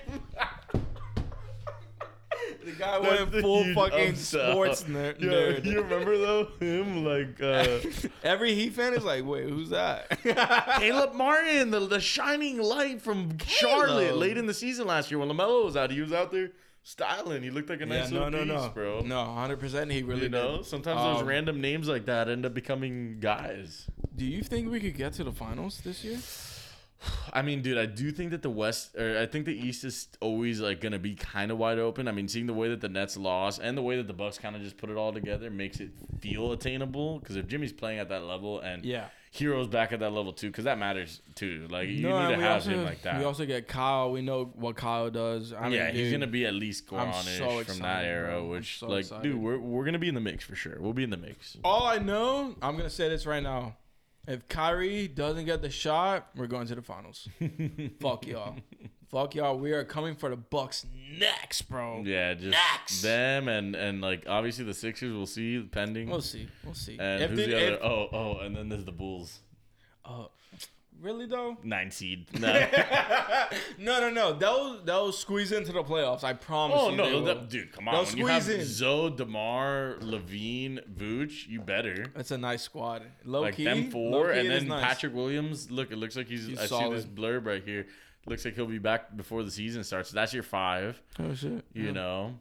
The 2.65 2.71
guy 2.71 2.99
That's 3.01 3.19
went 3.19 3.31
the 3.33 3.41
full 3.41 3.73
fucking 3.73 4.15
sports 4.15 4.87
ner- 4.87 5.15
Yo, 5.19 5.29
nerd. 5.29 5.65
You 5.65 5.81
remember 5.81 6.17
though 6.17 6.47
him 6.61 7.03
like 7.03 7.41
uh, 7.41 7.79
Every 8.23 8.55
Heat 8.55 8.71
fan 8.73 8.93
is 8.93 9.03
like, 9.03 9.25
wait, 9.25 9.49
who's 9.49 9.69
that? 9.71 10.09
Caleb 10.79 11.13
Martin, 11.13 11.71
the, 11.71 11.81
the 11.81 11.99
shining 11.99 12.59
light 12.61 13.01
from 13.01 13.37
Charlotte 13.45 14.15
late 14.15 14.37
in 14.37 14.45
the 14.45 14.53
season 14.53 14.87
last 14.87 15.11
year 15.11 15.19
when 15.19 15.27
Lamelo 15.27 15.65
was 15.65 15.75
out. 15.75 15.91
He 15.91 15.99
was 15.99 16.13
out 16.13 16.31
there 16.31 16.51
styling. 16.83 17.41
He 17.43 17.49
looked 17.49 17.69
like 17.69 17.81
a 17.81 17.87
yeah, 17.87 17.99
nice 18.01 18.11
no, 18.11 18.25
little 18.25 18.45
no, 18.45 18.53
piece, 18.55 18.63
no, 18.63 18.69
bro. 18.69 18.99
No, 19.01 19.25
hundred 19.25 19.59
percent. 19.59 19.91
He 19.91 20.03
really 20.03 20.23
you 20.23 20.29
know, 20.29 20.57
did. 20.57 20.65
sometimes 20.65 21.01
those 21.01 21.21
Um, 21.21 21.27
random 21.27 21.61
names 21.61 21.87
like 21.87 22.05
that 22.05 22.29
end 22.29 22.45
up 22.45 22.53
becoming 22.53 23.19
guys. 23.19 23.87
Do 24.15 24.25
you 24.25 24.43
think 24.43 24.69
we 24.71 24.79
could 24.79 24.95
get 24.95 25.13
to 25.13 25.23
the 25.23 25.31
finals 25.31 25.81
this 25.83 26.03
year? 26.03 26.19
I 27.33 27.41
mean, 27.41 27.61
dude, 27.61 27.77
I 27.77 27.85
do 27.85 28.11
think 28.11 28.31
that 28.31 28.41
the 28.43 28.49
West, 28.49 28.95
or 28.95 29.17
I 29.17 29.25
think 29.25 29.45
the 29.45 29.55
East 29.57 29.83
is 29.83 30.07
always 30.21 30.59
like 30.61 30.81
gonna 30.81 30.99
be 30.99 31.15
kind 31.15 31.51
of 31.51 31.57
wide 31.57 31.79
open. 31.79 32.07
I 32.07 32.11
mean, 32.11 32.27
seeing 32.27 32.47
the 32.47 32.53
way 32.53 32.69
that 32.69 32.81
the 32.81 32.89
Nets 32.89 33.17
lost 33.17 33.59
and 33.61 33.77
the 33.77 33.81
way 33.81 33.97
that 33.97 34.07
the 34.07 34.13
Bucks 34.13 34.37
kind 34.37 34.55
of 34.55 34.61
just 34.61 34.77
put 34.77 34.89
it 34.89 34.97
all 34.97 35.11
together 35.11 35.49
makes 35.49 35.79
it 35.79 35.91
feel 36.19 36.51
attainable. 36.51 37.19
Because 37.19 37.35
if 37.35 37.47
Jimmy's 37.47 37.73
playing 37.73 37.99
at 37.99 38.09
that 38.09 38.23
level 38.23 38.59
and 38.59 38.85
Yeah. 38.85 39.07
Herro's 39.35 39.67
back 39.67 39.91
at 39.91 39.99
that 40.01 40.11
level 40.13 40.31
too, 40.31 40.47
because 40.47 40.65
that 40.65 40.77
matters 40.77 41.21
too. 41.35 41.67
Like 41.69 41.89
you 41.89 42.01
No, 42.07 42.29
need 42.29 42.35
to 42.35 42.41
have 42.41 42.51
also, 42.53 42.69
him 42.69 42.85
like 42.85 43.01
that. 43.01 43.17
We 43.17 43.25
also 43.25 43.45
get 43.45 43.67
Kyle. 43.67 44.11
We 44.11 44.21
know 44.21 44.51
what 44.55 44.75
Kyle 44.75 45.09
does. 45.09 45.53
I 45.53 45.63
mean, 45.63 45.73
yeah, 45.73 45.89
he's 45.91 46.11
dude, 46.11 46.19
gonna 46.19 46.27
be 46.31 46.45
at 46.45 46.53
least 46.53 46.85
I'm 46.91 47.07
Goranish 47.11 47.37
so 47.39 47.63
from 47.63 47.79
that 47.79 48.05
era. 48.05 48.29
bro. 48.39 48.45
Which, 48.47 48.77
so 48.79 48.87
like, 48.87 49.01
excited. 49.01 49.23
dude, 49.23 49.41
we're 49.41 49.57
we're 49.57 49.85
gonna 49.85 49.97
be 49.99 50.07
in 50.09 50.15
the 50.15 50.21
mix 50.21 50.43
for 50.43 50.55
sure. 50.55 50.77
We'll 50.79 50.93
be 50.93 51.03
in 51.03 51.09
the 51.09 51.17
mix. 51.17 51.57
All 51.63 51.87
I 51.87 51.97
know, 51.97 52.55
I'm 52.61 52.77
gonna 52.77 52.89
say 52.89 53.09
this 53.09 53.25
right 53.25 53.41
now. 53.43 53.75
If 54.27 54.47
Kyrie 54.47 55.07
doesn't 55.09 55.45
get 55.45 55.61
the 55.61 55.69
shot, 55.69 56.29
we're 56.35 56.47
going 56.47 56.67
to 56.67 56.75
the 56.75 56.81
finals. 56.81 57.27
Fuck 57.99 58.25
y'all. 58.27 58.55
Fuck 59.13 59.35
y'all. 59.35 59.59
We 59.59 59.73
are 59.73 59.83
coming 59.83 60.15
for 60.15 60.29
the 60.29 60.35
Bucks 60.35 60.87
next, 61.19 61.61
bro. 61.69 62.01
Yeah, 62.03 62.33
just 62.33 62.47
Next. 62.49 63.01
them 63.03 63.47
and 63.47 63.75
and 63.75 64.01
like 64.01 64.23
obviously 64.27 64.65
the 64.65 64.73
Sixers. 64.73 65.13
We'll 65.13 65.27
see 65.27 65.59
pending. 65.71 66.09
We'll 66.09 66.21
see. 66.21 66.47
We'll 66.65 66.73
see. 66.73 66.97
and 66.99 67.21
if 67.21 67.29
who's 67.29 67.37
they- 67.39 67.45
the 67.45 67.55
other? 67.57 67.75
if- 67.75 67.83
oh, 67.83 68.09
oh, 68.11 68.37
and 68.39 68.55
then 68.55 68.69
there's 68.69 68.85
the 68.85 68.91
Bulls, 68.91 69.37
oh, 70.03 70.31
really 70.99 71.27
though? 71.27 71.57
nine 71.63 71.91
seed. 71.91 72.25
No. 72.39 72.67
no, 73.77 73.99
no, 73.99 74.09
no. 74.09 74.33
They'll 74.33 74.83
they'll 74.83 75.11
squeeze 75.11 75.51
into 75.51 75.71
the 75.73 75.83
playoffs. 75.83 76.23
I 76.23 76.33
promise 76.33 76.77
Oh 76.79 76.89
you. 76.89 76.97
no, 76.97 77.05
they 77.05 77.13
will. 77.13 77.21
that- 77.25 77.49
dude! 77.51 77.71
Come 77.71 77.87
on, 77.89 77.93
They'll 77.93 78.05
when 78.05 78.17
you 78.17 78.25
have 78.25 78.43
squeeze 78.43 78.59
in. 78.61 78.65
Zoe, 78.65 79.09
Demar, 79.11 79.97
LaVine, 80.01 80.79
Vooch, 80.91 81.47
you 81.47 81.61
better 81.61 82.07
That's 82.15 82.31
a 82.31 82.37
nice 82.39 82.63
squad. 82.63 83.03
Low 83.25 83.41
like 83.41 83.57
key, 83.57 83.65
them 83.65 83.83
low 83.85 83.91
four, 83.91 84.31
and 84.31 84.49
then 84.49 84.67
nice. 84.67 84.83
Patrick 84.83 85.13
Williams. 85.13 85.69
Look, 85.69 85.91
it 85.91 85.97
looks 85.99 86.15
like 86.15 86.27
he's. 86.27 86.47
He's 86.47 86.57
I 86.57 86.65
see 86.65 86.89
this 86.89 87.05
blurb 87.05 87.45
right 87.45 87.63
here. 87.63 87.85
Looks 88.25 88.45
like 88.45 88.55
he'll 88.55 88.65
be 88.65 88.79
back 88.79 89.15
before 89.17 89.43
the 89.43 89.51
season 89.51 89.83
starts. 89.83 90.11
That's 90.11 90.33
your 90.33 90.43
five. 90.43 91.01
Oh 91.19 91.33
shit. 91.33 91.65
You 91.73 91.85
Yeah. 91.85 91.91
know. 91.91 92.39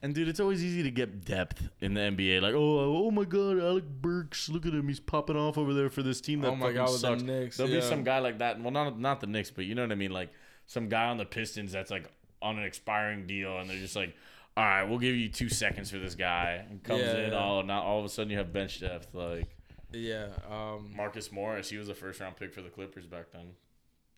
And 0.00 0.14
dude, 0.14 0.28
it's 0.28 0.38
always 0.38 0.62
easy 0.64 0.84
to 0.84 0.92
get 0.92 1.24
depth 1.24 1.68
in 1.80 1.94
the 1.94 2.00
NBA. 2.02 2.40
Like, 2.40 2.54
oh, 2.54 3.06
oh 3.06 3.10
my 3.10 3.24
God, 3.24 3.58
Alec 3.58 3.84
Burks, 3.84 4.48
look 4.48 4.64
at 4.64 4.72
him, 4.72 4.86
he's 4.86 5.00
popping 5.00 5.36
off 5.36 5.58
over 5.58 5.74
there 5.74 5.90
for 5.90 6.04
this 6.04 6.20
team 6.20 6.40
that 6.42 6.48
Oh 6.50 6.54
my 6.56 6.70
God, 6.72 6.92
with 6.92 7.00
the. 7.02 7.16
Knicks, 7.16 7.56
There'll 7.56 7.72
yeah. 7.72 7.80
be 7.80 7.84
some 7.84 8.04
guy 8.04 8.20
like 8.20 8.38
that. 8.38 8.60
Well, 8.60 8.70
not 8.70 8.98
not 8.98 9.20
the 9.20 9.26
Knicks, 9.26 9.50
but 9.50 9.64
you 9.64 9.74
know 9.74 9.82
what 9.82 9.90
I 9.90 9.96
mean. 9.96 10.12
Like 10.12 10.30
some 10.66 10.88
guy 10.88 11.06
on 11.08 11.16
the 11.16 11.24
Pistons 11.24 11.72
that's 11.72 11.90
like 11.90 12.04
on 12.40 12.58
an 12.58 12.64
expiring 12.64 13.26
deal, 13.26 13.58
and 13.58 13.68
they're 13.68 13.76
just 13.78 13.96
like, 13.96 14.14
all 14.56 14.64
right, 14.64 14.84
we'll 14.84 15.00
give 15.00 15.16
you 15.16 15.28
two 15.28 15.48
seconds 15.48 15.90
for 15.90 15.98
this 15.98 16.14
guy. 16.14 16.64
And 16.70 16.80
comes 16.82 17.00
Yeah, 17.02 17.16
in, 17.16 17.30
yeah. 17.32 17.36
all 17.38 17.64
now 17.64 17.82
all 17.82 17.98
of 17.98 18.04
a 18.04 18.08
sudden 18.08 18.30
you 18.30 18.38
have 18.38 18.52
bench 18.52 18.78
depth. 18.80 19.12
Like 19.12 19.48
Yeah. 19.92 20.28
Um. 20.48 20.92
Marcus 20.96 21.32
Morris, 21.32 21.70
he 21.70 21.76
was 21.76 21.88
a 21.88 21.94
first 21.94 22.20
round 22.20 22.36
pick 22.36 22.54
for 22.54 22.62
the 22.62 22.70
Clippers 22.70 23.06
back 23.06 23.32
then. 23.32 23.48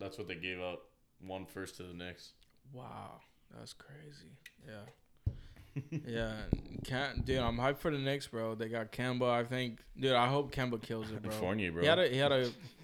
That's 0.01 0.17
what 0.17 0.27
they 0.27 0.35
gave 0.35 0.59
up. 0.59 0.81
One 1.25 1.45
first 1.45 1.77
to 1.77 1.83
the 1.83 1.93
Knicks. 1.93 2.31
Wow, 2.73 3.21
that's 3.55 3.73
crazy. 3.73 4.31
Yeah. 4.67 5.31
yeah, 6.05 6.33
Cam, 6.83 7.21
dude, 7.23 7.37
I'm 7.37 7.57
hyped 7.57 7.77
for 7.77 7.91
the 7.91 7.97
Knicks, 7.97 8.27
bro. 8.27 8.55
They 8.55 8.67
got 8.67 8.91
Kemba. 8.91 9.29
I 9.29 9.43
think, 9.43 9.79
dude, 9.97 10.13
I 10.13 10.27
hope 10.27 10.53
Kemba 10.53 10.81
kills 10.81 11.11
it, 11.11 11.21
bro. 11.21 11.31
Fournier, 11.31 11.71
bro. 11.71 11.81
He 11.81 11.87
had 11.87 11.99
a, 11.99 12.07
he 12.09 12.17
had 12.17 12.31
a. 12.31 12.49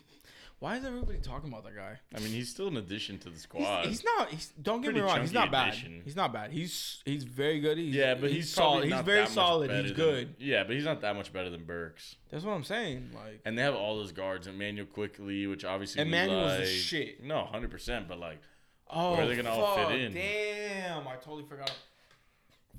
Why 0.59 0.75
is 0.77 0.85
everybody 0.85 1.19
talking 1.19 1.49
about 1.49 1.65
that 1.65 1.75
guy? 1.75 1.99
I 2.15 2.19
mean, 2.19 2.29
he's 2.31 2.49
still 2.49 2.67
an 2.67 2.77
addition 2.77 3.19
to 3.19 3.29
the 3.29 3.37
squad. 3.37 3.85
he's 3.85 4.03
not. 4.03 4.29
He's 4.29 4.47
don't 4.59 4.81
get 4.81 4.95
me 4.95 5.01
wrong. 5.01 5.21
He's 5.21 5.31
not 5.31 5.51
bad. 5.51 5.69
addition. 5.73 6.01
He's 6.03 6.15
not 6.15 6.33
bad. 6.33 6.51
He's 6.51 7.01
he's 7.05 7.23
very 7.25 7.59
good. 7.59 7.77
He's, 7.77 7.93
Yeah, 7.93 8.15
but 8.15 8.31
he's, 8.31 8.51
solid. 8.51 8.91
He's 8.91 8.99
very 9.01 9.27
solid. 9.27 9.69
He's 9.69 9.93
than- 9.93 9.95
good. 9.95 10.35
yeah, 10.39 10.63
but 10.63 10.75
he's 10.75 10.85
not 10.85 11.01
that 11.01 11.15
much 11.15 11.31
better 11.31 11.51
than 11.51 11.63
Burks. 11.65 12.15
That's 12.31 12.43
what 12.43 12.53
I'm 12.53 12.63
saying. 12.63 13.11
Like, 13.13 13.41
And 13.45 13.55
they 13.55 13.61
have 13.61 13.75
all 13.75 13.97
those 13.97 14.11
guards, 14.11 14.47
Immanuel 14.47 14.87
Quickley, 14.87 15.45
which 15.45 15.63
obviously 15.63 16.01
Immanuel's 16.01 16.53
the 16.53 16.59
like. 16.59 16.67
shit. 16.67 17.23
No, 17.23 17.45
hundred 17.45 17.69
percent. 17.69 18.07
But 18.07 18.19
like, 18.19 18.41
oh, 18.89 19.11
Where 19.13 19.21
are 19.23 19.27
they 19.27 19.35
gonna 19.35 19.51
all 19.51 19.75
fit 19.89 20.01
in? 20.01 20.13
Damn, 20.15 21.07
I 21.07 21.17
totally 21.17 21.43
forgot. 21.47 21.71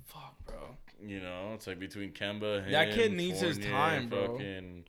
Fuck, 0.06 0.34
bro. 0.46 0.56
you 1.06 1.20
know, 1.20 1.52
it's 1.54 1.68
like 1.68 1.78
between 1.78 2.10
Kemba, 2.10 2.64
him, 2.64 2.72
That 2.72 2.92
kid 2.92 3.12
needs 3.12 3.38
his 3.40 3.56
time, 3.58 4.08
bro. 4.08 4.32
Fucking, 4.32 4.84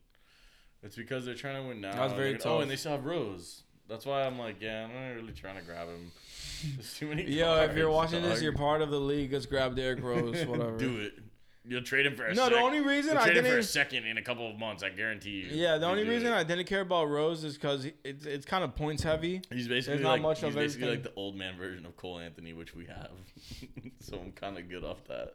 it's 0.84 0.95
because 0.95 1.25
they're 1.25 1.36
trying 1.36 1.61
to 1.61 1.67
win 1.67 1.82
now. 1.82 1.93
That's 1.93 2.13
very 2.13 2.34
They're 2.34 2.47
Oh, 2.51 2.59
and 2.59 2.69
they 2.71 2.75
still 2.75 2.91
have 2.93 3.05
Rose. 3.05 3.63
That's 3.88 4.05
why 4.05 4.23
I'm 4.23 4.38
like, 4.38 4.61
yeah, 4.61 4.86
I'm 4.86 4.93
not 4.93 5.15
really 5.21 5.34
trying 5.34 5.57
to 5.57 5.63
grab 5.63 5.88
him. 5.88 6.11
There's 6.75 6.93
too 6.97 7.07
many. 7.07 7.23
Yo, 7.23 7.55
if 7.63 7.75
you're 7.75 7.89
cards, 7.91 8.11
watching 8.13 8.21
this, 8.23 8.41
you're 8.41 8.53
part 8.53 8.82
of 8.82 8.91
the 8.91 8.99
league. 8.99 9.34
Let's 9.34 9.45
grab 9.45 9.75
Derrick 9.75 10.03
Rose, 10.03 10.45
whatever. 10.45 10.77
Do 10.77 10.99
it. 10.99 11.13
You'll 11.65 11.84
trade 11.84 12.05
him 12.05 12.15
for 12.15 12.25
a 12.25 12.34
No, 12.34 12.45
sec- 12.45 12.53
the 12.53 12.59
only 12.59 12.80
reason 12.80 13.15
I 13.17 13.25
trade 13.25 13.38
him 13.38 13.43
for 13.43 13.49
a 13.51 13.53
didn't. 13.55 13.65
second 13.65 14.05
in 14.05 14.17
a 14.17 14.21
couple 14.23 14.49
of 14.49 14.57
months. 14.57 14.82
I 14.82 14.89
guarantee 14.89 15.30
you. 15.41 15.47
Yeah, 15.51 15.77
the 15.77 15.86
only 15.86 16.03
reason 16.07 16.32
it. 16.32 16.36
I 16.36 16.43
didn't 16.43 16.65
care 16.65 16.82
about 16.82 17.09
Rose 17.09 17.43
is 17.43 17.55
because 17.55 17.86
it's 18.03 18.25
it's 18.25 18.45
kind 18.45 18.63
of 18.63 18.75
points 18.75 19.03
heavy. 19.03 19.41
He's 19.51 19.67
basically 19.67 20.01
not 20.01 20.13
like 20.13 20.21
much 20.21 20.39
he's 20.39 20.49
of 20.49 20.55
basically 20.55 20.88
everything. 20.88 21.05
like 21.05 21.13
the 21.15 21.19
old 21.19 21.36
man 21.36 21.57
version 21.57 21.86
of 21.86 21.95
Cole 21.95 22.17
Anthony, 22.19 22.53
which 22.53 22.73
we 22.75 22.86
have. 22.86 23.11
so 23.99 24.17
I'm 24.19 24.32
kind 24.32 24.57
of 24.57 24.67
good 24.69 24.84
off 24.84 25.03
that. 25.09 25.34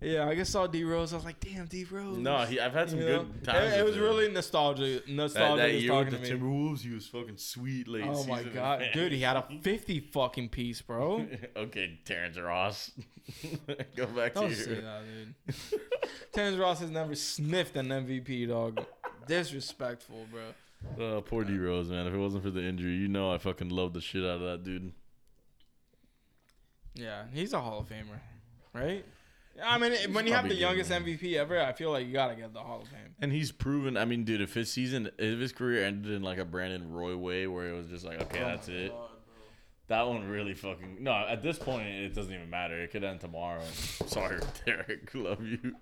Yeah, 0.00 0.28
I 0.28 0.34
just 0.34 0.52
saw 0.52 0.66
D 0.66 0.84
Rose. 0.84 1.12
I 1.12 1.16
was 1.16 1.24
like, 1.24 1.40
damn, 1.40 1.66
D 1.66 1.84
Rose. 1.90 2.18
No, 2.18 2.38
he, 2.44 2.60
I've 2.60 2.72
had 2.74 2.90
some 2.90 3.00
You 3.00 3.06
know? 3.06 3.22
good 3.24 3.44
times. 3.44 3.72
It, 3.72 3.78
it 3.78 3.84
with 3.84 3.86
was 3.94 3.96
him. 3.96 4.02
really 4.02 4.28
nostalgia. 4.30 4.82
that, 4.84 5.08
Nostalgia 5.08 5.62
that 5.62 5.72
was 5.72 5.82
year 5.82 5.94
with 5.94 6.04
talking 6.10 6.20
the 6.20 6.26
to 6.28 6.34
me. 6.34 6.40
Timberwolves. 6.40 6.80
He 6.82 6.90
was 6.90 7.06
fucking 7.06 7.36
sweet 7.38 7.88
late. 7.88 8.04
Oh 8.06 8.24
my 8.24 8.38
season 8.38 8.54
god, 8.54 8.82
dude, 8.92 9.12
he 9.12 9.22
had 9.22 9.36
a 9.36 9.46
50 9.62 10.00
fucking 10.12 10.48
piece, 10.50 10.82
bro. 10.82 11.26
okay, 11.56 11.98
Terrence 12.04 12.38
Ross. 12.38 12.90
Go 13.96 14.06
back 14.06 14.34
Don't 14.34 14.50
to 14.50 14.54
say 14.54 14.70
your. 14.72 14.80
that, 14.82 15.02
dude. 15.46 15.80
Terrence 16.32 16.56
Ross 16.58 16.80
has 16.80 16.90
never 16.90 17.14
sniffed 17.14 17.76
an 17.76 17.88
MVP, 17.88 18.48
dog. 18.48 18.84
Disrespectful, 19.26 20.26
bro. 20.30 21.16
Uh, 21.16 21.20
poor 21.22 21.42
D 21.42 21.56
Rose, 21.58 21.88
man. 21.88 22.06
If 22.06 22.14
it 22.14 22.18
wasn't 22.18 22.44
for 22.44 22.50
the 22.50 22.62
injury, 22.62 22.92
you 22.92 23.08
know 23.08 23.32
I 23.32 23.38
fucking 23.38 23.70
love 23.70 23.92
the 23.94 24.00
shit 24.00 24.22
out 24.22 24.36
of 24.36 24.42
that 24.42 24.62
dude. 24.62 24.92
Yeah, 26.94 27.24
he's 27.32 27.52
a 27.52 27.60
Hall 27.60 27.80
of 27.80 27.88
Famer, 27.88 28.20
right? 28.72 29.04
I 29.64 29.78
mean, 29.78 30.12
when 30.12 30.26
you 30.26 30.32
have 30.32 30.48
the 30.48 30.54
youngest 30.54 30.90
man. 30.90 31.04
MVP 31.04 31.34
ever, 31.34 31.60
I 31.60 31.72
feel 31.72 31.90
like 31.90 32.06
you 32.06 32.12
gotta 32.12 32.34
get 32.34 32.52
the 32.52 32.60
Hall 32.60 32.82
of 32.82 32.88
Fame. 32.88 33.14
And 33.20 33.32
he's 33.32 33.52
proven. 33.52 33.96
I 33.96 34.04
mean, 34.04 34.24
dude, 34.24 34.40
if 34.40 34.54
his 34.54 34.70
season, 34.70 35.10
if 35.18 35.38
his 35.38 35.52
career 35.52 35.84
ended 35.84 36.12
in 36.12 36.22
like 36.22 36.38
a 36.38 36.44
Brandon 36.44 36.92
Roy 36.92 37.16
way, 37.16 37.46
where 37.46 37.68
it 37.68 37.76
was 37.76 37.86
just 37.86 38.04
like, 38.04 38.20
okay, 38.22 38.42
Oh 38.42 38.46
that's 38.46 38.68
it. 38.68 38.92
That 39.88 40.08
one 40.08 40.28
really 40.28 40.54
fucking 40.54 40.98
no. 41.00 41.12
At 41.12 41.42
this 41.42 41.58
point, 41.58 41.86
it 41.86 42.12
doesn't 42.14 42.32
even 42.32 42.50
matter. 42.50 42.76
It 42.80 42.90
could 42.90 43.04
end 43.04 43.20
tomorrow. 43.20 43.62
Sorry, 44.06 44.40
Derrick. 44.66 45.14
Love 45.14 45.44
you. 45.46 45.76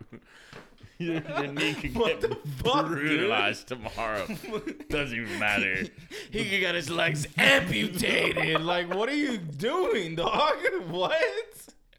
your, 0.98 1.14
your 1.14 1.46
knee 1.46 1.72
could 1.74 1.94
What 1.94 2.20
get 2.20 2.30
the 2.30 2.36
fuck, 2.62 2.86
dude? 2.88 2.98
brutalized 2.98 3.66
tomorrow. 3.68 4.26
Doesn't 4.90 5.18
even 5.18 5.38
matter. 5.38 5.84
He 6.30 6.50
could 6.50 6.60
get 6.60 6.74
his 6.74 6.90
legs 6.90 7.26
amputated. 7.38 8.60
like, 8.60 8.92
what 8.94 9.08
are 9.08 9.16
you 9.16 9.38
doing, 9.38 10.16
dog? 10.16 10.54
What? 10.88 11.14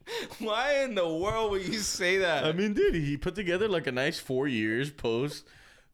Why 0.39 0.83
in 0.83 0.95
the 0.95 1.07
world 1.07 1.51
would 1.51 1.67
you 1.67 1.79
say 1.79 2.17
that? 2.19 2.45
I 2.45 2.51
mean, 2.51 2.73
dude, 2.73 2.95
he 2.95 3.17
put 3.17 3.35
together 3.35 3.67
like 3.67 3.87
a 3.87 3.91
nice 3.91 4.19
four 4.19 4.47
years 4.47 4.89
post, 4.91 5.45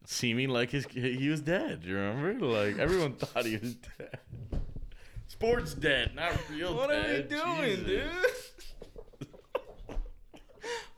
seeming 0.04 0.48
like 0.48 0.70
his 0.70 0.86
he 0.86 1.28
was 1.28 1.40
dead. 1.40 1.82
You 1.84 1.96
remember? 1.96 2.46
Like 2.46 2.78
everyone 2.78 3.14
thought 3.14 3.46
he 3.46 3.56
was 3.56 3.74
dead. 3.74 4.18
Sports 5.28 5.74
dead, 5.74 6.14
not 6.14 6.32
real 6.50 6.74
what 6.74 6.90
are 6.90 7.02
we 7.02 7.22
doing, 7.22 7.84
Jesus. 7.84 8.52
dude? 9.18 9.28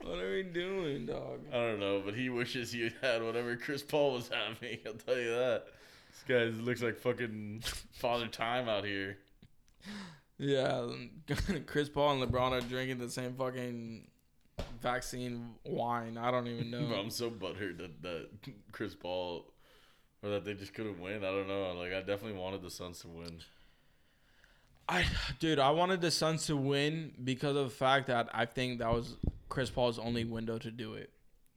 what 0.01 0.19
are 0.19 0.31
we 0.31 0.43
doing, 0.43 1.05
dog? 1.05 1.39
I 1.51 1.55
don't 1.55 1.79
know, 1.79 2.01
but 2.03 2.15
he 2.15 2.29
wishes 2.29 2.71
he 2.71 2.91
had 3.01 3.23
whatever 3.23 3.55
Chris 3.55 3.81
Paul 3.81 4.13
was 4.13 4.29
having. 4.29 4.79
I'll 4.85 4.93
tell 4.93 5.17
you 5.17 5.29
that. 5.29 5.65
This 6.11 6.23
guy 6.27 6.43
looks 6.61 6.81
like 6.81 6.97
fucking 6.99 7.63
Father 7.93 8.27
Time 8.27 8.67
out 8.69 8.85
here. 8.85 9.17
Yeah, 10.37 10.87
Chris 11.65 11.89
Paul 11.89 12.21
and 12.21 12.31
LeBron 12.31 12.51
are 12.51 12.61
drinking 12.61 12.97
the 12.99 13.09
same 13.09 13.33
fucking 13.35 14.07
vaccine 14.81 15.55
wine. 15.65 16.17
I 16.17 16.29
don't 16.31 16.47
even 16.47 16.71
know. 16.71 16.87
Bro, 16.87 16.99
I'm 16.99 17.09
so 17.09 17.29
butthurt 17.29 17.77
that, 17.77 18.01
that 18.01 18.27
Chris 18.71 18.95
Paul 18.95 19.45
or 20.21 20.29
that 20.31 20.43
they 20.45 20.53
just 20.53 20.73
couldn't 20.73 20.99
win. 20.99 21.17
I 21.23 21.31
don't 21.31 21.47
know. 21.47 21.73
Like 21.73 21.93
I 21.93 21.99
definitely 21.99 22.33
wanted 22.39 22.61
the 22.61 22.69
Suns 22.69 22.99
to 23.01 23.07
win. 23.07 23.39
I, 24.87 25.05
dude, 25.39 25.57
I 25.57 25.71
wanted 25.71 26.01
the 26.01 26.11
Suns 26.11 26.45
to 26.47 26.55
win 26.55 27.13
because 27.23 27.55
of 27.55 27.63
the 27.65 27.75
fact 27.75 28.07
that 28.07 28.29
I 28.33 28.45
think 28.45 28.79
that 28.79 28.91
was 28.93 29.15
Chris 29.49 29.69
Paul's 29.69 29.97
only 29.97 30.25
window 30.25 30.57
to 30.59 30.69
do 30.69 30.93
it. 30.93 31.09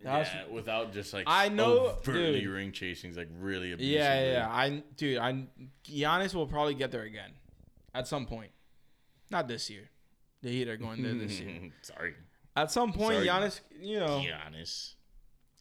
That's- 0.02 0.30
yeah, 0.32 0.54
without 0.54 0.92
just 0.92 1.12
like 1.12 1.24
I 1.26 1.48
know- 1.48 1.88
overtly 1.98 2.40
dude. 2.40 2.48
ring 2.50 2.72
chasing, 2.72 3.10
is 3.10 3.16
like 3.16 3.28
really 3.40 3.72
abusive. 3.72 3.92
Yeah, 3.92 4.20
yeah, 4.20 4.32
yeah. 4.32 4.48
I, 4.48 4.82
dude, 4.96 5.18
I, 5.18 5.44
Giannis 5.84 6.34
will 6.34 6.46
probably 6.46 6.74
get 6.74 6.90
there 6.92 7.02
again, 7.02 7.32
at 7.94 8.06
some 8.06 8.24
point. 8.24 8.50
Not 9.30 9.48
this 9.48 9.68
year. 9.70 9.88
The 10.42 10.50
Heat 10.50 10.68
are 10.68 10.76
going 10.76 11.02
there 11.02 11.14
this 11.14 11.40
year. 11.40 11.70
Sorry, 11.82 12.14
At 12.56 12.70
some 12.70 12.92
point, 12.92 13.24
Sorry. 13.24 13.26
Giannis, 13.26 13.60
you 13.80 13.98
know, 14.00 14.22
Giannis. 14.24 14.94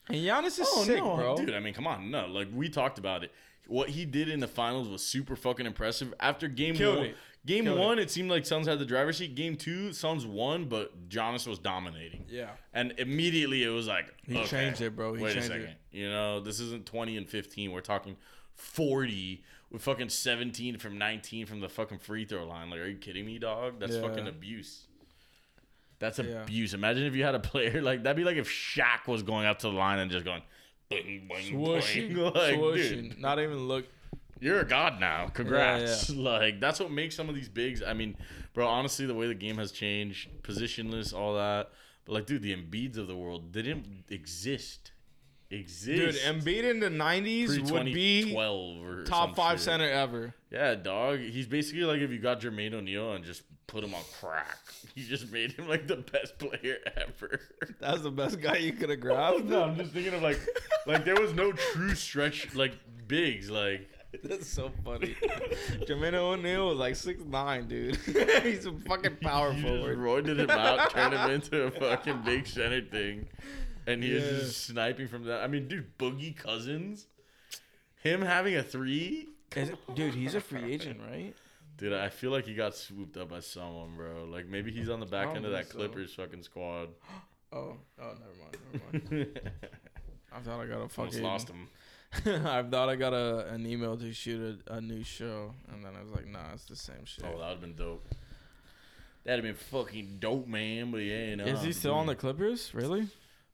and 0.07 0.17
Giannis 0.17 0.59
is 0.59 0.67
Oh 0.71 0.83
sick, 0.83 0.97
no, 0.97 1.15
bro. 1.15 1.35
dude! 1.37 1.53
I 1.53 1.59
mean, 1.59 1.73
come 1.73 1.87
on, 1.87 2.11
no. 2.11 2.27
Like 2.27 2.47
we 2.53 2.69
talked 2.69 2.97
about 2.99 3.23
it. 3.23 3.31
What 3.67 3.89
he 3.89 4.05
did 4.05 4.29
in 4.29 4.39
the 4.39 4.47
finals 4.47 4.87
was 4.87 5.03
super 5.03 5.35
fucking 5.35 5.65
impressive. 5.65 6.13
After 6.19 6.47
game 6.47 6.75
Killed 6.75 6.97
one, 6.97 7.05
it. 7.07 7.17
game 7.45 7.65
Killed 7.65 7.79
one, 7.79 7.99
it. 7.99 8.09
seemed 8.11 8.29
like 8.29 8.45
Suns 8.45 8.65
had 8.67 8.79
the 8.79 8.85
driver's 8.85 9.17
seat. 9.17 9.35
Game 9.35 9.57
two, 9.57 9.91
Suns 9.91 10.25
won, 10.25 10.65
but 10.65 11.09
Giannis 11.09 11.45
was 11.47 11.59
dominating. 11.59 12.23
Yeah. 12.29 12.51
And 12.73 12.93
immediately 12.97 13.63
it 13.63 13.69
was 13.69 13.87
like 13.87 14.13
He 14.25 14.37
okay, 14.37 14.47
changed 14.47 14.79
it, 14.81 14.95
bro. 14.95 15.15
He 15.15 15.23
wait 15.23 15.33
changed 15.33 15.49
a 15.49 15.55
it. 15.55 15.61
second. 15.61 15.75
You 15.91 16.09
know, 16.09 16.39
this 16.39 16.59
isn't 16.61 16.85
twenty 16.85 17.17
and 17.17 17.27
fifteen. 17.27 17.71
We're 17.73 17.81
talking 17.81 18.15
forty 18.53 19.43
with 19.71 19.81
fucking 19.81 20.09
seventeen 20.09 20.77
from 20.77 20.97
nineteen 20.97 21.45
from 21.45 21.59
the 21.59 21.69
fucking 21.69 21.99
free 21.99 22.25
throw 22.25 22.45
line. 22.47 22.69
Like, 22.69 22.79
are 22.79 22.87
you 22.87 22.97
kidding 22.97 23.25
me, 23.25 23.37
dog? 23.39 23.79
That's 23.79 23.95
Yeah. 23.95 24.01
fucking 24.01 24.27
abuse. 24.27 24.87
That's 25.99 26.19
Yeah. 26.19 26.43
abuse. 26.43 26.73
Imagine 26.73 27.05
if 27.05 27.15
you 27.15 27.23
had 27.23 27.35
a 27.35 27.39
player 27.39 27.81
like 27.81 28.03
that'd 28.03 28.17
be 28.17 28.23
like 28.23 28.37
if 28.37 28.47
Shaq 28.49 29.07
was 29.07 29.23
going 29.23 29.45
up 29.45 29.59
to 29.59 29.67
the 29.67 29.73
line 29.73 29.99
and 29.99 30.11
just 30.11 30.25
going 30.25 30.41
bing 30.89 31.27
bing 31.27 31.53
Swooshing, 31.53 32.13
bing. 32.13 32.17
Like, 32.33 32.55
swooshing. 32.55 33.09
dude, 33.09 33.19
Not 33.19 33.39
even 33.39 33.67
look. 33.67 33.85
you're 34.39 34.59
a 34.61 34.65
god 34.67 34.99
now. 34.99 35.27
Congrats. 35.27 36.09
Like 36.11 36.59
that's 36.59 36.79
what 36.79 36.91
makes 36.91 37.15
some 37.15 37.29
of 37.29 37.35
these 37.35 37.49
bigs. 37.49 37.81
I 37.83 37.93
mean, 37.93 38.15
bro, 38.53 38.67
honestly, 38.67 39.05
the 39.05 39.15
way 39.15 39.27
the 39.27 39.33
game 39.35 39.57
has 39.57 39.71
changed, 39.71 40.29
positionless, 40.43 41.13
all 41.13 41.35
that. 41.35 41.71
But 42.05 42.13
like, 42.13 42.25
dude, 42.25 42.41
the 42.41 42.55
Embiids 42.55 42.97
of 42.97 43.07
the 43.07 43.17
world 43.17 43.51
didn't 43.51 44.05
exist. 44.09 44.91
Dude, 45.49 45.59
Exist. 45.61 46.25
Embiid 46.25 46.69
in 46.69 46.79
the 46.81 46.89
'90s 46.89 47.71
would 47.71 47.85
be 47.85 48.21
2012 48.23 48.83
or 48.83 49.03
top 49.05 49.35
five 49.35 49.57
shit. 49.59 49.65
center 49.65 49.89
ever. 49.89 50.33
Yeah, 50.51 50.75
dog. 50.75 51.19
He's 51.19 51.47
basically 51.47 51.83
like 51.85 52.01
if 52.01 52.11
you 52.11 52.19
got 52.19 52.41
Jermaine 52.41 52.73
O'Neal 52.73 53.13
and 53.13 53.23
just 53.23 53.43
put 53.67 53.83
him 53.83 53.93
on 53.93 54.01
crack. 54.19 54.57
You 54.95 55.05
just 55.05 55.31
made 55.31 55.51
him 55.51 55.67
like 55.69 55.85
the 55.87 55.97
best 55.97 56.39
player 56.39 56.77
ever. 56.97 57.39
That's 57.79 58.01
the 58.01 58.09
best 58.09 58.41
guy 58.41 58.57
you 58.57 58.73
could 58.73 58.89
have 58.89 58.97
oh, 59.03 59.37
grabbed. 59.37 59.45
no, 59.45 59.63
I'm 59.65 59.75
just 59.77 59.91
thinking 59.91 60.13
of 60.15 60.23
like, 60.23 60.39
like 60.87 61.05
there 61.05 61.13
was 61.21 61.33
no 61.35 61.51
true 61.51 61.93
stretch 61.93 62.55
like 62.55 62.73
bigs 63.07 63.51
like. 63.51 63.87
That's 64.23 64.47
so 64.47 64.71
funny. 64.83 65.15
Jermaine 65.85 66.15
O'Neal 66.15 66.69
was 66.69 66.77
like 66.79 66.95
six 66.95 67.23
nine, 67.25 67.67
dude. 67.67 67.97
He's 68.41 68.65
a 68.65 68.71
fucking 68.87 69.17
power 69.21 69.53
You 69.53 69.61
forward. 69.61 69.97
roided 69.99 70.39
him 70.39 70.49
out, 70.49 70.89
turned 70.89 71.13
him 71.13 71.29
into 71.29 71.63
a 71.65 71.71
fucking 71.71 72.21
big 72.25 72.47
center 72.47 72.81
thing, 72.81 73.27
and 73.87 74.03
he 74.03 74.13
was 74.13 74.23
Yeah. 74.23 74.29
just 74.31 74.65
sniping 74.65 75.07
from 75.07 75.23
that. 75.23 75.41
I 75.41 75.47
mean, 75.47 75.67
dude, 75.67 75.97
Boogie 75.97 76.35
Cousins, 76.37 77.07
him 78.03 78.21
having 78.21 78.55
a 78.55 78.61
three, 78.63 79.29
Is 79.55 79.69
it- 79.69 79.95
dude, 79.95 80.13
he's 80.13 80.35
a 80.35 80.41
free 80.41 80.71
agent, 80.73 80.99
right? 81.09 81.33
dude. 81.77 81.93
I 81.93 82.09
feel 82.09 82.31
like 82.31 82.45
he 82.45 82.53
got 82.53 82.75
swooped 82.75 83.17
up 83.17 83.29
by 83.29 83.39
someone, 83.39 83.95
bro. 83.95 84.25
Like 84.25 84.45
maybe 84.47 84.71
he's 84.71 84.89
on 84.89 84.99
the 84.99 85.05
back 85.05 85.35
end 85.35 85.45
of 85.45 85.51
that 85.51 85.63
think 85.65 85.71
so. 85.73 85.77
Clippers 85.79 86.13
fucking 86.13 86.43
squad. 86.43 86.89
Oh, 87.53 87.77
oh, 88.01 88.13
never 88.19 88.35
mind, 88.41 88.57
never 89.09 89.15
mind. 89.15 89.39
I 90.33 90.39
thought 90.41 90.59
I 90.59 90.65
got 90.65 90.73
a 90.73 90.79
Almost 90.81 90.95
fucking. 90.95 91.23
lost 91.23 91.47
him. 91.49 91.69
I 92.45 92.61
thought 92.61 92.89
I 92.89 92.97
got 92.97 93.13
a 93.13 93.47
an 93.53 93.65
email 93.65 93.95
to 93.95 94.11
shoot 94.11 94.59
a, 94.67 94.73
a 94.73 94.81
new 94.81 95.01
show, 95.01 95.53
and 95.71 95.81
then 95.81 95.93
I 95.97 96.01
was 96.03 96.11
like, 96.11 96.27
nah, 96.27 96.51
it's 96.53 96.65
the 96.65 96.75
same 96.75 97.05
shit. 97.05 97.23
Oh, 97.25 97.29
that 97.39 97.45
would 97.45 97.47
have 97.51 97.61
been 97.61 97.75
dope. 97.75 98.05
That'd 99.23 99.45
have 99.45 99.55
been 99.55 99.65
fucking 99.81 100.17
dope, 100.19 100.45
man. 100.45 100.91
But 100.91 100.97
yeah, 101.03 101.35
no. 101.35 101.45
Is 101.45 101.63
he 101.63 101.71
still 101.71 101.93
on 101.93 102.05
the 102.05 102.15
Clippers? 102.15 102.73
Really? 102.73 103.07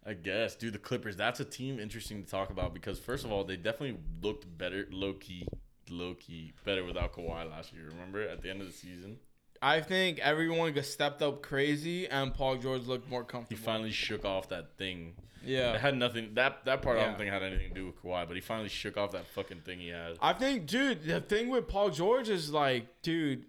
I 0.06 0.14
guess, 0.14 0.56
dude. 0.56 0.74
The 0.74 0.80
Clippers. 0.80 1.16
That's 1.16 1.40
a 1.40 1.46
team 1.46 1.80
interesting 1.80 2.24
to 2.24 2.30
talk 2.30 2.50
about 2.50 2.74
because 2.74 3.00
first 3.00 3.24
of 3.26 3.32
all, 3.32 3.44
they 3.44 3.56
definitely 3.56 3.98
looked 4.22 4.46
better, 4.58 4.88
low 4.92 5.14
key, 5.14 5.48
low 5.90 6.14
key, 6.16 6.54
better 6.66 6.84
without 6.84 7.14
Kawhi 7.14 7.50
last 7.50 7.74
year. 7.74 7.88
Remember 7.90 8.22
at 8.22 8.42
the 8.42 8.50
end 8.50 8.62
of 8.62 8.68
the 8.68 8.74
season, 8.74 9.18
I 9.62 9.80
think 9.80 10.20
everyone 10.20 10.74
got 10.74 10.86
stepped 10.86 11.22
up 11.22 11.42
crazy, 11.42 12.08
and 12.08 12.34
Paul 12.34 12.58
George 12.58 12.86
looked 12.86 13.10
more 13.10 13.24
comfortable. 13.24 13.58
he 13.58 13.64
finally 13.64 13.92
shook 13.92 14.26
off 14.26 14.50
that 14.50 14.78
thing. 14.78 15.14
It 15.42 15.52
yeah. 15.52 15.78
had 15.78 15.98
nothing. 15.98 16.32
That 16.34 16.66
that 16.66 16.82
part 16.82 17.00
I 17.00 17.06
don't 17.06 17.18
think 17.18 17.32
had 17.32 17.44
anything 17.44 17.70
to 17.70 17.74
do 17.74 17.86
with 17.86 18.04
Kawhi, 18.04 18.28
but 18.28 18.36
he 18.36 18.42
finally 18.42 18.70
shook 18.70 18.98
off 18.98 19.12
that 19.12 19.26
fucking 19.28 19.62
thing 19.62 19.80
he 19.80 19.90
had. 19.90 20.18
I 20.22 20.34
think, 20.34 20.68
dude, 20.68 21.06
the 21.06 21.22
thing 21.22 21.50
with 21.50 21.68
Paul 21.68 21.92
George 21.92 22.28
is 22.28 22.52
like, 22.52 22.88
dude, 23.04 23.46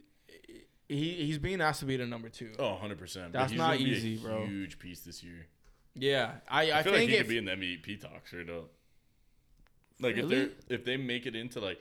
he 0.88 1.12
he's 1.14 1.38
being 1.38 1.60
asked 1.60 1.80
to 1.80 1.86
be 1.86 1.96
the 1.96 2.06
number 2.06 2.28
two. 2.28 2.52
Oh, 2.60 2.70
100 2.72 2.98
percent. 2.98 3.32
That's 3.32 3.52
not 3.52 3.72
gonna 3.72 3.78
be 3.78 3.92
a 3.92 3.96
easy, 3.96 4.16
bro. 4.16 4.46
Huge 4.46 4.78
piece 4.78 5.00
this 5.00 5.22
year. 5.24 5.46
Yeah, 5.94 6.32
I 6.48 6.70
I, 6.70 6.78
I 6.80 6.82
feel 6.82 6.92
think 6.92 7.02
like 7.02 7.08
he 7.10 7.14
if 7.16 7.20
could 7.22 7.28
be 7.28 7.38
in 7.38 7.44
the 7.44 7.52
MVP 7.52 8.00
talk 8.00 8.26
straight 8.26 8.50
up. 8.50 8.70
Like 10.00 10.16
if 10.16 10.28
they 10.28 10.48
if 10.68 10.84
they 10.84 10.96
make 10.96 11.26
it 11.26 11.36
into 11.36 11.60
like, 11.60 11.78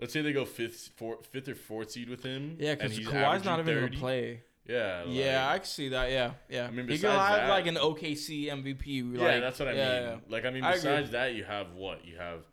let's 0.00 0.12
say 0.12 0.22
they 0.22 0.32
go 0.32 0.44
fifth, 0.44 0.90
four, 0.96 1.18
fifth 1.30 1.48
or 1.48 1.54
fourth 1.54 1.90
seed 1.90 2.08
with 2.08 2.22
him. 2.22 2.56
yeah, 2.60 2.74
because 2.74 2.96
he's 2.96 3.08
Kawhi's 3.08 3.44
not 3.44 3.58
even 3.60 3.74
30, 3.74 3.86
gonna 3.88 3.98
play. 4.00 4.42
Yeah, 4.68 5.02
like, 5.06 5.14
yeah, 5.16 5.48
I 5.48 5.58
can 5.58 5.66
see 5.66 5.88
that. 5.90 6.10
Yeah, 6.10 6.32
yeah. 6.48 6.64
I 6.66 6.70
mean, 6.70 6.86
he 6.88 6.94
could 6.94 7.02
besides 7.02 7.28
have 7.28 7.36
that- 7.42 7.48
like 7.50 7.66
an 7.66 7.76
OKC 7.76 8.46
MVP. 8.46 9.12
Like, 9.12 9.20
yeah, 9.20 9.40
that's 9.40 9.58
what 9.58 9.68
I 9.68 9.72
yeah, 9.72 9.92
mean. 9.92 10.02
yeah. 10.02 10.16
Like 10.28 10.44
I 10.44 10.50
mean, 10.50 10.64
I 10.64 10.72
besides 10.72 11.10
that, 11.12 11.34
you 11.34 11.44
have 11.44 11.72
what? 11.74 12.04
You 12.04 12.16
have 12.16 12.44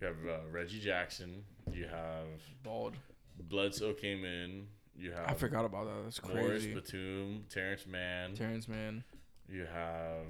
you 0.00 0.06
have 0.06 0.16
uh, 0.26 0.38
Reggie 0.50 0.80
Jackson. 0.80 1.44
You 1.72 1.84
have 1.84 2.26
Bald. 2.62 2.94
Bledsoe 3.38 3.94
came 3.94 4.24
in. 4.24 4.66
You 4.96 5.12
have 5.12 5.28
I 5.30 5.34
forgot 5.34 5.64
about 5.64 5.86
that. 5.86 6.02
That's 6.04 6.18
crazy. 6.18 6.40
Morris. 6.40 6.66
Batum, 6.66 7.44
Terrence 7.48 7.86
Mann. 7.86 8.34
Terrence 8.34 8.68
Mann. 8.68 9.04
You 9.48 9.66
have 9.72 10.26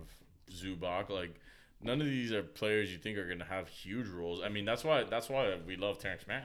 Zubac. 0.51 1.11
Like 1.11 1.34
none 1.82 2.01
of 2.01 2.07
these 2.07 2.32
are 2.32 2.43
players 2.43 2.90
you 2.93 2.99
think 2.99 3.18
are 3.18 3.28
gonna 3.28 3.45
have 3.45 3.68
huge 3.68 4.09
roles. 4.09 4.40
I 4.43 4.49
mean, 4.49 4.64
that's 4.64 4.84
why 4.84 5.05
that's 5.05 5.28
why 5.28 5.57
we 5.66 5.76
love 5.76 5.99
Terrence 5.99 6.26
Mann. 6.26 6.45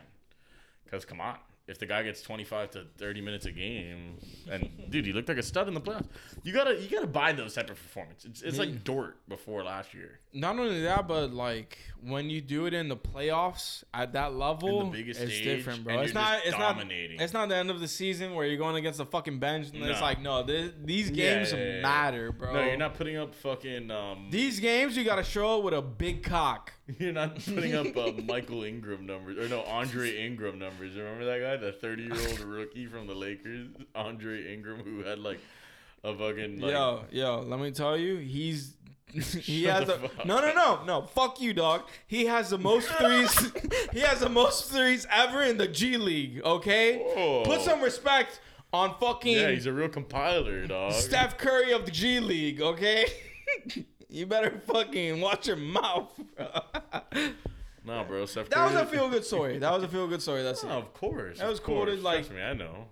Because 0.83 1.03
come 1.05 1.19
on, 1.19 1.35
if 1.67 1.77
the 1.79 1.85
guy 1.85 2.03
gets 2.03 2.21
twenty 2.21 2.43
five 2.43 2.71
to 2.71 2.85
thirty 2.97 3.21
minutes 3.21 3.45
a 3.45 3.51
game, 3.51 4.17
and 4.49 4.69
dude, 4.89 5.05
he 5.05 5.13
looked 5.13 5.27
like 5.29 5.37
a 5.37 5.43
stud 5.43 5.67
in 5.67 5.73
the 5.73 5.81
playoffs. 5.81 6.07
You 6.43 6.53
gotta 6.53 6.79
you 6.81 6.89
gotta 6.89 7.07
buy 7.07 7.33
those 7.33 7.53
type 7.55 7.69
of 7.69 7.75
performance. 7.77 8.25
It's, 8.25 8.41
it's 8.41 8.57
Yeah. 8.57 8.63
like 8.65 8.83
Dort 8.83 9.17
before 9.27 9.63
last 9.63 9.93
year. 9.93 10.19
Not 10.37 10.59
only 10.59 10.83
that, 10.83 11.07
but 11.07 11.33
like 11.33 11.79
when 12.01 12.29
you 12.29 12.41
do 12.41 12.67
it 12.67 12.73
in 12.73 12.89
the 12.89 12.95
playoffs 12.95 13.83
at 13.91 14.13
that 14.13 14.35
level, 14.35 14.93
it's 14.93 15.17
stage, 15.17 15.43
different, 15.43 15.83
bro. 15.83 15.99
It's 16.01 16.13
not. 16.13 16.41
It's 16.45 16.55
dominating. 16.55 17.17
not. 17.17 17.23
It's 17.23 17.33
not 17.33 17.49
the 17.49 17.55
end 17.55 17.71
of 17.71 17.79
the 17.79 17.87
season 17.87 18.35
where 18.35 18.45
you're 18.45 18.57
going 18.57 18.75
against 18.75 18.99
the 18.99 19.05
fucking 19.05 19.39
bench, 19.39 19.69
and 19.73 19.83
it's 19.83 19.99
like, 19.99 20.21
no, 20.21 20.43
this, 20.43 20.71
these 20.83 21.09
games 21.09 21.51
yeah, 21.51 21.57
yeah, 21.57 21.75
yeah. 21.75 21.81
matter, 21.81 22.31
bro. 22.31 22.53
No, 22.53 22.61
you're 22.61 22.77
not 22.77 22.93
putting 22.93 23.17
up 23.17 23.33
fucking. 23.33 23.89
Um, 23.89 24.27
These 24.29 24.59
games, 24.59 24.95
you 24.95 25.03
gotta 25.03 25.23
show 25.23 25.57
up 25.57 25.63
with 25.63 25.73
a 25.73 25.81
big 25.81 26.23
cock. 26.23 26.71
You're 26.99 27.11
not 27.11 27.35
putting 27.43 27.75
up 27.75 27.97
uh, 27.97 28.13
Michael 28.25 28.63
Ingram 28.63 29.05
numbers 29.05 29.37
or 29.37 29.49
no 29.49 29.61
Andre 29.63 30.23
Ingram 30.25 30.57
numbers. 30.57 30.95
Remember 30.95 31.25
that 31.25 31.41
guy, 31.41 31.57
the 31.57 31.73
30 31.73 32.03
year 32.03 32.13
old 32.13 32.39
rookie 32.45 32.85
from 32.85 33.07
the 33.07 33.13
Lakers, 33.13 33.67
Andre 33.93 34.53
Ingram, 34.53 34.83
who 34.83 35.03
had 35.03 35.19
like 35.19 35.39
a 36.05 36.15
fucking 36.15 36.61
like, 36.61 36.71
yo, 36.71 37.03
yo, 37.11 37.41
let 37.41 37.59
me 37.59 37.71
tell 37.71 37.97
you, 37.97 38.17
he's 38.17 38.76
he 39.41 39.63
has 39.63 39.87
a 39.89 39.97
fuck 39.99 40.25
no, 40.25 40.39
no, 40.41 40.53
no, 40.53 40.83
no. 40.85 41.01
Fuck 41.03 41.39
you, 41.41 41.53
dog. 41.53 41.83
He 42.07 42.25
has 42.25 42.49
the 42.49 42.57
most 42.57 42.87
threes. 42.89 43.51
he 43.93 44.01
has 44.01 44.19
the 44.19 44.29
most 44.29 44.71
threes 44.71 45.07
ever 45.11 45.43
in 45.43 45.57
the 45.57 45.67
G 45.67 45.97
League. 45.97 46.41
Okay, 46.43 46.97
Whoa. 46.99 47.43
put 47.45 47.61
some 47.61 47.81
respect 47.81 48.41
on 48.73 48.95
fucking 48.99 49.37
Yeah, 49.37 49.51
he's 49.51 49.65
a 49.65 49.71
real 49.73 49.87
compiler, 49.89 50.67
dog. 50.67 50.91
Steph 50.93 51.37
Curry 51.37 51.71
of 51.71 51.85
the 51.85 51.91
G 51.91 52.19
League. 52.19 52.61
Okay, 52.61 53.05
you 54.09 54.25
better 54.25 54.61
fucking 54.67 55.21
watch 55.21 55.47
your 55.47 55.55
mouth. 55.57 56.11
bro. 56.35 56.47
No, 57.85 58.03
bro, 58.03 58.25
Steph 58.25 58.49
that 58.49 58.65
was 58.65 58.75
a 58.75 58.85
feel 58.85 59.09
good 59.09 59.23
story. 59.23 59.59
That 59.59 59.71
was 59.71 59.83
a 59.83 59.87
feel 59.87 60.07
good 60.07 60.21
story. 60.21 60.43
That's 60.43 60.61
No, 60.65 60.71
it. 60.71 60.75
of 60.79 60.93
course. 60.93 61.39
That 61.39 61.47
was 61.47 61.61
cool 61.61 61.85
to, 61.85 61.93
like- 61.95 62.25
Trust 62.25 62.33
me, 62.33 62.41
I 62.41 62.53
know. 62.53 62.87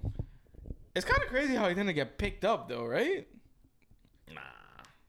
It's 0.95 1.03
kind 1.05 1.21
of 1.21 1.27
crazy 1.27 1.53
how 1.55 1.67
he 1.67 1.75
didn't 1.75 1.93
get 1.95 2.17
picked 2.17 2.45
up 2.45 2.69
though, 2.69 2.85
right? 2.85 3.27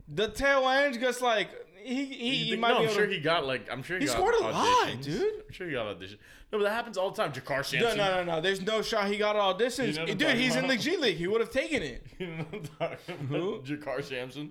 The 0.08 0.28
tail 0.28 0.68
end 0.68 0.98
just 1.00 1.20
like 1.22 1.48
he 1.82 2.04
he, 2.04 2.14
he 2.44 2.50
think- 2.50 2.60
might 2.60 2.72
no, 2.74 2.80
be 2.80 2.86
I'm 2.88 2.94
sure 2.94 3.06
to- 3.06 3.12
he 3.12 3.20
got 3.20 3.46
like 3.46 3.70
I'm 3.70 3.82
sure 3.82 3.96
he, 3.98 4.02
He 4.04 4.06
got 4.06 4.16
scored 4.16 4.34
a 4.34 4.40
lot, 4.40 5.00
dude. 5.00 5.22
I'm 5.46 5.52
sure 5.52 5.66
he 5.66 5.72
got 5.74 5.86
auditions. 5.98 6.18
No, 6.52 6.58
but 6.58 6.64
that 6.64 6.70
happens 6.74 6.96
all 6.96 7.10
the 7.10 7.20
time. 7.20 7.32
JaKarr 7.32 7.56
No, 7.56 7.62
Sampson. 7.62 7.98
no, 7.98 8.24
no, 8.24 8.34
no. 8.36 8.40
There's 8.40 8.60
no 8.62 8.80
shot 8.80 9.08
he 9.08 9.16
got 9.18 9.34
auditions. 9.34 9.94
You 9.94 10.06
know 10.06 10.14
Dude, 10.14 10.36
he's 10.36 10.54
in 10.54 10.68
the? 10.68 10.76
G 10.76 10.96
League. 11.00 11.16
He 11.16 11.26
would 11.26 11.40
have 11.40 11.50
taken 11.50 11.82
it. 11.82 12.04
You 12.20 12.28
know 12.28 12.44
what 12.50 12.54
I'm 12.80 12.96
talking 12.98 13.26
Who? 13.28 13.62
JaKarr 13.66 14.04
Sampson. 14.04 14.50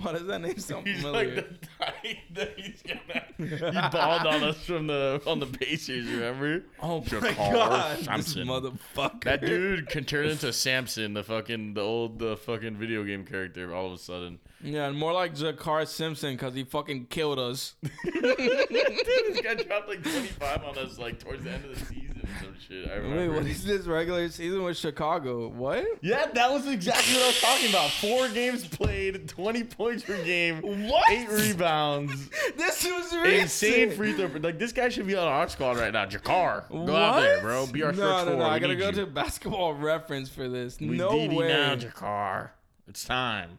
Why 0.00 0.12
does 0.12 0.26
that 0.26 0.40
name 0.40 0.58
sound 0.58 0.86
He's 0.86 1.00
familiar? 1.02 1.44
like 1.80 1.98
the 2.32 2.52
he's 2.56 2.82
gonna. 2.82 3.24
He 3.72 3.88
balled 3.90 4.26
on 4.28 4.44
us 4.44 4.56
from 4.64 4.86
the 4.86 5.20
on 5.26 5.40
the 5.40 5.46
Pacers. 5.46 6.06
Remember? 6.06 6.64
oh 6.80 7.00
my 7.00 7.04
JaKarr 7.06 7.52
god, 7.52 7.96
this 7.98 8.04
Sampson. 8.04 8.46
motherfucker. 8.46 9.24
That 9.24 9.40
dude 9.40 9.88
can 9.88 10.04
turn 10.04 10.26
into 10.26 10.52
Samson, 10.52 11.14
the 11.14 11.24
fucking 11.24 11.74
the 11.74 11.80
old 11.80 12.18
the 12.20 12.36
fucking 12.36 12.76
video 12.76 13.02
game 13.02 13.24
character. 13.24 13.74
All 13.74 13.86
of 13.86 13.92
a 13.94 13.98
sudden, 13.98 14.38
Yeah, 14.62 14.86
and 14.86 14.96
more 14.96 15.12
like 15.12 15.34
JaKarr 15.34 15.86
Simpson 15.88 16.34
because 16.34 16.54
he 16.54 16.64
fucking 16.64 17.06
killed 17.06 17.38
us. 17.38 17.74
Dude, 17.82 18.12
this 18.14 19.40
guy 19.42 19.54
dropped 19.54 19.88
like 19.88 20.02
25 20.02 20.64
on 20.64 20.78
us 20.78 20.98
like 20.98 21.18
towards 21.18 21.42
the 21.44 21.50
end 21.50 21.64
of 21.64 21.74
the 21.78 21.84
season 21.86 22.20
or 22.22 22.44
some 22.44 22.54
shit. 22.68 22.88
I 22.90 22.94
remember. 22.94 23.32
Wait, 23.32 23.38
what 23.40 23.46
is 23.46 23.64
this 23.64 23.86
regular 23.86 24.28
season 24.28 24.62
with 24.62 24.76
Chicago? 24.76 25.48
What? 25.48 25.84
Yeah, 26.00 26.26
that 26.32 26.50
was 26.52 26.68
exactly 26.68 27.14
what 27.14 27.22
I 27.22 27.26
was 27.26 27.40
talking 27.40 27.68
about. 27.70 27.90
Four 27.90 28.28
games 28.28 28.66
played, 28.68 29.28
20 29.28 29.64
points 29.64 30.04
per 30.04 30.22
game, 30.24 30.60
What? 30.88 31.10
eight 31.10 31.28
rebounds, 31.28 32.28
This 32.56 32.84
was 32.84 33.12
recent. 33.14 33.26
insane 33.42 33.90
free 33.92 34.12
throw. 34.12 34.26
Like 34.40 34.58
this 34.60 34.72
guy 34.72 34.88
should 34.90 35.06
be 35.08 35.16
on 35.16 35.26
our 35.26 35.48
squad 35.48 35.76
right 35.76 35.92
now. 35.92 36.06
JaKarr, 36.06 36.68
go 36.70 36.94
out 36.94 37.20
there, 37.20 37.40
bro. 37.40 37.66
Be 37.66 37.82
our 37.82 37.90
no, 37.92 37.96
stretch 37.96 38.26
no, 38.26 38.38
no. 38.38 38.44
I 38.44 38.54
We 38.54 38.60
gotta 38.60 38.74
need 38.74 38.78
go 38.80 38.86
you. 38.86 38.92
to 38.92 39.06
basketball 39.06 39.74
reference 39.74 40.28
for 40.28 40.48
this. 40.48 40.78
We 40.78 40.86
no 40.96 41.14
you 41.16 41.36
way. 41.36 41.48
now, 41.48 41.74
JaKarr. 41.74 42.50
It's 42.88 43.04
time, 43.04 43.58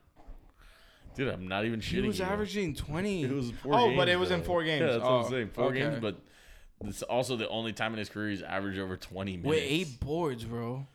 dude. 1.16 1.30
I'm 1.30 1.48
not 1.48 1.66
even 1.66 1.80
shitting. 1.80 2.02
he 2.02 2.08
was 2.08 2.20
you. 2.20 2.26
averaging 2.26 2.76
20. 2.76 3.24
It 3.24 3.32
was 3.32 3.52
four 3.52 3.74
oh, 3.74 3.88
games, 3.88 3.98
but 3.98 4.10
it 4.10 4.20
was 4.20 4.32
in 4.32 4.42
four 4.44 4.64
games. 4.64 4.82
Yeah, 4.82 4.88
that's 4.94 5.04
oh, 5.04 5.12
what 5.12 5.20
I'm 5.20 5.26
oh, 5.26 5.30
saying. 5.30 5.50
Four 5.50 5.66
okay. 5.66 5.80
games, 5.80 5.98
but 6.02 6.18
it's 6.86 7.02
also 7.04 7.36
the 7.36 7.48
only 7.50 7.74
time 7.74 7.94
in 7.94 8.00
his 8.00 8.10
career 8.10 8.30
he's 8.30 8.42
averaged 8.42 8.80
over 8.80 8.98
20 8.98 9.38
minutes. 9.38 9.50
Wait, 9.50 9.64
eight 9.64 10.00
boards, 10.00 10.44
bro. 10.44 10.86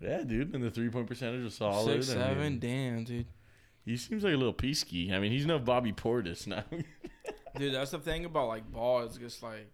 Yeah, 0.00 0.22
dude, 0.22 0.54
and 0.54 0.62
the 0.62 0.70
three 0.70 0.90
point 0.90 1.08
percentage 1.08 1.42
was 1.42 1.54
solid. 1.54 2.04
Six, 2.04 2.10
I 2.10 2.14
seven. 2.14 2.38
mean, 2.38 2.58
Damn, 2.60 3.04
dude. 3.04 3.26
he 3.84 3.96
seems 3.96 4.22
like 4.22 4.34
a 4.34 4.36
little 4.36 4.54
peasky. 4.54 5.12
I 5.12 5.18
mean, 5.18 5.32
he's 5.32 5.46
no 5.46 5.58
Bobby 5.58 5.92
Portis 5.92 6.46
now. 6.46 6.64
Dude, 7.56 7.74
that's 7.74 7.90
the 7.90 7.98
thing 7.98 8.24
about 8.24 8.48
like 8.48 8.70
ball. 8.70 9.02
It's 9.02 9.16
just 9.16 9.42
like 9.42 9.72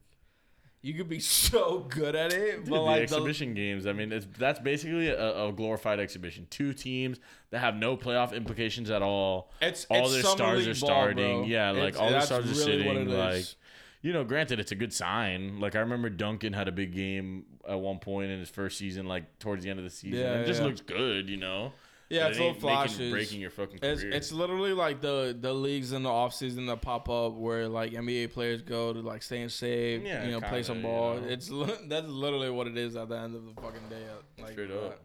you 0.84 0.92
could 0.92 1.08
be 1.08 1.18
so 1.20 1.78
good 1.88 2.14
at 2.14 2.32
it, 2.32 2.56
Dude, 2.56 2.70
but 2.70 2.76
the 2.76 2.80
like 2.82 3.02
exhibition 3.02 3.54
games. 3.54 3.86
I 3.86 3.94
mean, 3.94 4.12
it's 4.12 4.26
that's 4.38 4.60
basically 4.60 5.08
a, 5.08 5.46
a 5.46 5.52
glorified 5.52 5.98
exhibition. 5.98 6.46
Two 6.50 6.74
teams 6.74 7.18
that 7.50 7.60
have 7.60 7.74
no 7.74 7.96
playoff 7.96 8.34
implications 8.34 8.90
at 8.90 9.00
all. 9.00 9.50
it's 9.62 9.86
all 9.88 10.04
it's 10.04 10.12
their 10.12 10.22
stars 10.22 10.66
are 10.66 10.74
starting. 10.74 11.40
bro. 11.40 11.44
Yeah, 11.48 11.70
like 11.70 11.94
It's- 11.94 11.96
all 11.96 12.10
their 12.10 12.20
stars 12.20 12.44
are 12.44 12.48
really 12.70 12.86
what 12.86 12.94
sitting. 12.96 13.08
Like, 13.08 13.34
is. 13.36 13.56
you 14.02 14.12
know, 14.12 14.24
granted, 14.24 14.60
it's 14.60 14.72
a 14.72 14.76
good 14.76 14.92
sign. 14.92 15.58
Like 15.58 15.74
I 15.74 15.80
remember 15.80 16.10
Duncan 16.10 16.52
had 16.52 16.68
a 16.68 16.72
big 16.72 16.92
game 16.94 17.46
at 17.66 17.80
one 17.80 17.98
point 17.98 18.30
in 18.30 18.38
his 18.38 18.50
first 18.50 18.76
season, 18.76 19.06
like 19.06 19.38
towards 19.38 19.64
the 19.64 19.70
end 19.70 19.78
of 19.78 19.84
the 19.84 19.90
season. 19.90 20.18
Yeah, 20.20 20.40
it 20.40 20.46
just 20.46 20.60
yeah. 20.60 20.66
looks 20.66 20.82
good, 20.82 21.30
you 21.30 21.38
know. 21.38 21.72
Yeah, 22.14 22.28
it's 22.28 22.38
it 22.38 22.40
little 22.40 22.54
flashes. 22.60 23.12
breaking 23.12 23.40
your 23.40 23.50
fucking 23.50 23.78
career. 23.78 23.92
It's, 23.92 24.02
it's 24.02 24.32
literally 24.32 24.72
like 24.72 25.00
the 25.00 25.36
the 25.38 25.52
leagues 25.52 25.92
in 25.92 26.02
the 26.02 26.10
off 26.10 26.34
season 26.34 26.66
that 26.66 26.80
pop 26.82 27.08
up 27.08 27.34
where 27.34 27.68
like 27.68 27.92
NBA 27.92 28.32
players 28.32 28.62
go 28.62 28.92
to 28.92 29.00
like 29.00 29.22
stay 29.22 29.40
in 29.42 29.48
shape, 29.48 30.02
Yeah, 30.04 30.24
you 30.24 30.30
know, 30.32 30.40
play 30.40 30.62
kinda, 30.62 30.64
some 30.64 30.76
you 30.78 30.82
ball. 30.84 31.14
know. 31.20 31.26
It's 31.28 31.48
that's 31.88 32.08
literally 32.08 32.50
what 32.50 32.66
it 32.66 32.76
is 32.76 32.96
at 32.96 33.08
the 33.08 33.16
end 33.18 33.34
of 33.34 33.44
the 33.44 33.52
fucking 33.60 33.88
day. 33.90 34.02
uh, 34.10 34.42
Like, 34.42 34.52
Straight 34.52 34.70
up. 34.70 35.00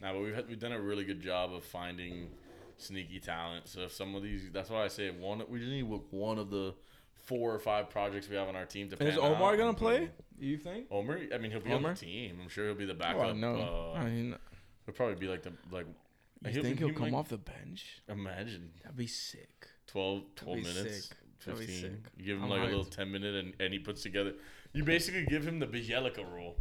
Nah, 0.00 0.12
but 0.12 0.20
we've 0.22 0.34
had, 0.34 0.46
we've 0.48 0.58
done 0.60 0.72
a 0.72 0.80
really 0.80 1.04
good 1.04 1.20
job 1.22 1.52
of 1.54 1.64
finding 1.64 2.28
sneaky 2.76 3.18
talent. 3.18 3.66
So 3.68 3.80
if 3.82 3.92
some 3.92 4.14
of 4.14 4.22
these, 4.22 4.50
that's 4.52 4.68
why 4.68 4.84
I 4.84 4.88
say 4.88 5.10
one. 5.10 5.42
We 5.48 5.58
just 5.58 5.70
need 5.70 5.84
one 5.84 6.38
of 6.38 6.50
the 6.50 6.74
four 7.24 7.54
or 7.54 7.58
five 7.58 7.88
projects 7.90 8.28
we 8.28 8.36
have 8.36 8.46
on 8.48 8.56
our 8.56 8.66
team 8.66 8.90
to. 8.90 9.02
Is 9.06 9.16
Omar 9.18 9.56
gonna 9.56 9.70
and- 9.70 9.78
play? 9.78 10.10
You 10.38 10.58
think? 10.58 10.88
Omar, 10.90 11.18
I 11.34 11.38
mean, 11.38 11.50
he'll 11.50 11.60
be 11.60 11.72
on 11.72 11.82
the 11.82 11.94
team. 11.94 12.38
I'm 12.42 12.50
sure 12.50 12.66
he'll 12.66 12.74
be 12.74 12.84
the 12.84 12.92
Oh, 12.92 12.96
backup. 12.96 13.22
I 13.22 13.32
know. 13.32 13.92
Uh, 13.94 13.98
I 13.98 14.04
mean, 14.04 14.36
he'll 14.86 14.94
probably 14.94 15.16
be 15.16 15.28
like 15.28 15.42
the 15.42 15.52
like. 15.70 15.86
you 16.44 16.50
he'll- 16.50 16.62
think 16.62 16.78
he'll 16.78 16.88
he 16.88 16.94
come 16.94 17.10
might- 17.10 17.18
off 17.18 17.28
the 17.28 17.36
bench? 17.38 18.00
Imagine 18.08 18.70
That'd 18.82 18.96
be 18.96 19.06
sick. 19.06 19.68
12, 19.88 20.22
12 20.36 20.56
minutes, 20.58 21.06
sick. 21.08 21.16
That'd 21.44 21.60
be 21.60 21.66
15. 21.66 21.82
sick. 21.82 22.00
You 22.16 22.24
give 22.24 22.36
him 22.38 22.44
I'm 22.44 22.50
like 22.50 22.62
a 22.62 22.64
little 22.66 22.84
10 22.84 23.10
minute 23.12 23.34
and, 23.36 23.54
and 23.60 23.72
he 23.72 23.78
puts 23.78 24.02
together. 24.02 24.32
You 24.72 24.82
basically 24.84 25.26
give 25.26 25.46
him 25.46 25.58
the 25.58 25.66
Bjelica 25.66 26.24
role. 26.30 26.56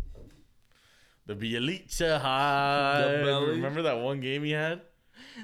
The 1.26 1.36
Bjelica 1.36 2.20
high. 2.22 3.22
Remember 3.24 3.82
that 3.84 3.98
one 4.00 4.20
game 4.22 4.44
he 4.44 4.52
had? 4.52 4.82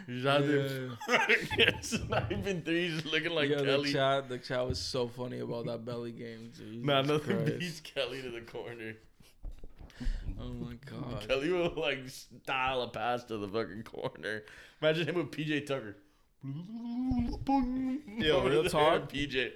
He 0.05 0.13
was 0.13 0.25
out 0.25 0.45
there 0.45 0.89
sniping 1.81 2.61
threes, 2.61 3.03
looking 3.05 3.31
like 3.31 3.49
yeah, 3.49 3.61
the 3.61 3.83
chat, 3.91 4.29
the 4.29 4.37
chat 4.37 4.65
was 4.67 4.79
so 4.79 5.07
funny 5.07 5.39
about 5.39 5.65
that 5.65 5.83
belly 5.85 6.11
game. 6.11 6.51
Jesus 6.55 6.75
Nah, 6.85 7.01
nothing 7.01 7.37
Christ. 7.37 7.59
beats 7.59 7.79
Kelly 7.79 8.21
to 8.21 8.29
the 8.29 8.41
corner. 8.41 8.93
Oh 10.41 10.53
my 10.53 10.73
god. 10.85 11.21
Kelly 11.27 11.51
will 11.51 11.73
like 11.75 12.07
style 12.09 12.81
a 12.81 12.87
pass 12.89 13.23
to 13.25 13.37
the 13.37 13.47
fucking 13.47 13.83
corner. 13.83 14.43
Imagine 14.81 15.07
him 15.09 15.15
with 15.15 15.31
PJ 15.31 15.65
Tucker. 15.67 15.95
Yo, 18.17 18.43
real 18.47 18.63
talk. 18.63 19.11
PJ. 19.11 19.51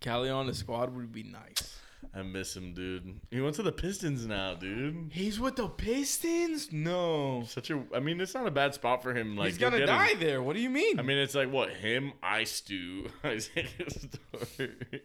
Cali 0.00 0.30
on 0.30 0.46
the 0.46 0.54
squad 0.54 0.94
would 0.94 1.12
be 1.12 1.22
nice. 1.22 1.76
I 2.14 2.22
miss 2.22 2.56
him, 2.56 2.72
dude. 2.74 3.20
He 3.30 3.40
went 3.40 3.56
to 3.56 3.62
the 3.62 3.72
Pistons 3.72 4.24
now, 4.26 4.54
dude. 4.54 5.10
He's 5.12 5.38
with 5.40 5.56
the 5.56 5.68
Pistons? 5.68 6.72
No. 6.72 7.42
Such 7.46 7.70
a. 7.70 7.82
I 7.94 8.00
mean, 8.00 8.20
it's 8.20 8.34
not 8.34 8.46
a 8.46 8.50
bad 8.52 8.72
spot 8.74 9.02
for 9.02 9.12
him. 9.14 9.36
Like 9.36 9.48
He's 9.48 9.58
gonna 9.58 9.78
get 9.78 9.88
his- 9.88 9.98
die 9.98 10.14
there. 10.14 10.42
What 10.42 10.54
do 10.56 10.62
you 10.62 10.70
mean? 10.70 10.98
I 10.98 11.02
mean, 11.02 11.18
it's 11.18 11.34
like 11.34 11.50
what 11.52 11.70
him, 11.70 12.12
Ice 12.22 12.52
Stew, 12.52 13.08
Isaiah 13.24 13.66
Stewart, 13.88 15.02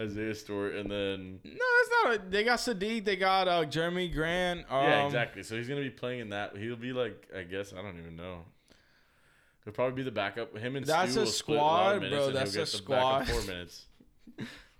Isaiah 0.00 0.34
Stewart, 0.34 0.74
and 0.74 0.90
then 0.90 1.40
no, 1.44 1.50
it's 1.52 1.90
not. 2.04 2.14
A, 2.14 2.30
they 2.30 2.44
got 2.44 2.58
Saddiq. 2.58 3.04
They 3.04 3.16
got 3.16 3.48
uh, 3.48 3.64
Jerami 3.64 4.12
Grant. 4.12 4.60
Um, 4.70 4.84
yeah, 4.84 5.06
exactly. 5.06 5.42
So 5.42 5.56
he's 5.56 5.68
gonna 5.68 5.82
be 5.82 5.90
playing 5.90 6.20
in 6.20 6.28
that. 6.30 6.56
He'll 6.56 6.76
be 6.76 6.92
like, 6.92 7.28
I 7.36 7.42
guess 7.42 7.72
I 7.72 7.82
don't 7.82 7.98
even 7.98 8.16
know. 8.16 8.44
He'll 9.64 9.74
probably 9.74 9.96
be 9.96 10.02
the 10.02 10.10
backup. 10.10 10.56
Him 10.56 10.76
and 10.76 10.86
That's 10.86 11.12
Stu 11.12 11.20
a 11.20 11.26
split 11.26 11.56
a 11.56 11.60
squad, 11.60 12.00
minutes, 12.00 12.16
bro. 12.16 12.30
That's 12.32 12.56
a 12.56 12.66
squad. 12.66 13.28
Four 13.28 13.42
minutes. 13.46 13.86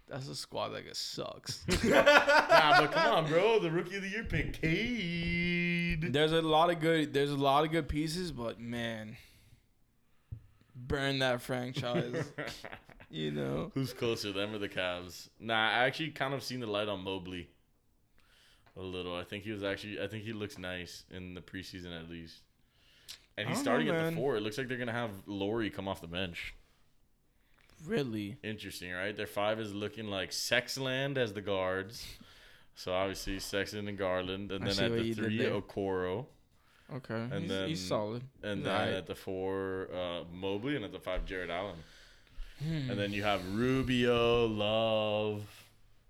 That's 0.09 0.27
a 0.29 0.35
squad 0.35 0.71
that 0.71 0.87
just 0.87 1.13
sucks. 1.13 1.65
nah, 1.85 2.81
but 2.81 2.91
come 2.91 3.13
on, 3.13 3.27
bro. 3.29 3.61
The 3.61 3.71
rookie 3.71 3.97
of 3.97 4.03
the 4.03 4.09
year 4.09 4.25
pick, 4.25 4.61
Cade. 4.61 6.13
there's 6.13 6.33
a 6.33 6.43
lot 6.43 6.71
of 6.71 6.81
good. 6.81 7.13
There's 7.13 7.31
a 7.31 7.37
lot 7.37 7.65
of 7.65 7.71
good 7.71 7.89
pieces, 7.89 8.33
but 8.33 8.59
man, 8.59 9.17
burn 10.75 11.21
that 11.21 11.43
franchise. 11.43 12.25
you 13.11 13.31
know. 13.33 13.71
Who's 13.75 13.93
closer, 13.93 14.33
them 14.33 14.55
or 14.55 14.59
the 14.59 14.69
Cavs? 14.69 15.29
Nah, 15.39 15.55
I 15.71 15.85
actually 15.85 16.11
kind 16.11 16.33
of 16.35 16.43
seen 16.43 16.61
the 16.61 16.67
light 16.67 16.89
on 16.89 17.03
Mobley. 17.05 17.49
A 18.77 18.81
little. 18.83 19.15
I 19.17 19.25
think 19.25 19.45
he 19.45 19.51
was 19.51 19.63
actually. 19.65 20.01
I 20.01 20.07
think 20.07 20.25
he 20.25 20.33
looks 20.33 20.57
nice 20.59 21.05
in 21.11 21.35
the 21.35 21.41
preseason 21.41 21.99
at 21.99 22.09
least. 22.09 22.41
And 23.37 23.49
he's 23.49 23.59
starting 23.59 23.89
know, 23.89 23.95
at 23.95 24.11
the 24.11 24.17
four. 24.17 24.37
It 24.37 24.41
looks 24.43 24.59
like 24.59 24.69
they're 24.69 24.79
gonna 24.79 24.93
have 24.93 25.11
Lauri 25.27 25.71
come 25.71 25.89
off 25.89 26.01
the 26.01 26.07
bench. 26.07 26.55
Really. 27.87 28.37
Interesting, 28.43 28.93
right? 28.93 29.17
Their 29.17 29.27
five 29.27 29.59
is 29.59 29.75
looking 29.75 30.07
like 30.07 30.31
Sexland 30.31 31.17
as 31.17 31.33
the 31.33 31.41
guards. 31.41 32.05
So 32.75 32.93
obviously 32.93 33.39
Sexton 33.39 33.89
and 33.89 33.99
Garland, 33.99 34.53
and 34.53 34.65
I 34.65 34.73
then 34.73 34.93
at 34.93 34.99
the 34.99 35.13
three 35.15 35.39
there. 35.39 35.53
Okoro, 35.53 36.27
Okay. 36.95 37.15
And 37.15 37.43
he's, 37.43 37.49
then- 37.49 37.69
he's 37.69 37.87
solid. 37.89 38.23
and 38.43 38.59
He's 38.59 38.65
then 38.65 38.75
alright. 38.75 38.95
at 38.95 39.07
the 39.07 39.15
four 39.15 39.89
uh, 39.95 40.25
Mobley, 40.33 40.77
and 40.77 40.85
at 40.85 40.93
the 40.93 40.99
five 41.01 41.25
Jarrett 41.25 41.51
Allen. 41.51 41.77
Hmm. 42.67 42.91
And 42.91 42.99
then 42.99 43.13
you 43.13 43.23
have 43.23 43.41
Rubio, 43.55 44.47
Love, 44.47 45.43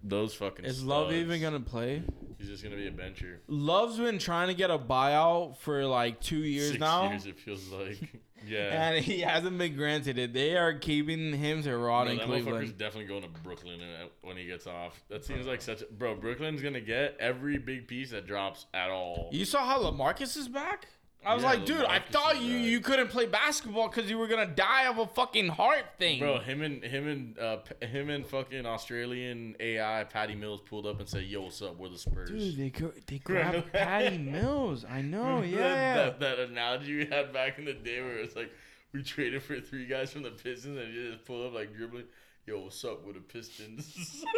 those 0.03 0.35
fucking. 0.35 0.65
Is 0.65 0.83
Love 0.83 1.09
studs. 1.09 1.19
even 1.21 1.41
gonna 1.41 1.61
play? 1.61 2.03
He's 2.39 2.49
just 2.49 2.63
gonna 2.65 2.77
be 2.77 2.89
a 2.89 2.93
bencher. 2.93 3.41
Love's 3.47 3.99
been 3.99 4.19
trying 4.19 4.49
to 4.49 4.55
get 4.55 4.71
a 4.71 4.79
buyout 4.79 5.59
for 5.59 5.85
like 5.87 6.21
two 6.21 6.39
years 6.39 6.69
Six 6.71 6.81
now, 6.81 7.11
years 7.11 7.27
it 7.27 7.39
feels 7.39 7.69
like. 7.71 7.99
Yeah. 8.49 8.95
and 8.95 9.05
he 9.05 9.21
hasn't 9.21 9.59
been 9.59 9.77
granted 9.77 10.19
it. 10.19 10.33
They 10.33 10.57
are 10.57 10.73
keeping 10.73 11.35
him 11.35 11.63
to 11.63 11.77
rot 11.77 12.07
No, 12.07 12.13
in 12.13 12.19
that 12.19 12.27
motherfucker's 12.27 12.73
definitely 12.73 13.05
going 13.05 13.23
to 13.23 13.29
Brooklyn 13.43 13.79
when 14.23 14.39
he 14.39 14.47
gets 14.47 14.67
off. 14.67 14.99
That 15.11 15.27
seems 15.27 15.47
like 15.47 15.61
such 15.61 15.83
a 15.83 15.85
bro. 15.93 16.15
Brooklyn's 16.15 16.63
gonna 16.63 16.81
get 16.81 17.19
every 17.21 17.59
big 17.59 17.87
piece 17.87 18.13
that 18.13 18.27
drops 18.27 18.65
at 18.73 18.89
all. 18.89 19.29
You 19.31 19.45
saw 19.45 19.67
how 19.67 19.83
Lamarcus 19.83 20.39
is 20.39 20.49
back? 20.49 20.87
I 21.25 21.35
was 21.35 21.43
Yeah, 21.43 21.51
like, 21.51 21.67
dude, 21.67 21.85
I 21.85 21.99
thought 21.99 22.41
you 22.41 22.57
you 22.57 22.81
couldn't 22.81 23.09
play 23.09 23.27
basketball 23.27 23.89
because 23.89 24.09
you 24.09 24.17
were 24.17 24.27
gonna 24.27 24.47
die 24.47 24.87
of 24.87 24.97
a 24.99 25.07
fucking 25.07 25.49
heart 25.49 25.85
thing. 25.99 26.19
Bro, 26.21 26.39
him 26.41 26.63
and 26.63 26.83
him 26.83 27.07
and 27.07 27.39
uh, 27.39 27.59
him 27.83 28.09
and 28.09 28.27
fucking 28.27 28.65
Australian 28.65 29.55
AI 29.61 30.05
Patty 30.05 30.35
Mills 30.35 30.63
pulled 30.63 30.87
up 30.87 30.99
and 30.99 31.07
said, 31.09 31.25
"Yo, 31.25 31.43
what's 31.43 31.61
up? 31.61 31.77
We're 31.79 31.91
the 31.91 31.99
Spurs." 31.99 32.31
Dude, 32.31 32.57
they 32.57 32.71
go, 32.71 32.91
they 33.07 33.19
grabbed? 33.25 33.71
Patty 33.73 34.17
Mills. 34.17 34.87
I 34.89 35.03
know, 35.03 35.43
yeah. 35.43 35.59
That, 35.95 36.21
that, 36.21 36.37
that 36.39 36.49
analogy 36.49 36.97
we 36.97 37.05
had 37.05 37.33
back 37.35 37.59
in 37.59 37.67
the 37.67 37.75
day 37.75 38.01
where 38.01 38.17
it's 38.19 38.35
like 38.35 38.51
we 38.95 39.03
traded 39.03 39.43
for 39.43 39.61
three 39.61 39.85
guys 39.87 40.13
from 40.13 40.23
the 40.23 40.31
Pistons 40.31 40.79
and 40.79 40.95
you 40.95 41.13
just 41.13 41.25
pull 41.27 41.47
up 41.47 41.53
like 41.53 41.77
dribbling. 41.77 42.05
Yo, 42.47 42.61
what's 42.61 42.83
up 42.85 43.05
with 43.07 43.17
the 43.17 43.21
Pistons? 43.21 44.25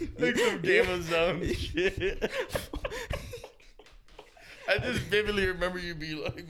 like 0.18 0.36
some 0.36 0.60
Game 0.62 0.88
of 0.88 1.02
Zone 1.04 1.52
shit. 1.54 2.30
I 4.68 4.78
just 4.78 5.00
vividly 5.02 5.46
remember 5.46 5.78
you 5.78 5.94
be 5.94 6.14
like, 6.14 6.46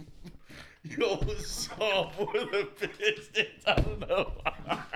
"Yo, 0.85 1.17
what's 1.17 1.69
up 1.81 2.19
with 2.19 2.79
the 2.79 2.89
Pistons?" 2.89 3.65
I 3.67 3.75
don't 3.75 4.01
know. 4.01 4.33
why. 4.43 4.79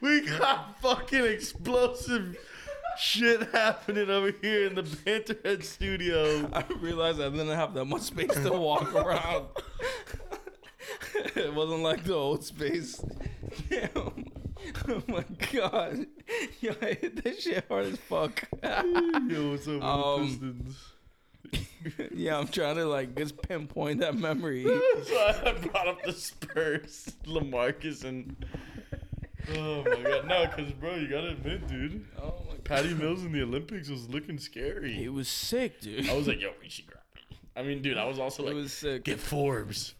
we 0.00 0.20
got 0.22 0.38
got 0.38 0.80
fucking 0.80 1.24
explosive 1.24 2.36
shit 2.98 3.48
happening 3.50 4.10
over 4.10 4.32
here 4.42 4.66
in 4.66 4.74
the 4.74 4.82
Banterhead 4.82 5.64
studio. 5.64 6.48
I 6.52 6.64
realized 6.80 7.20
I 7.20 7.28
didn't 7.28 7.48
have 7.48 7.74
that 7.74 7.84
much 7.84 8.02
space 8.02 8.34
to 8.34 8.52
walk 8.52 8.94
around. 8.94 9.46
it 11.34 11.54
wasn't 11.54 11.82
like 11.82 12.04
the 12.04 12.14
old 12.14 12.44
space. 12.44 13.02
Damn. 13.68 14.24
Oh 14.88 15.02
my 15.06 15.24
god. 15.52 16.06
Yo, 16.60 16.72
I 16.82 16.94
hit 16.94 17.22
that 17.24 17.40
shit 17.40 17.64
hard 17.68 17.86
as 17.86 17.96
fuck. 17.98 18.42
Yo, 18.62 19.50
what's 19.50 19.68
up 19.68 19.74
with 19.74 19.82
Um, 19.82 20.20
the 20.20 20.26
Pistons? 20.26 22.10
yeah, 22.14 22.38
I'm 22.38 22.48
trying 22.48 22.76
to 22.76 22.86
like 22.86 23.16
just 23.16 23.40
pinpoint 23.42 24.00
that 24.00 24.16
memory. 24.16 24.64
so 25.04 25.16
I 25.16 25.52
brought 25.70 25.86
up 25.88 26.02
the 26.04 26.12
Spurs, 26.12 27.12
Lamarcus, 27.26 28.02
and 28.04 28.34
oh 29.56 29.84
my 29.84 30.02
god, 30.02 30.26
no, 30.26 30.46
because 30.54 30.72
bro, 30.72 30.96
you 30.96 31.08
gotta 31.08 31.28
admit, 31.28 31.68
dude, 31.68 32.04
Oh 32.20 32.34
my 32.48 32.56
Patty 32.64 32.92
Mills 32.94 33.22
in 33.22 33.30
the 33.30 33.42
Olympics 33.42 33.88
was 33.88 34.08
looking 34.08 34.38
scary. 34.38 35.04
It 35.04 35.12
was 35.12 35.28
sick, 35.28 35.80
dude. 35.80 36.08
I 36.08 36.14
was 36.16 36.26
like, 36.26 36.40
yo, 36.40 36.50
we 36.60 36.68
should 36.68 36.86
grab. 36.88 37.02
I 37.54 37.62
mean, 37.62 37.80
dude, 37.82 37.96
I 37.96 38.04
was 38.06 38.18
also 38.18 38.42
it 38.42 38.46
like, 38.46 38.54
was 38.56 38.72
sick. 38.72 39.04
get 39.04 39.20
Forbes, 39.20 39.94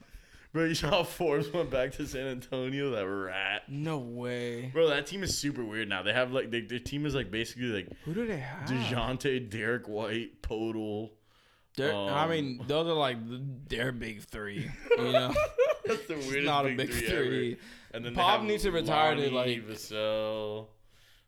bro. 0.56 0.64
You 0.64 0.74
saw 0.74 0.90
how 0.90 1.02
Forbes 1.04 1.52
went 1.52 1.70
back 1.70 1.92
to 1.92 2.06
San 2.06 2.26
Antonio? 2.26 2.90
That 2.90 3.06
rat, 3.08 3.62
No 3.68 3.98
way. 3.98 4.70
bro. 4.72 4.88
That 4.88 5.06
team 5.06 5.22
is 5.22 5.36
super 5.36 5.64
weird 5.64 5.88
now. 5.88 6.02
They 6.02 6.12
have 6.12 6.32
like 6.32 6.50
they, 6.50 6.62
their 6.62 6.78
team 6.78 7.06
is 7.06 7.14
like 7.14 7.30
basically 7.30 7.66
like 7.68 7.88
Who 8.04 8.14
do 8.14 8.26
they 8.26 8.38
have? 8.38 8.68
Dejounte, 8.68 9.50
Derrick 9.50 9.86
White, 9.88 10.42
Poeltl. 10.42 11.10
They're- 11.76 11.92
I 11.92 12.24
Um, 12.24 12.30
mean, 12.30 12.64
those 12.66 12.86
are 12.86 12.94
like 12.94 13.18
their 13.68 13.92
big 13.92 14.22
three. 14.22 14.70
You 14.96 15.04
know, 15.12 15.34
That's 15.84 16.06
the 16.06 16.14
weirdest 16.14 16.36
it's 16.36 16.46
not 16.46 16.64
big 16.64 16.72
a 16.74 16.76
big 16.78 16.90
three, 16.90 17.06
three. 17.08 17.52
ever. 17.52 17.60
And 17.92 18.04
then 18.04 18.14
Pop 18.14 18.42
needs 18.42 18.62
to 18.64 18.70
retire 18.72 19.14
to, 19.14 19.30
like- 19.30 19.66
Vassell. 19.66 20.68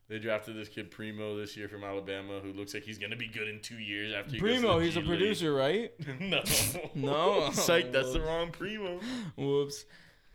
They 0.09 0.17
drafted 0.17 0.55
this 0.55 0.67
kid 0.69 0.89
Primo 0.89 1.37
this 1.37 1.55
year 1.55 1.69
from 1.69 1.83
Alabama, 1.83 2.39
who 2.39 2.51
looks 2.51 2.73
like 2.73 2.81
he's 2.83 2.97
gonna 2.97 3.15
be 3.15 3.27
good 3.27 3.47
in 3.47 3.59
two 3.61 3.77
years 3.77 4.11
after. 4.13 4.31
He 4.33 4.39
Primo, 4.39 4.79
he's 4.79 4.95
a 4.95 4.99
League. 4.99 5.07
producer, 5.07 5.53
right? 5.53 5.91
no, 6.19 6.41
No. 6.95 7.51
psych. 7.53 7.91
That's 7.91 8.13
the 8.13 8.21
wrong 8.21 8.49
Primo. 8.51 8.99
Whoops. 9.37 9.85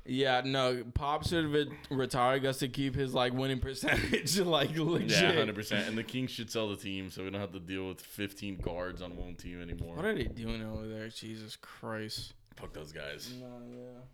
Yeah, 0.06 0.42
no. 0.44 0.84
Pop 0.94 1.26
should 1.26 1.50
have 1.52 1.66
retired 1.90 2.42
just 2.42 2.60
to 2.60 2.68
keep 2.68 2.94
his 2.94 3.14
like 3.14 3.32
winning 3.32 3.58
percentage 3.58 4.38
like 4.40 4.76
legit. 4.76 5.10
Yeah, 5.10 5.32
hundred 5.32 5.54
percent. 5.56 5.88
And 5.88 5.96
the 5.98 6.02
Kings 6.04 6.30
should 6.30 6.50
sell 6.52 6.68
the 6.68 6.76
team, 6.76 7.10
so 7.10 7.24
we 7.24 7.30
don't 7.30 7.40
have 7.40 7.52
to 7.52 7.58
deal 7.60 7.88
with 7.88 8.00
fifteen 8.00 8.56
guards 8.56 9.02
on 9.02 9.16
one 9.16 9.34
team 9.34 9.60
anymore. 9.60 9.96
What 9.96 10.04
are 10.04 10.14
they 10.14 10.24
doing 10.24 10.62
over 10.62 10.86
there? 10.86 11.08
Jesus 11.08 11.56
Christ. 11.56 12.34
Fuck 12.56 12.74
those 12.74 12.92
guys. 12.92 13.32
No, 13.40 13.46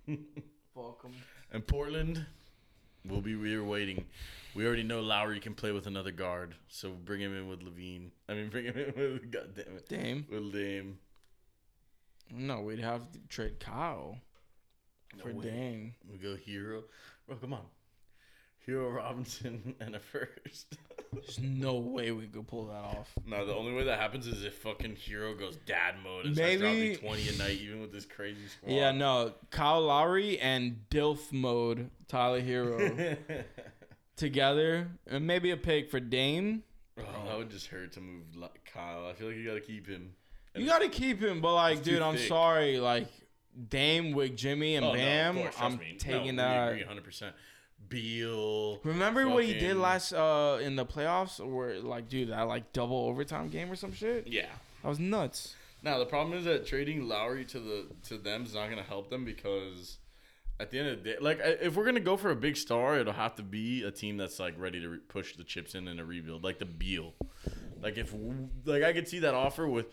yeah. 0.08 0.16
Fuck 0.74 1.02
'em. 1.04 1.12
And 1.52 1.66
Portland, 1.66 2.24
we'll 3.04 3.20
be 3.20 3.34
we're 3.34 3.64
waiting. 3.64 4.06
We 4.54 4.66
already 4.66 4.82
know 4.82 5.00
Lowry 5.00 5.38
can 5.40 5.54
play 5.54 5.72
with 5.72 5.86
another 5.86 6.10
guard, 6.10 6.54
so 6.68 6.90
bring 6.90 7.20
him 7.20 7.36
in 7.36 7.48
with 7.48 7.60
LaVine. 7.60 8.10
I 8.28 8.34
mean, 8.34 8.48
bring 8.50 8.64
him 8.66 8.76
in 8.76 8.94
with 8.96 9.30
God 9.30 9.54
damn 9.54 9.76
it, 9.76 9.88
Dame. 9.88 10.26
with 10.30 10.52
Dame. 10.52 10.98
No, 12.32 12.60
we'd 12.60 12.78
have 12.80 13.10
to 13.12 13.18
trade 13.28 13.58
Kyle 13.60 14.16
No 15.16 15.22
for 15.24 15.32
way. 15.34 15.44
Dame. 15.44 15.94
We 16.10 16.18
go 16.18 16.36
Herro. 16.36 16.82
Bro, 17.26 17.36
come 17.38 17.52
on. 17.54 17.64
Herro 18.66 18.94
Robinson 18.94 19.74
and 19.80 19.96
a 19.96 20.00
first. 20.00 20.76
There's 21.12 21.40
no 21.40 21.74
way 21.76 22.12
we 22.12 22.26
could 22.26 22.46
pull 22.46 22.66
that 22.66 22.84
off. 22.84 23.08
no, 23.26 23.44
the 23.46 23.54
only 23.54 23.72
way 23.72 23.84
that 23.84 23.98
happens 23.98 24.26
is 24.28 24.44
if 24.44 24.54
fucking 24.58 24.96
Herro 24.96 25.34
goes 25.36 25.56
dad 25.66 25.94
mode 26.04 26.26
and 26.26 26.36
Maybe- 26.36 26.94
starts 26.94 27.00
dropping 27.00 27.24
20 27.24 27.28
a 27.28 27.38
night, 27.38 27.60
even 27.62 27.80
with 27.80 27.90
this 27.92 28.04
crazy 28.04 28.46
squad. 28.48 28.70
Yeah, 28.72 28.92
no. 28.92 29.32
Kyle 29.50 29.80
Lowry 29.80 30.38
and 30.38 30.84
Dilf 30.90 31.32
mode 31.32 31.90
Tyler 32.06 32.40
Herro 32.42 33.16
together, 34.20 34.88
and 35.08 35.26
maybe 35.26 35.50
a 35.50 35.56
pick 35.56 35.90
for 35.90 35.98
Dame. 35.98 36.62
Bro, 36.94 37.06
that 37.26 37.36
would 37.36 37.50
just 37.50 37.66
hurt 37.66 37.92
to 37.92 38.00
move 38.00 38.36
Li- 38.36 38.46
Kyle. 38.72 39.06
I 39.06 39.14
feel 39.14 39.28
like 39.28 39.36
you 39.36 39.44
got 39.46 39.54
to 39.54 39.60
keep 39.60 39.88
him. 39.88 40.12
You 40.54 40.66
got 40.66 40.82
to 40.82 40.88
keep 40.88 41.20
him, 41.20 41.40
but 41.40 41.54
like, 41.54 41.82
dude, 41.82 42.02
I'm 42.02 42.16
thick. 42.16 42.28
sorry, 42.28 42.78
like 42.78 43.08
Dame 43.68 44.12
with 44.12 44.36
Jimmy 44.36 44.76
and 44.76 44.84
Oh, 44.84 44.88
no, 44.88 44.94
of 44.94 44.98
Bam. 44.98 45.36
course, 45.38 45.54
I'm 45.60 45.76
me. 45.78 45.96
taking 45.98 46.36
no, 46.36 46.42
that. 46.42 46.88
100%. 46.88 47.32
Beal. 47.88 48.78
Remember 48.84 49.28
what 49.28 49.44
he 49.44 49.54
did 49.54 49.76
last 49.76 50.12
uh 50.12 50.58
in 50.62 50.76
the 50.76 50.86
playoffs, 50.86 51.44
where 51.44 51.80
like, 51.80 52.08
dude, 52.08 52.28
that 52.30 52.42
like 52.42 52.72
double 52.72 52.96
overtime 53.08 53.48
game 53.48 53.70
or 53.70 53.74
some 53.76 53.92
shit. 53.92 54.26
Yeah. 54.28 54.46
That 54.82 54.88
was 54.88 54.98
nuts. 55.00 55.56
Now 55.82 55.98
the 55.98 56.06
problem 56.06 56.38
is 56.38 56.44
that 56.44 56.66
trading 56.66 57.08
Lowry 57.08 57.44
to 57.46 57.58
the 57.58 57.86
to 58.08 58.18
them 58.18 58.44
is 58.44 58.54
not 58.54 58.66
going 58.66 58.76
to 58.76 58.84
help 58.88 59.10
them 59.10 59.24
because 59.24 59.98
at 60.60 60.70
the 60.70 60.78
end 60.78 60.88
of 60.88 61.02
the 61.02 61.10
day, 61.10 61.16
like 61.20 61.40
if 61.42 61.74
we're 61.74 61.84
gonna 61.84 62.00
go 62.00 62.16
for 62.16 62.30
a 62.30 62.36
big 62.36 62.56
star, 62.56 62.98
it'll 62.98 63.12
have 63.14 63.34
to 63.36 63.42
be 63.42 63.82
a 63.84 63.90
team 63.90 64.16
that's 64.16 64.38
like 64.38 64.54
ready 64.58 64.80
to 64.80 64.88
re- 64.88 64.98
push 65.08 65.34
the 65.36 65.44
chips 65.44 65.74
in 65.74 65.88
in 65.88 65.98
a 65.98 66.04
rebuild, 66.04 66.44
like 66.44 66.58
the 66.58 66.66
Beal. 66.66 67.14
Like 67.82 67.96
if 67.96 68.14
like 68.64 68.82
I 68.82 68.92
could 68.92 69.08
see 69.08 69.20
that 69.20 69.34
offer 69.34 69.66
with 69.66 69.86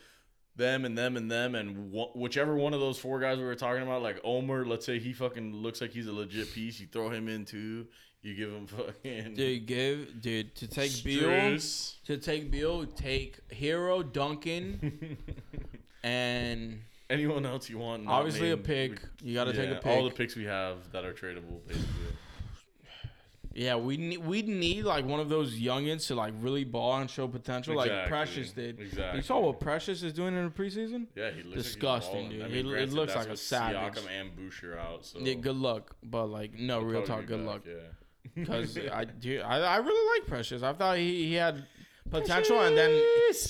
them 0.56 0.86
and 0.86 0.98
them 0.98 1.16
and 1.16 1.32
them 1.32 1.56
and 1.56 1.94
wh- 1.94 2.16
whichever 2.16 2.56
one 2.56 2.74
of 2.74 2.80
those 2.80 2.98
four 3.00 3.20
guys 3.20 3.38
we 3.38 3.44
were 3.46 3.56
talking 3.56 3.84
about, 3.84 4.02
like 4.02 4.20
Omer. 4.24 4.66
Let's 4.66 4.86
say 4.86 5.00
he 5.00 5.14
fucking 5.14 5.54
looks 5.54 5.80
like 5.82 5.92
he's 5.92 6.08
a 6.08 6.12
legit 6.14 6.52
piece. 6.54 6.80
You 6.80 6.88
throw 6.88 7.10
him 7.10 7.28
in 7.30 7.46
too. 7.46 7.88
You 8.22 8.36
give 8.36 8.50
him 8.52 8.68
fucking. 8.68 9.36
Dude, 9.36 9.66
give 9.68 10.22
dude 10.22 10.56
to 10.56 10.68
take 10.68 11.04
Beal 11.04 11.58
to 12.06 12.18
take 12.18 12.52
Beal, 12.52 12.86
take 12.86 13.48
Herro 13.50 14.04
Duncan 14.04 15.18
and 16.04 16.82
Anyone 17.10 17.46
else 17.46 17.70
you 17.70 17.78
want? 17.78 18.08
obviously 18.08 18.52
a 18.52 18.56
named, 18.56 18.66
pick. 18.66 19.00
You 19.24 19.34
got 19.34 19.46
to 19.46 19.54
take 19.54 19.70
a 19.70 19.76
pick. 19.76 19.86
All 19.88 20.04
the 20.04 20.12
picks 20.12 20.36
we 20.36 20.44
have 20.46 20.92
that 20.92 21.06
are 21.06 21.14
tradable, 21.14 21.66
basically. 21.68 21.88
Yeah, 23.54 23.76
we 23.76 23.98
need 23.98 24.18
we 24.20 24.44
need 24.44 24.84
like 24.86 25.04
one 25.06 25.20
of 25.20 25.30
those 25.30 25.58
youngins 25.60 26.06
to 26.08 26.16
like 26.16 26.34
really 26.42 26.64
ball 26.64 26.98
and 27.00 27.10
show 27.10 27.28
potential, 27.28 27.76
like 27.76 28.08
Precious 28.08 28.52
did. 28.52 28.80
Exactly. 28.80 29.18
You 29.18 29.24
saw 29.24 29.40
what 29.40 29.60
Precious 29.60 30.04
is 30.04 30.14
doing 30.14 30.36
in 30.36 30.44
the 30.46 30.52
preseason? 30.52 31.08
Yeah, 31.16 31.32
he 31.32 31.42
looks 31.42 31.64
Disgusting, 31.64 32.24
like 32.24 32.30
dude. 32.30 32.40
balling. 32.42 32.54
He- 32.78 32.84
it 32.84 32.94
looks 32.94 33.16
like 33.16 33.30
a 33.30 33.38
savage. 33.38 33.96
Siakam 33.96 34.08
and 34.12 34.36
Boucher 34.36 34.78
out, 34.78 35.06
so 35.08 35.18
Yeah, 35.20 35.34
good 35.36 35.56
luck, 35.56 35.96
but 36.04 36.28
like 36.28 36.54
no 36.54 36.82
he'll 36.82 36.88
real 36.90 37.04
talk, 37.04 37.26
good 37.26 37.40
back, 37.40 37.48
luck. 37.48 37.62
Yeah. 37.66 37.74
Because 38.36 38.78
I 38.78 39.06
do, 39.06 39.42
I, 39.42 39.60
I 39.62 39.78
really 39.78 40.20
like 40.20 40.28
Precious. 40.28 40.62
I 40.62 40.74
thought 40.74 40.98
he, 40.98 41.26
he 41.30 41.34
had 41.34 41.66
potential, 42.10 42.62
and 42.62 42.78
then 42.78 43.02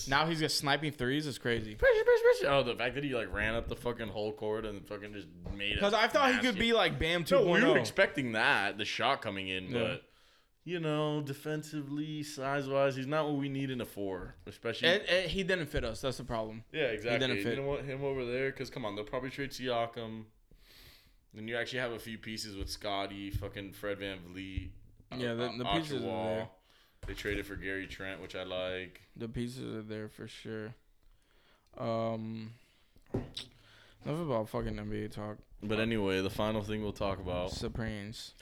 now 0.07 0.25
he's 0.25 0.39
just 0.39 0.57
sniping 0.57 0.91
threes. 0.91 1.25
Is 1.27 1.38
crazy. 1.38 1.75
Precious, 1.75 2.03
precious, 2.03 2.21
precious. 2.23 2.45
Oh, 2.49 2.63
the 2.63 2.75
fact 2.75 2.95
that 2.95 3.03
he 3.03 3.13
like 3.15 3.31
ran 3.34 3.55
up 3.55 3.67
the 3.67 3.75
fucking 3.75 4.07
whole 4.09 4.31
court 4.34 4.65
and 4.65 4.85
fucking 4.88 5.13
just 5.13 5.27
made 5.55 5.71
it. 5.71 5.75
Because 5.75 5.93
I 5.93 6.07
thought 6.07 6.34
he 6.34 6.39
could 6.39 6.57
be 6.57 6.73
like 6.73 6.99
Bam. 6.99 7.23
2.0. 7.23 7.29
No, 7.45 7.51
we 7.51 7.63
were 7.63 7.77
expecting 7.77 8.34
that 8.34 8.77
the 8.77 8.85
shot 8.85 9.21
coming 9.21 9.47
in, 9.49 9.65
Yeah. 9.71 9.79
but 9.79 10.03
you 10.63 10.81
know, 10.81 11.21
defensively, 11.21 12.23
size 12.23 12.67
wise, 12.67 12.95
he's 12.97 13.07
not 13.07 13.25
what 13.25 13.35
we 13.38 13.47
need 13.47 13.69
in 13.71 13.79
a 13.79 13.85
four, 13.85 14.35
especially. 14.47 14.89
It- 14.89 15.09
it- 15.09 15.29
he 15.29 15.43
didn't 15.43 15.67
fit 15.67 15.85
us. 15.85 16.01
That's 16.01 16.17
the 16.17 16.25
problem. 16.25 16.63
yeah, 16.73 16.85
exactly. 16.88 17.19
didn't 17.19 17.38
You 17.38 17.43
fit. 17.43 17.55
don't 17.55 17.65
want 17.67 17.85
him 17.85 18.03
over 18.03 18.25
there 18.25 18.51
because 18.51 18.69
come 18.69 18.84
on, 18.84 18.95
they'll 18.95 19.05
probably 19.05 19.29
trade 19.29 19.51
Siakam. 19.51 20.25
Then 21.34 21.47
you 21.47 21.55
actually 21.55 21.79
have 21.79 21.91
a 21.91 21.99
few 21.99 22.17
pieces 22.17 22.55
with 22.57 22.69
Scotty, 22.69 23.29
fucking 23.29 23.73
Fred 23.73 23.99
Van 23.99 24.17
Vliet. 24.27 24.71
Yeah, 25.15 25.35
the- 25.35 25.45
uh, 25.45 25.57
the 25.57 25.65
pieces 25.65 26.03
are 26.03 26.25
there. 26.25 26.49
They 27.06 27.14
traded 27.14 27.45
for 27.45 27.56
Gary 27.56 27.88
Trent, 27.88 28.22
which 28.22 28.36
I 28.36 28.44
like. 28.44 29.02
The 29.15 29.30
pieces 29.30 29.76
are 29.76 29.82
there 29.82 30.07
for 30.10 30.28
sure. 30.28 30.74
Um, 31.78 32.52
enough 34.06 34.22
about 34.22 34.49
fucking 34.49 34.74
NBA 34.74 35.11
talk. 35.11 35.38
But 35.61 35.80
anyway, 35.80 36.22
the 36.22 36.30
final 36.30 36.64
thing 36.64 36.82
we'll 36.82 36.91
talk 36.91 37.19
about. 37.19 37.52
Supremes, 37.52 38.34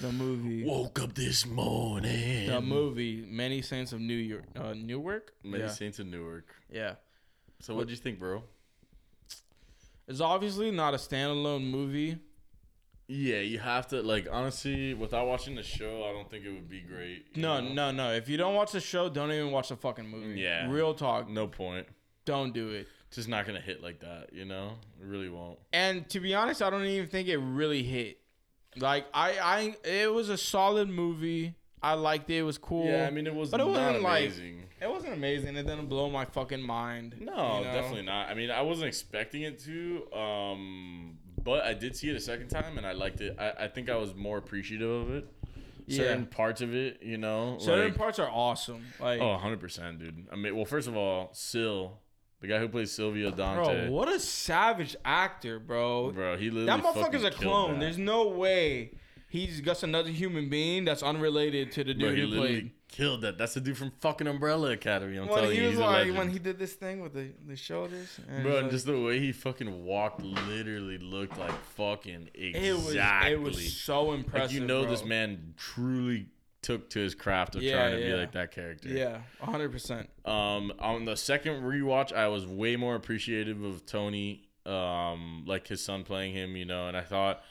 the 0.00 0.10
movie. 0.12 0.64
Woke 0.64 1.00
up 1.00 1.14
this 1.14 1.46
morning. 1.46 2.48
The 2.48 2.60
movie, 2.60 3.24
Many 3.28 3.62
Saints 3.62 3.92
of 3.92 4.00
New 4.00 4.16
York, 4.16 4.44
uh, 4.56 4.74
Newark. 4.74 5.34
Many 5.42 5.64
yeah, 5.64 5.70
Saints 5.70 5.98
in 6.00 6.10
Newark. 6.10 6.54
yeah. 6.70 6.94
So 7.60 7.74
what'd 7.74 7.90
you 7.90 7.96
think, 7.96 8.18
bro? 8.18 8.42
It's 10.08 10.20
obviously 10.20 10.72
not 10.72 10.94
a 10.94 10.96
standalone 10.96 11.70
movie. 11.70 12.18
Yeah, 13.14 13.40
you 13.40 13.58
have 13.58 13.88
to 13.88 14.00
like 14.02 14.26
honestly, 14.30 14.94
without 14.94 15.26
watching 15.26 15.54
the 15.54 15.62
show, 15.62 16.02
I 16.08 16.12
don't 16.12 16.30
think 16.30 16.46
it 16.46 16.50
would 16.50 16.70
be 16.70 16.80
great. 16.80 17.36
No, 17.36 17.60
know? 17.60 17.72
no, 17.74 17.90
no. 17.90 18.12
If 18.12 18.26
you 18.26 18.38
don't 18.38 18.54
watch 18.54 18.72
the 18.72 18.80
show, 18.80 19.10
don't 19.10 19.30
even 19.30 19.50
watch 19.50 19.68
the 19.68 19.76
fucking 19.76 20.08
movie. 20.08 20.40
Yeah. 20.40 20.70
Real 20.70 20.94
talk. 20.94 21.28
No 21.28 21.46
point. 21.46 21.86
Don't 22.24 22.54
do 22.54 22.70
it. 22.70 22.88
It's 23.08 23.16
just 23.16 23.28
not 23.28 23.46
gonna 23.46 23.60
hit 23.60 23.82
like 23.82 24.00
that, 24.00 24.30
you 24.32 24.46
know? 24.46 24.78
It 24.98 25.06
really 25.06 25.28
won't. 25.28 25.58
And 25.74 26.08
to 26.08 26.20
be 26.20 26.34
honest, 26.34 26.62
I 26.62 26.70
don't 26.70 26.86
even 26.86 27.06
think 27.10 27.28
it 27.28 27.36
really 27.36 27.82
hit. 27.82 28.18
Like 28.76 29.04
I, 29.12 29.32
I, 29.38 29.76
it 29.86 30.10
was 30.10 30.30
a 30.30 30.38
solid 30.38 30.88
movie. 30.88 31.54
I 31.82 31.92
liked 31.94 32.30
it. 32.30 32.38
It 32.38 32.42
was 32.44 32.56
cool. 32.56 32.86
Yeah, 32.86 33.06
I 33.06 33.10
mean 33.10 33.26
it 33.26 33.34
was 33.34 33.50
But 33.50 33.60
it 33.60 33.66
wasn't, 33.66 34.00
like- 34.00 34.24
amazing. 34.24 34.62
it 34.80 34.88
wasn't 34.90 35.12
amazing. 35.12 35.54
It 35.56 35.66
didn't 35.66 35.88
blow 35.88 36.08
my 36.08 36.24
fucking 36.24 36.62
mind. 36.62 37.16
no, 37.20 37.58
you 37.58 37.64
know? 37.66 37.72
definitely 37.74 38.02
not. 38.06 38.30
I 38.30 38.34
mean, 38.34 38.50
I 38.50 38.62
wasn't 38.62 38.88
expecting 38.88 39.42
it 39.42 39.58
to. 39.64 40.10
Um 40.16 41.18
but 41.44 41.64
I 41.64 41.74
did 41.74 41.96
see 41.96 42.08
it 42.10 42.16
a 42.16 42.20
second 42.20 42.48
time 42.48 42.78
and 42.78 42.86
I 42.86 42.92
liked 42.92 43.20
it. 43.20 43.36
I, 43.38 43.64
I 43.64 43.68
think 43.68 43.88
I 43.90 43.96
was 43.96 44.14
more 44.14 44.38
appreciative 44.38 44.90
of 44.90 45.10
it. 45.14 45.26
Certain 45.88 46.20
Yeah. 46.30 46.36
parts 46.36 46.60
of 46.60 46.74
it, 46.74 47.02
you 47.02 47.18
know. 47.18 47.56
Certain 47.58 47.86
like, 47.86 47.96
parts 47.96 48.18
are 48.18 48.30
awesome. 48.30 48.84
Like, 49.00 49.20
Oh, 49.20 49.36
100%, 49.42 49.98
dude. 49.98 50.26
I 50.32 50.36
mean, 50.36 50.54
well, 50.54 50.64
first 50.64 50.86
of 50.88 50.96
all, 50.96 51.30
Sil, 51.34 51.98
the 52.40 52.46
guy 52.46 52.58
who 52.58 52.68
plays 52.68 52.92
Silvio 52.92 53.30
Dante. 53.32 53.86
bro, 53.86 53.90
what 53.92 54.08
a 54.08 54.18
savage 54.20 54.94
actor, 55.04 55.58
bro. 55.58 56.12
Bro, 56.12 56.36
he 56.38 56.50
literally 56.50 56.66
that 56.66 56.82
motherfucker's 56.82 57.24
a 57.24 57.30
clone. 57.30 57.74
that. 57.74 57.80
There's 57.80 57.98
no 57.98 58.28
way. 58.28 58.92
He's 59.32 59.60
just 59.62 59.82
another 59.82 60.10
human 60.10 60.50
being 60.50 60.84
that's 60.84 61.02
unrelated 61.02 61.72
to 61.72 61.84
the 61.84 61.94
Bro, 61.94 62.10
dude 62.10 62.18
he 62.18 62.30
who 62.34 62.36
played. 62.40 62.70
killed 62.88 63.22
that. 63.22 63.38
That's 63.38 63.54
the 63.54 63.60
dude 63.62 63.78
from 63.78 63.90
fucking 64.00 64.26
Umbrella 64.26 64.72
Academy. 64.72 65.16
I'm 65.16 65.26
When 65.26 65.38
telling 65.40 65.56
he 65.56 65.62
you, 65.62 65.68
was 65.70 65.78
like 65.78 66.14
when 66.14 66.28
he 66.30 66.38
did 66.38 66.58
this 66.58 66.74
thing 66.74 67.00
with 67.00 67.14
the, 67.14 67.28
the 67.46 67.56
shoulders, 67.56 68.20
and 68.28 68.42
Bro, 68.42 68.52
and 68.56 68.62
like- 68.64 68.70
just 68.72 68.84
the 68.86 69.00
way 69.00 69.18
he 69.18 69.32
fucking 69.32 69.84
walked 69.84 70.20
literally 70.22 70.98
looked 70.98 71.38
like 71.38 71.54
fucking 71.76 72.28
exactly. 72.34 72.68
it 72.68 72.74
was 72.74 72.94
it 73.32 73.40
was 73.40 73.72
so 73.76 74.12
impressive. 74.12 74.50
like 74.50 74.60
you 74.60 74.66
know, 74.66 74.82
bro. 74.82 74.90
this 74.90 75.04
man 75.04 75.54
truly 75.56 76.26
took 76.60 76.88
to 76.90 77.00
his 77.00 77.14
craft 77.14 77.56
of 77.56 77.62
Yeah, 77.62 77.72
trying 77.88 77.98
to 77.98 78.04
be 78.06 78.12
like 78.12 78.32
that 78.32 78.52
character. 78.52 78.88
Yeah, 78.88 79.18
hundred 79.40 79.72
percent. 79.72 80.08
Um, 80.24 80.72
on 80.78 81.06
the 81.06 81.16
second 81.16 81.62
rewatch, 81.62 82.12
I 82.12 82.28
was 82.28 82.46
way 82.46 82.76
more 82.76 82.94
appreciative 82.94 83.62
of 83.64 83.84
Tony, 83.86 84.44
um, 84.64 85.44
like 85.46 85.66
his 85.66 85.80
son 85.84 86.04
playing 86.04 86.34
him, 86.34 86.54
you 86.54 86.64
know, 86.64 86.86
and 86.86 86.96
I 86.96 87.00
thought, 87.00 87.42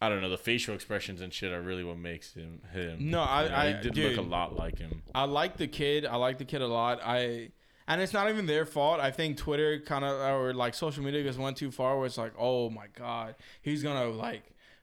I 0.00 0.08
don't 0.08 0.20
know, 0.20 0.30
the 0.30 0.38
facial 0.38 0.74
expressions 0.74 1.20
and 1.20 1.32
shit 1.32 1.52
are 1.52 1.60
really 1.60 1.82
what 1.82 1.98
makes 1.98 2.34
him 2.34 2.60
him. 2.72 3.10
No, 3.10 3.20
I- 3.22 3.42
You 3.44 3.48
know, 3.50 3.56
I- 3.56 3.66
he 3.68 3.82
did 3.82 3.94
dude. 3.94 4.16
look 4.16 4.26
a 4.26 4.28
lot 4.28 4.56
like 4.56 4.78
him. 4.78 5.02
I 5.14 5.24
like 5.24 5.56
the 5.56 5.66
kid. 5.66 6.06
I 6.06 6.16
like 6.16 6.38
the 6.38 6.44
kid 6.44 6.62
a 6.62 6.68
lot. 6.68 7.00
I 7.02 7.50
and 7.90 8.00
it's 8.02 8.12
not 8.12 8.28
even 8.28 8.44
their 8.46 8.66
fault. 8.66 9.00
I 9.00 9.10
think 9.10 9.38
Twitter 9.38 9.80
kind 9.80 10.04
of 10.04 10.12
or 10.20 10.52
like 10.54 10.74
social 10.74 11.02
media 11.02 11.22
just 11.24 11.38
went 11.38 11.56
too 11.56 11.70
far. 11.70 11.96
Where 11.96 12.06
it's 12.06 12.18
like, 12.18 12.34
oh 12.38 12.68
my 12.70 12.86
god, 12.94 13.34
he's 13.62 13.82
gonna 13.82 14.06
like 14.08 14.42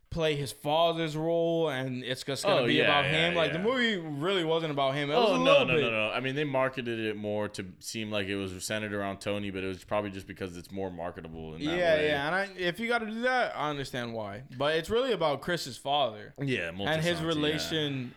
play 0.10 0.36
his 0.36 0.52
father's 0.52 1.18
role, 1.18 1.70
and 1.70 2.04
it's 2.04 2.24
just 2.24 2.44
gonna 2.44 2.62
Oh, 2.62 2.66
be 2.68 2.76
yeah, 2.76 2.84
about 2.86 3.06
yeah, 3.06 3.28
him. 3.30 3.36
Like 3.36 3.52
the 3.54 3.60
movie 3.60 3.98
really 3.98 4.44
wasn't 4.46 4.72
about 4.72 4.96
him. 4.96 5.12
It 5.12 5.16
was 5.16 5.30
Oh 5.32 5.44
no 5.44 5.64
no 5.64 5.76
bit. 5.76 5.82
no 5.84 5.90
no! 5.92 6.10
I 6.12 6.20
mean, 6.22 6.36
they 6.36 6.44
marketed 6.46 7.00
it 7.00 7.18
more 7.18 7.48
to 7.50 7.66
seem 7.80 8.12
like 8.12 8.28
it 8.28 8.36
was 8.36 8.64
centered 8.64 8.94
around 8.94 9.20
Tony, 9.20 9.52
but 9.52 9.64
it 9.64 9.68
was 9.68 9.84
probably 9.84 10.12
just 10.12 10.28
because 10.28 10.56
it's 10.58 10.72
more 10.72 10.90
marketable 10.90 11.56
in 11.56 11.66
that 11.66 11.78
Yeah, 11.78 11.96
way. 11.96 12.08
yeah, 12.08 12.26
and 12.28 12.36
I, 12.36 12.48
if 12.58 12.80
you 12.80 12.88
got 12.88 13.00
to 13.00 13.08
do 13.08 13.22
that, 13.24 13.54
I 13.58 13.70
understand 13.70 14.14
why. 14.14 14.44
But 14.58 14.76
it's 14.76 14.90
really 14.90 15.12
about 15.12 15.42
Chris's 15.42 15.78
father 15.78 16.34
yeah. 16.42 16.70
and 16.70 17.02
his 17.04 17.20
yeah. 17.20 17.28
relation, 17.28 18.14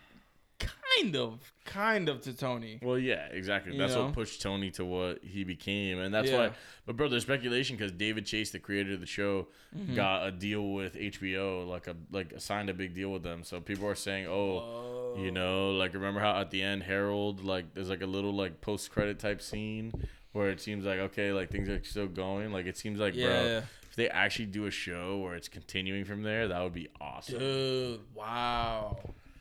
kind 1.02 1.16
of, 1.16 1.52
kind 1.64 2.08
of 2.08 2.20
to 2.22 2.32
Tony. 2.32 2.78
Well, 2.82 2.98
yeah, 2.98 3.26
exactly. 3.30 3.72
You 3.72 3.78
That's 3.78 3.94
know? 3.94 4.06
what 4.06 4.14
pushed 4.14 4.40
Tony 4.42 4.70
to 4.72 4.84
what 4.84 5.22
he 5.22 5.44
became, 5.44 5.98
and 5.98 6.12
that's 6.12 6.30
Yeah. 6.30 6.48
why. 6.48 6.50
But 6.86 6.96
bro, 6.96 7.08
there's 7.08 7.22
speculation 7.22 7.76
because 7.76 7.92
David 7.92 8.24
Chase, 8.26 8.50
the 8.50 8.58
creator 8.58 8.92
of 8.94 9.00
the 9.00 9.06
show, 9.06 9.48
Mm-hmm. 9.76 9.94
got 9.96 10.26
a 10.26 10.30
deal 10.30 10.72
with 10.72 10.94
HBO, 10.94 11.68
like 11.68 11.86
a 11.88 11.96
like 12.10 12.32
signed 12.38 12.70
a 12.70 12.74
big 12.74 12.94
deal 12.94 13.10
with 13.12 13.22
them. 13.22 13.44
So 13.44 13.60
people 13.60 13.86
are 13.86 13.94
saying, 13.94 14.26
oh, 14.26 15.14
you 15.18 15.30
know, 15.30 15.72
like 15.72 15.92
remember 15.92 16.20
how 16.20 16.40
at 16.40 16.50
the 16.50 16.62
end 16.62 16.82
Harold, 16.84 17.44
like 17.44 17.74
there's 17.74 17.90
like 17.90 18.00
a 18.02 18.06
little 18.06 18.32
like 18.32 18.60
post 18.62 18.90
credit 18.90 19.18
type 19.18 19.42
scene 19.42 19.92
where 20.32 20.48
it 20.50 20.60
seems 20.60 20.84
like 20.86 20.98
okay, 21.00 21.32
like 21.32 21.50
things 21.50 21.68
are 21.68 21.82
still 21.84 22.06
going. 22.06 22.50
Like 22.52 22.64
it 22.66 22.78
seems 22.78 22.98
like 22.98 23.12
bro, 23.12 23.22
Yeah. 23.24 23.58
if 23.90 23.96
they 23.96 24.08
actually 24.08 24.46
do 24.46 24.64
a 24.64 24.70
show 24.70 25.18
where 25.18 25.34
it's 25.34 25.48
continuing 25.48 26.06
from 26.06 26.22
there, 26.22 26.48
that 26.48 26.62
would 26.62 26.72
be 26.72 26.88
awesome. 26.98 27.38
Dude, 27.38 28.00
wow. 28.14 28.96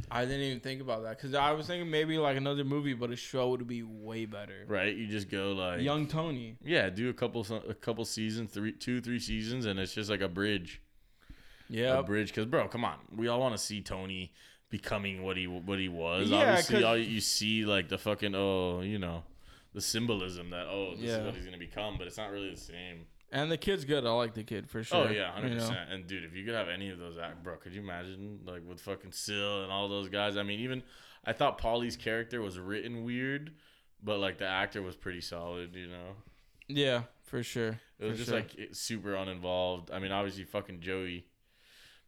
I 0.10 0.24
didn't 0.26 0.42
even 0.42 0.60
think 0.62 0.82
about 0.82 1.04
that 1.04 1.18
because 1.18 1.34
I 1.34 1.52
was 1.52 1.68
thinking 1.68 1.90
maybe 1.92 2.18
like 2.18 2.38
another 2.38 2.64
movie, 2.64 2.94
but 2.94 3.10
a 3.12 3.16
show 3.16 3.50
would 3.50 3.68
be 3.68 3.84
way 3.84 4.26
better. 4.26 4.64
Right? 4.68 4.96
You 4.96 5.08
just 5.08 5.30
go 5.30 5.52
like 5.52 5.82
Young 5.82 6.08
Tony. 6.08 6.58
Yeah, 6.64 6.90
do 6.90 7.10
a 7.10 7.14
couple 7.14 7.46
a 7.68 7.74
couple 7.74 8.06
seasons, 8.06 8.52
three, 8.52 8.72
two, 8.72 9.02
three 9.02 9.20
seasons, 9.20 9.66
and 9.66 9.80
it's 9.80 9.94
just 9.94 10.10
like 10.10 10.22
a 10.22 10.30
bridge, 10.30 10.82
Yeah, 11.70 12.00
a 12.00 12.04
bridge. 12.04 12.30
Because 12.30 12.46
bro, 12.46 12.68
come 12.68 12.86
on, 12.86 12.98
we 13.16 13.28
all 13.28 13.40
want 13.40 13.54
to 13.56 13.62
see 13.62 13.82
Tony 13.82 14.32
becoming 14.70 15.24
what 15.24 15.36
he 15.38 15.48
what 15.48 15.80
he 15.80 15.90
was. 15.90 16.30
Yeah, 16.30 16.38
Obviously, 16.38 16.84
all 16.84 16.98
you 16.98 17.20
see 17.20 17.66
like 17.66 17.90
the 17.90 17.98
fucking 17.98 18.34
oh, 18.34 18.82
you 18.82 19.00
know, 19.00 19.24
the 19.74 19.82
symbolism 19.82 20.52
that 20.52 20.68
oh, 20.68 20.92
this 20.96 21.02
Yeah. 21.02 21.18
is 21.18 21.26
what 21.26 21.36
he's 21.36 21.46
gonna 21.46 21.58
become, 21.58 21.98
but 21.98 22.08
it's 22.08 22.18
not 22.18 22.32
really 22.32 22.52
the 22.52 22.58
same. 22.58 23.08
And 23.32 23.52
the 23.52 23.58
kid's 23.58 23.84
good. 23.84 24.06
I 24.06 24.12
like 24.12 24.34
the 24.34 24.44
kid 24.44 24.70
for 24.70 24.84
sure. 24.84 25.08
oh 25.08 25.12
yeah, 25.12 25.32
hundred 25.32 25.50
you 25.50 25.56
know? 25.56 25.68
percent. 25.68 25.90
And 25.92 26.08
dude, 26.08 26.24
if 26.24 26.36
you 26.36 26.46
could 26.46 26.54
have 26.54 26.70
any 26.70 26.90
of 26.90 26.98
those 26.98 27.18
act, 27.18 27.44
bro, 27.44 27.58
could 27.58 27.74
you 27.74 27.82
imagine 27.82 28.40
like 28.46 28.62
with 28.68 28.80
fucking 28.80 29.12
Sil 29.12 29.64
and 29.64 29.72
all 29.72 29.90
those 29.90 30.08
guys? 30.10 30.38
I 30.38 30.44
mean, 30.44 30.62
even 30.62 30.82
I 31.26 31.34
thought 31.34 31.58
Paulie's 31.58 31.98
character 31.98 32.42
was 32.42 32.58
written 32.58 33.04
weird, 33.04 33.52
but 34.02 34.20
like 34.20 34.38
the 34.38 34.48
actor 34.48 34.82
was 34.82 34.96
pretty 34.96 35.22
solid. 35.22 35.76
You 35.76 35.88
know. 35.88 36.16
Yeah, 36.68 37.04
for 37.24 37.44
sure. 37.44 37.80
It 38.00 38.06
was 38.06 38.14
For 38.14 38.18
just 38.18 38.30
sure. 38.30 38.40
like 38.40 38.70
super 38.74 39.16
uninvolved. 39.16 39.92
I 39.92 40.00
mean, 40.00 40.12
obviously, 40.12 40.44
fucking 40.44 40.80
Joey. 40.82 41.26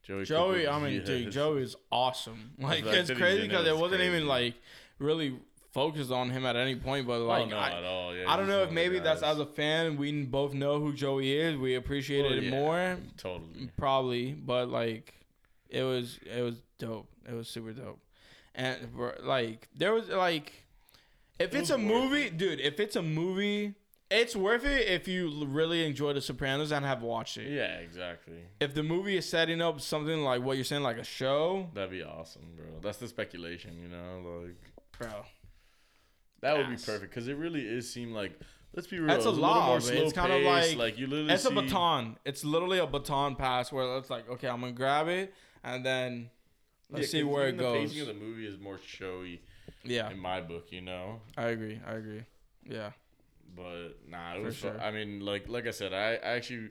Joey. 0.04 0.26
Joey, 0.26 0.68
I 0.68 0.80
mean, 0.80 1.04
dude, 1.04 1.26
yes. 1.26 1.34
Joey 1.34 1.62
is 1.64 1.76
awesome. 1.92 2.52
Like, 2.60 2.86
it's 2.86 3.12
crazy 3.12 3.48
because 3.48 3.68
it 3.68 3.72
was 3.72 3.82
wasn't 3.82 4.02
even 4.02 4.28
like 4.28 4.56
really 4.98 5.38
focused 5.72 6.12
on 6.12 6.30
him 6.30 6.46
at 6.46 6.56
any 6.56 6.76
point. 6.76 7.08
But 7.08 7.20
oh, 7.22 7.26
like, 7.26 7.44
oh 7.48 7.50
no, 7.50 7.58
I, 7.58 7.70
at 7.72 7.84
all. 7.84 8.16
Yeah, 8.16 8.32
I 8.32 8.38
don't 8.38 8.48
know 8.48 8.64
if 8.64 8.72
maybe 8.72 9.00
that's 9.00 9.22
as 9.24 9.40
a 9.40 9.46
fan, 9.46 9.98
we 9.98 10.24
both 10.24 10.54
know 10.54 10.80
who 10.80 10.94
Joey 10.94 11.32
is. 11.38 11.58
We 11.58 11.76
appreciated 11.76 12.30
Well, 12.32 12.38
it 12.40 12.44
yeah, 12.46 12.50
more, 12.52 12.98
Totally. 13.18 13.70
probably. 13.78 14.34
But 14.34 14.70
like, 14.70 15.14
it 15.70 15.84
was 15.84 16.20
it 16.26 16.42
was 16.42 16.62
dope. 16.78 17.08
It 17.28 17.34
was 17.34 17.48
super 17.48 17.74
dope. 17.74 18.00
And 18.56 18.78
like, 19.24 19.68
there 19.76 19.94
was 19.94 20.10
like, 20.10 20.52
if 21.40 21.54
It 21.54 21.60
it's 21.60 21.70
a 21.70 21.78
movie, 21.78 22.30
dude, 22.30 22.60
if 22.60 22.80
it's 22.80 22.96
a 22.96 23.02
movie. 23.04 23.76
It's 24.12 24.36
worth 24.36 24.66
it 24.66 24.88
if 24.88 25.08
you 25.08 25.46
really 25.46 25.86
enjoy 25.86 26.14
The 26.14 26.22
Sopranos 26.22 26.72
and 26.72 26.84
have 26.84 27.04
watched 27.04 27.38
it. 27.38 27.48
Yeah, 27.52 27.76
exactly. 27.76 28.40
If 28.60 28.74
the 28.74 28.82
movie 28.82 29.16
is 29.18 29.30
setting 29.30 29.62
up 29.62 29.80
something 29.82 30.24
like 30.24 30.42
what 30.42 30.58
you're 30.58 30.64
saying, 30.66 30.82
like 30.82 30.98
a 30.98 31.04
show, 31.04 31.68
That'd 31.76 31.92
be 31.92 32.02
awesome, 32.02 32.42
bro. 32.56 32.66
That's 32.82 32.98
the 32.98 33.08
speculation, 33.08 33.78
you 33.80 33.88
know. 33.88 34.42
Like 34.48 34.56
bro. 34.98 35.26
That 36.42 36.58
would 36.58 36.70
be 36.70 36.76
perfect 36.76 37.12
because 37.12 37.28
it 37.28 37.38
really 37.38 37.62
is 37.68 37.92
seem 37.92 38.12
like. 38.14 38.40
Let's 38.76 38.88
be 38.88 39.00
real. 39.00 39.08
That's 39.08 39.26
a 39.26 39.30
it's 39.30 39.38
little 39.38 39.50
lot, 39.50 39.68
more 39.68 39.80
but 39.80 39.94
it's 39.96 40.14
kinda 40.14 40.38
like- 40.48 40.76
like 40.78 40.98
you 41.00 41.08
literally. 41.08 41.34
It's 41.34 41.46
a 41.46 41.52
baton. 41.52 42.18
It's 42.24 42.44
literally 42.46 42.78
a 42.78 42.86
baton 42.86 43.36
pass 43.36 43.72
where 43.72 43.98
it's 43.98 44.12
like, 44.12 44.30
okay, 44.30 44.48
I'm 44.48 44.62
gonna 44.62 44.74
grab 44.74 45.08
it 45.08 45.34
and 45.64 45.84
then 45.84 46.30
let's 46.92 47.08
Yeah, 47.12 47.20
see 47.22 47.24
where 47.24 47.46
it 47.46 47.56
even 47.56 47.58
The 47.58 47.64
goes. 47.64 47.90
pacing 47.90 48.02
of 48.02 48.08
the 48.08 48.14
movie 48.14 48.46
is 48.46 48.60
more 48.60 48.78
showy 48.86 49.42
Yeah, 49.84 50.12
in 50.12 50.20
my 50.20 50.40
book, 50.42 50.72
you 50.72 50.82
know. 50.82 51.22
I 51.36 51.48
agree. 51.48 51.80
I 51.86 51.94
agree. 51.94 52.24
Yeah. 52.64 52.92
But 53.56 54.08
nah, 54.08 54.34
it 54.36 54.38
For 54.40 54.44
was. 54.44 54.56
sure. 54.56 54.80
I 54.80 54.92
mean, 54.92 55.22
like 55.22 55.50
like 55.50 55.66
I 55.66 55.72
said, 55.72 55.92
I, 55.92 56.12
I 56.14 56.36
actually 56.36 56.70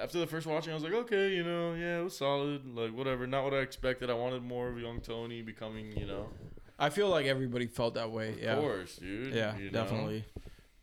after 0.00 0.18
the 0.18 0.26
first 0.26 0.46
watching, 0.48 0.72
I 0.72 0.74
was 0.74 0.82
like, 0.82 0.92
okay, 0.94 1.32
you 1.32 1.44
know, 1.44 1.74
yeah, 1.74 2.00
it 2.00 2.02
was 2.02 2.16
solid. 2.18 2.66
Like 2.66 2.92
whatever, 2.92 3.24
not 3.26 3.44
what 3.44 3.54
I 3.54 3.58
expected. 3.58 4.10
I 4.10 4.14
wanted 4.14 4.42
more 4.42 4.68
of 4.68 4.78
young 4.80 5.00
Tony 5.00 5.42
becoming, 5.42 5.96
you 5.96 6.06
know, 6.06 6.28
I 6.78 6.90
feel 6.90 7.08
like 7.08 7.26
everybody 7.26 7.66
felt 7.66 7.94
that 7.94 8.10
way. 8.10 8.30
of 8.32 8.38
Yeah. 8.40 8.54
course, 8.56 8.96
dude. 8.96 9.34
Yeah, 9.34 9.56
you 9.56 9.70
know? 9.70 9.82
definitely. 9.82 10.24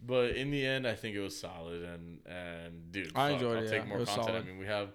But 0.06 0.32
in 0.36 0.52
the 0.52 0.66
end, 0.66 0.86
I 0.88 0.96
think 0.96 1.16
it 1.16 1.22
was 1.22 1.38
solid, 1.40 1.84
and 1.84 2.20
and 2.26 2.92
dude, 2.92 3.12
I 3.16 3.30
fuck, 3.30 3.34
enjoyed 3.34 3.58
I'll 3.58 3.64
it, 3.64 3.70
take 3.70 3.82
yeah. 3.84 3.88
more 3.88 3.98
It 3.98 4.02
was 4.02 4.10
content. 4.10 4.28
solid. 4.28 4.42
I 4.44 4.46
mean, 4.46 4.58
we 4.58 4.66
have. 4.66 4.90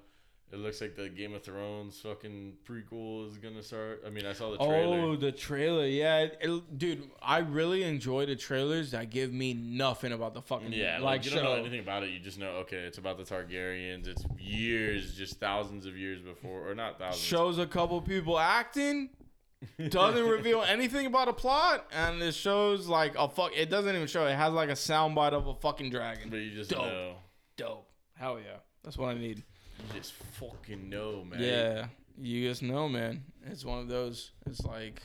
It 0.50 0.56
looks 0.56 0.80
like 0.80 0.96
the 0.96 1.10
Game 1.10 1.34
of 1.34 1.42
Thrones 1.42 2.00
fucking 2.00 2.54
prequel 2.66 3.28
is 3.28 3.36
gonna 3.36 3.62
start. 3.62 4.02
I 4.06 4.08
mean, 4.08 4.24
I 4.24 4.32
saw 4.32 4.50
the 4.52 4.56
oh, 4.58 4.66
trailer. 4.66 5.00
Oh, 5.00 5.14
the 5.16 5.30
trailer. 5.30 5.84
Yeah, 5.86 6.20
it- 6.20 6.38
it- 6.40 6.78
dude, 6.78 7.02
I 7.20 7.38
really 7.40 7.82
enjoy 7.82 8.24
the 8.24 8.34
trailers 8.34 8.92
that 8.92 9.10
give 9.10 9.30
me 9.30 9.52
nothing 9.52 10.10
about 10.10 10.32
the 10.32 10.40
fucking 10.40 10.72
Yeah, 10.72 10.94
like, 10.94 11.02
like 11.02 11.24
you 11.26 11.30
show. 11.32 11.36
don't 11.36 11.44
know 11.44 11.60
anything 11.60 11.80
about 11.80 12.02
it. 12.02 12.10
You 12.12 12.18
just 12.18 12.38
know, 12.38 12.48
okay, 12.64 12.78
it's 12.78 12.96
about 12.96 13.18
the 13.18 13.24
Targaryens. 13.24 14.08
It's 14.08 14.24
years, 14.38 15.14
just 15.14 15.38
thousands 15.38 15.84
of 15.84 15.98
years 15.98 16.22
before, 16.22 16.66
or 16.66 16.74
not 16.74 16.98
thousands. 16.98 17.22
Shows 17.22 17.58
a 17.58 17.66
couple 17.66 18.00
people 18.00 18.38
acting. 18.38 19.10
doesn't 19.89 20.28
reveal 20.28 20.62
anything 20.62 21.06
about 21.06 21.28
a 21.28 21.32
plot, 21.32 21.86
and 21.93 22.22
it 22.22 22.35
shows 22.35 22.86
like 22.86 23.14
a 23.18 23.28
fuck. 23.28 23.52
It 23.56 23.70
doesn't 23.70 23.94
even 23.94 24.06
show. 24.06 24.26
It 24.26 24.35
has 24.36 24.52
like 24.52 24.68
a 24.68 24.74
soundbite 24.74 25.32
of 25.32 25.47
a 25.47 25.55
fucking 25.55 25.90
dragon. 25.90 26.30
but 26.30 26.36
you 26.36 26.52
just 26.55 26.70
Dope. 26.70 26.86
know. 26.86 27.14
Dope. 27.56 27.90
Hell 28.14 28.39
yeah. 28.39 28.59
That's 28.85 28.97
what 28.97 29.09
I 29.09 29.14
need. 29.14 29.39
You 29.39 29.98
just 29.98 30.12
fucking 30.12 30.89
know, 30.89 31.24
man. 31.24 31.40
Yeah. 31.40 31.86
You 32.20 32.48
just 32.48 32.62
know, 32.62 32.89
man. 32.89 33.22
It's 33.47 33.64
one 33.64 33.78
of 33.78 33.89
those. 33.89 34.32
It's 34.47 34.64
like 34.64 35.02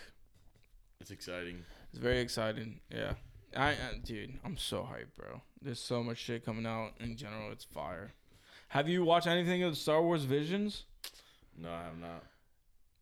it's 1.00 1.12
exciting. 1.12 1.64
it's 1.90 2.00
very 2.00 2.20
exciting. 2.20 2.80
Yeah. 2.90 3.14
I, 3.56 3.70
I 3.70 3.76
dude, 4.04 4.34
I'm 4.44 4.58
so 4.58 4.82
hyped, 4.82 5.16
bro. 5.18 5.42
There's 5.62 5.80
so 5.80 6.02
much 6.04 6.18
shit 6.18 6.46
coming 6.46 6.66
out 6.66 6.94
in 7.00 7.16
general. 7.16 7.52
It's 7.52 7.64
fire. 7.64 8.14
Have 8.70 8.90
you 8.90 9.04
watched 9.04 9.28
anything 9.28 9.62
of 9.64 9.78
Star 9.78 10.02
Wars 10.02 10.24
Visions? 10.24 10.86
No, 11.56 11.70
I 11.70 11.84
have 11.84 11.98
not. 12.00 12.24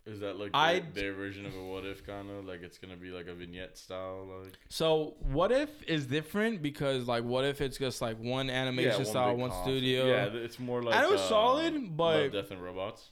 Is 0.05 0.19
that 0.21 0.39
like 0.39 0.51
I- 0.55 0.81
their, 0.93 1.13
version 1.13 1.45
of 1.45 1.55
a 1.55 1.63
what 1.63 1.85
if 1.85 2.05
kind 2.05 2.29
of 2.31 2.45
like 2.45 2.63
it's 2.63 2.79
gonna 2.79 2.95
be 2.95 3.09
like 3.11 3.27
a 3.27 3.35
vignette 3.35 3.77
style 3.77 4.27
like? 4.43 4.57
So 4.69 5.15
what 5.19 5.51
if 5.51 5.69
is 5.83 6.07
different 6.07 6.61
because 6.63 7.07
like 7.07 7.23
what 7.23 7.45
if 7.45 7.61
it's 7.61 7.77
just 7.77 8.01
like 8.01 8.17
one 8.17 8.49
animation 8.49 8.95
one 8.95 9.05
style, 9.05 9.35
one 9.35 9.51
conf- 9.51 9.63
studio? 9.63 10.07
Yeah, 10.07 10.25
it's 10.33 10.57
more 10.59 10.81
like. 10.81 10.95
And 10.95 11.05
it 11.05 11.11
was 11.11 11.21
uh, 11.21 11.29
solid, 11.29 11.95
but- 11.95 12.21
Love, 12.23 12.31
Death 12.31 12.51
and 12.51 12.63
Robots. 12.63 13.09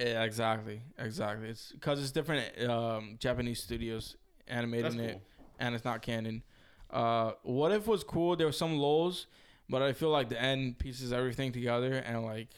Yeah, 0.00 0.22
exactly, 0.22 0.82
exactly. 0.96 1.48
It's 1.48 1.72
because 1.72 2.00
it's 2.00 2.12
different 2.12 2.60
um, 2.68 3.16
Japanese 3.18 3.60
studios 3.62 4.16
animating 4.46 5.00
it, 5.00 5.20
and 5.58 5.74
it's 5.74 5.84
not 5.84 6.02
canon. 6.02 6.42
Uh, 6.90 7.32
what 7.42 7.72
if 7.72 7.86
was 7.86 8.04
cool? 8.04 8.36
There 8.36 8.46
were 8.46 8.52
some 8.52 8.78
lulls, 8.78 9.26
but 9.68 9.82
I 9.82 9.92
feel 9.92 10.10
like 10.10 10.28
the 10.28 10.40
end 10.40 10.78
pieces 10.78 11.12
everything 11.12 11.50
together, 11.52 11.94
and 11.94 12.22
like 12.24 12.48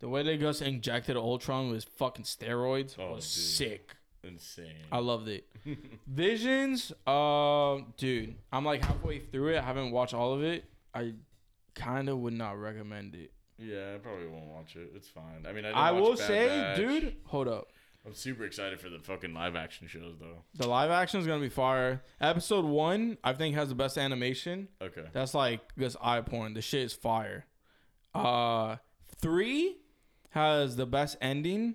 the 0.00 0.08
way 0.08 0.22
they 0.22 0.36
just 0.36 0.62
injected 0.62 1.16
Ultron 1.16 1.70
with 1.70 1.84
fucking 1.84 2.24
steroids 2.24 2.96
Oh, 2.98 3.12
was 3.14 3.24
dude. 3.34 3.44
sick. 3.44 3.96
Insane. 4.22 4.86
I 4.90 4.98
loved 4.98 5.28
it. 5.28 5.46
Visions, 6.06 6.92
uh, 7.06 7.78
dude, 7.96 8.34
I'm 8.52 8.64
like 8.64 8.82
halfway 8.84 9.18
through 9.18 9.54
it. 9.54 9.58
I 9.58 9.62
haven't 9.62 9.90
watched 9.90 10.14
all 10.14 10.32
of 10.32 10.42
it. 10.42 10.64
I 10.94 11.12
kind 11.74 12.08
of 12.08 12.18
would 12.18 12.32
not 12.34 12.58
recommend 12.58 13.14
it. 13.14 13.32
Yeah, 13.58 13.92
I 13.94 13.98
probably 13.98 14.26
won't 14.26 14.46
watch 14.46 14.76
it. 14.76 14.90
It's 14.94 15.08
fine. 15.08 15.44
I 15.46 15.52
mean, 15.52 15.64
I, 15.64 15.68
did 15.68 15.76
I 15.76 15.92
watch 15.92 16.02
will 16.02 16.16
Bad 16.16 16.26
say, 16.26 16.46
Batch. 16.48 16.76
dude, 16.76 17.16
hold 17.26 17.48
up. 17.48 17.68
I'm 18.06 18.14
super 18.14 18.44
excited 18.44 18.80
for 18.80 18.90
the 18.90 18.98
fucking 18.98 19.32
live 19.32 19.56
action 19.56 19.86
shows 19.88 20.16
though. 20.20 20.42
The 20.54 20.66
live 20.68 20.90
action 20.90 21.20
is 21.20 21.26
gonna 21.26 21.40
be 21.40 21.48
fire. 21.48 22.02
Episode 22.20 22.64
one, 22.66 23.16
I 23.24 23.32
think, 23.32 23.54
has 23.56 23.70
the 23.70 23.74
best 23.74 23.96
animation. 23.96 24.68
Okay. 24.82 25.04
That's 25.12 25.32
like 25.34 25.60
just 25.78 25.96
eye 26.02 26.20
porn. 26.20 26.52
The 26.54 26.60
shit 26.62 26.82
is 26.82 26.92
fire. 26.92 27.46
Uh, 28.14 28.76
three 29.20 29.76
has 30.34 30.76
the 30.76 30.86
best 30.86 31.16
ending, 31.20 31.74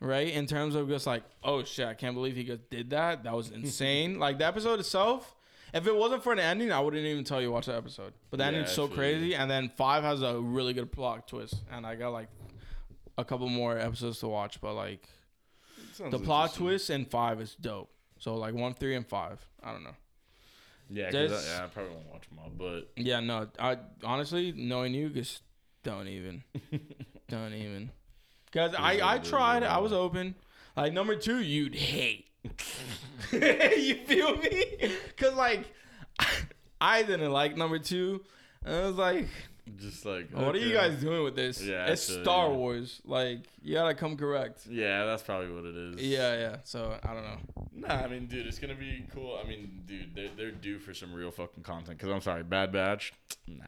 right? 0.00 0.28
In 0.28 0.46
terms 0.46 0.74
of 0.74 0.88
just 0.88 1.06
like, 1.06 1.22
oh 1.44 1.62
shit, 1.64 1.86
I 1.86 1.94
can't 1.94 2.14
believe 2.14 2.36
he 2.36 2.44
just 2.44 2.68
did 2.70 2.90
that. 2.90 3.24
That 3.24 3.34
was 3.34 3.50
insane. 3.60 4.18
like 4.18 4.38
the 4.38 4.46
episode 4.46 4.80
itself. 4.80 5.34
If 5.74 5.86
it 5.86 5.94
wasn't 5.94 6.22
for 6.22 6.34
the 6.34 6.42
ending, 6.42 6.70
I 6.72 6.80
wouldn't 6.80 7.04
even 7.04 7.24
tell 7.24 7.42
you 7.42 7.50
watch 7.52 7.66
the 7.66 7.76
episode. 7.76 8.12
But 8.30 8.38
the 8.38 8.44
Yeah, 8.44 8.48
ending's 8.48 8.70
so 8.72 8.86
crazy. 8.88 9.34
And 9.34 9.50
then 9.50 9.68
five 9.76 10.04
has 10.04 10.22
a 10.22 10.38
really 10.40 10.72
good 10.72 10.90
plot 10.92 11.26
twist, 11.28 11.54
and 11.70 11.84
I 11.84 11.96
got 11.96 12.10
like 12.10 12.28
a 13.18 13.24
couple 13.24 13.48
more 13.48 13.76
episodes 13.78 14.20
to 14.20 14.28
watch. 14.28 14.60
But 14.60 14.74
like 14.74 15.06
the 16.10 16.18
plot 16.18 16.54
twist 16.54 16.88
in 16.90 17.04
five 17.04 17.40
is 17.40 17.54
dope. 17.56 17.90
So 18.18 18.36
like 18.36 18.54
one, 18.54 18.74
three, 18.74 18.94
and 18.94 19.06
five. 19.06 19.44
I 19.62 19.72
don't 19.72 19.82
know. 19.84 19.96
Yeah, 20.88 21.06
'cause 21.06 21.12
There's- 21.12 21.48
I, 21.50 21.58
yeah, 21.58 21.64
I 21.64 21.68
probably 21.68 21.92
won't 21.94 22.06
watch 22.12 22.28
them 22.28 22.38
all, 22.38 22.50
but 22.56 22.88
Yeah, 22.96 23.18
no. 23.20 23.48
I 23.58 23.76
honestly, 24.04 24.52
knowing 24.52 24.94
you, 24.94 25.08
just 25.10 25.42
don't 25.82 26.06
even, 26.06 26.44
don't 27.28 27.52
even. 27.54 27.90
Cause 28.52 28.74
I 28.78 29.00
I 29.02 29.18
tried. 29.18 29.62
I 29.62 29.78
was 29.78 29.92
open. 29.92 30.34
Like 30.76 30.92
number 30.92 31.16
two, 31.16 31.40
you'd 31.40 31.74
hate. 31.74 32.26
you 33.32 33.96
feel 34.06 34.36
me? 34.36 34.92
Cause 35.16 35.34
like, 35.34 35.64
I 36.80 37.02
didn't 37.02 37.32
like 37.32 37.56
number 37.56 37.78
two. 37.78 38.22
And 38.64 38.74
I 38.74 38.86
was 38.86 38.96
like, 38.96 39.28
just 39.76 40.04
like 40.06 40.30
what 40.30 40.54
are 40.54 40.58
you 40.58 40.72
guys 40.72 41.00
doing 41.00 41.24
with 41.24 41.34
this? 41.34 41.60
Yeah, 41.62 41.86
it's 41.86 42.06
feel 42.08 42.22
Star 42.22 42.48
you. 42.48 42.54
Wars. 42.54 43.00
Like, 43.04 43.40
you 43.62 43.74
gotta 43.74 43.94
come 43.94 44.16
correct. 44.16 44.66
Yeah, 44.68 45.04
that's 45.06 45.22
probably 45.22 45.52
what 45.52 45.64
it 45.64 45.74
is. 45.74 46.02
Yeah, 46.02 46.38
yeah. 46.38 46.56
So 46.64 46.98
I 47.02 47.14
don't 47.14 47.24
know. 47.24 47.38
Nah, 47.72 47.94
I 47.94 48.06
mean, 48.06 48.26
dude, 48.26 48.46
it's 48.46 48.58
gonna 48.58 48.74
be 48.74 49.04
cool. 49.12 49.38
I 49.42 49.48
mean, 49.48 49.82
dude, 49.86 50.14
they're, 50.14 50.30
they're 50.36 50.50
due 50.52 50.78
for 50.78 50.94
some 50.94 51.12
real 51.12 51.30
fucking 51.30 51.62
content. 51.64 51.98
Cause 51.98 52.10
I'm 52.10 52.20
sorry, 52.20 52.44
Bad 52.44 52.72
Batch. 52.72 53.12
Nah, 53.48 53.64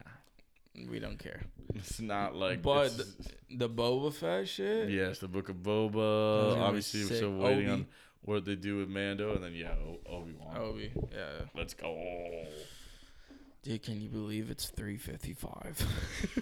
We 0.89 0.99
don't 0.99 1.17
care. 1.19 1.41
it's 1.75 1.99
not 1.99 2.35
like. 2.35 2.61
But 2.61 2.87
it's- 2.87 3.15
The 3.51 3.67
Boba 3.69 4.13
Fett 4.13 4.47
shit. 4.47 4.89
yes, 4.89 5.19
the 5.19 5.27
Book 5.27 5.49
of 5.49 5.57
Boba. 5.57 6.57
Obviously, 6.57 7.01
we're 7.05 7.15
still 7.15 7.33
waiting 7.37 7.67
Obi. 7.69 7.71
on 7.81 7.87
what 8.21 8.45
they 8.45 8.55
do 8.55 8.77
with 8.77 8.89
Mando, 8.89 9.33
and 9.35 9.43
then 9.43 9.53
yeah, 9.55 9.73
Obi 10.07 10.33
Wan. 10.39 10.55
Obi. 10.57 10.91
Yeah. 11.11 11.45
Let's 11.55 11.73
go. 11.73 11.97
Dude, 13.63 13.83
can 13.83 13.99
you 14.01 14.07
believe 14.09 14.49
it's 14.49 14.71
3:55 14.71 15.85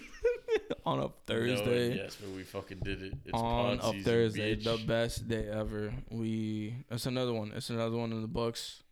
on 0.85 0.99
a 0.99 1.09
Thursday? 1.26 1.89
No, 1.89 1.95
yes, 1.95 2.15
but 2.19 2.30
we 2.35 2.43
fucking 2.43 2.80
did 2.84 3.01
it. 3.01 3.14
It's 3.26 3.34
on 3.34 3.80
a 3.81 4.03
Thursday, 4.03 4.55
bitch. 4.55 4.64
the 4.65 4.85
best 4.85 5.27
day 5.27 5.47
ever. 5.47 5.93
We 6.11 6.76
it's 6.91 7.05
another 7.05 7.34
one. 7.34 7.53
It's 7.55 7.69
another 7.72 7.97
one 7.97 8.11
in 8.11 8.22
the 8.22 8.27
books. 8.27 8.84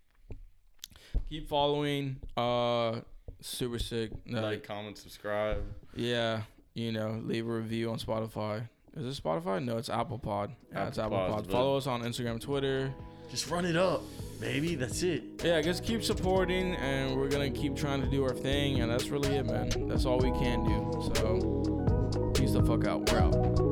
Keep 1.30 1.50
following. 1.50 2.18
Uh, 2.36 3.02
super 3.48 3.80
sick. 3.80 4.12
Uh, 4.34 4.42
Like, 4.42 4.64
comment, 4.68 4.98
subscribe. 4.98 5.64
yeah, 5.96 6.42
you 6.74 6.92
know, 6.92 7.22
leave 7.24 7.48
a 7.48 7.52
review 7.52 7.90
on 7.92 7.98
Spotify. 8.00 8.68
Is 8.98 9.18
it 9.18 9.22
Spotify? 9.24 9.64
No, 9.64 9.78
it's 9.78 9.90
Apple 9.90 10.18
Pod. 10.20 10.52
Yeah, 10.72 10.88
it's 10.88 10.98
Apple 10.98 11.18
Apple 11.18 11.36
Pod, 11.36 11.44
Pod. 11.46 11.52
Follow 11.52 11.78
us 11.78 11.88
on 11.88 12.02
Instagram, 12.02 12.40
Twitter. 12.40 12.94
Just 13.30 13.50
run 13.50 13.66
it 13.66 13.76
up, 13.76 14.04
baby. 14.40 14.76
That's 14.76 15.02
it. 15.04 15.24
Yeah, 15.44 15.60
just 15.62 15.84
keep 15.84 16.04
supporting, 16.04 16.76
and 16.76 17.18
we're 17.18 17.28
gonna 17.28 17.50
keep 17.50 17.76
trying 17.76 18.02
to 18.02 18.08
do 18.10 18.24
our 18.24 18.34
thing, 18.34 18.82
and 18.82 18.90
that's 18.92 19.10
really 19.10 19.36
it, 19.36 19.46
man. 19.46 19.70
That's 19.88 20.06
all 20.06 20.20
we 20.20 20.32
can 20.32 20.64
do. 20.64 21.12
So, 21.16 22.32
peace 22.36 22.52
the 22.52 22.64
fuck 22.64 22.86
out. 22.88 23.12
We're 23.12 23.20
out. 23.20 23.65